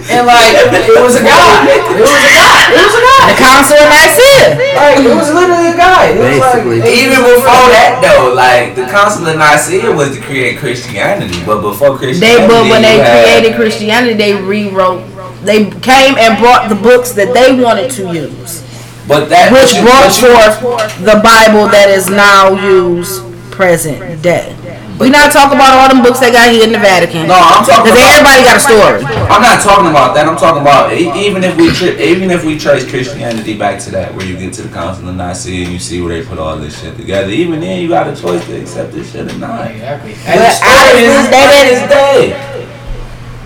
[0.09, 1.69] and like it was a guy.
[1.69, 2.74] It was a guy.
[2.74, 3.22] It was a guy.
[3.30, 4.50] The council of Nicaea.
[4.74, 6.09] Like it was literally a guy.
[6.09, 6.80] It was Basically.
[6.82, 11.61] like, Even before that though, like the Council of Nicaea was to create Christianity, but
[11.61, 15.06] before Christianity, They, but when they you had- created Christianity, they rewrote.
[15.45, 18.66] They came and brought the books that they wanted to use,
[19.08, 20.09] but that which but you- brought
[20.58, 23.22] forth the Bible that is now used
[23.53, 24.56] present day.
[24.99, 27.27] We not talking about all them books they got here in the Vatican.
[27.27, 29.03] No, I'm talking Because everybody got a story.
[29.27, 30.24] I'm not talking about that.
[30.24, 33.91] I'm talking about e- even if we tri- even if we trace Christianity back to
[33.91, 36.40] that, where you get to the Council of Nicaea and you see where they put
[36.40, 37.27] all this shit together.
[37.27, 39.67] Even then, you got a choice to accept this shit or not.
[39.67, 40.15] Exactly.
[40.15, 42.72] But And the story is honestly, they didn't- is day.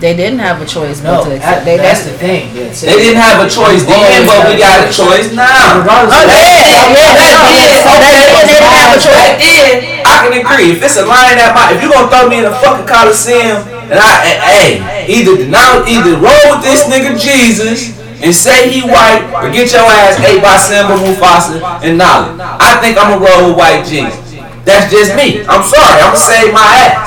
[0.00, 1.64] They didn't have a choice No, but to that, accept.
[1.68, 2.42] They, that's they, the thing.
[2.56, 5.76] That's They didn't have a choice then, but we got a choice now.
[5.84, 7.84] Regardless Oh, of yeah, yeah, yeah, Back then, yeah.
[7.84, 9.12] So they okay, didn't- they didn't have a choice.
[9.12, 10.76] Back then, I can agree.
[10.76, 13.64] If it's a lion at my, if you gonna throw me in a fucking coliseum,
[13.88, 14.68] and I, hey,
[15.08, 19.88] either denounce, either roll with this nigga Jesus and say he white, or get your
[19.88, 22.36] ass ate by Simba Mufasa and Nala.
[22.60, 24.12] I think I'm gonna roll with white Jesus.
[24.68, 25.40] That's just me.
[25.48, 26.04] I'm sorry.
[26.04, 27.00] I'm gonna save my ass.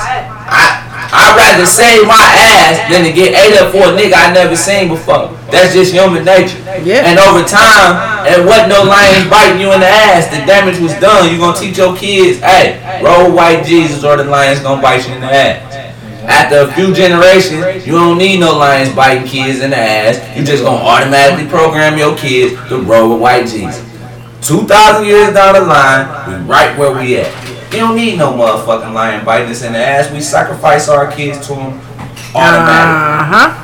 [0.50, 0.83] I.
[1.14, 4.58] I'd rather save my ass than to get ate up for a nigga I never
[4.58, 5.30] seen before.
[5.54, 6.58] That's just human nature.
[6.82, 7.06] Yeah.
[7.06, 10.92] And over time, and what no lions biting you in the ass, the damage was
[10.98, 11.30] done.
[11.30, 15.14] You're gonna teach your kids, hey, roll white Jesus or the lions gonna bite you
[15.14, 15.74] in the ass.
[16.26, 20.18] After a few generations, you don't need no lions biting kids in the ass.
[20.36, 23.84] You just gonna automatically program your kids to roll with white Jesus.
[24.40, 27.43] 2,000 years down the line, we right where we at.
[27.74, 30.10] You don't need no motherfucking lion biting us in the ass.
[30.12, 31.80] We sacrifice our kids to them
[32.34, 32.38] automatically.
[32.38, 33.60] uh huh.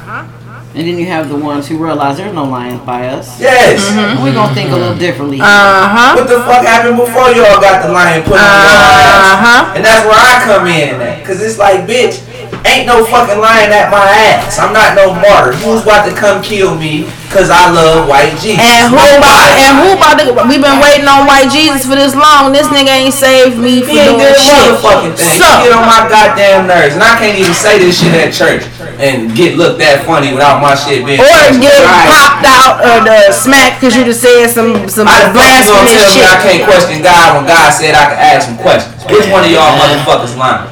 [0.73, 3.41] And then you have the ones who realize there's no lions by us.
[3.41, 3.83] Yes.
[3.91, 5.41] And we're gonna think a little differently.
[5.41, 6.15] Uh huh.
[6.15, 9.39] What the fuck happened before y'all got the lion put on your Uh ass?
[9.43, 9.73] huh.
[9.75, 11.27] And that's where I come in at.
[11.27, 12.23] Cause it's like, bitch,
[12.67, 14.59] ain't no fucking lying at my ass.
[14.59, 15.53] I'm not no martyr.
[15.65, 18.61] Who's about to come kill me because I love white Jesus?
[18.63, 20.35] And who about and who about to?
[20.51, 22.53] We've been waiting on white Jesus for this long.
[22.53, 24.51] This nigga ain't saved me for He ain't doing shit.
[24.55, 25.39] motherfucking thing.
[25.39, 28.65] So- get on my goddamn nerves, and I can't even say this shit at church
[28.99, 31.21] and get looked that funny without my shit being.
[31.21, 31.27] Or
[31.61, 32.09] get Right.
[32.09, 35.65] popped out or the smack because you just said some some How the fuck you
[35.65, 38.95] gonna blasphemous me I can't question God when God said I could ask him questions?
[39.09, 40.69] Which one of y'all motherfuckers lying?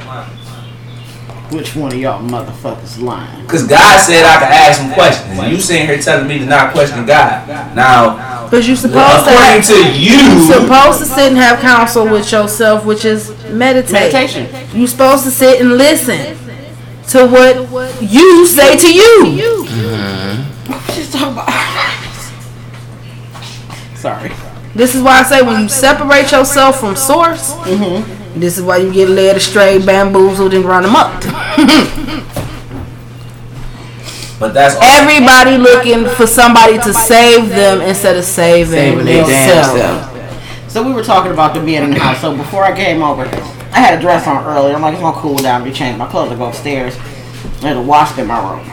[1.50, 3.46] Which one of y'all motherfuckers lying?
[3.46, 5.38] Cause God said I could ask him questions.
[5.38, 7.48] And you sitting here telling me to not question God.
[7.74, 12.04] Now, Because you supposed to according have, to you, supposed to sit and have counsel
[12.04, 13.92] with yourself, which is meditate.
[13.92, 14.48] Meditation.
[14.78, 16.36] You're supposed to sit and listen
[17.08, 17.56] to what
[18.02, 19.64] you say to you.
[19.66, 20.92] Mm-hmm.
[20.92, 21.48] She's talking about.
[23.96, 24.30] Sorry.
[24.74, 28.17] This is why I say when you separate yourself from source, mm-hmm.
[28.42, 31.12] This is why you get led astray, bamboozled, and run them up.
[34.40, 34.82] but that's all.
[34.82, 40.14] Everybody looking for somebody to save them instead of saving, Saving themselves.
[40.72, 42.20] So we were talking about the being in the house.
[42.20, 44.74] So before I came over, I had a dress on earlier.
[44.74, 46.96] I'm like, it's gonna cool down, be change my clothes, I go upstairs.
[47.60, 48.64] There's a wasp in my room.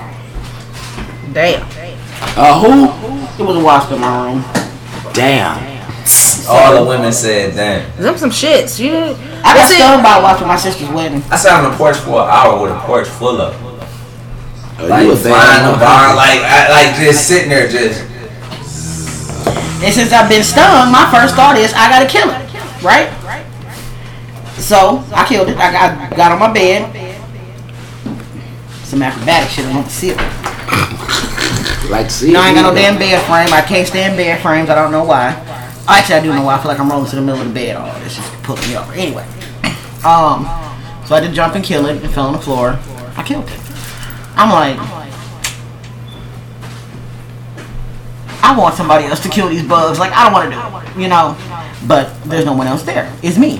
[1.33, 1.63] Damn.
[2.37, 3.43] Uh, who?
[3.43, 4.43] It was a wasp in my room.
[5.13, 5.74] Damn.
[6.47, 8.01] All the women said, damn.
[8.01, 8.79] Them some shits.
[8.79, 8.93] You.
[8.93, 9.75] I got That's it.
[9.77, 11.23] stung by a wasp at my sister's wedding.
[11.31, 13.61] I sat on the porch for an hour with a porch full of them.
[14.77, 15.71] Oh, Like you a flying fan?
[15.71, 18.01] the barn, like I, like just sitting there, just
[19.81, 23.09] And since I've been stung, my first thought is I gotta kill it, right?
[24.59, 25.57] So I killed it.
[25.57, 26.91] I got got on my bed.
[28.83, 30.17] Some acrobatic shit on the ceiling.
[31.89, 32.31] Like, see.
[32.33, 33.53] No, I ain't got no damn bed frame.
[33.53, 34.69] I can't stand bed frames.
[34.69, 35.33] I don't know why.
[35.87, 36.55] Actually, I do know why.
[36.55, 37.75] I feel like I'm rolling to the middle of the bed.
[37.77, 38.93] Oh, this is pulling me over.
[38.93, 39.23] Anyway,
[40.03, 40.45] um,
[41.05, 42.01] so I did jump and kill it.
[42.03, 42.79] and fell on the floor.
[43.17, 43.59] I killed it.
[44.35, 44.77] I'm like,
[48.41, 49.99] I want somebody else to kill these bugs.
[49.99, 50.61] Like I don't want to do
[50.99, 51.37] it, you know.
[51.87, 53.11] But there's no one else there.
[53.21, 53.57] It's me.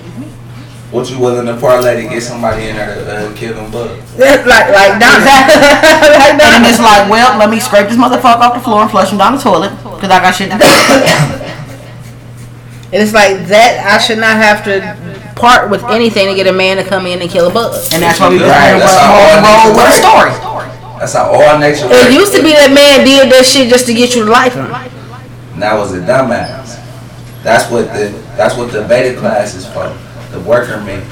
[0.90, 4.02] what you willing to parlay to get somebody in there to uh, kill them bugs.
[4.18, 8.62] like like down like And it's like, well, let me scrape this motherfucker off the
[8.62, 10.58] floor and flush him down the toilet because I got shit to
[11.40, 11.45] do.
[12.94, 13.82] And it's like that.
[13.86, 14.80] I should not have to
[15.36, 17.76] part with anything to get a man to come in and kill a bug.
[17.94, 19.98] And that's why we just Right, right, that's how all roll with a works.
[20.00, 20.32] story.
[21.00, 23.94] That's how all nature It used to be that man did that shit just to
[23.94, 24.72] get you to like him.
[24.72, 26.82] And that was a dumbass.
[27.44, 29.96] That's what the that's what the beta class is for.
[30.32, 31.06] The worker men.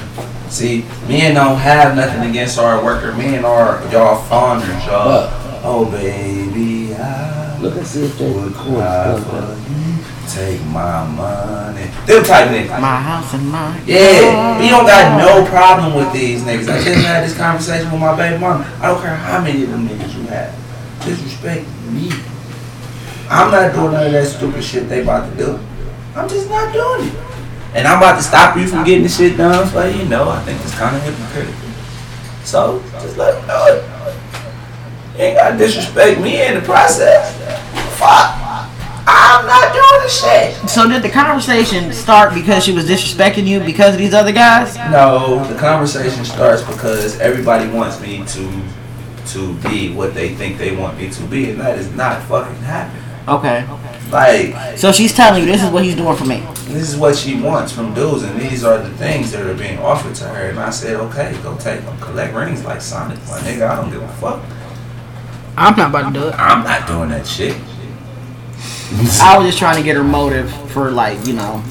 [0.48, 5.30] See, men don't have nothing against our worker men or y'all fawners, y'all.
[5.62, 8.06] Oh baby, I Look at see
[10.26, 10.58] if they would record.
[10.58, 10.58] cry for you.
[10.58, 11.90] Take my money.
[12.06, 12.80] Them type niggas.
[12.80, 16.68] My house and my Yeah, we don't got no problem with these niggas.
[16.68, 18.64] I just had this conversation with my baby mama.
[18.80, 20.54] I don't care how many of them niggas you have.
[21.04, 22.10] Disrespect me.
[23.28, 25.58] I'm not doing none of that stupid shit they about to do.
[26.14, 27.14] I'm just not doing it.
[27.74, 30.04] And I'm about to stop you from getting the shit done for you.
[30.08, 31.70] know, I think it's kind of hypocritical.
[32.44, 33.84] So, just let them know it.
[35.16, 37.34] You ain't gotta disrespect me in the process.
[37.98, 38.43] Fuck.
[39.16, 40.68] I'm not doing the shit.
[40.68, 44.76] So did the conversation start because she was disrespecting you because of these other guys?
[44.90, 48.62] No, the conversation starts because everybody wants me to
[49.32, 52.56] to be what they think they want me to be, and that is not fucking
[52.56, 53.02] happening.
[53.26, 53.64] Okay.
[54.10, 56.42] Like So she's telling you this is what he's doing for me.
[56.66, 59.78] this is what she wants from dudes, and these are the things that are being
[59.78, 60.50] offered to her.
[60.50, 63.66] And I said, okay, go take them, collect rings like Sonic, my nigga.
[63.70, 64.42] I don't give a fuck.
[65.56, 66.34] I'm not about to do it.
[66.34, 67.56] I'm not doing that shit.
[69.20, 71.62] I was just trying to get her motive for like, you know,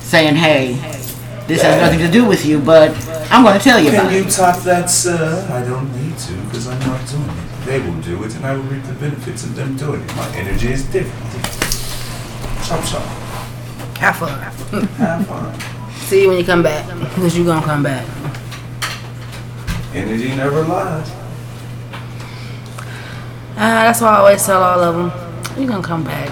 [0.00, 0.74] saying, hey,
[1.46, 2.90] this has nothing to do with you, but
[3.30, 4.30] I'm going to tell you about Can you it.
[4.30, 5.46] top that, sir?
[5.50, 7.64] I don't need to because I'm not doing it.
[7.64, 10.16] They will do it, and I will reap the benefits of them doing it.
[10.16, 11.32] My energy is different.
[12.66, 13.02] Chop chop.
[13.98, 14.40] Have fun.
[14.98, 15.92] Have fun.
[16.06, 18.04] See you when you come back, because you gonna come back.
[19.94, 21.10] Energy never lies.
[23.54, 25.21] Ah, that's why I always tell all of them,
[25.58, 26.30] you gonna come back.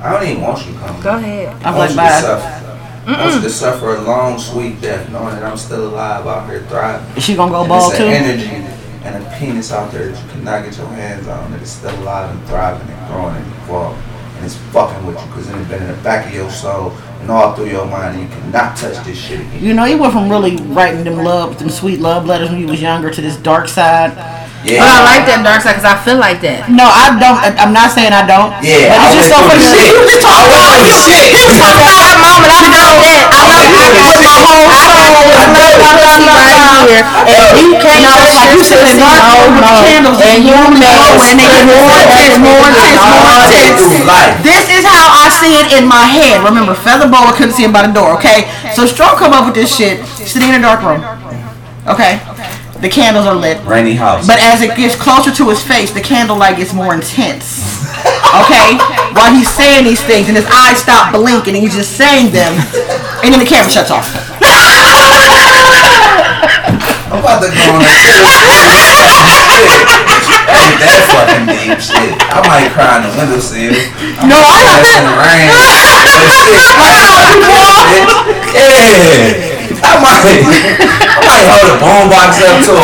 [0.00, 1.00] I don't even want you to come.
[1.02, 1.48] Go ahead.
[1.64, 2.20] I'm I want like, you to bye.
[2.20, 2.64] suffer.
[3.10, 6.48] I want you to suffer a long, sweet death, knowing that I'm still alive out
[6.48, 7.16] here thriving.
[7.16, 8.04] Is she going to go And bald it's too?
[8.04, 8.74] an energy
[9.04, 11.94] and a penis out there that you cannot get your hands on that is still
[12.02, 14.02] alive and thriving and growing and evolving.
[14.36, 17.30] And it's fucking with you because it's been in the back of your soul and
[17.30, 19.64] all through your mind and you cannot touch this shit again.
[19.64, 22.68] You know, you went from really writing them love, them sweet love letters when you
[22.68, 24.12] was younger to this dark side.
[24.68, 24.84] Yeah.
[24.84, 26.68] But I like that dark side, because I feel like that.
[26.68, 27.38] No, I don't.
[27.40, 28.52] I- I'm not saying I don't.
[28.60, 29.64] Yeah, But I it's just so went funny.
[29.64, 29.88] through the shit.
[29.88, 31.24] You was talking I went about through the shit.
[31.32, 33.22] You was talking about that moment, I felt that.
[33.32, 34.44] I know you went through put the my shit.
[34.44, 38.60] whole soul in love, love, love, love, here, and you can't No, touch like you
[38.60, 39.64] your said, pussy, no, no, no.
[39.64, 39.72] no.
[39.88, 41.00] Candles And just you warm and nasty.
[41.00, 43.80] glow, and they get more intense, more intense, more All day intense.
[43.88, 44.34] through life.
[44.44, 46.44] This is how I see it in my head.
[46.44, 48.46] Remember, Feather Boa couldn't see him by the door, okay?
[48.76, 51.00] So Stroke come up with this shit, sitting in a dark room.
[51.88, 52.20] Okay.
[52.20, 52.50] Okay?
[52.80, 53.62] The candles are lit.
[53.66, 54.24] Rainy house.
[54.26, 57.76] But as it gets closer to his face, the candlelight gets more intense.
[58.28, 58.76] Okay?
[59.16, 62.52] While he's saying these things and his eyes stop blinking and he's just saying them,
[63.24, 64.04] and then the camera shuts off.
[67.10, 67.88] I'm about to go on a.
[70.48, 72.16] Ain't that fucking deep shit.
[72.32, 73.72] I might cry in the windowsill.
[74.24, 75.48] No, I That's in the rain.
[75.52, 76.56] But shit,
[78.56, 79.44] Yeah.
[79.78, 82.82] I might, I might hold a boombox up to a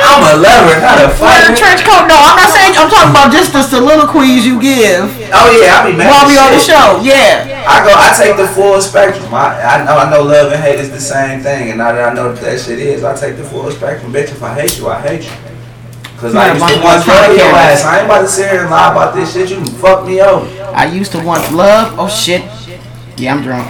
[0.00, 2.06] I'm a lover, not a Wear a trench coat.
[2.08, 2.74] No, I'm not saying.
[2.76, 6.10] I'm talking about just the soliloquies you give Oh yeah, I be mad.
[6.10, 7.00] while we on the show.
[7.02, 7.64] Yeah.
[7.66, 9.32] I go, I take the full spectrum.
[9.34, 12.10] I, I know, I know love and hate is the same thing, and now that
[12.10, 14.12] I know what that shit is, I take the full spectrum.
[14.12, 15.30] Bitch, if I hate you, I hate you.
[16.20, 17.82] Cause I You used to gotta once your ass.
[17.82, 19.48] I ain't about to sit here and lie about this shit.
[19.48, 20.42] You can fuck me up.
[20.76, 21.98] I used to want love.
[21.98, 22.42] Oh shit.
[23.16, 23.66] Yeah, I'm drunk.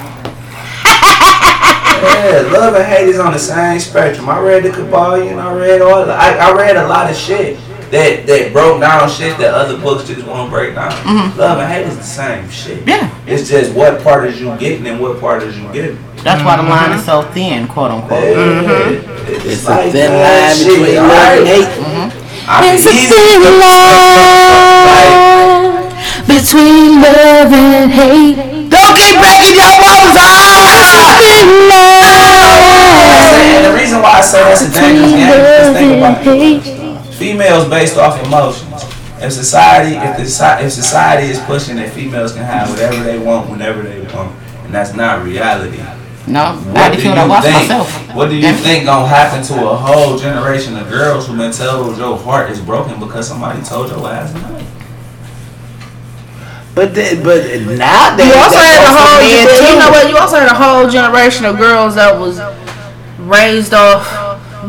[2.02, 4.28] Yeah, love and hate is on the same spectrum.
[4.28, 5.38] I read the Kybalion.
[5.38, 6.10] I read all.
[6.10, 7.56] I, I read a lot of shit
[7.92, 10.90] that that broke down shit that other books just won't break down.
[10.90, 11.38] Mm-hmm.
[11.38, 12.86] Love and hate is the same shit.
[12.86, 13.14] Yeah.
[13.26, 16.02] It's just what part is you getting and what part is you giving.
[16.24, 17.24] That's why the line is mm-hmm.
[17.26, 18.24] so thin, quote unquote.
[18.24, 18.34] Yeah.
[18.34, 19.48] Mm-hmm.
[19.48, 21.38] It's like a thin line shit, between alright?
[21.38, 22.29] love and hate.
[22.50, 24.10] I It's a thin line
[26.26, 28.66] between love and hate.
[28.66, 30.18] Don't keep breaking your off!
[30.18, 31.14] Ah.
[31.22, 31.70] Thin
[33.54, 37.14] And the reason why I say that's a dangerous game is think about it.
[37.14, 38.82] Females based off emotions.
[39.22, 40.24] If society, if the
[40.66, 44.74] if society is pushing that females can have whatever they want whenever they want, and
[44.74, 45.78] that's not reality.
[46.26, 47.54] No, I What had to do you that watch think?
[47.56, 48.14] myself.
[48.14, 51.96] What do you think gonna happen to a whole generation of girls who been told
[51.98, 54.58] your heart is broken because somebody told your ass no?
[56.74, 57.42] But the, but
[57.76, 59.78] nowadays, You also had a goes for whole, you too.
[59.80, 60.08] know what?
[60.08, 62.40] You also had a whole generation of girls that was
[63.18, 64.06] raised off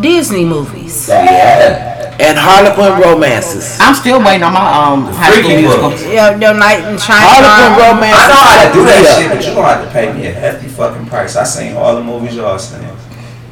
[0.02, 1.08] Disney movies.
[1.08, 1.91] Yeah.
[2.22, 3.78] And Harlequin romances.
[3.82, 5.90] I'm still waiting on my um high school freaky musical.
[5.90, 6.06] books.
[6.06, 7.26] Yeah, your night in China.
[7.26, 8.22] Harlequin romances.
[8.22, 10.32] I know how to do that shit, but you gonna have to pay me a
[10.32, 11.36] hefty fucking price.
[11.36, 12.86] I seen all the movies y'all seen.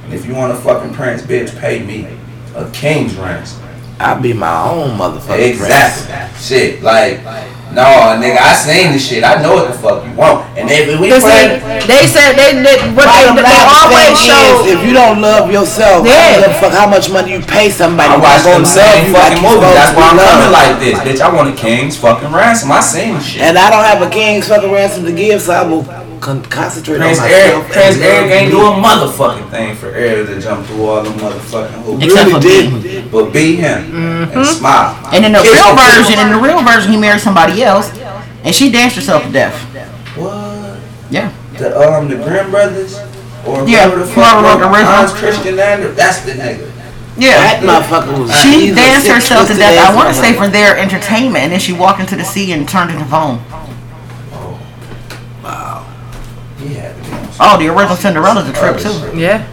[0.06, 2.08] And if you want a fucking prince, bitch, pay me
[2.56, 3.64] a king's ransom.
[4.00, 5.50] I'll be my own motherfucker.
[5.50, 6.40] Exactly.
[6.40, 7.20] Shit, like,
[7.70, 7.86] no,
[8.18, 9.24] nigga, I seen this shit.
[9.24, 10.42] I know what the fuck you want.
[10.58, 14.18] And if we They play, said, they said they, they what Bottom they, they always
[14.18, 14.66] show.
[14.66, 16.18] is, if you don't love yourself, I Yeah.
[16.34, 18.10] don't give a fuck how much money you pay somebody.
[18.10, 19.74] I watch They're them gonna same you fucking you're movies.
[19.78, 21.22] That's why I'm be coming like this, bitch.
[21.22, 22.72] I want a king's fucking ransom.
[22.72, 23.42] I seen the shit.
[23.42, 25.84] And I don't have a king's fucking ransom to give, so I will
[26.20, 27.72] con- concentrate Prince on Eric, myself.
[27.72, 28.60] Prince and Eric ain't me.
[28.60, 32.04] do a motherfucking thing for Eric to jump through all the motherfucking hoops.
[32.06, 32.84] Except Really for didn't.
[32.84, 33.10] me.
[33.12, 33.96] But be him
[34.32, 34.96] and smile.
[35.12, 37.92] And in the Kiss real version, in the real version, he married somebody else,
[38.44, 39.56] and she danced herself to death.
[40.18, 40.80] What?
[41.10, 41.32] Yeah.
[41.58, 42.96] The um the Grimm brothers
[43.46, 44.94] or Yeah, whoever the whoever fuck wrote the wrote original.
[44.94, 45.96] Hans Christian Andersen.
[45.96, 46.72] That's the nigga.
[47.18, 47.36] Yeah.
[47.36, 48.32] That motherfucker was.
[48.42, 49.76] She danced herself to death.
[49.78, 50.46] I want to say motherfucker.
[50.46, 53.44] for their entertainment, and then she walked into the sea and turned into foam.
[57.40, 58.92] Oh, the original Cinderella's a trip too.
[58.92, 59.16] shit.
[59.16, 59.46] Yeah.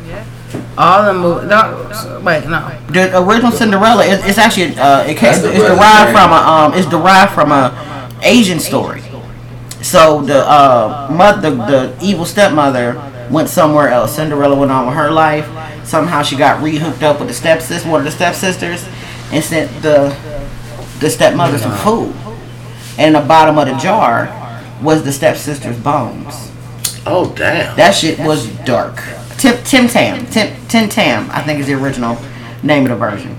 [0.79, 1.49] All the movies.
[1.49, 2.79] No, wait, no.
[2.89, 6.89] The original Cinderella is it's actually uh, it came, it's derived from a um it's
[6.89, 9.03] derived from a Asian story.
[9.83, 13.01] So the uh mother the, evil stepmother
[13.31, 14.17] went somewhere else.
[14.17, 15.47] Cinderella went on with her life.
[15.87, 18.85] Somehow she got re-hooked up with the stepsister, one of the stepsisters,
[19.33, 20.17] and sent the
[21.01, 22.15] the stepmother some food.
[22.99, 24.29] And in the bottom of the jar
[24.83, 26.46] was the stepsister's bones.
[27.07, 27.77] Oh damn.
[27.77, 29.03] That shit was dark.
[29.39, 30.27] Tim Tim Tam.
[30.27, 32.19] Tim Tim Tam, I think is the original
[32.63, 33.37] name of the version.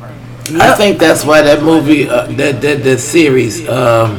[0.61, 4.17] I think that's why that movie, uh, that that that series, um,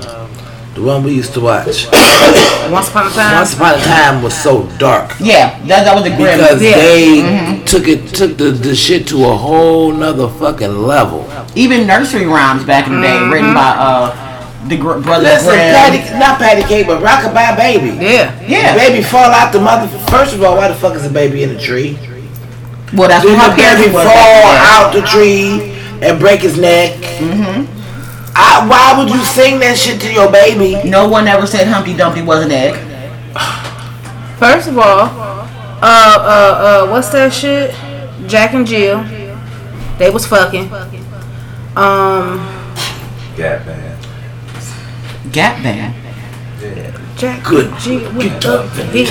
[0.75, 1.87] the one we used to watch,
[2.71, 3.37] Once upon a time.
[3.37, 6.37] Once Upon a Time, was so dark Yeah, that, that was the grim.
[6.37, 6.75] because Yeah.
[6.77, 11.25] they took it took the, the shit to a whole nother fucking level.
[11.55, 14.28] Even nursery rhymes back in the day, written by uh
[14.69, 17.97] the gr- brothers Listen, Patty, not Patty Cake, but Rockabye Baby.
[18.05, 18.41] Yeah.
[18.47, 18.75] Yeah.
[18.77, 19.89] Baby fall out the mother.
[20.11, 21.99] First of all, why the fuck is a baby in a tree?
[22.95, 24.73] Well, that's Did what the my parents baby fall Yeah.
[24.73, 25.73] out the tree
[26.07, 26.93] and break his neck?
[27.19, 27.75] Mm-hmm.
[28.37, 30.89] I, why would you sing that shit to your baby?
[30.89, 32.75] No one ever said Humpty Dumpty was an egg.
[34.39, 37.73] First of all, uh, uh, uh, what's that shit?
[38.29, 39.03] Jack and Jill.
[39.99, 40.73] They was fucking.
[41.77, 42.39] Um,
[43.37, 43.88] Gap band.
[45.33, 45.95] Gap band.
[47.17, 47.73] Jack, Good.
[47.81, 49.05] G, Get up and He-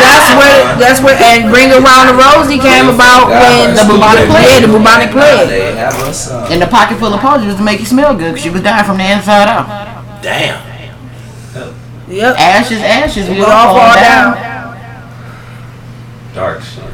[0.00, 4.48] that's where that's where and bring around the rosy came about when The bubonic plague.
[4.48, 5.48] Yeah, the bubonic plague.
[5.48, 6.50] They have a son.
[6.52, 8.62] And the pocket full of potions was to make you smell good because she was
[8.62, 10.22] dying from the inside out.
[10.22, 10.56] Damn.
[12.08, 12.36] Yep.
[12.38, 14.34] Ashes, ashes, we We all all fall fall down.
[14.34, 14.76] down.
[16.34, 16.84] Dark shit.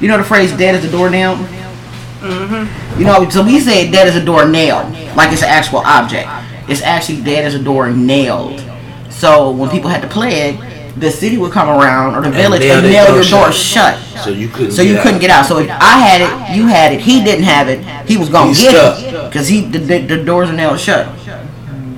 [0.00, 2.98] You know the phrase "dead as a doornail." Mm-hmm.
[3.00, 6.28] You know, so we say "dead as a doornail," like it's an actual object.
[6.72, 8.64] It's actually dead as a door nailed.
[9.10, 12.60] So when people had to play it, the city would come around or the village
[12.60, 13.98] nail and nail door your door shut.
[13.98, 14.24] shut.
[14.24, 14.72] So you couldn't.
[14.72, 15.20] So you get couldn't out.
[15.20, 15.46] get out.
[15.46, 18.48] So if I had it, you had it, he didn't have it, he was gonna
[18.48, 19.00] He's get stuck.
[19.02, 21.06] it because he the, the, the doors are nailed shut.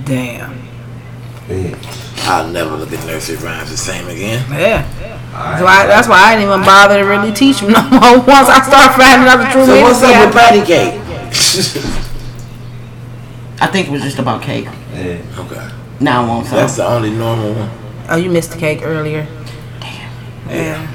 [0.04, 0.54] Damn.
[1.46, 2.26] Bitch.
[2.26, 4.44] I'll never look at nursery rhymes the same again.
[4.50, 4.82] Yeah.
[5.32, 8.00] That's why, that's why I didn't even bother to really teach them no more.
[8.26, 9.66] Once I start finding out the truth.
[9.66, 12.00] So what's up with patty cake?
[13.64, 14.66] I think it was just about cake.
[14.92, 15.22] Yeah.
[15.38, 16.58] okay, Now I want some.
[16.58, 17.70] that's the only normal one.
[18.10, 19.26] Oh, you missed the cake earlier.
[19.80, 20.12] Damn.
[20.50, 20.92] Yeah.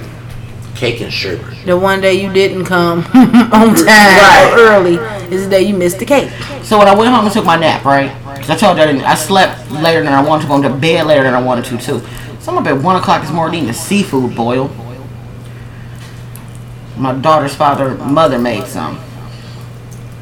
[0.76, 1.66] Cake and sherbet.
[1.66, 4.96] The one day you didn't come on time or early
[5.34, 6.30] is the day you missed the cake.
[6.62, 8.16] So when I went home and took my nap, right?
[8.36, 10.70] Because I told you I, didn't, I slept later than I wanted to, go to
[10.70, 12.06] bed later than I wanted to too.
[12.40, 14.70] So I'm up at one o'clock this morning eating a seafood boil.
[16.98, 19.00] My daughter's father, mother made some,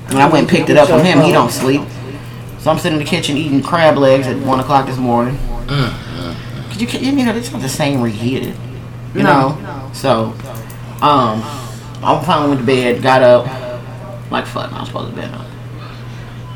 [0.08, 1.20] and I went and picked it up from him.
[1.20, 1.82] He don't sleep,
[2.68, 5.38] so I'm sitting in the kitchen eating crab legs at one o'clock this morning.
[5.70, 8.58] Cause you, can, you know, it's not the same reheated,
[9.16, 9.52] you No.
[9.58, 9.90] know.
[9.94, 10.24] So,
[11.02, 11.42] um,
[12.04, 13.46] I finally went to bed, got up,
[14.30, 15.46] like fuck, I was supposed to be up.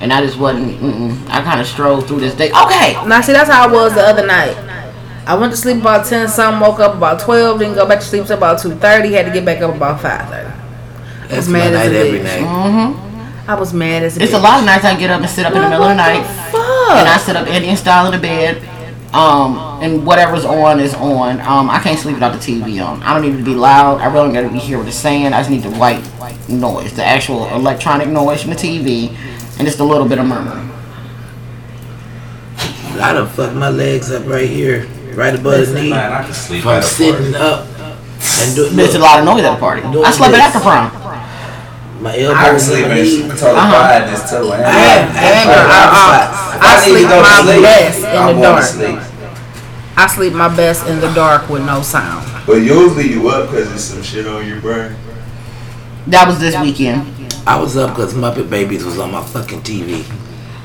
[0.02, 0.78] And I just wasn't.
[0.82, 1.30] Mm-mm.
[1.30, 2.52] I kind of strolled through this day.
[2.52, 4.58] Okay, Now, see, that's how I was the other night.
[5.26, 8.06] I went to sleep about 10 Some woke up about 12, didn't go back to
[8.06, 11.30] sleep till about 2.30, had to get back up about 5.30.
[11.30, 12.42] That's mad my as night a every bitch.
[12.42, 13.11] night.
[13.52, 15.46] I was mad as a it's a lot of nights I get up and sit
[15.46, 16.92] up in the middle of the night, Fuck?
[17.00, 18.64] and I sit up Indian style in the bed.
[19.14, 21.42] Um, and whatever's on is on.
[21.42, 23.04] Um, I can't sleep without the TV on.
[23.04, 24.00] I don't need it to be loud.
[24.00, 25.34] I really don't got to be hear what it's saying.
[25.34, 26.02] I just need the white
[26.48, 29.10] noise, the actual electronic noise from the TV,
[29.60, 30.56] and just a little bit of murmur.
[33.02, 36.34] I done fucked my legs up right here, right above the knee, Man, I can
[36.34, 37.36] sleep from sitting party.
[37.36, 37.68] up
[38.40, 38.76] and doing.
[38.78, 39.82] There's a lot of noise at the party.
[39.82, 41.01] I slept at after prom.
[42.02, 43.40] My I can elbows, sleep in knees.
[43.40, 43.70] total Uh-huh.
[43.70, 44.50] quietness too.
[44.50, 44.60] man.
[44.64, 48.06] I had- I had I- I- If I need sleep go my sleep, best in
[48.06, 48.64] I'm the dark.
[48.66, 49.00] sleep.
[49.98, 52.26] I sleep my best in the dark with no sound.
[52.48, 54.96] But usually you up because there's some shit on your brain.
[56.08, 57.06] That was this weekend.
[57.46, 60.04] I was up because Muppet Babies was on my fucking TV.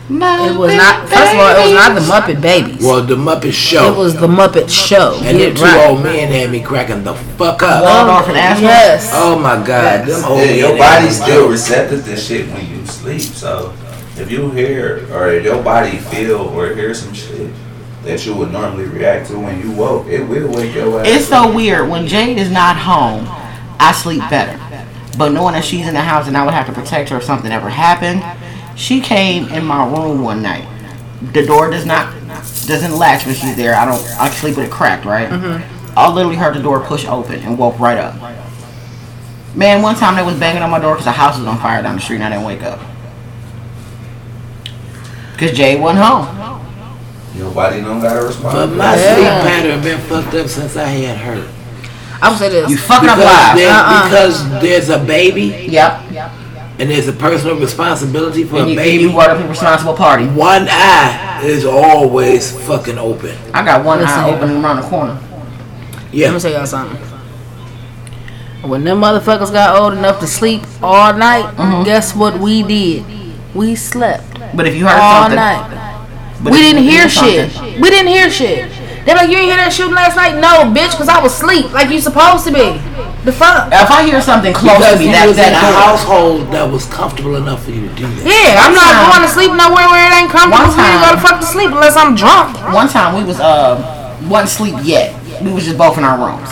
[0.09, 2.01] It was not, first of all, it was not the
[2.35, 2.81] Muppet Babies.
[2.83, 3.93] Well, the Muppet Show.
[3.93, 5.18] It was the Muppet Show.
[5.23, 5.91] and Get them two right.
[5.91, 7.83] old men had me cracking the fuck up.
[7.83, 8.62] Waldorf and Ashland.
[8.62, 9.10] Yes.
[9.12, 11.51] Oh my god, them old Yeah, your had body's still cracking.
[11.51, 13.20] receptive to shit when you sleep.
[13.20, 13.75] So
[14.17, 17.51] if you hear or if your body feel or hear some shit
[18.05, 21.07] that you would normally react to when you woke, it will wake your ass.
[21.09, 21.89] It's so weird.
[21.91, 23.26] When Jade is not home,
[23.81, 24.57] I sleep better.
[25.18, 27.25] But knowing that she's in the house and I would have to protect her if
[27.25, 28.23] something ever happened,
[28.76, 30.66] she came in my room one night.
[31.32, 32.12] The door does not
[32.66, 33.74] doesn't latch when she's there.
[33.74, 34.02] I don't.
[34.20, 35.28] I sleep with it cracked, right?
[35.28, 35.98] Mm-hmm.
[35.98, 38.14] I literally heard the door push open and woke right up.
[39.55, 41.82] Man, one time they was banging on my door because the house was on fire
[41.82, 42.78] down the street and I didn't wake up.
[45.38, 46.62] Cause Jay wasn't home.
[47.34, 49.14] Your body don't gotta But my Yeah.
[49.14, 51.48] sleep pattern been fucked up since I had her.
[52.22, 52.70] I would say this.
[52.70, 53.60] You fucking up Because, lives.
[53.60, 54.05] there- Uh-uh.
[54.05, 56.00] because there's a baby Yep.
[56.12, 56.30] Yep.
[56.78, 59.02] And there's a personal responsibility for And a you, and baby.
[59.05, 60.26] you brought up a responsible party.
[60.26, 63.36] One eye is always fucking open.
[63.55, 65.18] I got one Listen eye open around the corner.
[66.12, 66.26] Yeah.
[66.28, 66.98] Let me tell y'all something.
[68.68, 71.84] When them motherfuckers got old enough to sleep all night, Mm-hmm.
[71.84, 73.05] guess what we did?
[73.55, 74.24] We slept
[74.56, 76.38] But if you heard all something, night.
[76.42, 77.80] but we didn't hear hear shit.
[77.80, 78.70] We didn't hear shit.
[79.07, 80.35] They're like, you ain't hear that shooting last night?
[80.43, 82.75] No, bitch, because I was asleep like you supposed to be.
[83.23, 83.70] The fuck?
[83.70, 86.51] If I hear something close to Because me, you that was in a that household
[86.51, 88.23] that was comfortable enough for you to do that.
[88.26, 90.91] Yeah, I'm not time- going to sleep nowhere where it ain't comfortable One for me
[90.91, 92.59] to go to fuck to sleep unless I'm drunk.
[92.75, 93.78] One time we was uh
[94.26, 95.15] wasn't sleep yet.
[95.43, 96.51] We was just both in our rooms,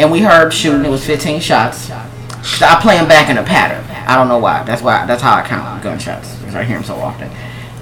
[0.00, 0.84] and we heard shooting.
[0.84, 1.90] It was 15 shots.
[1.92, 3.84] I play them back in a pattern.
[4.08, 4.62] I don't know why.
[4.64, 5.04] That's why.
[5.04, 7.28] That's how I count gunshots because I hear them so often.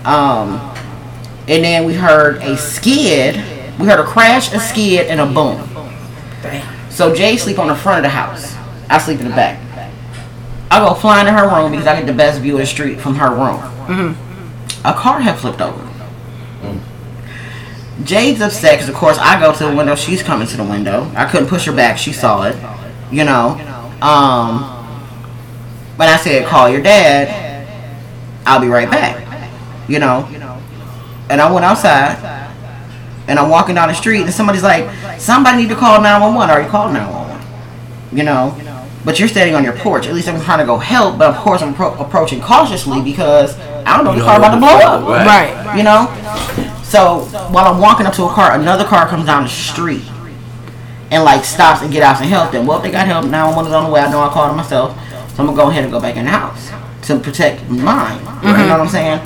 [0.04, 0.58] Um,
[1.46, 3.36] and then we heard a skid.
[3.78, 5.68] We heard a crash, a skid, and a boom.
[6.90, 8.54] So Jay sleep on the front of the house.
[8.90, 9.60] I sleep in the back.
[10.70, 13.00] I go flying to her room because I get the best view of the street
[13.00, 14.16] from her room.
[14.84, 15.84] A car had flipped over.
[18.04, 19.94] Jade's upset because, of course, I go to the window.
[19.94, 21.10] She's coming to the window.
[21.16, 21.98] I couldn't push her back.
[21.98, 22.56] She saw it.
[23.12, 23.56] You know.
[24.02, 24.62] Um,
[25.96, 27.66] when I said, call your dad,
[28.46, 29.24] I'll be right back.
[29.88, 30.28] You know.
[31.30, 32.16] And I went outside.
[33.28, 36.60] And I'm walking down the street, and somebody's like, "Somebody need to call 911." Or
[36.60, 37.46] you call 911,
[38.12, 38.56] you know.
[39.04, 40.06] But you're standing on your porch.
[40.06, 43.56] At least I'm trying to go help, but of course I'm appro- approaching cautiously because
[43.86, 45.00] I don't know the You car about to blow up.
[45.02, 45.76] fuck, Right.
[45.76, 46.08] You know.
[46.82, 47.20] So
[47.52, 50.02] while I'm walking up to a car, another car comes down the street
[51.10, 52.66] and like stops and get out and help them.
[52.66, 54.00] Well, if they got help, 911 is on the way.
[54.00, 54.96] I know I called it myself,
[55.34, 56.70] so I'm gonna go ahead and go back in the house
[57.06, 58.18] to protect mine.
[58.18, 58.70] You know mm-hmm.
[58.70, 59.20] what I'm saying?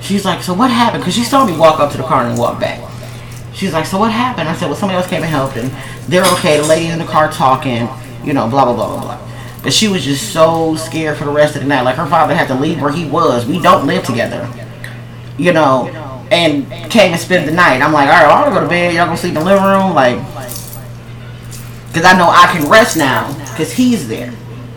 [0.00, 1.02] She's like, so what happened?
[1.02, 2.80] Because she saw me walk up to the car and walk back.
[3.54, 4.48] She's like, so what happened?
[4.48, 5.70] I said, well, somebody else came and helped, and
[6.08, 6.58] they're okay.
[6.58, 7.88] The lady in the car talking,
[8.24, 9.28] you know, blah blah blah blah blah.
[9.62, 11.82] But she was just so scared for the rest of the night.
[11.82, 13.46] Like her father had to leave where he was.
[13.46, 14.48] We don't live together,
[15.38, 15.88] you know,
[16.30, 17.82] and came and spent the night.
[17.82, 18.94] I'm like, all right, well, I'm gonna go to bed.
[18.94, 20.18] Y'all gonna sleep in the living room, like,
[21.88, 24.32] because I know I can rest now because he's there.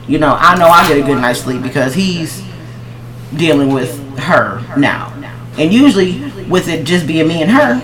[0.08, 2.44] You know, I know I get a good night's sleep because he's
[3.36, 5.14] dealing with her now.
[5.58, 7.82] And usually, with it just being me and her,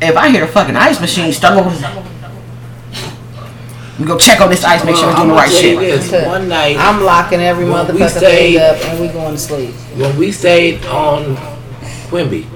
[0.00, 1.70] if I hear the fucking ice machine start over,
[3.98, 5.78] we go check on this ice, make sure we're doing the right shit.
[5.78, 9.70] this, One night, I'm locking every motherfucker we stayed- up and we going to sleep.
[9.96, 11.36] when we stayed on
[12.08, 12.46] Quimby,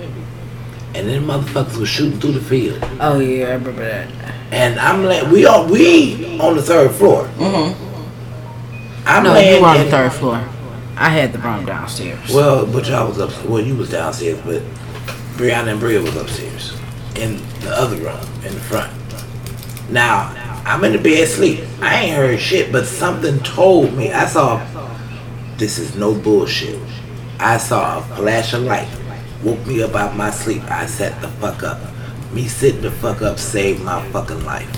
[0.94, 4.06] and then motherfuckers were shooting through the field, Oh yeah, I remember that.
[4.52, 7.28] and I'm like, we on we on the third floor.
[7.38, 7.74] Mhm.
[9.04, 10.40] I'm No, you were on the third floor.
[10.96, 12.30] I had the room downstairs.
[12.32, 13.30] Well, but y'all was up.
[13.46, 14.62] Well, you was downstairs, but
[15.36, 16.74] Brianna and Bria was upstairs
[17.16, 18.92] in the other room in the front.
[19.91, 20.32] Now
[20.65, 21.60] I'm in the bed asleep.
[21.81, 24.12] I ain't heard shit, but something told me.
[24.12, 24.65] I saw.
[25.58, 26.81] This is no bullshit.
[27.39, 28.89] I saw a flash of light.
[29.42, 30.62] Woke me up out my sleep.
[30.70, 31.81] I sat the fuck up.
[32.32, 34.70] Me sitting the fuck up saved my fucking life.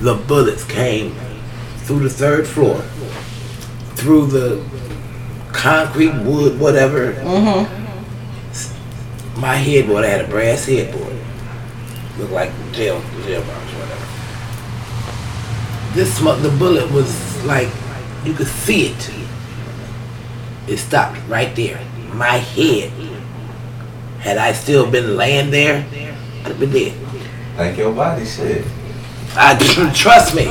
[0.00, 1.14] The bullets came
[1.78, 2.80] through the third floor,
[3.94, 4.64] through the
[5.52, 7.12] concrete, wood, whatever.
[7.14, 7.87] Mhm.
[9.38, 11.14] My headboard, I had a brass headboard.
[12.18, 14.04] Looked like jail, jail bars, whatever.
[15.94, 17.68] This, the bullet was like,
[18.24, 19.10] you could see it.
[20.66, 21.80] It stopped right there.
[22.12, 22.90] My head.
[24.18, 25.86] Had I still been laying there,
[26.42, 26.94] I'd have been dead.
[27.56, 28.66] Like your body shit.
[29.36, 29.54] I
[29.94, 30.46] trust me.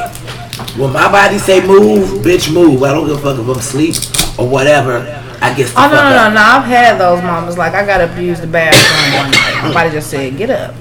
[0.81, 2.83] When my body say move, bitch move.
[2.83, 3.95] I don't give a fuck if I'm asleep
[4.39, 5.26] or whatever.
[5.41, 6.41] I the Oh no, no, no, no!
[6.41, 7.57] I've had those moments.
[7.57, 9.61] Like I got abused the bathroom one night.
[9.63, 10.73] My body just said, "Get up."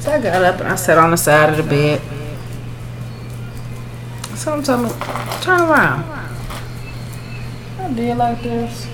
[0.00, 2.00] So I got up and I sat on the side of the bed.
[4.36, 4.90] Someone told me,
[5.40, 6.04] "Turn around."
[7.80, 8.86] I did like this.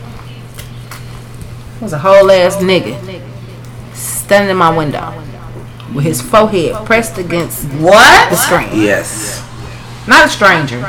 [1.76, 3.22] It was a whole ass nigga
[3.94, 5.12] standing in my window
[5.94, 8.82] with his forehead pressed against what the screen.
[8.82, 9.42] Yes.
[10.06, 10.88] Not a stranger,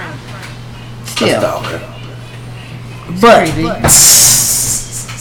[1.06, 1.38] Still.
[1.38, 1.92] A stalker.
[3.22, 3.48] But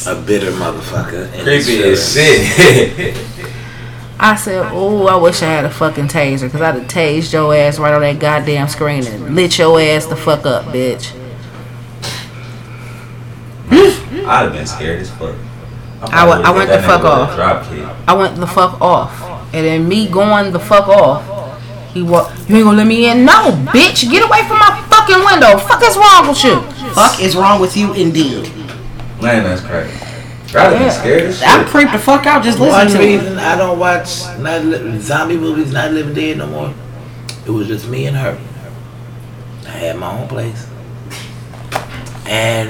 [0.07, 1.33] A bitter motherfucker.
[1.33, 3.17] and Creepy as shit.
[4.21, 7.55] I said, "Oh, I wish I had a fucking taser, cause I'd have tased your
[7.55, 11.13] ass right on that goddamn screen and lit your ass the fuck up, bitch."
[13.71, 15.35] I'd have been scared as fuck.
[16.03, 17.39] I went- the fuck off.
[18.09, 19.23] I went the fuck off,
[19.53, 21.23] and then me going the fuck off,
[21.93, 23.25] he wa You ain't gonna let me in?
[23.25, 25.59] No, bitch, get away from my fucking window.
[25.59, 26.63] Fuck is wrong with you?
[26.95, 28.51] Fuck is wrong with you, indeed.
[29.21, 29.97] Man, that's crazy.
[30.55, 30.91] I'd have been Yeah.
[30.91, 31.37] scared.
[31.47, 33.17] I'm creeped the fuck out just One listening to it.
[33.21, 36.75] reason I don't watch Night Li- zombie movies, Not Living Dead no more.
[37.47, 38.37] It was just me and her.
[39.67, 40.67] I had my own place,
[42.27, 42.69] and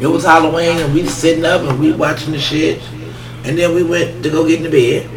[0.00, 2.80] it was Halloween, and we sitting up and we watching the shit,
[3.44, 5.08] and then we went to go get in the bed,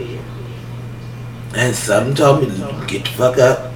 [1.55, 3.72] and something told me to get the fuck up.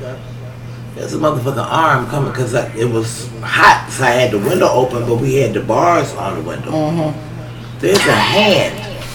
[0.97, 5.07] There's a motherfucking arm coming because it was hot, so I had the window open,
[5.07, 6.71] but we had the bars on the window.
[6.71, 7.79] Mm-hmm.
[7.79, 9.05] There's a hand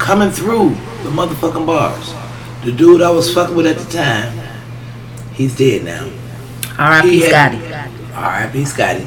[0.00, 0.70] coming through
[1.04, 2.12] the motherfucking bars.
[2.64, 4.32] The dude I was fucking with at the time,
[5.32, 6.10] he's dead now.
[6.76, 7.20] R.I.P.
[7.20, 7.74] Scotty.
[8.12, 8.64] R.I.P.
[8.64, 9.06] Scotty.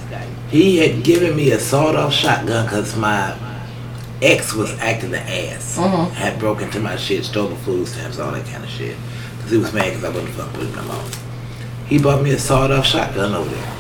[0.50, 3.38] He had given me a sawed-off shotgun because my
[4.22, 5.78] ex was acting the ass.
[5.78, 6.14] Mm-hmm.
[6.14, 8.96] Had broke into my shit, stole my food stamps, all that kind of shit.
[9.36, 11.23] Because he was mad because I wasn't fucking with him no more.
[11.88, 13.74] He bought me a sawed-off shotgun over there.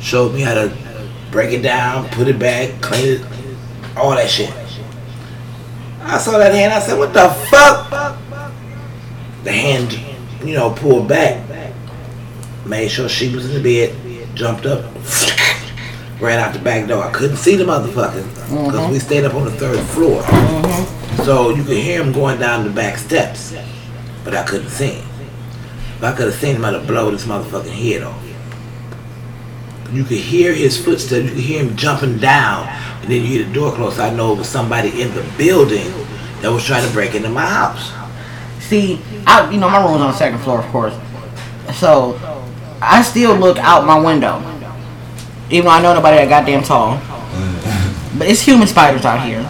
[0.00, 0.76] Showed me how to
[1.30, 3.26] break it down, put it back, clean it,
[3.96, 4.52] all that shit.
[6.02, 6.72] I saw that hand.
[6.72, 8.18] I said, "What the fuck?"
[9.42, 9.98] The hand,
[10.44, 11.42] you know, pulled back.
[12.66, 13.96] Made sure she was in the bed.
[14.34, 14.84] Jumped up,
[16.20, 17.04] ran out the back door.
[17.04, 18.96] I couldn't see the motherfucker because we mm-hmm.
[18.96, 21.22] stayed up on the third floor, mm-hmm.
[21.22, 23.54] so you could hear him going down the back steps,
[24.24, 25.13] but I couldn't see him.
[25.96, 28.22] If I could have seen him, I'd have blown his motherfucking head off.
[29.92, 31.24] You could hear his footsteps.
[31.24, 32.66] You could hear him jumping down,
[33.02, 33.98] and then you hear the door close.
[33.98, 35.92] I know it was somebody in the building
[36.40, 37.92] that was trying to break into my house.
[38.60, 40.94] See, I you know my room's on the second floor, of course.
[41.74, 42.18] So
[42.82, 44.38] I still look out my window,
[45.50, 47.00] even though I know nobody that goddamn tall.
[48.16, 49.42] But it's human spiders out here.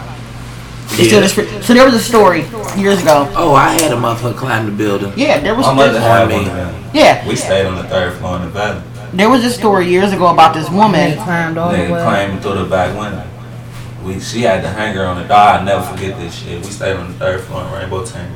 [0.91, 1.19] It's Yeah.
[1.19, 1.33] this,
[1.65, 2.45] so there was a story
[2.77, 3.27] years ago.
[3.35, 5.11] Oh, I had a motherfucker climb the building.
[5.15, 6.75] Yeah, there was My mother there, had one of them.
[6.93, 8.81] yeah We stayed on the third floor in the valley.
[9.13, 11.17] there was a story years ago about this woman.
[11.17, 12.01] climbed all the Nigga way.
[12.03, 13.23] climbing through the back window.
[14.05, 15.37] We she had the hanger on the door.
[15.37, 16.63] I'll never forget this shit.
[16.63, 18.29] We stayed on the third floor in Rainbow Terrace.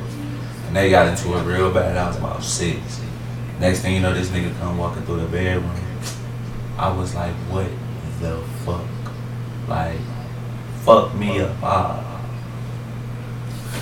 [0.66, 1.96] And they got into it real bad.
[1.96, 2.78] I was about six.
[3.60, 5.70] Next thing you know, this nigga come walking through the bedroom.
[6.78, 7.66] I was like, what
[8.20, 8.80] the fuck?
[9.68, 9.98] Like,
[10.84, 11.52] fuck me up.
[11.62, 12.00] Ah.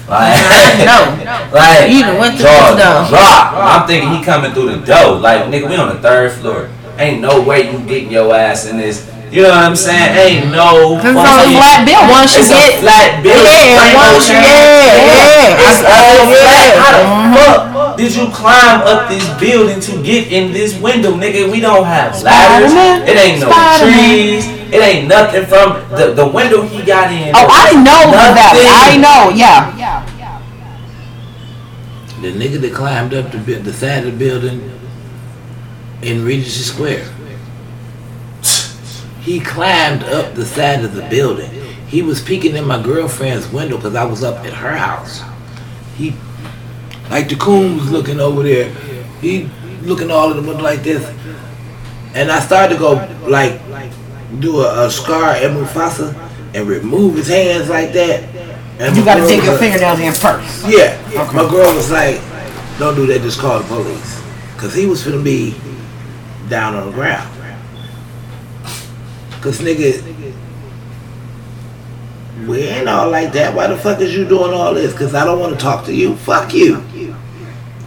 [0.09, 0.41] Like,
[0.89, 1.51] No.
[1.53, 3.55] like, You done went through the drop.
[3.55, 5.19] I'm thinking he coming through the door.
[5.19, 6.71] Like, nigga, we on the third floor.
[6.99, 9.07] Ain't no way you getting your ass in this.
[9.31, 10.17] You know what I'm saying?
[10.17, 10.97] Ain't no.
[11.05, 12.09] Cause it's on a flat building.
[12.09, 13.45] Once you it's get a flat building.
[13.45, 15.69] Yeah, once you yeah, yeah.
[15.69, 16.73] It's all flat.
[16.81, 17.35] How the mm-hmm.
[17.37, 21.53] fuck did you climb up this building to get in this window, nigga?
[21.53, 22.73] We don't have ladders.
[22.73, 23.05] Spider-Man.
[23.05, 23.93] It ain't no Spider-Man.
[23.93, 24.45] trees.
[24.73, 27.33] It ain't nothing from the, the window he got in.
[27.37, 28.53] Oh, I know that.
[28.57, 29.29] I know.
[29.37, 29.78] Yeah.
[32.21, 34.71] The nigga that climbed up the, the side of the building
[36.03, 37.09] in Regency Square.
[39.21, 41.51] He climbed up the side of the building.
[41.87, 45.23] He was peeking in my girlfriend's window because I was up at her house.
[45.97, 46.15] He,
[47.11, 48.71] like the coon was looking over there.
[49.21, 49.49] He
[49.83, 51.05] looking all of the window like this.
[52.15, 52.95] And I started to go
[53.29, 53.61] like
[54.41, 56.15] do a, a scar at Mufasa
[56.55, 58.23] and remove his hands like that.
[58.79, 60.67] And You gotta dig your fingernails in first.
[60.69, 60.97] yeah.
[61.33, 62.21] My girl was like,
[62.79, 64.23] don't do that, just call the police.
[64.55, 65.57] Because he was finna be
[66.49, 67.29] down on the ground.
[69.31, 70.03] Because, nigga,
[72.47, 73.55] we ain't all like that.
[73.55, 74.93] Why the fuck is you doing all this?
[74.93, 76.17] Because I don't want to talk to you.
[76.17, 76.83] Fuck you.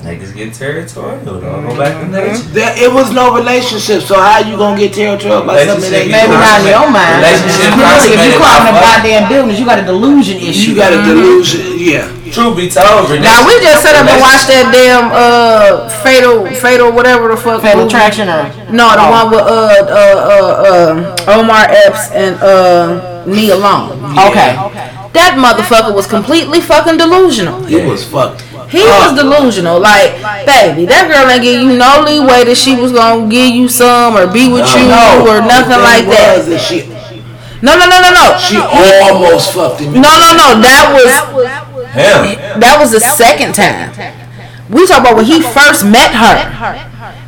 [0.01, 1.61] Niggas get territorial, though.
[1.61, 2.41] Go back to nature.
[2.57, 6.09] There, it was no relationship, so how you gonna get territorial about something that ain't
[6.09, 7.15] Relationship Maybe not in your mind.
[7.21, 10.73] Relationship Really, if you consummated climb the by goddamn buildings, you got a delusion issue.
[10.73, 12.09] You got a delusion, yeah.
[12.33, 16.89] Truth be told, Now we just set up and watched that damn uh fatal fatal
[16.89, 21.67] whatever the fuck Fatal attraction or No, the one with uh uh uh uh Omar
[21.69, 23.91] Epps and uh Nia Long.
[24.31, 24.55] Okay.
[25.13, 27.65] That motherfucker was completely fucking delusional.
[27.67, 28.47] It was fucked.
[28.71, 29.15] He was ah.
[29.15, 29.79] delusional.
[29.83, 30.15] Like,
[30.47, 34.15] baby, that girl ain't give you no leeway that she was gonna give you some
[34.15, 34.87] or be with you
[35.27, 36.63] or nothing like thing that.
[36.63, 36.87] She,
[37.59, 38.39] No, no, no, no, no.
[38.39, 39.91] she almost fucked him.
[39.99, 40.47] No, no, no.
[40.63, 41.11] That was
[41.91, 42.59] him.
[42.63, 43.91] that was the second time.
[44.71, 46.39] We talk about when he first met her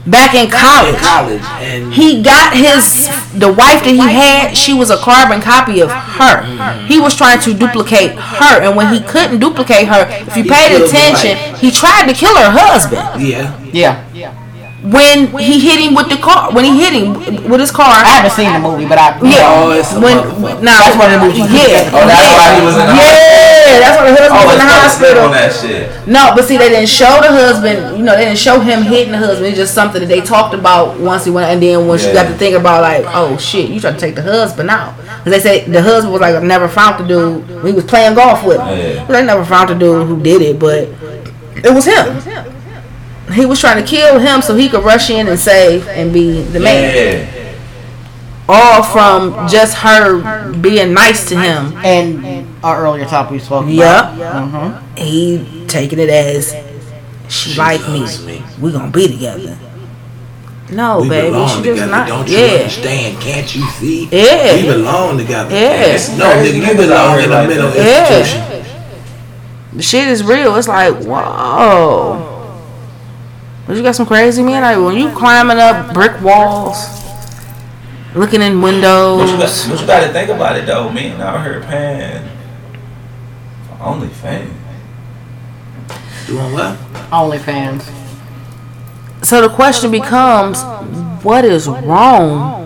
[0.05, 0.95] back in college.
[0.97, 4.55] college and He got his the wife that he had.
[4.55, 6.43] She was a carbon copy of her.
[6.87, 10.49] He was trying to duplicate her, and when he couldn't duplicate her, if you He
[10.49, 13.21] paid attention, he tried to kill her husband.
[13.21, 13.57] Yeah.
[13.71, 14.03] Yeah.
[14.13, 14.42] Yeah.
[14.83, 17.15] When he hit him with the car, when he hit him
[17.49, 17.87] with his car.
[17.87, 20.61] I haven't seen the movie, but I Yeah, Oh, it's a when motherfucker.
[20.61, 21.87] now That's one of the movies you Yeah.
[21.95, 22.35] Oh, that's yeah.
[22.35, 24.83] why he was in the Yeah, that's why the husband Oh, was in the oh,
[24.83, 25.23] hospital.
[25.23, 26.07] on that shit.
[26.07, 27.97] No, but see, they didn't show the husband.
[27.97, 29.47] You know, they didn't show him hitting the husband.
[29.47, 32.27] It's just something that they talked about once he went, and then once you got
[32.27, 34.97] to think about like, oh shit, you tried to take the husband out.
[35.23, 37.47] Because they said the husband was like never found the dude.
[37.65, 38.67] He was playing golf with him.
[38.67, 39.05] Yeah.
[39.07, 40.89] They never found the dude who did it, but
[41.63, 42.19] it was him.
[43.31, 46.41] He was trying to kill him so he could rush in and save and be
[46.41, 46.93] the man.
[46.93, 47.53] Yeah.
[48.49, 51.73] All from just her being nice to him.
[51.85, 53.73] And our earlier topic we spoke about.
[54.17, 54.33] Yep.
[54.35, 54.81] Uh-huh.
[54.97, 56.53] He taking it as
[57.29, 58.01] she, like me.
[58.25, 58.43] me.
[58.59, 59.57] We gonna be together.
[60.71, 61.91] No, We baby, belong she just together.
[61.91, 62.07] not.
[62.07, 62.51] Don't you yeah.
[62.53, 63.21] understand?
[63.21, 64.05] Can't you see?
[64.11, 64.55] Yeah.
[64.55, 65.53] We belong together.
[65.55, 66.17] Yeah.
[66.17, 68.19] No, nigga, you belong in a mental Yeah.
[68.19, 68.65] institution.
[69.73, 70.55] The shit is real.
[70.55, 72.32] It's like, whoa.
[73.65, 74.61] But you got some crazy men.
[74.61, 76.75] Like when you climbing up brick walls,
[78.15, 79.31] looking in But you, windows.
[79.31, 80.89] got, but you gotta think about it though.
[80.89, 82.27] Me and out here paying
[83.67, 84.53] for OnlyFans.
[86.27, 86.77] Doing what?
[87.11, 87.89] OnlyFans.
[89.23, 90.61] So the question becomes,
[91.23, 92.59] what is wrong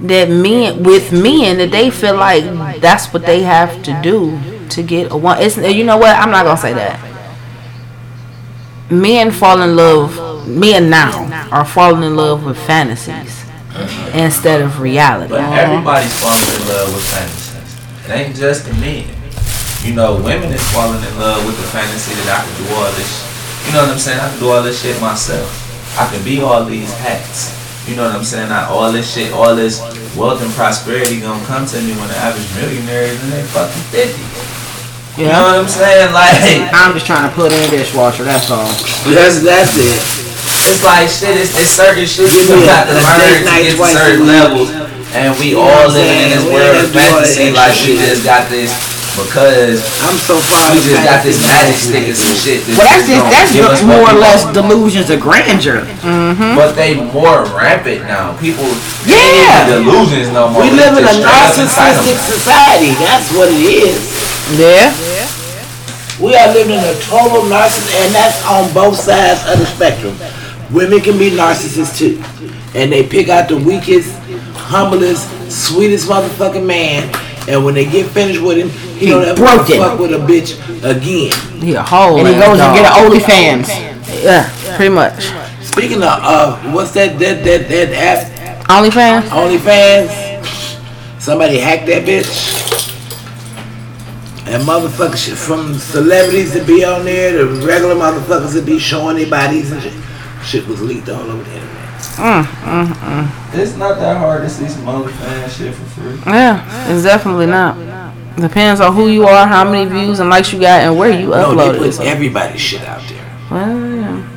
[0.00, 2.44] that men with men that they feel like
[2.80, 4.38] that's what they have to do
[4.68, 5.40] to get a one?
[5.42, 6.16] It's you know what?
[6.16, 7.00] I'm not gonna say that.
[8.90, 10.48] Men fall in love.
[10.48, 13.44] Men now are falling in love with fantasies
[14.14, 15.28] instead of reality.
[15.28, 18.08] But everybody's falling in love with fantasies.
[18.08, 19.04] It ain't just the men.
[19.84, 22.90] You know, women is falling in love with the fantasy that I can do all
[22.96, 23.12] this.
[23.66, 24.20] You know what I'm saying?
[24.20, 25.46] I can do all this shit myself.
[26.00, 27.52] I can be all these hats.
[27.86, 28.50] You know what I'm saying?
[28.50, 29.80] I, all this shit, all this
[30.16, 33.84] wealth and prosperity gonna come to me when the average millionaire is in their fucking
[33.92, 34.57] 50s.
[35.18, 36.14] You know what I'm saying?
[36.14, 38.22] Like, I'm just trying to put in a dishwasher.
[38.22, 38.70] That's all.
[39.10, 39.98] That's that's it.
[40.70, 41.34] it's like shit.
[41.34, 44.22] It's, it's certain shit Give you got to a learn to night get to certain
[44.30, 44.70] levels,
[45.18, 47.02] and we know all what I'm living in this world We of ain't gotta do
[47.02, 47.50] all fantasy.
[47.50, 48.70] Like we just got this
[49.18, 50.70] because I'm so far.
[50.70, 52.62] we just got this magic stick and some shit.
[52.78, 54.54] Well, that's just that's just what more or less want.
[54.54, 55.82] delusions of grandeur.
[56.06, 56.54] Mm-hmm.
[56.54, 58.38] But they more rampant now.
[58.38, 58.70] People
[59.02, 59.66] Yeah.
[59.66, 60.62] delusions no more.
[60.62, 61.26] We live in a just
[61.74, 62.94] straight up narcissistic society.
[63.02, 63.98] That's what it is.
[64.56, 64.90] Yeah.
[64.94, 65.28] Yeah?
[66.20, 70.16] We are living in a total narcissist, and that's on both sides of the spectrum.
[70.74, 72.20] Women can be narcissists too,
[72.74, 74.12] and they pick out the weakest,
[74.54, 77.08] humblest, sweetest motherfucking man,
[77.48, 78.68] and when they get finished with him,
[78.98, 79.78] he, He don't ever broke it.
[79.78, 81.32] fuck with a bitch again.
[81.62, 84.24] He a whole And he ass goes and get an OnlyFans.
[84.24, 85.24] Yeah, pretty much.
[85.64, 88.66] Speaking of, uh, what's that that that that app?
[88.68, 89.28] OnlyFans.
[89.28, 91.20] OnlyFans.
[91.20, 92.87] Somebody hacked that bitch.
[94.48, 99.16] And motherfuckers shit from celebrities to be on there to regular motherfuckers to be showing
[99.16, 99.92] their bodies and shit.
[100.44, 101.78] Shit was leaked all over the internet.
[102.16, 103.54] Mm, mm, mm.
[103.54, 106.18] It's not that hard to see some OnlyFans shit for free.
[106.26, 107.76] Yeah, it's definitely not.
[108.36, 111.28] Depends on who you are, how many views and likes you got, and where you
[111.28, 113.38] No, they put everybody's shit out there.
[113.50, 114.28] Well, yeah.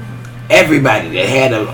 [0.49, 1.65] Everybody that had a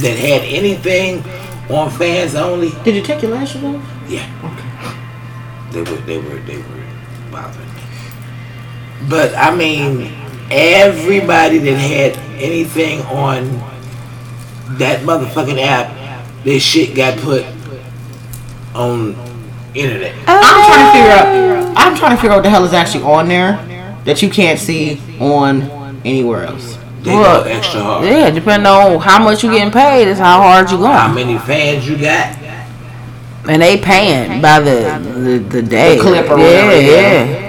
[0.00, 1.22] that had anything
[1.70, 3.82] on fans only, Did you take your lashes off?
[4.08, 4.26] yeah.
[4.44, 4.68] Okay.
[5.72, 6.84] They were they were they were
[7.30, 7.67] bothering me.
[9.08, 10.12] But I mean,
[10.50, 13.44] everybody that had anything on
[14.78, 17.44] that motherfucking app, their shit got put
[18.74, 19.14] on
[19.74, 20.14] internet.
[20.26, 21.76] Oh, I'm trying to figure out.
[21.76, 23.56] I'm trying to figure out what the hell is actually on there
[24.04, 25.62] that you can't see on
[26.04, 26.76] anywhere else.
[27.02, 28.04] They Well, go extra hard.
[28.04, 31.26] Yeah, depending on how much you're getting paid is how hard you How going.
[31.26, 32.36] many fans you got?
[33.48, 35.96] And they paying by the the, the day.
[35.96, 37.47] The clip or yeah, whatever, yeah.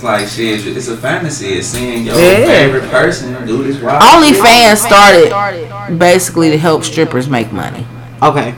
[0.00, 0.66] It's like shit.
[0.76, 1.48] It's a fantasy.
[1.58, 2.46] It's seeing your Yeah.
[2.46, 7.84] favorite person do this wild OnlyFans started basically to help strippers make money
[8.22, 8.54] Okay.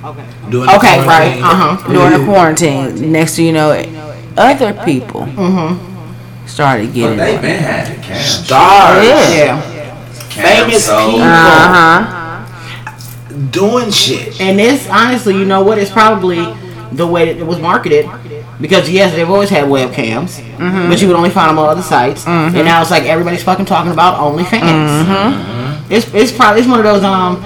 [0.50, 1.04] Doing the Okay.
[1.04, 1.40] Right.
[1.42, 1.88] Uh huh.
[1.92, 3.10] during the quarantine.
[3.10, 3.70] Next thing you know,
[4.36, 5.26] other people
[6.46, 7.42] started But getting they it.
[7.42, 8.24] been having cams.
[8.46, 9.04] Stars.
[9.04, 9.34] Yeah.
[9.34, 9.96] Yeah.
[10.30, 11.22] Famous people.
[11.22, 12.92] Uh huh.
[13.50, 14.40] Doing shit.
[14.40, 15.78] And it's honestly, you know what?
[15.78, 16.38] It's probably
[16.92, 18.06] the way that it was marketed.
[18.62, 20.38] Because yes, they've always had webcams,
[20.88, 22.26] but you would only find them on other sites.
[22.26, 25.90] And now it's like everybody's fucking talking about OnlyFans.
[25.90, 27.44] It's it's probably it's one of those um,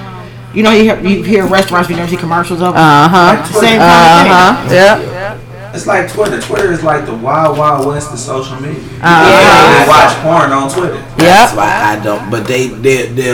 [0.54, 2.74] you know you hear, you hear restaurants you never see commercials of.
[2.76, 3.36] Uh huh.
[3.40, 4.74] It's the same Uh kind of huh.
[4.74, 5.40] Yep.
[5.74, 6.40] It's like Twitter.
[6.40, 8.80] Twitter is like the wild, wild west of social media.
[9.02, 9.82] Uh-huh.
[9.82, 11.02] You watch porn on Twitter.
[11.18, 12.30] That's why I don't.
[12.30, 13.32] But they, they, they,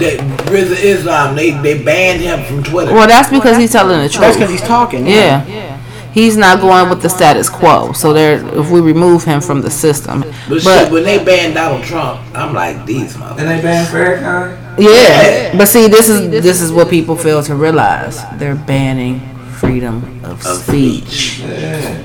[0.00, 0.16] they
[0.48, 2.92] Rizza Islam, they, they banned him from Twitter.
[2.92, 4.20] Well, that's because he's telling the truth.
[4.22, 5.06] That's because he's talking.
[5.06, 5.73] yeah Yeah.
[6.14, 7.92] He's not going with the status quo.
[7.92, 11.82] So there, if we remove him from the system, But, shit, when they banned Donald
[11.82, 13.36] Trump, I'm like, these motherfuckers.
[13.36, 14.78] Then they banned Farrakhan.
[14.78, 15.58] yeah.
[15.58, 18.22] But see, this is this is what people fail to realize.
[18.38, 19.20] They're banning
[19.58, 21.40] freedom of Of speech.
[21.40, 21.98] Yeah.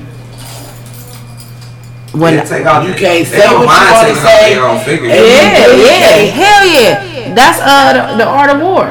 [2.12, 2.58] When They
[2.88, 4.18] You can't say don't what you wanna say.
[4.18, 5.06] off their own figure.
[5.06, 5.14] Yeah.
[5.14, 7.09] Yeah, yeah, hell yeah.
[7.34, 8.84] That's uh the, the art of war.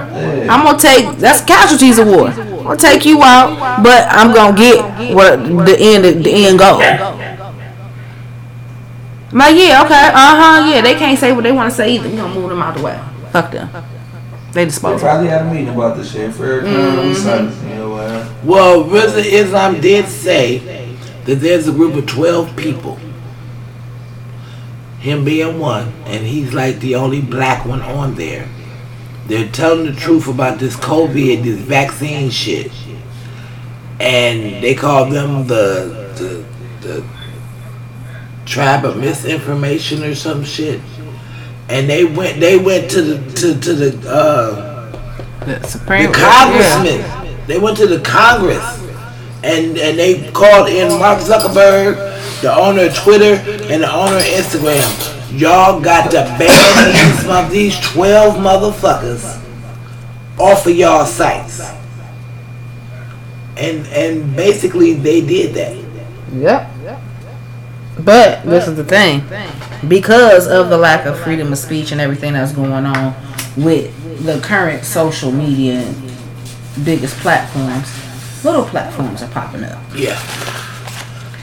[0.49, 2.29] I'm gonna take that's casualties of war.
[2.29, 4.83] I'm gonna take you out, but I'm gonna get
[5.15, 6.81] what the end the end goal.
[9.31, 10.81] I'm like, yeah, okay, uh huh, yeah.
[10.81, 12.09] They can't say what they want to say either.
[12.09, 12.99] We gonna move them out the way.
[13.31, 13.69] Fuck them.
[13.71, 14.99] They They disposable.
[15.07, 16.31] probably had a meeting about this shit.
[16.31, 17.63] Farrakhan, Mm-hmm.
[17.65, 20.57] we you know, uh, Well, Rizza Islam did say
[21.25, 22.97] that there's a group of 12 people,
[24.99, 28.47] him being one, and he's like the only black one on there.
[29.27, 32.71] They're telling the truth about this COVID, this vaccine shit.
[33.99, 36.45] And they call them the,
[36.81, 37.05] the, the
[38.45, 40.81] tribe of misinformation or some shit.
[41.69, 47.45] And they went, they went to the, to, to the, uh, The Supreme the yeah.
[47.45, 48.79] They went to the Congress
[49.43, 51.95] and and they called in Mark Zuckerberg,
[52.41, 53.35] the owner of Twitter
[53.71, 55.39] and the owner of Instagram.
[55.39, 59.39] Y'all got to ban these of these twelve motherfuckers
[60.39, 61.61] off of y'all sites.
[63.57, 65.75] And and basically they did that.
[66.33, 66.69] Yep.
[68.03, 69.23] But this is the thing.
[69.87, 73.13] Because of the lack of freedom of speech and everything that's going on
[73.57, 73.93] with
[74.25, 75.93] the current social media
[76.83, 77.89] biggest platforms,
[78.43, 79.81] little platforms are popping up.
[79.95, 80.17] Yeah.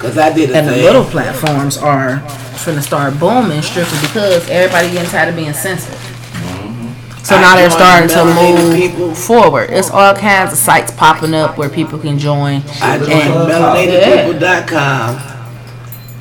[0.06, 2.18] Cause I did And the little platforms are
[2.64, 5.98] finna start booming strictly because everybody getting tired of being censored.
[7.24, 9.12] So I now they're starting to move people.
[9.14, 9.70] forward.
[9.70, 12.62] It's all kinds of sites popping up where people can join.
[12.80, 15.18] I joined melanatedpeople.com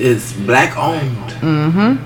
[0.00, 1.96] is black owned, Mm-hmm.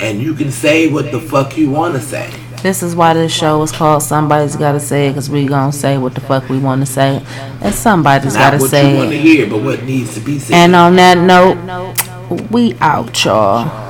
[0.00, 2.30] and you can say what the fuck you want to say.
[2.62, 5.98] This is why this show is called Somebody's Gotta Say It, because we gonna say
[5.98, 7.22] what the fuck we want to say.
[7.60, 10.38] And somebody's Not gotta what say you want to hear, but what needs to be
[10.38, 10.54] said.
[10.54, 13.84] And on that note, we out, y'all.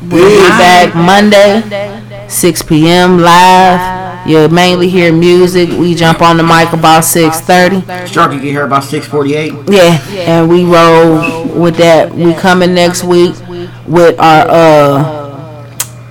[0.00, 3.18] We'll be back Monday, 6 p.m.
[3.18, 4.26] live.
[4.28, 5.70] You'll mainly hear music.
[5.70, 7.82] We jump on the mic about 6.30.
[8.06, 9.52] Sharky get here about six forty eight.
[9.68, 12.12] Yeah, and we roll with that.
[12.12, 13.34] We coming next week
[13.86, 15.17] with our uh,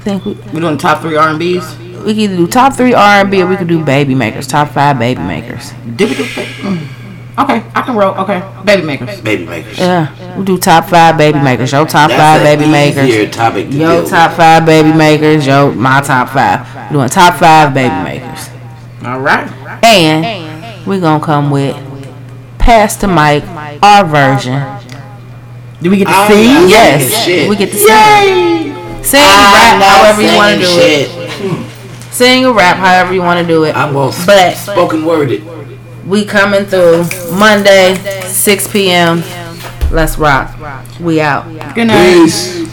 [0.07, 1.77] think we, We doing top three R and B's.
[1.77, 4.47] we can either do top three R and B or we could do baby makers,
[4.47, 5.71] top five baby makers.
[5.95, 6.23] Did we do?
[6.23, 6.87] mm.
[7.39, 8.15] Okay, I can roll.
[8.15, 9.21] Okay, baby makers.
[9.21, 9.77] Baby makers.
[9.77, 11.71] Yeah, we'll do top five baby makers.
[11.71, 13.07] Your top five baby makers.
[13.09, 14.09] easier topic to deal Your with.
[14.11, 15.45] five baby makers.
[15.45, 16.65] Yo, my top five.
[16.89, 18.49] We're doing top five baby makers,
[19.05, 19.47] All right.
[19.83, 21.75] and we're gonna come with
[22.57, 23.43] pass the mic,
[23.83, 24.63] our version.
[25.81, 27.47] Do we get to I'm Yes, shit.
[27.47, 28.66] we get to sing.
[29.07, 31.31] Sing, rap, I'm not however you want to do singing it.
[31.31, 32.13] shit.
[32.13, 33.75] Sing or rap, however you want to do it.
[33.75, 35.43] I'm gonna sp- But spoken word it.
[36.05, 37.95] we coming through Monday,
[38.27, 39.23] 6 p.m.
[39.91, 40.53] Let's rock.
[40.99, 41.45] We out.
[41.73, 42.23] Good night.
[42.25, 42.66] Peace.